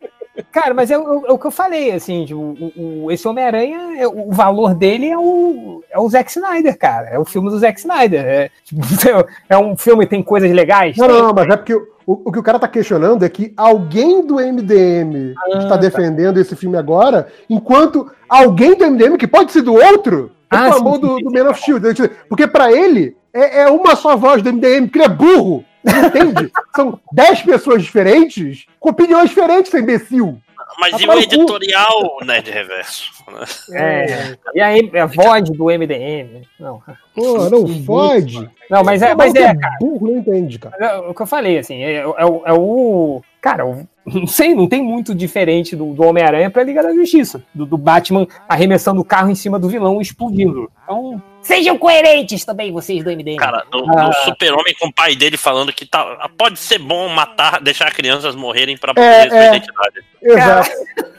Cara, 0.57 0.73
mas 0.73 0.91
é, 0.91 0.97
o 0.97 1.27
é 1.27 1.33
o 1.33 1.39
que 1.39 1.47
eu 1.47 1.51
falei, 1.51 1.91
assim, 1.93 2.25
tipo, 2.25 2.41
o, 2.41 3.05
o- 3.05 3.11
esse 3.13 3.29
Homem-Aranha, 3.29 4.01
é- 4.01 4.09
o 4.09 4.31
valor 4.33 4.75
dele 4.75 5.07
é 5.07 5.19
o, 5.19 5.83
é 5.91 5.99
o 5.99 6.09
Zack 6.09 6.31
Snyder, 6.31 6.79
cara. 6.79 7.09
É 7.11 7.19
o 7.19 7.27
filme 7.27 7.51
do 7.51 7.59
Zack 7.59 7.79
Snyder. 7.79 8.25
É, 8.25 8.51
tipo, 8.65 8.81
é 9.51 9.59
um 9.59 9.77
filme 9.77 10.05
que 10.07 10.11
tem 10.11 10.23
coisas 10.23 10.51
legais? 10.51 10.97
Não, 10.97 11.09
Tem. 11.09 11.19
não, 11.23 11.33
mas 11.35 11.47
é 11.49 11.57
porque 11.59 11.75
o, 11.75 11.83
o 12.07 12.33
que 12.33 12.39
o 12.39 12.43
cara 12.43 12.59
tá 12.59 12.67
questionando 12.67 13.23
é 13.23 13.29
que 13.29 13.53
alguém 13.55 14.25
do 14.25 14.37
MDM 14.37 15.35
Ah, 15.37 15.59
está 15.59 15.69
tá. 15.71 15.77
defendendo 15.77 16.39
esse 16.41 16.57
filme 16.57 16.79
agora, 16.79 17.27
enquanto 17.51 18.11
alguém 18.27 18.75
do 18.75 18.85
MDM, 18.87 19.19
que 19.19 19.27
pode 19.27 19.53
ser 19.53 19.61
do 19.61 19.75
outro, 19.75 20.31
Ah, 20.49 20.69
reclamou 20.69 20.99
do, 20.99 21.17
sim, 21.19 21.23
do 21.25 21.31
sim. 21.31 21.39
Man 21.39 21.51
of 21.51 21.61
Shield. 21.61 22.11
Porque 22.31 22.47
pra 22.47 22.73
ele 22.73 23.15
é, 23.31 23.61
é 23.65 23.69
uma 23.69 23.95
só 23.95 24.17
voz 24.17 24.41
do 24.43 24.51
MDM, 24.51 24.87
porque 24.87 24.99
ele 25.01 25.05
é 25.05 25.09
burro. 25.11 25.63
Entende? 25.85 26.51
São 26.75 26.99
10 27.13 27.43
pessoas 27.43 27.83
diferentes 27.83 28.65
com 28.81 28.89
opiniões 28.89 29.29
diferentes, 29.29 29.71
seu 29.71 29.81
imbecil. 29.81 30.39
Mas 30.79 30.93
Tá 30.93 30.99
e 31.01 31.05
o 31.09 31.13
cu. 31.13 31.19
editorial, 31.19 32.19
Nerd 32.25 32.51
Reverso? 32.51 33.11
né? 33.31 33.45
É, 33.81 34.37
e 34.55 34.61
aí, 34.61 34.91
é 34.93 35.01
a 35.01 35.07
voz 35.07 35.49
do 35.49 35.71
MDM. 35.71 36.43
Não, 36.61 36.83
Pô, 37.15 37.49
não 37.49 37.67
fode. 37.85 38.49
não 38.71 38.85
mas 38.85 39.01
é, 39.03 39.15
O 39.15 39.17
mas 39.17 39.35
é, 39.35 39.43
é 39.43 39.55
cara. 39.55 39.77
burro, 39.81 40.09
não 40.09 40.19
entende, 40.19 40.59
cara. 40.59 40.77
É 40.79 40.99
o 40.99 41.15
que 41.15 41.23
eu 41.23 41.27
falei, 41.27 41.59
assim, 41.59 41.83
é, 41.83 41.97
é 41.97 42.07
o- 42.07 42.43
é 42.45 42.53
o. 42.53 43.23
Cara, 43.41 43.65
o- 43.67 43.87
não 44.05 44.27
sei, 44.27 44.55
não 44.55 44.69
tem 44.69 44.83
muito 44.83 45.15
diferente 45.15 45.75
do, 45.77 45.95
do 45.95 46.03
Homem-Aranha 46.05 46.51
pra 46.51 46.63
Liga 46.65 46.83
da 46.83 46.93
Justiça. 46.93 47.43
Do, 47.55 47.65
do 47.65 47.79
Batman 47.79 48.27
arremessando 48.49 49.01
o 49.01 49.05
carro 49.05 49.31
em 49.31 49.35
cima 49.35 49.59
do 49.59 49.69
vilão 49.69 49.99
e 49.99 50.03
explodindo. 50.03 50.71
Então, 50.85 51.23
sejam 51.47 51.79
coerentes 51.79 52.45
também, 52.45 52.73
vocês 52.73 53.03
do 53.03 53.11
MDM. 53.11 53.37
Cara, 53.37 53.65
do, 53.71 53.85
Ah. 53.97 54.09
do 54.09 54.15
super-homem 54.25 54.75
com 54.79 54.89
o 54.89 54.93
pai 54.93 55.15
dele 55.17 55.37
falando 55.37 55.73
que 55.73 55.87
tá, 55.87 56.29
pode 56.37 56.59
ser 56.59 56.79
bom 56.79 57.09
matar, 57.09 57.61
deixar 57.61 57.91
crianças 57.93 58.35
morrerem 58.35 58.77
pra 58.77 58.93
É, 58.93 58.95
proteger 58.95 59.31
sua 59.31 59.39
é. 59.39 59.47
identidade. 59.49 60.05
Exato. 60.23 61.16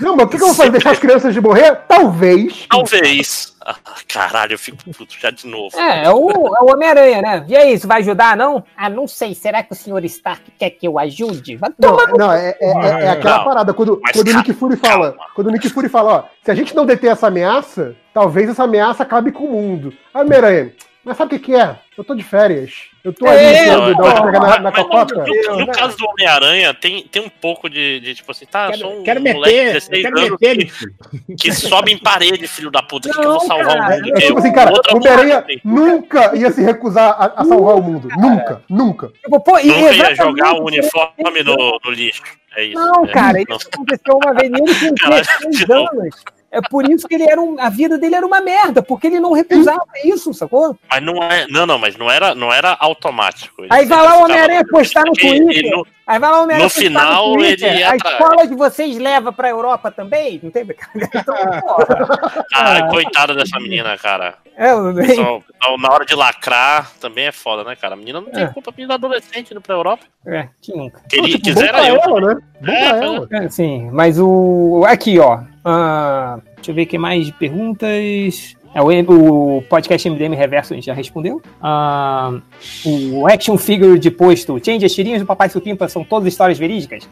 Não, 0.00 0.16
mas 0.16 0.26
o 0.26 0.28
que, 0.28 0.36
que 0.36 0.42
eu 0.42 0.46
vou 0.48 0.54
fazer? 0.56 0.70
Deixar 0.70 0.90
as 0.92 0.98
crianças 0.98 1.34
de 1.34 1.40
morrer? 1.40 1.74
Talvez. 1.86 2.66
Talvez. 2.70 3.54
Ah, 3.64 3.76
caralho, 4.08 4.54
eu 4.54 4.58
fico 4.58 4.78
puto 4.92 5.14
já 5.20 5.30
de 5.30 5.46
novo. 5.46 5.78
É, 5.78 6.04
é 6.04 6.10
o, 6.10 6.30
é 6.30 6.62
o 6.62 6.72
Homem-Aranha, 6.72 7.20
né? 7.20 7.44
E 7.46 7.54
aí, 7.54 7.74
isso 7.74 7.86
vai 7.86 8.00
ajudar, 8.00 8.34
não? 8.36 8.64
Ah, 8.74 8.88
não 8.88 9.06
sei. 9.06 9.34
Será 9.34 9.62
que 9.62 9.72
o 9.72 9.76
senhor 9.76 10.02
Stark 10.06 10.42
quer 10.58 10.70
que 10.70 10.88
eu 10.88 10.98
ajude? 10.98 11.56
Vai 11.56 11.70
Não, 11.78 11.90
tomar 11.90 12.08
no 12.08 12.16
não 12.16 12.32
é, 12.32 12.56
é- 12.60 12.70
é- 12.72 13.04
é 13.04 13.10
aquela 13.10 13.38
Não, 13.38 13.44
parada. 13.44 13.74
Quando, 13.74 14.00
mas 14.02 14.12
quando 14.12 14.28
o 14.28 14.36
Nick 14.36 14.52
Fury 14.54 14.76
fala, 14.76 15.10
calma. 15.12 15.26
quando 15.34 15.46
o 15.48 15.50
Nick 15.50 15.68
Fury 15.68 15.88
fala, 15.90 16.12
ó, 16.12 16.24
se 16.42 16.50
a 16.50 16.54
gente 16.54 16.74
não 16.74 16.86
deter 16.86 17.10
essa 17.12 17.26
ameaça, 17.26 17.94
talvez 18.14 18.48
essa 18.48 18.64
ameaça 18.64 19.02
acabe 19.02 19.32
com 19.32 19.44
o 19.44 19.52
mundo. 19.52 19.92
Homem-Aranha, 20.14 20.72
Mas 21.04 21.16
sabe 21.18 21.36
o 21.36 21.38
que, 21.38 21.46
que 21.46 21.54
é? 21.54 21.76
Eu 21.96 22.04
tô 22.04 22.14
de 22.14 22.22
férias. 22.24 22.72
Eu 23.08 23.12
tô 23.14 23.26
É, 23.26 23.70
ali 23.70 23.70
não, 23.70 23.90
não, 23.90 24.22
pega 24.24 24.38
na, 24.40 24.58
na 24.58 24.70
Mas 24.70 24.74
cocota. 24.82 25.14
no, 25.14 25.58
no 25.60 25.66
caso 25.68 25.96
do 25.96 26.06
Homem-Aranha, 26.08 26.74
tem, 26.74 27.02
tem 27.04 27.22
um 27.22 27.28
pouco 27.30 27.70
de, 27.70 28.00
de, 28.00 28.14
tipo 28.14 28.30
assim, 28.30 28.44
tá, 28.44 28.68
eu 28.70 28.78
sou 28.78 29.02
Quero, 29.02 29.20
um 29.20 29.24
quero 29.24 29.34
moleque 29.34 29.56
de 29.56 29.62
meter, 29.64 29.72
16 29.72 30.02
quero 30.02 30.18
anos 30.18 30.30
meter, 30.30 30.66
que, 30.66 31.34
que 31.36 31.52
sobe 31.52 31.92
em 31.92 31.98
parede, 31.98 32.46
filho 32.46 32.70
da 32.70 32.82
puta, 32.82 33.08
que, 33.08 33.14
que 33.14 33.20
eu 33.20 33.24
vou 33.24 33.32
Não, 33.40 33.46
salvar 33.46 33.66
cara, 33.78 33.94
o 33.94 33.96
mundo. 34.02 34.08
É 34.08 34.20
que 34.20 34.26
tipo 34.26 34.38
assim, 34.38 34.52
cara, 34.52 34.72
o 34.74 34.96
Homem-Aranha 34.96 35.44
nunca 35.64 36.36
ia 36.36 36.50
se 36.52 36.62
recusar 36.62 37.16
a, 37.18 37.40
a 37.40 37.44
salvar 37.46 37.76
o 37.76 37.82
mundo. 37.82 38.08
Nunca, 38.18 38.62
nunca. 38.68 39.08
Tipo, 39.24 39.40
pô, 39.40 39.58
e 39.58 39.68
Nunca 39.68 39.94
ia 39.94 40.14
jogar 40.14 40.52
o 40.54 40.66
uniforme 40.66 41.42
no, 41.44 41.78
no 41.82 41.90
lixo. 41.90 42.22
É 42.56 42.64
isso. 42.64 42.74
Não, 42.78 43.04
é. 43.04 43.08
cara, 43.08 43.38
Não. 43.48 43.56
isso 43.56 43.68
aconteceu 43.72 44.18
uma 44.22 44.34
vez 44.34 44.50
nele 44.50 44.74
com 44.74 44.94
Caralho, 44.96 45.24
16 45.24 45.56
de 45.58 45.68
novo. 45.68 46.00
anos. 46.00 46.24
É 46.50 46.60
por 46.62 46.88
isso 46.90 47.06
que 47.06 47.14
ele 47.14 47.30
era 47.30 47.40
um, 47.40 47.60
a 47.60 47.68
vida 47.68 47.98
dele 47.98 48.14
era 48.14 48.26
uma 48.26 48.40
merda, 48.40 48.82
porque 48.82 49.06
ele 49.06 49.20
não 49.20 49.32
recusava 49.32 49.84
isso, 50.04 50.32
sacou? 50.32 50.76
Mas 50.90 51.02
não 51.02 51.22
é. 51.22 51.46
Não, 51.48 51.66
não, 51.66 51.78
mas 51.78 51.96
não 51.96 52.10
era, 52.10 52.34
não 52.34 52.50
era 52.52 52.74
automático. 52.80 53.62
Ele 53.62 53.68
Aí 53.70 53.84
vai 53.84 54.02
lá 54.02 54.18
o 54.18 54.24
Homem-Aranha 54.24 54.64
postar 54.66 55.00
no 55.04 55.12
porque 55.12 55.26
ele 55.26 55.44
Twitter. 55.44 55.70
não- 55.70 55.84
Aí 56.08 56.18
vai 56.18 56.30
lá 56.30 56.40
o 56.40 56.42
Homem-Aranha 56.44 56.64
No 56.64 56.70
final, 56.70 57.32
Twitter, 57.34 57.68
ele 57.70 57.80
ia 57.80 57.90
A 57.90 57.94
atrás. 57.94 58.14
escola 58.18 58.46
de 58.46 58.54
vocês 58.54 58.96
leva 58.96 59.30
pra 59.30 59.50
Europa 59.50 59.90
também? 59.90 60.40
Não 60.42 60.50
tem 60.50 60.62
Então, 60.64 61.34
porra. 61.60 62.44
Ah, 62.54 62.88
coitada 62.88 63.34
dessa 63.34 63.60
menina, 63.60 63.94
cara. 63.98 64.36
É, 64.56 64.72
eu- 64.72 64.94
Só- 65.14 65.42
só 65.62 65.76
na 65.76 65.92
hora 65.92 66.06
de 66.06 66.14
lacrar 66.14 66.90
também 66.98 67.26
é 67.26 67.32
foda, 67.32 67.62
né, 67.62 67.76
cara? 67.76 67.92
A 67.92 67.96
menina 67.96 68.20
não 68.22 68.30
tem 68.30 68.42
É. 68.42 68.46
culpa, 68.48 68.70
a 68.70 68.74
menina 68.74 68.94
adolescente 68.94 69.50
indo 69.50 69.60
pra 69.60 69.74
Europa. 69.74 70.04
é, 70.26 70.48
que 70.62 70.72
nunca. 70.74 71.00
Queria, 71.08 71.28
Tipo, 71.36 71.44
quisera 71.44 71.86
eu. 71.86 71.96
ela, 71.96 72.20
né? 72.34 72.40
Bom 72.60 72.72
É, 72.72 72.90
pois 72.90 73.02
ela. 73.02 73.28
É, 73.44 73.48
sim, 73.50 73.90
mas 73.92 74.18
o. 74.18 74.84
Aqui, 74.88 75.18
ó. 75.18 75.40
ah, 75.64 76.38
deixa 76.56 76.70
eu 76.70 76.74
ver 76.74 76.82
o 76.82 76.86
que 76.86 76.98
mais 76.98 77.26
de 77.26 77.32
perguntas. 77.32 78.56
É, 78.74 78.82
o, 78.82 79.56
o 79.58 79.62
podcast 79.62 80.08
MDM 80.08 80.34
Reverso 80.34 80.72
a 80.72 80.76
gente 80.76 80.86
já 80.86 80.94
respondeu. 80.94 81.40
Ah, 81.60 82.38
o 82.84 83.26
action 83.26 83.56
figure 83.56 83.98
de 83.98 84.10
posto. 84.10 84.58
Change, 84.64 84.84
as 84.84 84.92
tirinhas 84.92 85.20
do 85.20 85.26
Papai 85.26 85.48
Supimpa 85.48 85.88
são 85.88 86.04
todas 86.04 86.28
histórias 86.28 86.58
verídicas? 86.58 87.08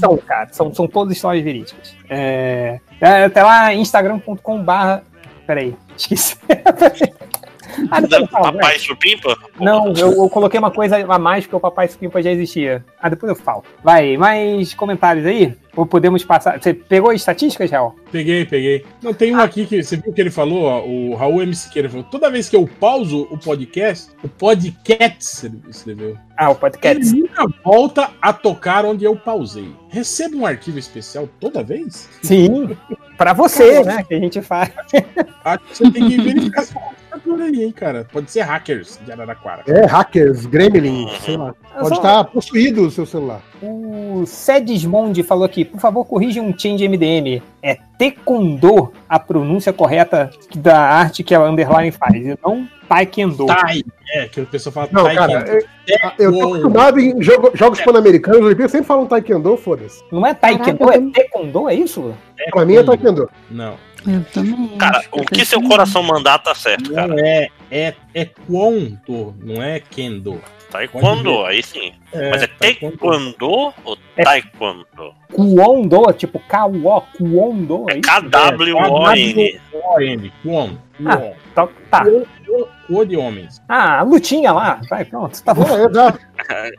São, 0.00 0.16
cara. 0.16 0.48
São, 0.52 0.72
são 0.74 0.86
todas 0.86 1.14
histórias 1.14 1.44
verídicas. 1.44 1.94
É, 2.08 2.80
é, 3.00 3.24
até 3.24 3.42
lá, 3.42 3.74
instagram.com/barra. 3.74 5.02
Peraí, 5.46 5.74
esqueci. 5.96 6.36
Ah, 7.90 8.00
depois 8.00 8.30
falo, 8.30 8.44
vai. 8.44 8.52
Papai 8.54 8.78
Supimpa? 8.78 9.36
Não, 9.60 9.92
eu, 9.94 10.12
eu 10.12 10.28
coloquei 10.28 10.58
uma 10.58 10.70
coisa 10.70 10.96
a 10.96 11.18
mais 11.18 11.44
porque 11.44 11.56
o 11.56 11.60
Papai 11.60 11.88
Supimpa 11.88 12.22
já 12.22 12.30
existia. 12.30 12.84
Ah, 13.00 13.08
depois 13.08 13.30
eu 13.30 13.36
falo. 13.36 13.62
Vai, 13.82 14.16
mais 14.16 14.74
comentários 14.74 15.26
aí? 15.26 15.54
Ou 15.76 15.84
podemos 15.84 16.24
passar. 16.24 16.60
Você 16.62 16.72
pegou 16.72 17.10
as 17.10 17.16
estatísticas, 17.16 17.68
Real? 17.70 17.96
Peguei, 18.12 18.44
peguei. 18.44 18.84
Não, 19.02 19.12
tem 19.12 19.34
um 19.34 19.40
aqui 19.40 19.66
que 19.66 19.82
você 19.82 19.96
viu 19.96 20.12
que 20.12 20.20
ele 20.20 20.30
falou, 20.30 20.64
ó, 20.64 20.84
o 20.86 21.14
Raul 21.16 21.42
M. 21.42 21.52
Siqueira 21.54 21.88
falou: 21.90 22.04
toda 22.04 22.30
vez 22.30 22.48
que 22.48 22.54
eu 22.54 22.68
pauso 22.78 23.26
o 23.30 23.36
podcast, 23.36 24.10
o 24.22 24.28
podcast, 24.28 25.46
ele 25.46 25.60
escreveu, 25.68 26.16
Ah, 26.36 26.50
o 26.50 26.54
podcast. 26.54 27.12
ele 27.12 27.22
nunca 27.22 27.44
volta 27.64 28.10
a 28.22 28.32
tocar 28.32 28.84
onde 28.84 29.04
eu 29.04 29.16
pausei. 29.16 29.68
Recebo 29.88 30.38
um 30.38 30.46
arquivo 30.46 30.78
especial 30.78 31.28
toda 31.40 31.62
vez? 31.64 32.08
Sim, 32.22 32.76
pra 33.16 33.32
você, 33.32 33.82
né? 33.84 34.02
Que 34.06 34.14
a 34.14 34.18
gente 34.18 34.40
faz. 34.42 34.70
Acho 35.44 35.58
que 35.64 35.76
você 35.76 35.90
tem 35.90 36.08
que 36.08 36.16
verificar 36.20 36.62
essa 36.62 36.74
computadora 36.74 37.44
aí, 37.44 37.64
hein, 37.64 37.72
cara. 37.72 38.06
Pode 38.12 38.30
ser 38.30 38.40
hackers 38.42 38.98
de 39.04 39.12
Araraquara. 39.12 39.62
É, 39.66 39.86
hackers, 39.86 40.46
gremlins, 40.46 41.10
sei 41.22 41.36
lá. 41.36 41.54
Pode 41.74 41.88
só- 41.88 41.94
estar 41.96 42.24
possuído 42.24 42.86
o 42.86 42.90
seu 42.90 43.04
celular. 43.06 43.40
O 43.62 44.24
Sedismond 44.26 45.22
falou 45.22 45.44
aqui, 45.44 45.64
por 45.64 45.80
favor, 45.80 46.04
corrija 46.04 46.40
um 46.42 46.56
change 46.56 46.86
MDM. 46.88 47.42
É 47.62 47.78
Taekwondo 47.98 48.92
a 49.08 49.18
pronúncia 49.18 49.72
correta 49.72 50.30
da 50.56 50.78
arte 50.80 51.22
que 51.22 51.34
a 51.34 51.40
underline 51.42 51.90
faz, 51.92 52.14
e 52.14 52.38
não 52.44 52.68
Taekwondo. 52.96 53.46
Tai. 53.46 53.82
É, 54.12 54.28
que 54.28 54.40
o 54.40 54.46
pessoal 54.46 54.72
fala 54.72 54.88
Não, 54.92 55.04
Tai 55.04 55.14
cara, 55.16 55.44
eu, 55.48 55.62
eu 56.18 56.32
tô 56.32 56.38
acostumado 56.54 57.00
em 57.00 57.20
jogo- 57.22 57.50
jogos 57.54 57.80
pan-americanos, 57.80 58.40
os 58.40 58.46
Olimpíadas 58.46 58.70
sempre 58.72 58.86
falam 58.86 59.06
taekwondo, 59.06 59.56
foda-se. 59.56 60.02
Não 60.12 60.24
é 60.26 60.32
Taekwondo, 60.34 60.78
Caraca, 60.78 60.96
é 60.98 61.10
Taekwondo, 61.10 61.68
é 61.68 61.74
isso? 61.74 62.14
Pra 62.50 62.64
mim 62.64 62.76
é 62.76 62.82
taekwondo. 62.82 63.28
Não, 63.50 63.74
Eu 64.06 64.24
também. 64.32 64.68
Cara, 64.78 64.98
acho 64.98 65.08
o 65.12 65.24
que 65.24 65.44
seu 65.44 65.60
coração 65.62 66.02
mandar 66.02 66.38
tá 66.38 66.54
certo, 66.54 66.92
cara. 66.92 67.08
não 67.08 67.18
é. 67.18 67.48
É, 67.70 67.94
é 68.14 68.24
Kwando, 68.24 69.34
não 69.42 69.62
é 69.62 69.80
Kendo. 69.80 70.40
Taekwondo, 70.70 71.44
aí 71.44 71.62
sim. 71.62 71.92
Mas 72.12 72.42
é 72.42 72.46
Taekwondo 72.46 73.72
ou 73.84 73.98
É. 74.16 74.22
Taekwondo? 74.22 74.86
Kuondo, 75.32 76.12
tipo 76.12 76.38
K-U-O, 76.40 77.00
Kuondo, 77.16 77.86
é 77.88 77.94
É 77.94 77.96
isso? 77.98 78.02
K-W-O-N. 78.02 79.34
K-W-O-N. 79.34 80.32
Kwon. 80.42 80.70
Ah. 81.06 81.32
Tá. 81.54 81.68
tá. 81.90 82.04
Kwon 82.86 83.06
de 83.06 83.16
homens. 83.16 83.62
Ah, 83.68 84.00
a 84.00 84.02
lutinha 84.02 84.52
lá, 84.52 84.80
vai, 84.90 85.04
pronto, 85.04 85.42
tá 85.42 85.54
bom. 85.54 85.64
É, 85.68 85.84
exato. 85.86 86.18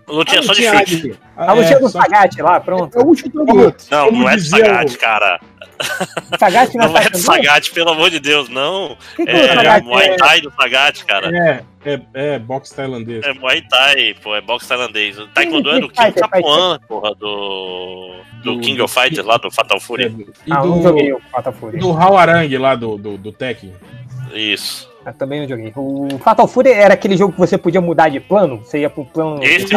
Lutinha 0.08 0.44
só 0.44 0.54
de 0.54 0.64
chute. 0.68 1.02
de- 1.02 1.16
A 1.36 1.54
lutinha 1.54 1.76
é, 1.76 1.80
do 1.80 1.90
só- 1.90 2.02
Sagat 2.02 2.42
lá, 2.42 2.60
pronto. 2.60 2.96
É 2.98 3.02
o 3.02 3.06
Como- 3.46 3.64
outro. 3.64 3.86
Não, 3.90 4.06
Como 4.08 4.20
não 4.24 4.30
é 4.30 4.36
dizia 4.36 4.66
Sagat, 4.66 4.94
o- 4.96 5.00
cara. 5.00 5.40
Sagat 6.40 6.76
não, 6.76 6.88
Não 6.90 6.98
é 6.98 7.02
Taekwondo? 7.02 7.18
Sagat, 7.18 7.72
pelo 7.74 7.90
amor 7.90 8.10
de 8.10 8.20
Deus, 8.20 8.48
não. 8.50 8.96
Que, 9.16 9.26
que 9.26 9.32
É, 9.32 9.44
o 9.52 9.56
Sagat 9.56 9.84
Muay 9.84 10.08
é? 10.08 10.16
Thai 10.16 10.42
do 10.42 10.52
Sagat, 10.54 11.06
cara. 11.06 11.36
É, 11.36 11.64
é, 11.86 12.02
é 12.14 12.40
boxe 12.40 12.74
tailandês. 12.76 13.24
É 13.26 13.34
Muay 13.34 13.62
Thai, 13.68 14.16
pô, 14.24 14.36
é 14.36 14.42
boxe 14.42 14.68
tailandês. 14.68 15.18
O 15.20 15.28
Taekwondo 15.28 15.70
é 15.72 15.80
do 15.80 15.90
King. 15.90 16.12
Capuan, 16.14 16.80
porra, 16.88 17.16
do. 17.16 18.16
Do 18.44 18.56
Do- 18.56 18.62
King 18.62 18.78
do- 18.78 18.84
of 18.84 18.94
Fighters 18.94 19.26
lá, 19.26 19.38
do 19.38 19.50
Fatal 19.50 19.78
É, 19.78 19.80
Fury. 19.80 20.28
e 20.46 20.52
Ah, 20.54 20.64
não 20.64 20.78
do, 20.78 20.84
joguei 20.84 21.12
o 21.12 21.20
Fatal 21.32 21.52
Fury. 21.52 21.80
do 21.80 21.92
Hawarang 21.92 22.56
lá 22.60 22.76
do, 22.76 22.96
do, 22.96 23.18
do 23.18 23.32
Tekken. 23.32 23.74
Isso. 24.34 24.88
Ah, 25.06 25.14
também 25.14 25.42
não 25.42 25.48
joguei. 25.48 25.72
O 25.76 26.18
Fatal 26.18 26.48
Fury 26.48 26.72
era 26.72 26.96
aquele 26.96 27.16
jogo 27.16 27.34
que 27.34 27.40
você 27.40 27.58
podia 27.60 27.80
mudar 27.80 28.10
de 28.10 28.20
plano? 28.20 28.58
Você 28.64 28.80
ia 28.80 28.90
pro 28.90 29.06
plano. 29.06 29.44
Esse 29.44 29.68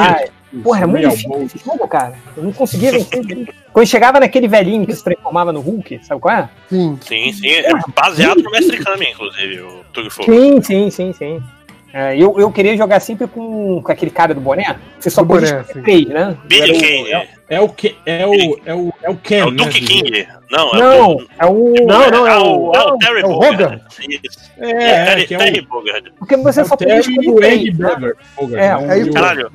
Porra, 0.63 0.85
é 0.85 0.87
muito 0.87 1.09
difícil 1.11 1.43
esse 1.43 1.59
jogo, 1.59 1.87
cara. 1.87 2.15
Eu 2.35 2.45
não 2.45 2.53
conseguia 2.53 2.91
vencer. 2.91 3.55
Quando 3.71 3.87
chegava 3.87 4.19
naquele 4.19 4.49
velhinho 4.49 4.87
que 4.87 4.95
se 4.95 5.05
transformava 5.05 5.53
no 5.53 5.61
Hulk, 5.61 6.01
sabe 6.03 6.21
qual 6.21 6.35
é? 6.35 6.49
Sim. 6.71 6.99
Sim, 7.03 7.33
sim. 7.33 7.49
É 7.51 7.71
baseado 7.95 8.43
no 8.43 8.51
Mestre 8.51 8.79
Kami, 8.79 9.11
inclusive, 9.11 9.61
o 9.61 9.85
Tug 9.93 10.09
Fogo. 10.09 10.33
Sim, 10.33 10.63
sim, 10.63 10.91
sim, 10.91 11.13
sim. 11.13 11.43
É, 11.93 12.15
eu, 12.17 12.39
eu 12.39 12.53
queria 12.53 12.77
jogar 12.77 13.01
sempre 13.01 13.27
com, 13.27 13.81
com 13.83 13.93
aquele 13.93 14.11
cara 14.11 14.35
do 14.35 14.41
boné. 14.41 14.77
Você 15.01 15.09
só 15.09 15.23
sim. 15.23 15.83
três, 15.83 16.07
né? 16.07 16.37
Billy 16.45 16.63
Era 16.63 16.73
o- 16.73 16.81
Kane. 16.81 17.29
É 17.51 17.61
o 17.63 17.69
que 17.71 17.97
é 18.05 18.27
o 18.27 18.61
é 18.67 18.75
o 18.75 18.93
é 19.03 19.09
o 19.09 19.17
Ken, 19.17 19.39
É 19.39 19.45
o 19.47 19.51
né, 19.51 19.57
Duke 19.65 19.81
do- 19.81 19.87
King. 19.87 20.29
Não, 20.51 20.71
é 20.71 20.79
Não, 20.79 21.15
o. 21.17 21.23
é 21.39 21.47
o. 21.47 21.75
Não, 21.87 22.11
não, 22.11 22.27
é 22.27 22.31
é 22.31 22.37
o- 22.37 22.43
o, 22.71 22.77
é 22.77 22.83
o 22.83 22.99
Terry 22.99 23.21
é 23.21 23.25
o 23.25 23.29
Bogard. 23.29 23.83
É, 24.59 24.71
É, 24.71 25.23
é, 25.23 25.25
Terry, 25.25 25.59
é 25.59 25.63
Bogard. 25.63 26.13
Porque 26.19 26.37
você 26.37 26.61
é 26.61 26.65
só 26.65 26.75
o 26.75 26.77
podia 26.79 27.01
Terry 27.01 27.15
e 27.17 27.21
escolher 27.21 27.37
três. 27.41 27.79
né? 27.79 28.13
É, 28.53 28.87
né? 28.87 29.01
É 29.01 29.11
Caralho. 29.13 29.51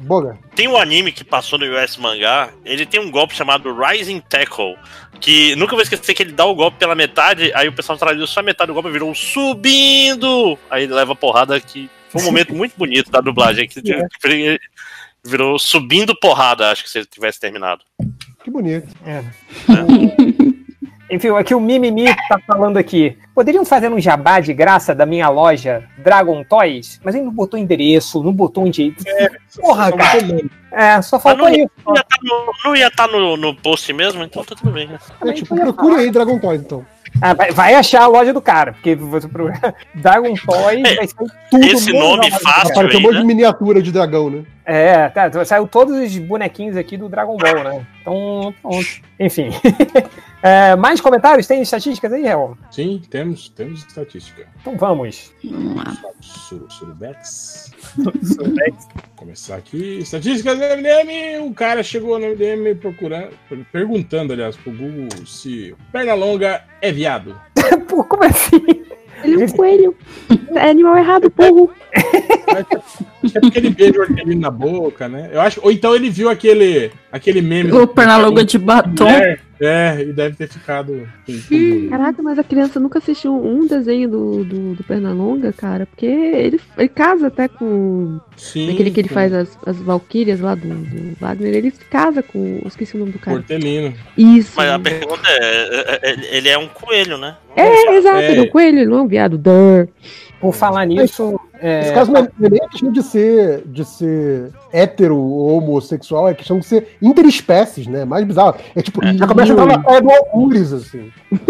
Tem 0.55 0.67
um 0.67 0.75
anime 0.75 1.11
que 1.11 1.23
passou 1.23 1.59
no 1.59 1.65
US 1.67 1.95
Mangá, 1.97 2.49
ele 2.65 2.83
tem 2.87 2.99
um 2.99 3.11
golpe 3.11 3.35
chamado 3.35 3.71
Rising 3.75 4.21
Tackle, 4.27 4.75
que 5.19 5.55
nunca 5.55 5.73
vou 5.75 5.83
esquecer 5.83 6.15
que 6.15 6.23
ele 6.23 6.31
dá 6.31 6.45
o 6.45 6.55
golpe 6.55 6.77
pela 6.79 6.95
metade, 6.95 7.51
aí 7.53 7.67
o 7.67 7.73
pessoal 7.73 7.95
traduziu 7.95 8.25
só 8.25 8.39
a 8.39 8.43
metade 8.43 8.69
do 8.69 8.73
golpe 8.73 8.89
e 8.89 8.91
virou 8.91 9.07
um 9.11 9.13
subindo! 9.15 10.57
Aí 10.69 10.83
ele 10.85 10.93
leva 10.93 11.15
porrada 11.15 11.59
que 11.59 11.89
foi 12.13 12.21
um 12.21 12.25
momento 12.25 12.53
muito 12.55 12.77
bonito 12.77 13.11
da 13.11 13.19
dublagem, 13.19 13.67
que 13.67 13.79
ele 14.23 14.59
virou 15.25 15.57
subindo 15.59 16.17
porrada, 16.19 16.71
acho 16.71 16.83
que 16.83 16.89
se 16.89 16.99
ele 16.99 17.05
tivesse 17.07 17.39
terminado. 17.39 17.83
Que 18.43 18.49
bonito. 18.51 18.87
É. 19.05 19.23
Enfim, 21.09 21.29
aqui 21.29 21.53
o 21.53 21.59
Mimimi 21.59 22.05
tá 22.27 22.39
falando 22.47 22.77
aqui. 22.77 23.15
Poderiam 23.35 23.63
fazer 23.63 23.91
um 23.91 23.99
jabá 23.99 24.39
de 24.39 24.51
graça 24.53 24.95
da 24.95 25.05
minha 25.05 25.29
loja 25.29 25.87
Dragon 25.99 26.43
Toys? 26.43 26.99
Mas 27.03 27.13
ele 27.13 27.25
não 27.25 27.31
botou 27.31 27.59
endereço, 27.59 28.23
não 28.23 28.33
botou 28.33 28.63
onde. 28.65 28.95
Porra, 29.61 29.89
Só 29.91 29.97
cara. 29.97 30.17
É, 30.71 31.01
só 31.03 31.17
Mas 31.17 31.23
faltou 31.23 31.49
não, 31.49 31.55
ia- 31.55 31.65
isso. 31.65 31.71
não 31.85 31.93
ia 31.95 31.99
estar 32.01 32.17
no, 32.23 32.53
não 32.65 32.75
ia 32.75 32.91
tá 32.91 33.07
no, 33.07 33.37
no 33.37 33.55
post 33.55 33.93
mesmo, 33.93 34.23
então 34.23 34.43
tá 34.43 34.55
tudo 34.55 34.71
bem. 34.71 34.89
É, 35.23 35.33
tipo, 35.33 35.55
procure 35.55 35.95
aí 36.01 36.09
Dragon 36.09 36.39
Toys, 36.39 36.61
então. 36.61 36.83
Ah, 37.25 37.33
vai, 37.33 37.51
vai 37.51 37.73
achar 37.75 38.01
a 38.03 38.07
loja 38.07 38.33
do 38.33 38.41
cara, 38.41 38.73
porque 38.73 38.95
você 38.95 39.27
pro- 39.29 39.49
Dragon 39.95 40.33
Toys 40.33 40.83
É, 40.83 40.95
vai 40.95 41.07
ser 41.07 41.15
tudo 41.49 41.65
esse 41.65 41.93
nome 41.93 42.29
fácil 42.29 42.41
cara. 42.73 42.87
Apareceu 42.87 42.99
um 42.99 43.03
monte 43.03 43.13
né? 43.13 43.19
de 43.21 43.25
miniatura 43.25 43.81
de 43.81 43.91
dragão, 43.93 44.29
né? 44.29 44.43
É, 44.65 45.07
tá, 45.07 45.31
saiu 45.45 45.65
todos 45.67 45.95
os 45.97 46.17
bonequinhos 46.17 46.75
aqui 46.75 46.97
do 46.97 47.07
Dragon 47.07 47.37
Ball, 47.37 47.63
né? 47.63 47.85
Então, 48.01 48.53
pronto. 48.61 48.85
Enfim. 49.17 49.49
É, 50.43 50.75
mais 50.75 50.99
comentários? 50.99 51.47
Tem 51.47 51.61
estatísticas 51.61 52.11
aí, 52.11 52.23
Real? 52.23 52.57
Sim, 52.69 53.01
temos, 53.09 53.47
temos 53.47 53.79
estatística. 53.79 54.45
Então 54.59 54.75
vamos. 54.75 55.31
Vamos 55.41 55.75
lá. 55.77 55.97
Sur, 56.19 56.65
Surubex. 56.69 57.71
Começar 59.15 59.55
aqui. 59.55 59.99
Estatísticas 59.99 60.59
do 60.59 60.65
MDM. 60.65 61.47
O 61.47 61.53
cara 61.53 61.81
chegou 61.81 62.19
no 62.19 62.27
MDM 62.27 62.75
procurando, 62.75 63.29
perguntando, 63.71 64.33
aliás, 64.33 64.57
pro 64.57 64.73
Google 64.73 65.07
se 65.25 65.73
Pernalonga 65.93 66.61
é 66.81 66.91
viado. 66.91 67.39
Pô, 67.87 68.03
como 68.03 68.25
assim? 68.25 68.61
Ele 69.23 69.43
é 69.43 69.45
um 69.45 69.49
coelho. 69.49 69.95
É 70.55 70.69
animal 70.71 70.97
errado, 70.97 71.31
porro. 71.31 71.71
Acho 71.93 73.31
que 73.31 73.37
é 73.37 73.41
porque 73.41 73.59
ele 73.59 73.69
beija 73.69 73.97
o 73.97 74.01
hortelino 74.01 74.41
na 74.41 74.51
boca, 74.51 75.07
né? 75.07 75.29
Eu 75.31 75.39
acho, 75.39 75.61
ou 75.63 75.71
então 75.71 75.95
ele 75.95 76.09
viu 76.09 76.29
aquele, 76.29 76.91
aquele 77.09 77.41
meme 77.41 77.71
O 77.71 77.87
Pernalonga 77.87 78.43
de 78.43 78.57
batom. 78.57 79.05
mulher, 79.05 79.39
É, 79.65 80.01
e 80.01 80.11
deve 80.11 80.35
ter 80.35 80.49
ficado. 80.49 81.07
Caraca, 81.89 82.21
mas 82.21 82.37
a 82.37 82.43
criança 82.43 82.79
nunca 82.79 82.99
assistiu 82.99 83.33
um 83.33 83.65
desenho 83.65 84.09
do, 84.09 84.43
do, 84.43 84.75
do 84.75 84.83
Pernalonga, 84.83 85.53
cara, 85.53 85.85
porque 85.85 86.05
ele, 86.05 86.59
ele 86.77 86.89
casa 86.89 87.27
até 87.27 87.47
com. 87.47 88.19
Sim. 88.35 88.67
Naquele 88.67 88.91
que 88.91 88.99
ele 88.99 89.09
faz 89.09 89.31
as, 89.31 89.57
as 89.65 89.77
Valkyrias 89.77 90.41
lá 90.41 90.55
do, 90.55 90.67
do 90.67 91.15
Wagner, 91.19 91.53
ele 91.53 91.71
casa 91.89 92.21
com. 92.21 92.61
Esqueci 92.65 92.95
o 92.95 92.99
nome 92.99 93.11
do 93.13 93.19
cara. 93.19 93.37
Portelino. 93.37 93.93
Isso. 94.17 94.53
Mas 94.57 94.69
a 94.69 94.79
pergunta 94.79 95.27
é, 95.27 95.39
é, 95.39 95.99
é, 96.11 96.37
ele 96.37 96.49
é 96.49 96.57
um 96.57 96.67
coelho, 96.67 97.17
né? 97.17 97.37
É, 97.55 97.95
exato, 97.95 98.17
É. 98.17 98.35
é 98.37 98.41
um 98.41 98.49
coelho, 98.49 98.79
ele 98.79 98.89
não 98.89 98.99
é 98.99 99.01
um 99.03 99.07
viado. 99.07 99.37
Duh. 99.37 99.87
Por 100.39 100.53
falar 100.53 100.85
nisso, 100.85 101.39
é, 101.63 101.79
Nesse 101.79 101.93
caso, 101.93 102.11
não 102.11 102.19
é 102.19 102.29
não 102.37 102.47
é 102.47 102.49
nem 102.49 102.67
questão 102.67 102.91
de 102.91 103.01
ser, 103.01 103.63
de 103.65 103.85
ser 103.85 104.51
hétero 104.73 105.17
ou 105.17 105.57
homossexual, 105.57 106.27
é 106.27 106.33
questão 106.33 106.59
de 106.59 106.65
ser 106.65 106.97
interespécies, 107.01 107.87
né? 107.87 108.03
Mais 108.03 108.25
bizarro. 108.25 108.55
É 108.75 108.81
tipo, 108.81 108.99
já 109.01 109.25
começa 109.25 109.53
a 109.53 109.53
entrar 109.53 109.65
na 109.67 109.79
praia 109.79 110.01
do 110.01 110.11
Algures, 110.11 110.73
assim. 110.73 111.09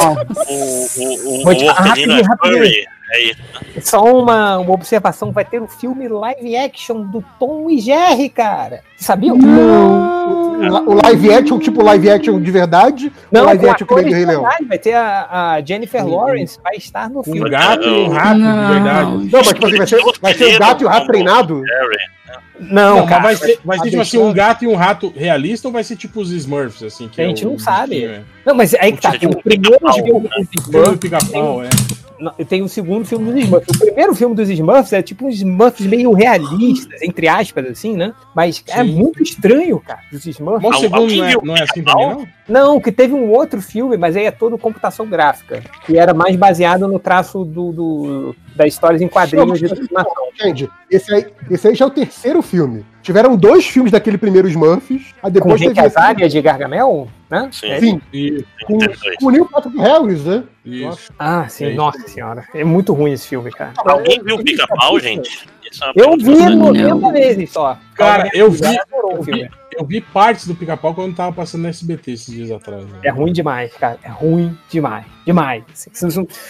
O, 0.00 0.04
o, 0.04 1.40
o, 1.40 1.42
o 1.42 1.48
Hortelino 1.48 1.70
é 1.70 2.22
rapidinho, 2.22 2.22
rapidinho. 2.22 2.86
É 3.10 3.22
isso. 3.22 3.40
só 3.80 4.02
uma, 4.04 4.58
uma 4.58 4.72
observação: 4.72 5.32
vai 5.32 5.44
ter 5.44 5.60
o 5.60 5.66
filme 5.66 6.06
live 6.08 6.56
action 6.56 7.02
do 7.02 7.24
Tom 7.38 7.68
e 7.70 7.80
Jerry, 7.80 8.28
cara. 8.28 8.80
Você 8.96 9.04
sabia? 9.04 9.32
O, 10.28 10.90
o 10.92 10.94
live 11.02 11.32
action, 11.32 11.58
tipo 11.58 11.82
live 11.82 12.10
action 12.10 12.40
de 12.40 12.50
verdade, 12.50 13.12
Não, 13.32 13.44
live 13.44 13.64
com 13.64 13.70
action 13.70 13.86
que 13.86 13.94
vem 13.94 14.04
do 14.04 14.08
atores 14.08 14.14
Rei 14.16 14.24
de 14.24 14.30
Leão? 14.30 14.42
verdade, 14.42 14.64
Vai 14.66 14.78
ter 14.78 14.92
a, 14.94 15.52
a 15.54 15.60
Jennifer 15.64 16.06
Lawrence, 16.06 16.58
vai 16.62 16.76
estar 16.76 17.08
no 17.08 17.20
Um 17.20 17.24
filme. 17.24 17.48
gato 17.50 17.84
e 17.84 17.90
um 17.90 18.08
rato, 18.08 18.38
Não. 18.38 18.66
de 18.66 18.72
verdade. 18.74 19.10
Não, 19.10 19.30
mas 19.32 19.48
tipo 19.48 19.66
assim, 19.66 19.76
vai 19.78 19.86
ser, 19.86 20.02
vai 20.20 20.34
ser 20.34 20.54
o 20.54 20.58
gato 20.58 20.82
e 20.82 20.84
o 20.84 20.88
rato 20.88 21.06
treinado? 21.06 21.62
Harry. 21.62 21.96
Não, 22.60 22.96
Não, 22.96 22.96
mas 23.02 23.08
cara. 23.08 23.22
vai 23.22 23.36
ser, 23.36 23.58
vai 23.64 23.78
ser 23.78 23.90
tipo 23.90 24.02
assim, 24.02 24.18
um 24.18 24.32
gato 24.32 24.64
e 24.64 24.66
um 24.68 24.74
rato 24.74 25.12
realista 25.16 25.68
ou 25.68 25.72
vai 25.72 25.84
ser 25.84 25.94
tipo 25.96 26.20
os 26.20 26.30
Smurfs, 26.32 26.82
assim? 26.82 27.08
Que 27.08 27.20
A 27.20 27.24
é 27.24 27.28
gente 27.28 27.46
o- 27.46 27.50
não 27.50 27.58
sabe. 27.58 27.94
bichinho, 27.94 28.10
é. 28.10 28.20
Não, 28.44 28.54
mas 28.54 28.74
aí 28.74 28.92
que 28.92 29.00
tá. 29.00 29.12
Tipo, 29.16 29.38
O 29.38 29.42
primeiro 29.42 29.78
pica-pau, 29.78 29.94
filme 29.94 30.20
né? 30.24 30.28
Filme 30.30 30.48
do 30.52 30.60
Smurfs. 30.62 30.96
pica-pau, 30.98 31.62
é. 31.62 31.68
Não, 32.18 32.32
Tem 32.32 32.62
o 32.62 32.68
segundo 32.68 33.04
filme 33.04 33.32
dos 33.32 33.42
Smurfs. 33.44 33.68
O 33.76 33.78
primeiro 33.78 34.14
filme 34.14 34.34
dos 34.34 34.48
Smurfs 34.50 34.92
é 34.92 35.02
tipo 35.02 35.26
uns 35.26 35.36
Smurfs 35.36 35.86
meio 35.86 36.12
realistas, 36.12 37.00
entre 37.02 37.28
aspas, 37.28 37.66
assim, 37.66 37.96
né? 37.96 38.12
Mas 38.34 38.62
é 38.68 38.82
Sim. 38.82 38.92
muito 38.94 39.22
estranho, 39.22 39.78
cara, 39.80 40.00
dos 40.10 40.24
Smurfs. 40.26 40.62
Mas 40.68 40.76
o 40.76 40.80
segundo 40.80 41.14
não 41.14 41.24
é, 41.24 41.28
viu 41.28 41.40
não 41.44 41.56
é 41.56 41.62
assim 41.62 41.82
também, 41.82 42.08
não? 42.10 42.28
Não, 42.48 42.80
que 42.80 42.90
teve 42.90 43.12
um 43.12 43.30
outro 43.30 43.60
filme, 43.60 43.96
mas 43.96 44.16
aí 44.16 44.24
é 44.24 44.30
todo 44.30 44.56
computação 44.58 45.06
gráfica. 45.06 45.62
Que 45.84 45.98
era 45.98 46.14
mais 46.14 46.34
baseado 46.34 46.88
no 46.88 46.98
traço 46.98 47.44
do, 47.44 47.72
do- 47.72 48.36
das 48.56 48.68
histórias 48.68 49.00
em 49.02 49.08
quadrinhos 49.08 49.58
de. 49.58 49.66
Entende? 50.40 50.70
Esse 50.90 51.12
aí, 51.14 51.26
esse 51.50 51.68
aí 51.68 51.74
já 51.74 51.84
é 51.84 51.88
o 51.88 51.90
terceiro 51.90 52.40
filme. 52.42 52.84
Tiveram 53.02 53.36
dois 53.36 53.66
filmes 53.66 53.90
daquele 53.90 54.16
primeiro 54.18 54.46
Smurfs, 54.48 55.06
aí 55.22 55.22
Com 55.22 55.30
depois 55.30 55.60
Rick 55.60 55.74
teve 55.74 55.86
esse- 55.86 55.98
Azaria 55.98 56.28
de 56.28 56.40
Gargamel, 56.40 57.08
né? 57.30 57.48
Sim. 57.50 57.80
Sim, 57.80 58.00
Isso, 58.12 58.44
com, 58.66 58.78
com 58.78 59.26
o 59.26 59.30
Neil 59.30 59.46
Patrick 59.46 59.78
Harris, 59.78 60.24
né? 60.24 60.44
isso. 60.64 61.12
Ah, 61.18 61.48
sim, 61.48 61.64
É 61.64 61.68
isso. 61.68 61.76
nossa 61.76 62.06
senhora. 62.08 62.44
É 62.54 62.62
muito 62.64 62.92
ruim 62.92 63.12
esse 63.12 63.26
filme, 63.26 63.50
cara. 63.50 63.72
Alguém 63.78 64.22
viu 64.22 64.36
o 64.36 64.44
pica-pau, 64.44 65.00
gente? 65.00 65.48
É 65.96 66.00
Eu 66.02 66.12
vi 66.16 66.32
importante. 66.32 66.82
90 66.82 67.12
vezes 67.12 67.50
só. 67.50 67.76
Cara, 67.94 68.30
eu 68.32 68.50
vi- 68.50 68.60
Eu 68.64 69.22
vi, 69.22 69.48
eu 69.78 69.86
vi 69.86 70.00
partes 70.00 70.46
do 70.46 70.54
pica-pau 70.54 70.94
quando 70.94 71.14
tava 71.14 71.32
passando 71.32 71.62
no 71.62 71.68
SBT 71.68 72.12
esses 72.12 72.34
dias 72.34 72.50
atrás. 72.50 72.84
né? 72.84 72.98
É 73.04 73.10
ruim 73.10 73.32
demais, 73.32 73.72
cara. 73.74 73.98
É 74.02 74.08
ruim 74.08 74.58
demais. 74.68 75.04
Demais. 75.24 75.62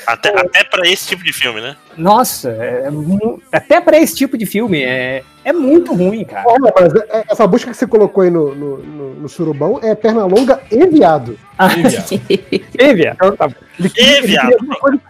Até, 0.07 0.31
até 0.39 0.65
pra 0.65 0.89
esse 0.89 1.07
tipo 1.09 1.23
de 1.23 1.33
filme, 1.33 1.61
né? 1.61 1.77
Nossa, 1.97 2.51
é 2.51 2.91
mu- 2.91 3.43
até 3.53 3.81
pra 3.81 3.99
esse 3.99 4.15
tipo 4.17 4.39
de 4.39 4.47
filme 4.47 4.83
é, 4.83 5.23
é 5.44 5.52
muito 5.52 5.94
ruim, 5.94 6.24
cara. 6.24 6.44
Olha, 6.47 6.73
mas 6.78 6.94
é- 6.94 7.24
essa 7.31 7.47
busca 7.47 7.70
que 7.70 7.77
você 7.77 7.86
colocou 7.86 8.23
aí 8.23 8.31
no, 8.31 8.55
no, 8.55 8.78
no, 8.78 9.15
no 9.15 9.28
surubão 9.28 9.78
é 9.82 9.94
perna 9.94 10.24
longa 10.27 10.60
e 10.70 10.86
viado. 10.86 11.39
E, 12.78 12.94
viado, 12.94 13.36
tá. 13.36 13.48
Ele 13.78 13.90
E, 13.97 14.20
viado. 14.23 14.56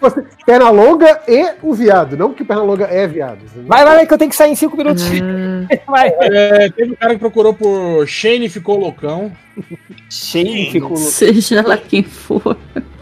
fosse 0.01 0.23
perna 0.47 0.71
longa 0.71 1.21
e 1.29 1.53
o 1.63 1.75
viado, 1.75 2.17
não 2.17 2.33
que 2.33 2.45
perna 2.45 2.63
longa 2.63 2.87
é 2.87 3.07
viado. 3.07 3.41
Vai, 3.67 3.85
vai, 3.85 3.97
vai, 3.97 4.07
que 4.07 4.15
eu 4.15 4.19
tenho 4.19 4.31
que 4.31 4.37
sair 4.37 4.53
em 4.53 4.55
5 4.55 4.77
minutos. 4.77 5.05
Ah, 5.05 5.79
Vai. 5.91 6.09
É, 6.21 6.71
teve 6.71 6.93
um 6.93 6.97
cara 6.97 7.15
que 7.15 7.21
procurou 7.21 7.53
por 7.55 8.07
Shane 8.07 8.49
ficou 8.49 8.79
loucão. 8.79 9.31
Cheio 10.11 10.71
ficou. 10.73 10.97
Seja 10.97 11.67
lá 11.67 11.77
quem 11.77 12.03
for. 12.03 12.57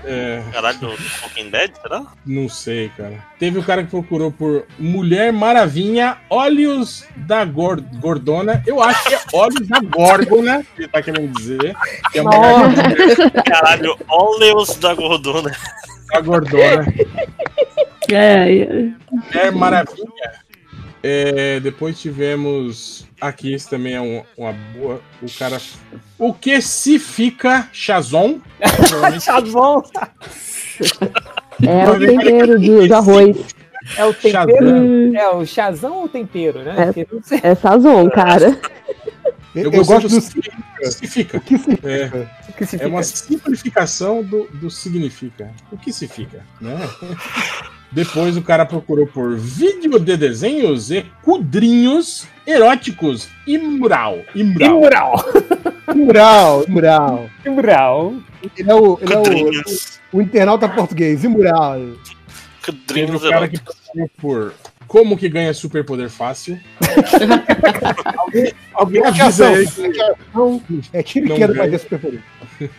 É, 0.09 0.41
Caralho, 0.53 0.79
do 0.79 0.87
Walking 0.87 1.51
Dead, 1.51 1.73
será? 1.83 2.05
não 2.25 2.49
sei, 2.49 2.89
cara. 2.97 3.25
Teve 3.41 3.59
um 3.59 3.63
cara 3.63 3.83
que 3.83 3.91
procurou 3.91 4.31
por 4.31 4.65
Mulher 4.79 5.33
Maravilha, 5.33 6.19
Olhos 6.31 7.05
da 7.17 7.45
Gor- 7.45 7.83
Gordona. 8.01 8.63
Eu 8.67 8.81
acho 8.81 9.09
que 9.09 9.15
é 9.15 9.19
Olhos 9.33 9.67
da 9.67 9.81
Górgona, 9.81 10.65
que 10.77 10.83
ele 10.83 10.89
tá 10.89 11.03
querendo 11.03 11.33
dizer. 11.37 11.75
Que 12.13 12.21
é 12.21 12.23
uma. 12.23 12.33
Caralho, 13.45 13.97
óleos 14.09 14.77
da 14.77 14.95
gordona. 14.95 15.51
da 16.13 16.21
Gordona. 16.21 16.87
É, 18.09 18.61
é. 18.63 18.91
Mulher 19.11 19.53
Maravilha. 19.53 20.07
É, 21.03 21.59
depois 21.61 22.01
tivemos. 22.01 23.06
Aqui, 23.21 23.55
esse 23.55 23.69
também 23.69 23.95
é 23.95 24.01
um- 24.01 24.23
uma 24.37 24.53
boa. 24.75 25.01
O 25.23 25.27
cara. 25.39 25.59
O 26.19 26.33
que 26.35 26.61
se 26.61 26.99
fica 26.99 27.69
Chazon? 27.73 28.39
Bom. 29.53 29.83
é 31.67 31.91
o 31.91 31.99
tempero 31.99 32.61
do, 32.61 32.87
do 32.89 32.95
arroz. 32.95 33.37
É 33.97 34.05
o 34.05 34.13
tempero. 34.13 35.17
É 35.17 35.31
o 35.31 35.47
chazão 35.47 35.95
ou 36.03 36.09
tempero, 36.09 36.63
né? 36.63 36.93
É. 37.43 37.51
É 37.51 37.55
sazon, 37.55 38.11
cara. 38.11 38.59
Eu, 39.55 39.65
Eu, 39.65 39.73
eu 39.73 39.85
gosto 39.87 40.09
do 40.09 40.17
do 40.17 40.21
se 40.21 41.07
fica. 41.07 41.39
o 41.39 41.41
que 41.41 41.57
se 41.57 41.71
É, 41.83 42.29
o 42.51 42.53
que 42.53 42.67
se 42.67 42.77
é 42.77 42.79
fica. 42.81 42.89
uma 42.89 43.03
simplificação 43.03 44.23
do, 44.23 44.47
do 44.53 44.71
significa. 44.71 45.51
O 45.73 45.79
que 45.79 45.91
se 45.93 46.07
fica, 46.07 46.45
né? 46.61 46.77
Depois 47.93 48.37
o 48.37 48.43
cara 48.43 48.67
procurou 48.67 49.07
por 49.07 49.37
vídeo 49.37 49.99
de 49.99 50.17
desenhos 50.17 50.91
e 50.91 51.05
quadrinhos 51.23 52.27
eróticos 52.47 53.29
e 53.47 53.57
mural. 53.59 54.19
E 54.35 54.43
mural. 54.45 54.77
Imural. 54.77 55.25
mural, 55.95 56.65
mural. 56.69 57.31
Imural. 57.45 58.15
Ele 58.57 58.71
é 58.71 58.75
o, 58.75 58.99
ele 59.01 59.13
é 59.13 59.17
o, 59.19 59.23
Quadrinhos. 59.23 60.01
o 60.13 60.23
internauta 60.23 60.69
português, 60.69 61.25
e 61.25 61.29
mural. 61.29 61.81
Quadrinhos 62.65 63.23
cara 63.23 63.49
que 63.49 63.57
eróticos. 63.57 63.77
procurou 63.77 64.11
por 64.19 64.55
como 64.87 65.17
que 65.17 65.29
ganha 65.29 65.53
superpoder 65.53 66.09
fácil. 66.09 66.61
alguém, 68.19 68.53
alguém 68.73 69.05
avisa 69.05 69.49
aí. 69.49 69.67
Não, 70.35 70.63
é 70.93 71.03
tiro 71.03 71.27
e 71.27 71.35
queda 71.35 71.53
ganha. 71.53 71.69
pra 71.69 71.71
ter 71.71 71.79
superpoder. 71.79 72.23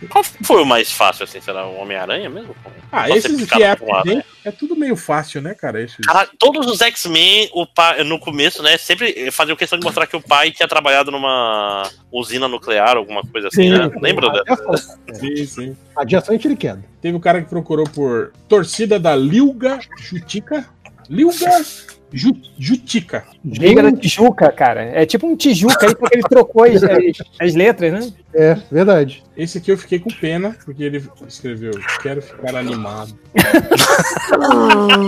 Qual 0.08 0.24
foi 0.24 0.62
o 0.62 0.66
mais 0.66 0.90
fácil, 0.90 1.24
assim? 1.24 1.40
Será 1.40 1.66
o 1.66 1.76
Homem-Aranha 1.76 2.28
mesmo? 2.28 2.54
Ah, 2.90 3.02
Pode 3.02 3.18
esses 3.18 3.50
que 3.50 3.62
é, 3.62 3.76
um 3.80 4.14
né? 4.14 4.24
é 4.44 4.50
tudo 4.50 4.74
meio 4.74 4.96
fácil, 4.96 5.40
né, 5.40 5.54
cara? 5.54 5.82
Esses... 5.82 5.98
Caralho, 6.04 6.30
todos 6.38 6.66
os 6.66 6.80
X-Men, 6.80 7.50
o 7.52 7.66
pai, 7.66 8.02
no 8.02 8.18
começo, 8.18 8.62
né, 8.62 8.76
sempre 8.76 9.30
faziam 9.30 9.56
questão 9.56 9.78
de 9.78 9.84
mostrar 9.84 10.06
que 10.06 10.16
o 10.16 10.20
pai 10.20 10.50
tinha 10.50 10.66
trabalhado 10.66 11.10
numa 11.10 11.88
usina 12.10 12.48
nuclear, 12.48 12.96
alguma 12.96 13.22
coisa 13.22 13.48
assim, 13.48 13.64
Sim. 13.64 13.70
né? 13.70 13.90
Lembra 14.00 14.30
dela? 14.30 14.76
Sim, 15.12 15.46
sim. 15.46 15.76
Radiação 15.96 16.34
e 16.34 16.38
tiro 16.38 16.56
queda. 16.56 16.84
Teve 17.00 17.16
o 17.16 17.20
cara 17.20 17.42
que 17.42 17.48
procurou 17.48 17.88
por 17.88 18.32
torcida 18.48 18.98
da 18.98 19.14
Lilga 19.14 19.78
Jutica. 19.98 20.66
Lilga 21.08 21.64
Jutica. 22.12 23.24
Liga 23.44 23.82
da 23.82 23.92
Tijuca, 23.92 24.50
cara. 24.50 24.82
É 24.82 25.04
tipo 25.04 25.26
um 25.26 25.36
Tijuca 25.36 25.86
aí, 25.86 25.94
porque 25.94 26.16
ele 26.16 26.22
trocou 26.28 26.64
as, 26.64 26.82
as- 26.82 27.22
as 27.40 27.54
letras, 27.54 27.92
né? 27.92 28.12
É, 28.34 28.56
verdade. 28.70 29.22
Esse 29.36 29.58
aqui 29.58 29.70
eu 29.72 29.78
fiquei 29.78 29.98
com 29.98 30.10
pena, 30.10 30.56
porque 30.64 30.82
ele 30.82 31.02
escreveu: 31.26 31.72
Quero 32.02 32.20
ficar 32.22 32.54
animado. 32.56 33.12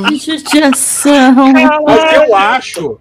Que 0.08 0.16
judiação. 0.16 1.52
Mas 1.52 2.12
eu 2.14 2.34
acho 2.36 2.98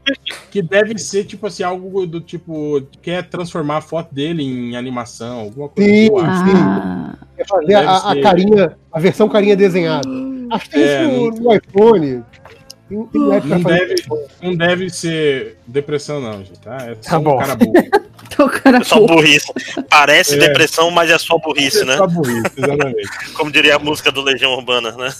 que 0.51 0.61
deve 0.61 0.97
ser, 0.97 1.26
tipo 1.26 1.47
assim, 1.47 1.63
algo 1.63 2.05
do 2.05 2.19
tipo. 2.21 2.81
Quer 3.01 3.23
transformar 3.30 3.77
a 3.77 3.81
foto 3.81 4.13
dele 4.13 4.43
em 4.43 4.76
animação, 4.76 5.39
alguma 5.41 5.69
coisa 5.69 5.89
Sim. 5.89 6.09
assim, 6.17 6.26
acho. 6.26 6.55
Ah, 6.57 7.15
É 7.38 7.45
fazer 7.45 7.73
a, 7.76 7.97
a 8.11 8.21
carinha, 8.21 8.77
a 8.91 8.99
versão 8.99 9.30
carinha 9.30 9.55
desenhada. 9.55 10.07
Acho 10.51 10.65
que 10.65 10.71
tem 10.71 10.84
É, 10.84 11.03
isso 11.03 11.13
no, 11.13 11.31
no 11.31 11.55
iPhone. 11.55 12.23
Não 12.89 13.61
fazer. 13.61 13.87
deve, 13.87 14.03
não 14.41 14.55
deve 14.55 14.89
ser 14.89 15.57
depressão, 15.67 16.19
não, 16.19 16.39
gente, 16.43 16.59
tá? 16.59 16.77
É 16.77 16.95
só 17.01 17.11
Tá 17.11 17.19
bom. 17.19 17.35
um 17.35 17.39
cara 17.39 17.55
burro. 17.55 17.73
o 18.39 18.49
cara 18.49 18.77
É 18.79 18.83
só 18.83 18.99
burrice. 19.05 19.47
Parece 19.89 20.35
É. 20.35 20.37
depressão, 20.37 20.89
mas 20.91 21.09
é 21.11 21.17
só 21.17 21.37
burrice, 21.37 21.81
É 21.81 21.85
né? 21.85 21.97
só 21.97 22.07
burrice, 22.07 22.51
exatamente. 22.57 23.09
Como 23.33 23.51
diria 23.51 23.75
a 23.75 23.79
música 23.79 24.11
do 24.11 24.21
Legião 24.21 24.51
Urbana, 24.53 24.91
né? 24.93 25.13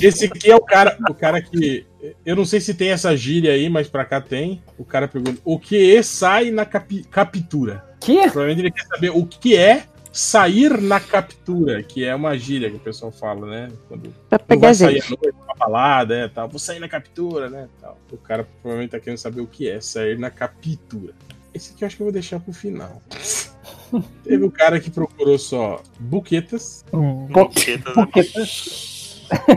Esse 0.00 0.26
aqui 0.26 0.50
é 0.50 0.56
o 0.56 0.60
cara, 0.60 0.96
o 1.10 1.14
cara 1.14 1.40
que. 1.42 1.84
Eu 2.26 2.34
não 2.34 2.44
sei 2.44 2.60
se 2.60 2.74
tem 2.74 2.90
essa 2.90 3.16
gíria 3.16 3.52
aí, 3.52 3.68
mas 3.68 3.88
pra 3.88 4.04
cá 4.04 4.20
tem. 4.20 4.62
O 4.78 4.84
cara 4.84 5.06
pergunta: 5.06 5.38
o 5.44 5.58
que 5.58 5.94
é 5.96 6.02
sai 6.02 6.50
na 6.50 6.64
capi- 6.64 7.04
captura? 7.10 7.84
Que? 8.00 8.22
Provavelmente 8.22 8.60
ele 8.60 8.70
quer 8.72 8.84
saber 8.86 9.10
o 9.10 9.24
que 9.24 9.56
é 9.56 9.84
sair 10.12 10.80
na 10.80 11.00
captura, 11.00 11.82
que 11.82 12.04
é 12.04 12.14
uma 12.14 12.36
gíria 12.36 12.70
que 12.70 12.76
o 12.76 12.80
pessoal 12.80 13.10
fala, 13.10 13.46
né? 13.46 13.72
Quando 13.88 14.14
pra 14.28 14.38
pegar 14.38 14.68
vai 14.68 14.74
sair 14.74 15.00
gente. 15.00 15.06
à 15.06 15.16
noite 15.22 15.38
pra 15.44 15.54
balada, 15.54 16.14
é, 16.14 16.28
tal. 16.28 16.48
Vou 16.48 16.58
sair 16.58 16.78
na 16.78 16.88
captura, 16.88 17.48
né? 17.48 17.68
Tal. 17.80 17.98
O 18.12 18.18
cara 18.18 18.46
provavelmente 18.60 18.90
tá 18.90 19.00
querendo 19.00 19.18
saber 19.18 19.40
o 19.40 19.46
que 19.46 19.68
é 19.68 19.80
sair 19.80 20.18
na 20.18 20.30
captura. 20.30 21.14
Esse 21.54 21.72
aqui 21.72 21.84
eu 21.84 21.86
acho 21.86 21.96
que 21.96 22.02
eu 22.02 22.06
vou 22.06 22.12
deixar 22.12 22.40
pro 22.40 22.52
final. 22.52 23.02
Teve 24.24 24.44
o 24.44 24.50
cara 24.50 24.80
que 24.80 24.90
procurou 24.90 25.38
só 25.38 25.82
buquetas. 25.98 26.84
Buqueta. 26.92 27.92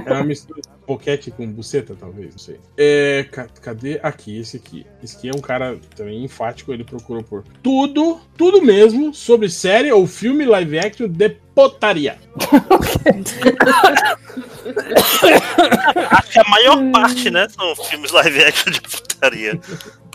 É 0.05 0.13
uma 0.13 0.23
mistura 0.23 0.61
de 0.61 0.67
boquete 0.87 1.31
com 1.31 1.47
buceta, 1.47 1.95
talvez, 1.99 2.31
não 2.31 2.37
sei. 2.39 2.59
É, 2.77 3.25
ca- 3.31 3.47
cadê? 3.61 3.99
Aqui, 4.01 4.39
esse 4.39 4.57
aqui. 4.57 4.85
Esse 5.03 5.17
aqui 5.17 5.29
é 5.29 5.31
um 5.35 5.41
cara 5.41 5.77
também 5.95 6.23
enfático, 6.23 6.71
ele 6.73 6.83
procurou 6.83 7.23
por 7.23 7.43
tudo, 7.61 8.19
tudo 8.37 8.61
mesmo 8.61 9.13
sobre 9.13 9.49
série 9.49 9.91
ou 9.91 10.05
filme 10.07 10.45
live 10.45 10.79
action 10.79 11.07
de 11.07 11.29
potaria. 11.53 12.17
Maior 16.67 16.91
parte, 16.91 17.29
né, 17.31 17.47
são 17.49 17.75
filmes 17.75 18.11
live 18.11 18.43
action 18.43 18.71
de 18.71 18.81
putaria. 18.81 19.59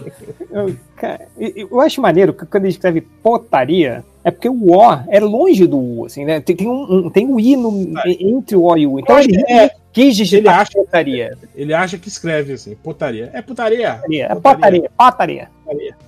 Eu, 0.50 0.74
cara, 0.96 1.28
eu- 1.38 1.78
acho 1.82 2.00
maneiro 2.00 2.32
que 2.32 2.46
quando 2.46 2.64
ele 2.64 2.72
escreve 2.72 3.02
potaria, 3.22 4.02
é 4.24 4.30
porque 4.30 4.48
o 4.48 4.70
O 4.74 5.04
é 5.08 5.20
longe 5.20 5.66
do 5.66 5.76
U, 5.78 6.06
assim, 6.06 6.24
né? 6.24 6.40
Tem, 6.40 6.56
tem, 6.56 6.66
um, 6.66 7.06
um- 7.06 7.10
tem 7.10 7.26
um 7.26 7.38
I 7.38 7.54
no, 7.54 7.70
entre 8.18 8.56
o 8.56 8.62
O 8.64 8.76
e 8.78 8.86
o 8.86 8.92
U. 8.94 8.98
Então 9.00 9.18
ele 9.18 9.44
que 9.44 9.52
é. 9.52 9.70
quis 9.92 10.16
digitar 10.16 10.54
Ele 10.54 10.60
acha- 10.62 10.72
potaria. 10.72 11.38
Ele 11.54 11.74
acha 11.74 11.98
que 11.98 12.08
escreve 12.08 12.54
assim, 12.54 12.74
potaria. 12.76 13.28
É 13.34 13.42
putaria. 13.42 14.00
É 14.24 14.34
potaria, 14.34 14.90
potaria. 14.96 15.48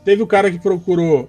Teve 0.06 0.22
o 0.22 0.26
cara 0.26 0.50
que 0.50 0.58
procurou. 0.58 1.28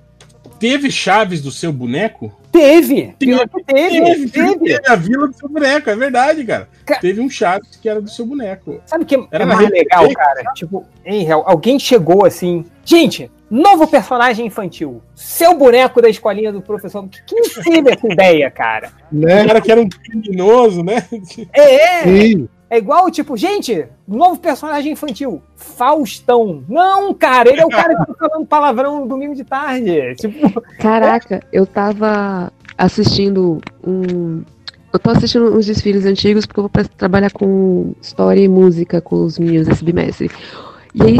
Teve 0.60 0.90
chaves 0.92 1.42
do 1.42 1.52
seu 1.52 1.72
boneco? 1.74 2.32
Teve! 2.52 3.16
Teve, 3.18 3.38
teve, 3.66 3.66
Teve, 3.66 4.30
teve. 4.30 4.58
teve 4.60 4.82
a 4.88 4.96
vila 4.96 5.28
do 5.28 5.34
seu 5.36 5.50
boneco, 5.50 5.90
é 5.90 5.96
verdade, 5.96 6.44
cara. 6.46 6.70
Ca- 6.86 7.00
Teve 7.00 7.20
um 7.20 7.30
Chaves 7.30 7.76
que 7.82 7.90
era 7.90 8.00
do 8.00 8.10
seu 8.10 8.26
boneco. 8.26 8.80
Sabe 8.86 9.04
o 9.04 9.08
que 9.08 9.16
Era 9.32 9.44
é 9.44 9.48
mais 9.48 9.60
rede 9.60 9.72
legal, 9.72 10.04
fake, 10.04 10.16
cara? 10.16 10.44
Tipo, 10.54 10.86
em 11.06 11.24
real, 11.24 11.44
alguém 11.48 11.80
chegou 11.80 12.26
assim. 12.26 12.64
Gente, 12.86 13.32
novo 13.50 13.88
personagem 13.88 14.46
infantil. 14.46 15.02
Seu 15.16 15.58
boneco 15.58 16.02
da 16.02 16.10
escolinha 16.10 16.52
do 16.52 16.62
professor. 16.62 17.08
Quem 17.26 17.42
teve 17.64 17.92
essa 17.92 18.08
ideia, 18.14 18.52
cara? 18.52 18.92
O 19.12 19.16
Né? 19.18 19.46
cara 19.48 19.60
que 19.62 19.72
era 19.72 19.82
um 19.82 19.90
criminoso, 19.90 20.84
né? 20.84 21.04
É, 21.52 21.76
é. 21.76 22.04
Sim. 22.04 22.48
É 22.74 22.78
igual, 22.80 23.12
tipo, 23.12 23.38
gente, 23.38 23.86
novo 24.08 24.40
personagem 24.40 24.94
infantil. 24.94 25.44
Faustão. 25.56 26.64
Não, 26.68 27.14
cara, 27.14 27.52
ele 27.52 27.62
é 27.62 27.66
o 27.68 27.70
cara 27.70 27.96
que 27.96 28.08
tá 28.08 28.16
falando 28.18 28.48
palavrão 28.48 29.02
no 29.02 29.08
domingo 29.08 29.36
de 29.36 29.44
tarde. 29.44 30.16
Tipo, 30.16 30.60
Caraca, 30.80 31.44
eu 31.54 31.68
tava 31.68 32.52
assistindo 32.76 33.62
um. 33.86 34.42
Eu 34.92 34.98
tô 34.98 35.12
assistindo 35.12 35.56
uns 35.56 35.68
desfiles 35.68 36.04
antigos 36.04 36.48
porque 36.48 36.62
eu 36.62 36.64
vou 36.64 36.84
trabalhar 36.98 37.30
com 37.30 37.94
história 38.02 38.42
e 38.42 38.48
música 38.48 39.00
com 39.00 39.24
os 39.24 39.38
meninos 39.38 39.68
esse 39.68 39.84
bimestre. 39.84 40.32
E 40.96 41.04
aí, 41.04 41.20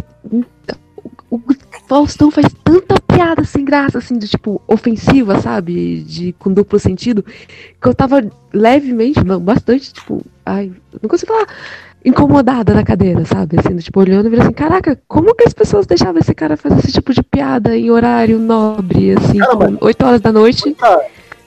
o 1.30 1.40
Faustão 1.88 2.32
faz 2.32 2.48
tanta 2.64 3.00
piada 3.00 3.44
sem 3.44 3.64
graça, 3.64 4.00
assim, 4.00 4.18
de 4.18 4.28
tipo, 4.28 4.60
ofensiva, 4.68 5.40
sabe? 5.40 6.02
De, 6.02 6.34
com 6.34 6.52
duplo 6.52 6.80
sentido, 6.80 7.24
que 7.24 7.88
eu 7.88 7.94
tava 7.94 8.28
levemente, 8.52 9.24
não, 9.24 9.40
bastante, 9.40 9.94
tipo, 9.94 10.26
ai, 10.46 10.72
não 11.02 11.10
consigo 11.10 11.32
falar 11.34 11.48
incomodada 12.06 12.74
na 12.74 12.84
cadeira, 12.84 13.24
sabe? 13.26 13.58
Assim, 13.60 13.78
tipo, 13.78 14.00
olhando 14.00 14.28
e 14.28 14.30
vendo 14.30 14.42
assim, 14.42 14.52
caraca, 14.52 15.00
como 15.08 15.34
que 15.34 15.46
as 15.48 15.54
pessoas 15.54 15.86
deixavam 15.86 16.20
esse 16.20 16.34
cara 16.36 16.58
fazer 16.58 16.80
esse 16.80 16.92
tipo 16.92 17.14
de 17.14 17.24
piada 17.24 17.78
em 17.78 17.90
horário 17.92 18.38
nobre, 18.40 19.14
assim, 19.18 19.38
Caramba. 19.38 19.68
tipo, 19.72 19.86
8 19.86 20.06
horas 20.06 20.22
da 20.22 20.32
noite? 20.32 20.76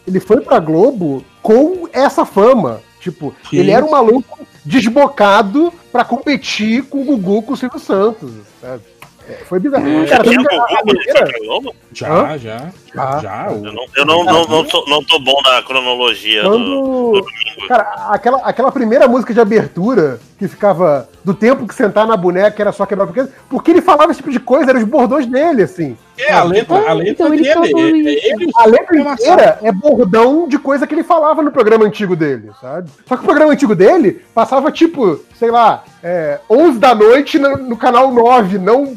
Ele 0.06 0.20
foi 0.20 0.40
pra 0.40 0.58
Globo 0.58 1.22
com 1.42 1.88
essa 1.92 2.24
fama. 2.24 2.80
Tipo, 3.00 3.34
Que 3.48 3.58
ele 3.58 3.70
era 3.70 3.84
um 3.84 3.90
maluco 3.90 4.38
desbocado 4.64 5.72
pra 5.92 6.04
competir 6.04 6.82
com 6.84 7.02
o 7.02 7.04
Gugu, 7.04 7.42
com 7.42 7.52
o 7.52 7.56
Silvio 7.56 7.78
Santos. 7.78 8.30
sabe? 8.60 8.82
É, 9.28 9.32
foi 9.44 9.58
bizarro. 9.58 9.86
É, 9.88 10.06
Cara, 10.06 10.24
quando? 10.24 11.74
Já, 11.92 12.36
já. 12.36 12.68
Ah. 12.96 13.18
Já. 13.22 13.48
o- 13.50 13.66
Eu 13.66 13.72
não, 13.72 13.84
eu 13.96 14.06
não, 14.06 14.24
não, 14.24 14.44
não, 14.46 14.64
tô, 14.64 14.84
não 14.86 15.02
tô 15.04 15.18
bom 15.18 15.38
na 15.44 15.62
cronologia 15.62 16.42
do, 16.44 16.50
do 16.50 16.56
Quando. 16.56 17.12
domingo. 17.12 17.68
Cara, 17.68 18.06
aquela, 18.10 18.38
aquela 18.38 18.72
primeira 18.72 19.08
música 19.08 19.34
de 19.34 19.40
abertura 19.40 20.20
que 20.38 20.46
ficava 20.46 21.08
do 21.24 21.34
tempo 21.34 21.66
que 21.66 21.74
sentar 21.74 22.06
na 22.06 22.16
boneca 22.16 22.62
era 22.62 22.70
só 22.70 22.86
quebrar 22.86 23.06
porque 23.06 23.26
porque 23.48 23.70
ele 23.70 23.80
falava 23.82 24.10
esse 24.12 24.18
tipo 24.18 24.30
de 24.30 24.38
coisa, 24.38 24.70
eram 24.70 24.80
os 24.80 24.86
bordões 24.86 25.26
dele, 25.26 25.62
assim. 25.64 25.96
É, 26.18 26.32
a 26.32 26.42
letra, 26.44 26.76
a 26.88 26.92
letra 26.92 27.10
Então 27.12 27.34
ele 27.34 27.42
dele. 27.42 28.16
é- 28.16 28.30
é 28.30 28.34
A 28.56 28.66
letra 28.66 28.94
Silvio 28.94 29.12
inteira 29.12 29.58
é 29.62 29.72
bordão 29.72 30.46
de 30.48 30.58
coisa 30.58 30.86
que 30.86 30.94
ele 30.94 31.02
falava 31.02 31.42
no 31.42 31.50
programa 31.50 31.84
antigo 31.84 32.14
dele, 32.14 32.50
sabe? 32.60 32.88
Só 33.06 33.16
que 33.16 33.22
o 33.22 33.26
programa 33.26 33.52
antigo 33.52 33.74
dele 33.74 34.22
passava 34.34 34.70
tipo, 34.70 35.20
sei 35.34 35.50
lá, 35.50 35.82
é, 36.02 36.38
11 36.48 36.78
da 36.78 36.94
noite 36.94 37.38
no, 37.38 37.56
no 37.56 37.76
canal 37.76 38.10
9, 38.12 38.58
não 38.58 38.96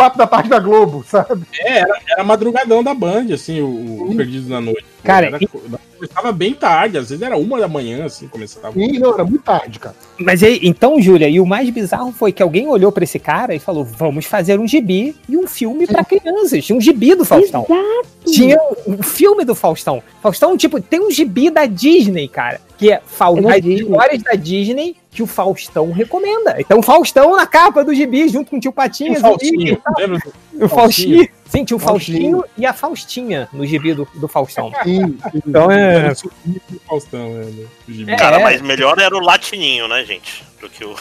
4 0.00 0.16
da 0.18 0.26
tarde 0.26 0.48
da 0.48 0.58
Globo, 0.58 1.04
sabe? 1.06 1.42
É, 1.58 1.80
era, 1.80 2.00
era 2.08 2.24
madrugadão 2.24 2.82
da 2.82 2.94
Band, 2.94 3.26
assim, 3.34 3.60
o, 3.60 4.10
o 4.10 4.16
Perdido 4.16 4.48
na 4.48 4.60
Noite. 4.60 4.84
Cara, 5.04 5.26
era, 5.26 5.38
começava 5.96 6.32
bem 6.32 6.54
tarde, 6.54 6.96
às 6.96 7.10
vezes 7.10 7.22
era 7.22 7.36
uma 7.36 7.58
da 7.60 7.68
manhã, 7.68 8.04
assim, 8.06 8.26
começava. 8.28 8.72
E 8.80 8.98
não, 8.98 9.12
era 9.12 9.24
muito 9.24 9.42
tarde, 9.42 9.78
cara. 9.78 9.94
Mas 10.18 10.42
aí, 10.42 10.58
então, 10.62 11.00
Júlia, 11.00 11.28
e 11.28 11.38
o 11.38 11.46
mais 11.46 11.68
bizarro 11.68 12.12
foi 12.12 12.32
que 12.32 12.42
alguém 12.42 12.66
olhou 12.66 12.90
pra 12.90 13.04
esse 13.04 13.18
cara 13.18 13.54
e 13.54 13.58
falou: 13.58 13.84
vamos 13.84 14.24
fazer 14.24 14.58
um 14.58 14.66
gibi 14.66 15.14
e 15.28 15.36
um 15.36 15.46
filme 15.46 15.86
pra 15.86 16.04
crianças. 16.04 16.64
Tinha 16.64 16.76
um 16.76 16.80
gibi 16.80 17.14
do 17.14 17.24
Faustão. 17.24 17.66
Exato. 17.68 18.08
Tinha 18.32 18.58
um 18.86 19.02
filme 19.02 19.44
do 19.44 19.54
Faustão. 19.54 20.02
Faustão, 20.22 20.56
tipo, 20.56 20.80
tem 20.80 21.00
um 21.00 21.10
gibi 21.10 21.50
da 21.50 21.66
Disney, 21.66 22.28
cara. 22.28 22.60
Que 22.76 22.92
é 22.92 23.00
Fa 23.04 23.30
É 23.30 23.40
da 23.42 23.54
as 23.56 23.62
Disney. 23.62 23.82
histórias 23.82 24.22
da 24.22 24.32
Disney 24.32 24.96
que 25.10 25.22
o 25.22 25.26
Faustão 25.26 25.90
recomenda. 25.90 26.56
Então, 26.58 26.78
o 26.78 26.82
Faustão 26.82 27.36
na 27.36 27.46
capa 27.46 27.84
do 27.84 27.92
gibi, 27.94 28.28
junto 28.28 28.50
com 28.50 28.56
o 28.56 28.60
tio 28.60 28.70
Tinha 28.70 28.72
Patinhas. 28.72 29.18
o 29.18 29.22
Faustinho, 29.22 29.78
lembra? 29.98 30.18
O 30.54 30.68
Faustinho. 30.68 31.28
Sim, 31.48 31.64
tinha 31.64 31.76
o 31.76 31.80
Faustinho. 31.80 32.30
Faustinho 32.32 32.44
e 32.56 32.64
a 32.66 32.72
Faustinha 32.72 33.48
no 33.52 33.66
gibi 33.66 33.92
do, 33.94 34.06
do 34.14 34.28
Faustão. 34.28 34.70
Sim, 34.84 35.18
sim. 35.32 35.42
Então 35.46 35.70
é. 35.70 36.12
Faustão, 36.86 37.36
é, 37.40 37.92
gibi. 37.92 38.12
É. 38.12 38.16
Cara, 38.16 38.38
mas 38.38 38.60
melhor 38.60 38.98
era 38.98 39.16
o 39.16 39.20
latininho, 39.20 39.88
né, 39.88 40.04
gente? 40.04 40.44
Do 40.60 40.68
que 40.68 40.84
o. 40.84 40.92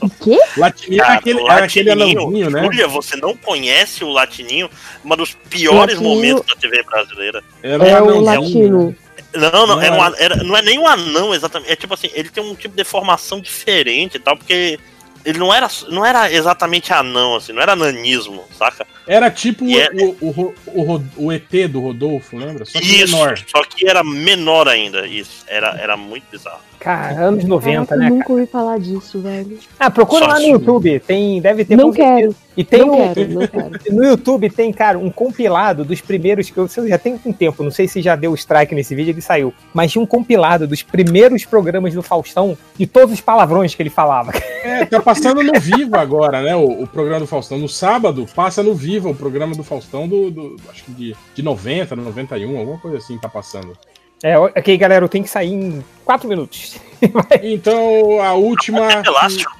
O 0.00 0.08
quê? 0.22 0.38
Latininho 0.56 1.02
Cara, 1.02 1.14
aquele, 1.18 1.40
o 1.40 1.50
era 1.50 1.64
aquele 1.66 1.88
Latininho, 1.94 2.18
anãozinho, 2.20 2.50
né? 2.50 2.62
Júlia, 2.62 2.88
você 2.88 3.16
não 3.16 3.36
conhece 3.36 4.04
o 4.04 4.08
Latininho? 4.08 4.70
Uma 5.04 5.16
dos 5.16 5.34
piores 5.50 5.96
Latininho- 5.96 6.14
momentos 6.16 6.46
da 6.46 6.60
TV 6.60 6.82
brasileira. 6.84 7.42
Era 7.62 7.86
É 7.88 8.00
um 8.02 8.06
o 8.06 8.28
anãozinho, 8.28 8.72
latino. 8.72 8.88
né? 8.88 8.94
Não, 9.36 9.66
não, 9.66 9.66
Não 9.66 9.82
era 9.82 9.94
um 9.96 10.04
é. 10.06 10.12
era- 10.18 10.36
não 10.44 10.56
é 10.56 10.62
nem 10.62 10.78
um 10.78 10.86
anão 10.86 11.34
exatamente. 11.34 11.70
É 11.72 11.74
tipo 11.76 11.92
assim, 11.92 12.08
ele 12.14 12.30
tem 12.30 12.42
um 12.42 12.54
tipo 12.54 12.68
de 12.68 12.76
deformação 12.76 13.40
diferente 13.40 14.14
e 14.16 14.20
tal, 14.20 14.36
porque 14.36 14.78
ele 15.24 15.38
não 15.38 15.52
era, 15.52 15.68
não 15.88 16.04
era 16.04 16.30
exatamente 16.32 16.92
anão, 16.92 17.36
assim, 17.36 17.52
não 17.52 17.62
era 17.62 17.74
nanismo, 17.76 18.42
saca? 18.58 18.86
Era 19.06 19.30
tipo 19.30 19.64
E 19.64 19.80
é- 19.80 19.88
o, 19.92 20.16
o, 20.20 20.54
o, 20.66 20.94
o, 20.96 21.04
o 21.26 21.32
ET 21.32 21.50
do 21.70 21.80
Rodolfo, 21.80 22.36
lembra? 22.36 22.64
Só 22.64 22.78
que 22.78 22.84
Isso, 23.02 23.14
menor. 23.16 23.38
só 23.46 23.62
que 23.64 23.86
era 23.88 24.02
menor 24.02 24.68
ainda, 24.68 25.06
isso. 25.06 25.44
Era, 25.46 25.76
era 25.80 25.96
muito 25.96 26.24
bizarro. 26.30 26.60
Cara, 26.80 27.18
anos 27.28 27.44
90, 27.44 27.86
Caraca, 27.86 27.96
né, 27.96 28.04
eu 28.04 28.08
cara? 28.08 28.14
nunca 28.18 28.32
ouvi 28.32 28.46
falar 28.46 28.78
disso, 28.78 29.18
velho. 29.22 29.58
Ah, 29.78 29.90
procura 29.90 30.24
Só 30.26 30.30
lá 30.32 30.38
no. 30.38 30.46
YouTube. 30.48 31.00
Tem, 31.00 31.40
deve 31.40 31.64
ter. 31.64 31.76
Não 31.76 31.90
quero, 31.90 32.36
E 32.54 32.62
tem 32.62 32.80
não 32.80 32.92
um, 32.92 33.14
quero, 33.14 33.30
não 33.30 33.46
quero. 33.46 33.70
No 33.90 34.04
YouTube 34.04 34.50
tem, 34.50 34.70
cara, 34.70 34.98
um 34.98 35.10
compilado 35.10 35.82
dos 35.82 36.02
primeiros 36.02 36.50
que 36.50 36.58
eu 36.58 36.68
você 36.68 36.86
já 36.86 36.98
tem 36.98 37.18
um 37.24 37.32
tempo, 37.32 37.62
não 37.62 37.70
sei 37.70 37.88
se 37.88 38.02
já 38.02 38.14
deu 38.16 38.34
strike 38.34 38.74
nesse 38.74 38.94
vídeo, 38.94 39.12
ele 39.12 39.22
saiu, 39.22 39.54
mas 39.72 39.92
tinha 39.92 40.02
um 40.02 40.06
compilado 40.06 40.66
dos 40.66 40.82
primeiros 40.82 41.44
programas 41.46 41.94
do 41.94 42.02
Faustão 42.02 42.56
de 42.76 42.86
todos 42.86 43.14
os 43.14 43.20
palavrões 43.20 43.74
que 43.74 43.82
ele 43.82 43.88
falava. 43.90 44.32
É, 44.62 44.84
tá 44.84 45.00
passando 45.14 45.42
no 45.42 45.58
Vivo 45.60 45.96
agora, 45.96 46.42
né? 46.42 46.54
O, 46.56 46.82
o 46.82 46.86
programa 46.86 47.20
do 47.20 47.26
Faustão. 47.26 47.58
No 47.58 47.68
sábado, 47.68 48.26
passa 48.34 48.62
no 48.62 48.74
Vivo 48.74 49.10
o 49.10 49.14
programa 49.14 49.54
do 49.54 49.62
Faustão 49.64 50.06
do, 50.08 50.30
do- 50.30 50.56
acho 50.68 50.84
que 50.84 50.92
de, 50.92 51.16
de 51.34 51.42
90, 51.42 51.94
91, 51.96 52.58
alguma 52.58 52.78
coisa 52.78 52.98
assim 52.98 53.16
tá 53.18 53.28
passando. 53.28 53.76
É, 54.22 54.38
ok, 54.38 54.76
galera, 54.78 55.04
eu 55.04 55.08
tenho 55.08 55.24
que 55.24 55.30
sair 55.30 55.52
em 55.52 55.84
quatro 56.04 56.28
minutos. 56.28 56.76
Então, 57.42 58.20
a 58.22 58.32
última. 58.32 58.88
Elástico. 59.04 59.52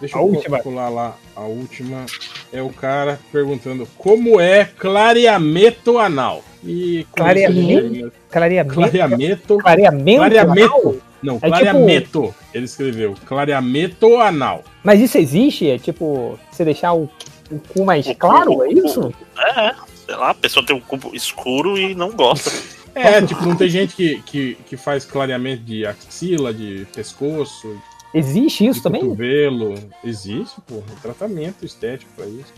Deixa 0.00 0.18
A 0.18 0.20
eu 0.20 0.26
última. 0.26 0.58
pular 0.58 0.88
lá. 0.88 1.16
A 1.34 1.42
última 1.42 2.04
é 2.52 2.62
o 2.62 2.68
cara 2.70 3.18
perguntando 3.32 3.86
como 3.98 4.40
é 4.40 4.64
clareamento 4.64 5.98
anal. 5.98 6.42
E 6.64 7.06
com 7.10 7.22
Clareamento? 7.22 8.12
Clareamento. 8.30 8.74
Clareamento. 8.74 9.58
Clareamento. 9.58 10.16
Clareamento. 10.18 11.02
Não, 11.22 11.36
É 11.42 11.48
clareamento. 11.48 12.34
Ele 12.52 12.64
escreveu. 12.64 13.14
Clareamento 13.26 14.16
anal. 14.18 14.64
Mas 14.84 15.00
isso 15.00 15.18
existe? 15.18 15.68
É 15.68 15.78
tipo, 15.78 16.38
você 16.50 16.64
deixar 16.64 16.92
o, 16.92 17.08
o 17.50 17.58
cu 17.58 17.84
mais 17.84 18.06
claro, 18.18 18.62
é 18.64 18.72
isso? 18.72 19.12
É, 19.38 19.74
sei 20.06 20.14
lá, 20.16 20.30
a 20.30 20.34
pessoa 20.34 20.64
tem 20.64 20.76
um 20.76 20.80
cubo 20.80 21.14
escuro 21.14 21.78
e 21.78 21.94
não 21.94 22.10
gosta. 22.12 22.50
É, 22.94 23.20
tipo, 23.20 23.44
não 23.44 23.56
tem 23.56 23.68
gente 23.68 23.94
que, 23.94 24.22
que, 24.22 24.54
que 24.66 24.76
faz 24.76 25.04
clareamento 25.04 25.62
de 25.62 25.84
axila, 25.84 26.52
de 26.54 26.86
pescoço, 26.94 27.76
Existe 28.14 28.64
isso 28.66 28.78
de 28.78 28.82
também? 28.84 29.02
cotovelo. 29.02 29.74
Existe, 30.02 30.58
pô, 30.66 30.76
um 30.76 31.00
tratamento 31.02 31.66
estético 31.66 32.10
pra 32.16 32.24
isso. 32.24 32.50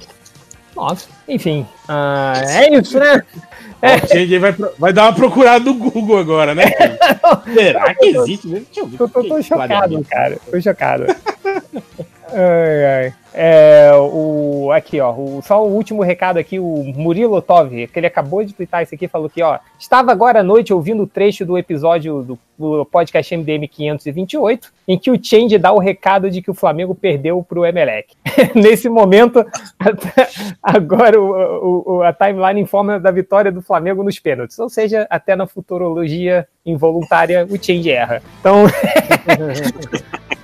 Nossa, 0.78 1.08
enfim. 1.26 1.66
ah, 1.88 2.34
é 2.46 2.72
isso, 2.72 3.00
né? 3.00 3.20
A 3.82 3.96
gente 4.06 4.38
vai, 4.38 4.52
vai 4.78 4.92
dar 4.92 5.04
uma 5.04 5.12
procurada 5.12 5.64
no 5.64 5.74
Google 5.74 6.18
agora, 6.18 6.52
né? 6.52 6.64
Será 7.54 7.94
que 7.94 8.06
existe 8.06 8.48
mesmo? 8.48 8.66
Deixa 8.66 8.80
eu 8.80 8.86
ver. 8.86 9.00
Eu 9.00 9.08
tô, 9.08 9.20
o 9.20 9.28
tô 9.28 9.38
é 9.38 9.42
chocado, 9.42 10.04
cara. 10.08 10.38
Tô 10.50 10.60
chocado. 10.60 11.06
ai, 12.32 12.84
ai. 12.84 13.14
É, 13.40 13.90
o, 13.94 14.70
aqui, 14.72 15.00
ó. 15.00 15.12
O, 15.12 15.40
só 15.42 15.64
o 15.64 15.70
último 15.70 16.02
recado 16.02 16.38
aqui, 16.38 16.58
o 16.58 16.82
Murilo 16.96 17.40
Tove, 17.40 17.86
que 17.86 17.98
ele 17.98 18.06
acabou 18.06 18.42
de 18.42 18.52
twittar 18.52 18.82
isso 18.82 18.94
aqui, 18.94 19.06
falou 19.06 19.28
que, 19.28 19.42
ó. 19.42 19.58
Estava 19.78 20.10
agora 20.10 20.40
à 20.40 20.42
noite 20.42 20.72
ouvindo 20.72 21.02
o 21.02 21.06
trecho 21.06 21.46
do 21.46 21.56
episódio 21.56 22.22
do, 22.22 22.38
do 22.58 22.84
podcast 22.86 23.36
MDM 23.36 23.68
528, 23.68 24.72
em 24.88 24.98
que 24.98 25.10
o 25.10 25.22
Change 25.22 25.58
dá 25.58 25.70
o 25.72 25.78
recado 25.78 26.30
de 26.30 26.42
que 26.42 26.50
o 26.50 26.54
Flamengo 26.54 26.94
perdeu 26.94 27.44
pro 27.46 27.64
Emelec. 27.64 28.14
Nesse 28.56 28.88
momento, 28.88 29.44
agora 30.62 31.20
o, 31.20 31.84
o, 31.86 32.02
a 32.02 32.12
timeline 32.12 32.60
informa 32.60 32.98
da 32.98 33.10
vitória 33.10 33.52
do 33.52 33.62
Flamengo 33.62 34.02
nos 34.02 34.18
pênaltis. 34.18 34.58
Ou 34.58 34.68
seja, 34.68 35.06
até 35.10 35.36
na 35.36 35.46
futurologia 35.46 36.48
involuntária, 36.64 37.46
o 37.48 37.62
Change 37.62 37.90
erra. 37.90 38.22
Então. 38.40 38.64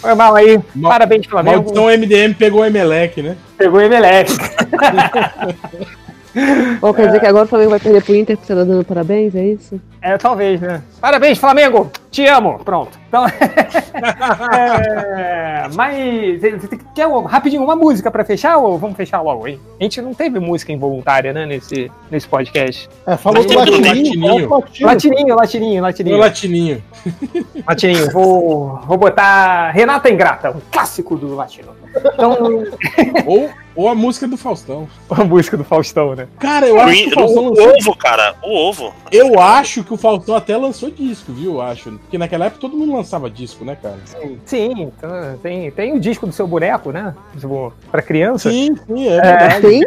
Foi 0.00 0.14
mal 0.14 0.34
aí. 0.34 0.58
Mal- 0.74 0.90
Parabéns, 0.92 1.26
Flamengo. 1.26 1.56
Maldição 1.56 1.86
MDM 1.88 2.34
pegou 2.34 2.60
o 2.60 2.64
Emelec, 2.64 3.22
né? 3.22 3.36
Pegou 3.56 3.78
o 3.80 3.82
Emelec. 3.82 4.30
Ou 6.82 6.92
quer 6.94 7.06
dizer 7.06 7.20
que 7.20 7.26
agora 7.26 7.44
o 7.44 7.48
Flamengo 7.48 7.70
vai 7.70 7.80
perder 7.80 8.02
pro 8.04 8.14
Inter 8.14 8.36
porque 8.36 8.46
você 8.52 8.58
tá 8.58 8.64
dando 8.64 8.84
parabéns, 8.84 9.34
é 9.34 9.44
isso? 9.44 9.80
É, 10.02 10.16
talvez, 10.18 10.60
né? 10.60 10.82
Parabéns, 11.00 11.38
Flamengo! 11.38 11.90
Te 12.10 12.26
amo! 12.26 12.58
Pronto. 12.64 12.98
Então, 13.08 13.24
é, 14.56 15.68
mas 15.74 16.40
você 16.40 16.68
tem 16.68 16.78
que- 16.78 16.84
quer 16.94 17.06
um- 17.06 17.22
rapidinho 17.22 17.62
uma 17.62 17.74
música 17.76 18.10
pra 18.10 18.24
fechar 18.24 18.56
ou 18.58 18.78
vamos 18.78 18.96
fechar 18.96 19.20
logo, 19.20 19.46
hein? 19.48 19.60
A 19.80 19.82
gente 19.82 20.00
não 20.00 20.14
teve 20.14 20.38
música 20.38 20.72
involuntária, 20.72 21.32
né, 21.32 21.46
nesse, 21.46 21.90
nesse 22.10 22.28
podcast. 22.28 22.88
É, 23.06 23.16
falou 23.16 23.44
do 23.44 23.54
latininho. 23.54 23.82
latininho. 23.82 24.48
latininho? 24.86 24.86
Latininho, 24.86 25.34
latininho, 25.36 25.80
O 25.80 25.82
latininho. 25.86 26.18
latininho. 26.18 26.82
Latininho, 27.66 28.10
vou, 28.12 28.78
vou 28.86 28.96
botar 28.96 29.70
Renata 29.70 30.08
Ingrata, 30.10 30.50
um 30.50 30.60
clássico 30.70 31.16
do 31.16 31.34
latino. 31.34 31.68
Então, 32.14 32.36
ou, 33.26 33.48
ou 33.76 33.88
a 33.88 33.94
música 33.94 34.26
do 34.26 34.36
Faustão. 34.36 34.88
a 35.10 35.22
música 35.24 35.56
do 35.56 35.62
Faustão, 35.64 36.14
né? 36.14 36.26
Cara, 36.38 36.66
eu 36.66 36.80
acho 36.80 37.04
que 37.04 37.08
o 37.08 37.10
O, 37.10 37.14
Faustão 37.14 37.44
o 37.44 37.48
lançou. 37.50 37.74
ovo, 37.80 37.96
cara. 37.96 38.34
O 38.42 38.54
ovo. 38.68 38.94
Eu 39.12 39.38
acho 39.40 39.84
que 39.84 39.92
o 39.94 39.96
Faustão 39.96 40.34
até 40.34 40.56
lançou 40.56 40.90
disco, 40.90 41.32
viu? 41.32 41.54
Eu 41.54 41.62
acho. 41.62 41.92
Porque 41.92 42.18
naquela 42.18 42.46
época 42.46 42.60
todo 42.60 42.76
mundo 42.76 42.92
lançava 42.94 43.28
disco, 43.30 43.64
né, 43.64 43.76
cara? 43.80 43.98
Sim, 44.44 44.72
então, 44.96 45.38
tem, 45.42 45.70
tem 45.70 45.92
o 45.94 46.00
disco 46.00 46.26
do 46.26 46.32
seu 46.32 46.46
boneco, 46.46 46.90
né? 46.90 47.14
Tipo, 47.38 47.72
Pra 47.90 48.02
criança. 48.02 48.50
Sim, 48.50 48.74
sim, 48.86 49.08
é 49.08 49.20
verdade. 49.20 49.68
Sim? 49.68 49.82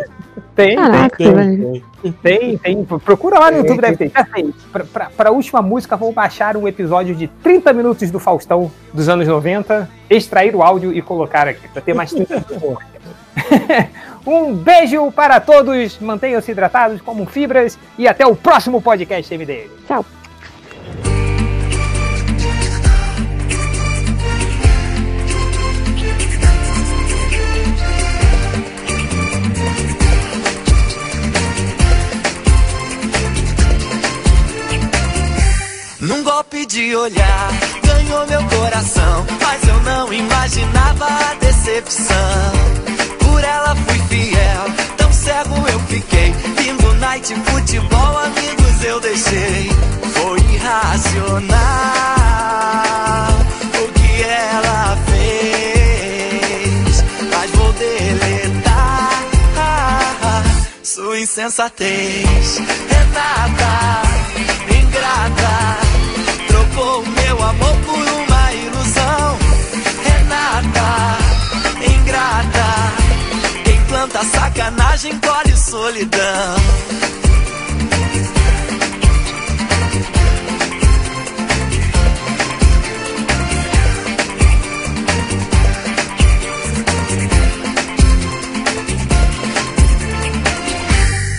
Tem, 0.55 0.75
Caraca, 0.75 1.17
Tem, 1.17 1.33
velho. 1.33 1.83
tem. 2.01 2.11
Tem, 2.21 2.57
tem. 2.57 2.83
Procura 2.85 3.39
lá 3.39 3.51
no 3.51 3.57
YouTube, 3.57 3.81
deve 3.81 3.97
ter. 3.97 4.11
Já 4.11 4.25
sei. 4.33 4.53
Pra, 4.71 4.83
pra, 4.85 5.05
pra 5.09 5.31
última 5.31 5.61
música, 5.61 5.95
vou 5.97 6.11
baixar 6.11 6.55
um 6.57 6.67
episódio 6.67 7.15
de 7.15 7.27
30 7.27 7.73
minutos 7.73 8.09
do 8.11 8.19
Faustão 8.19 8.71
dos 8.93 9.07
anos 9.09 9.27
90, 9.27 9.89
extrair 10.09 10.55
o 10.55 10.61
áudio 10.63 10.93
e 10.93 11.01
colocar 11.01 11.47
aqui, 11.47 11.67
pra 11.69 11.81
ter 11.81 11.93
mais 11.93 12.11
30 12.11 12.33
minutos. 12.49 12.83
Um 14.25 14.53
beijo 14.53 15.11
para 15.11 15.39
todos, 15.39 15.97
mantenham-se 15.99 16.51
hidratados 16.51 17.01
como 17.01 17.25
fibras 17.25 17.79
e 17.97 18.07
até 18.07 18.25
o 18.25 18.35
próximo 18.35 18.81
podcast 18.81 19.35
MDM. 19.35 19.69
Tchau. 19.87 20.05
Num 36.01 36.23
golpe 36.23 36.65
de 36.65 36.95
olhar, 36.95 37.49
ganhou 37.83 38.27
meu 38.27 38.43
coração. 38.45 39.25
Mas 39.41 39.67
eu 39.67 39.81
não 39.81 40.13
imaginava 40.13 41.05
a 41.05 41.33
decepção. 41.35 42.88
Ela 43.53 43.75
fui 43.75 43.99
fiel, 44.09 44.65
tão 44.97 45.11
cego 45.11 45.55
eu 45.73 45.79
fiquei. 45.81 46.33
Lindo 46.59 46.93
night, 46.95 47.35
futebol, 47.45 48.17
amigos 48.17 48.83
eu 48.83 48.99
deixei. 48.99 49.69
Foi 50.13 50.39
irracional 50.53 51.59
o 53.83 53.87
que 53.93 54.23
ela 54.23 54.97
fez. 55.09 57.03
Mas 57.31 57.51
vou 57.51 57.73
deletar 57.73 59.09
sua 60.83 61.19
insensatez. 61.19 62.57
Renata, 62.89 64.01
ingrata, 64.79 65.77
trocou 66.47 67.05
meu 67.05 67.43
amor 67.43 67.75
por 67.85 68.07
uma 68.21 68.53
ilusão. 68.53 69.37
Renata, 70.03 71.17
ingrata, 71.85 72.67
planta 73.89 74.23
sacanagem 74.23 75.19
colhe 75.19 75.57
solidão. 75.57 76.55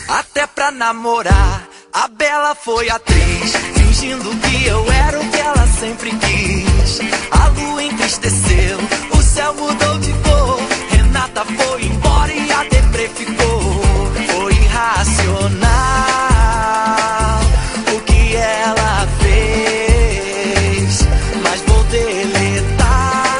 Até 0.09 0.47
pra 0.48 0.70
namorar, 0.72 1.68
a 1.93 2.09
Bela 2.09 2.55
foi 2.56 2.90
atriz, 2.90 3.52
fingindo 3.74 4.28
que 4.28 4.66
eu 4.66 4.93
era 4.93 5.20
o 5.20 5.31
que 5.31 5.39
ela 5.39 5.66
sempre 5.78 6.10
quis. 6.10 7.01
A 7.31 7.48
lua 7.48 7.82
entristeceu, 7.85 8.78
o 9.12 9.22
céu 9.22 9.55
mudou 9.55 9.98
de. 9.98 10.09
Renata 11.31 11.44
foi 11.44 11.85
embora 11.85 12.32
e 12.32 12.51
a 12.51 12.65
deprê 12.65 13.09
ficou. 13.09 13.61
Foi 14.35 14.52
irracional 14.52 15.70
o 17.94 18.01
que 18.01 18.35
ela 18.35 19.07
fez, 19.20 21.07
mas 21.43 21.61
vou 21.62 21.85
deletar 21.85 23.36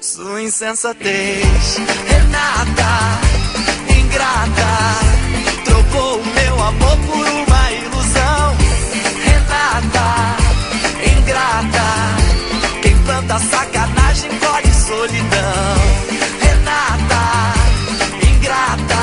sua 0.00 0.42
insensatez. 0.42 1.78
Renata, 2.06 3.18
ingrata, 3.98 4.74
trocou 5.64 6.18
o 6.18 6.26
meu 6.26 6.62
amor 6.62 6.98
por 7.06 7.26
uma 7.26 7.72
ilusão. 7.72 8.56
Renata, 9.24 10.36
ingrata, 11.16 11.88
quem 12.82 12.96
planta 13.04 13.38
sacanagem 13.38 14.30
colhe 14.38 14.74
solidão. 14.74 16.15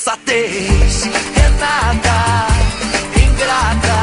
insensatez. 0.00 1.04
Renata, 1.34 2.46
ingrata, 3.22 4.00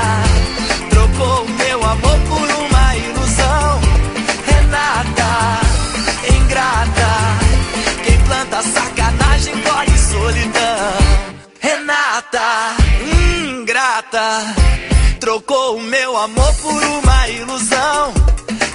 trocou 0.89 1.43
o 1.43 1.49
meu 1.49 1.83
amor 1.83 2.19
por 2.29 2.49
uma 2.65 2.95
ilusão. 2.95 3.81
Renata, 4.45 5.59
ingrata, 6.35 7.09
quem 8.03 8.19
planta 8.19 8.61
sacanagem 8.61 9.61
colhe 9.61 9.97
solidão. 9.97 10.93
Renata, 11.59 12.75
ingrata, 13.49 14.55
trocou 15.19 15.77
o 15.77 15.81
meu 15.81 16.15
amor 16.15 16.53
por 16.61 16.83
uma 16.83 17.27
ilusão. 17.29 18.13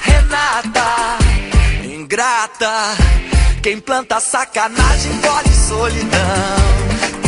Renata, 0.03 1.19
ingrata, 1.85 2.97
quem 3.63 3.79
planta 3.79 4.19
sacanagem 4.19 5.13
colhe 5.21 5.55
solidão. 5.55 7.22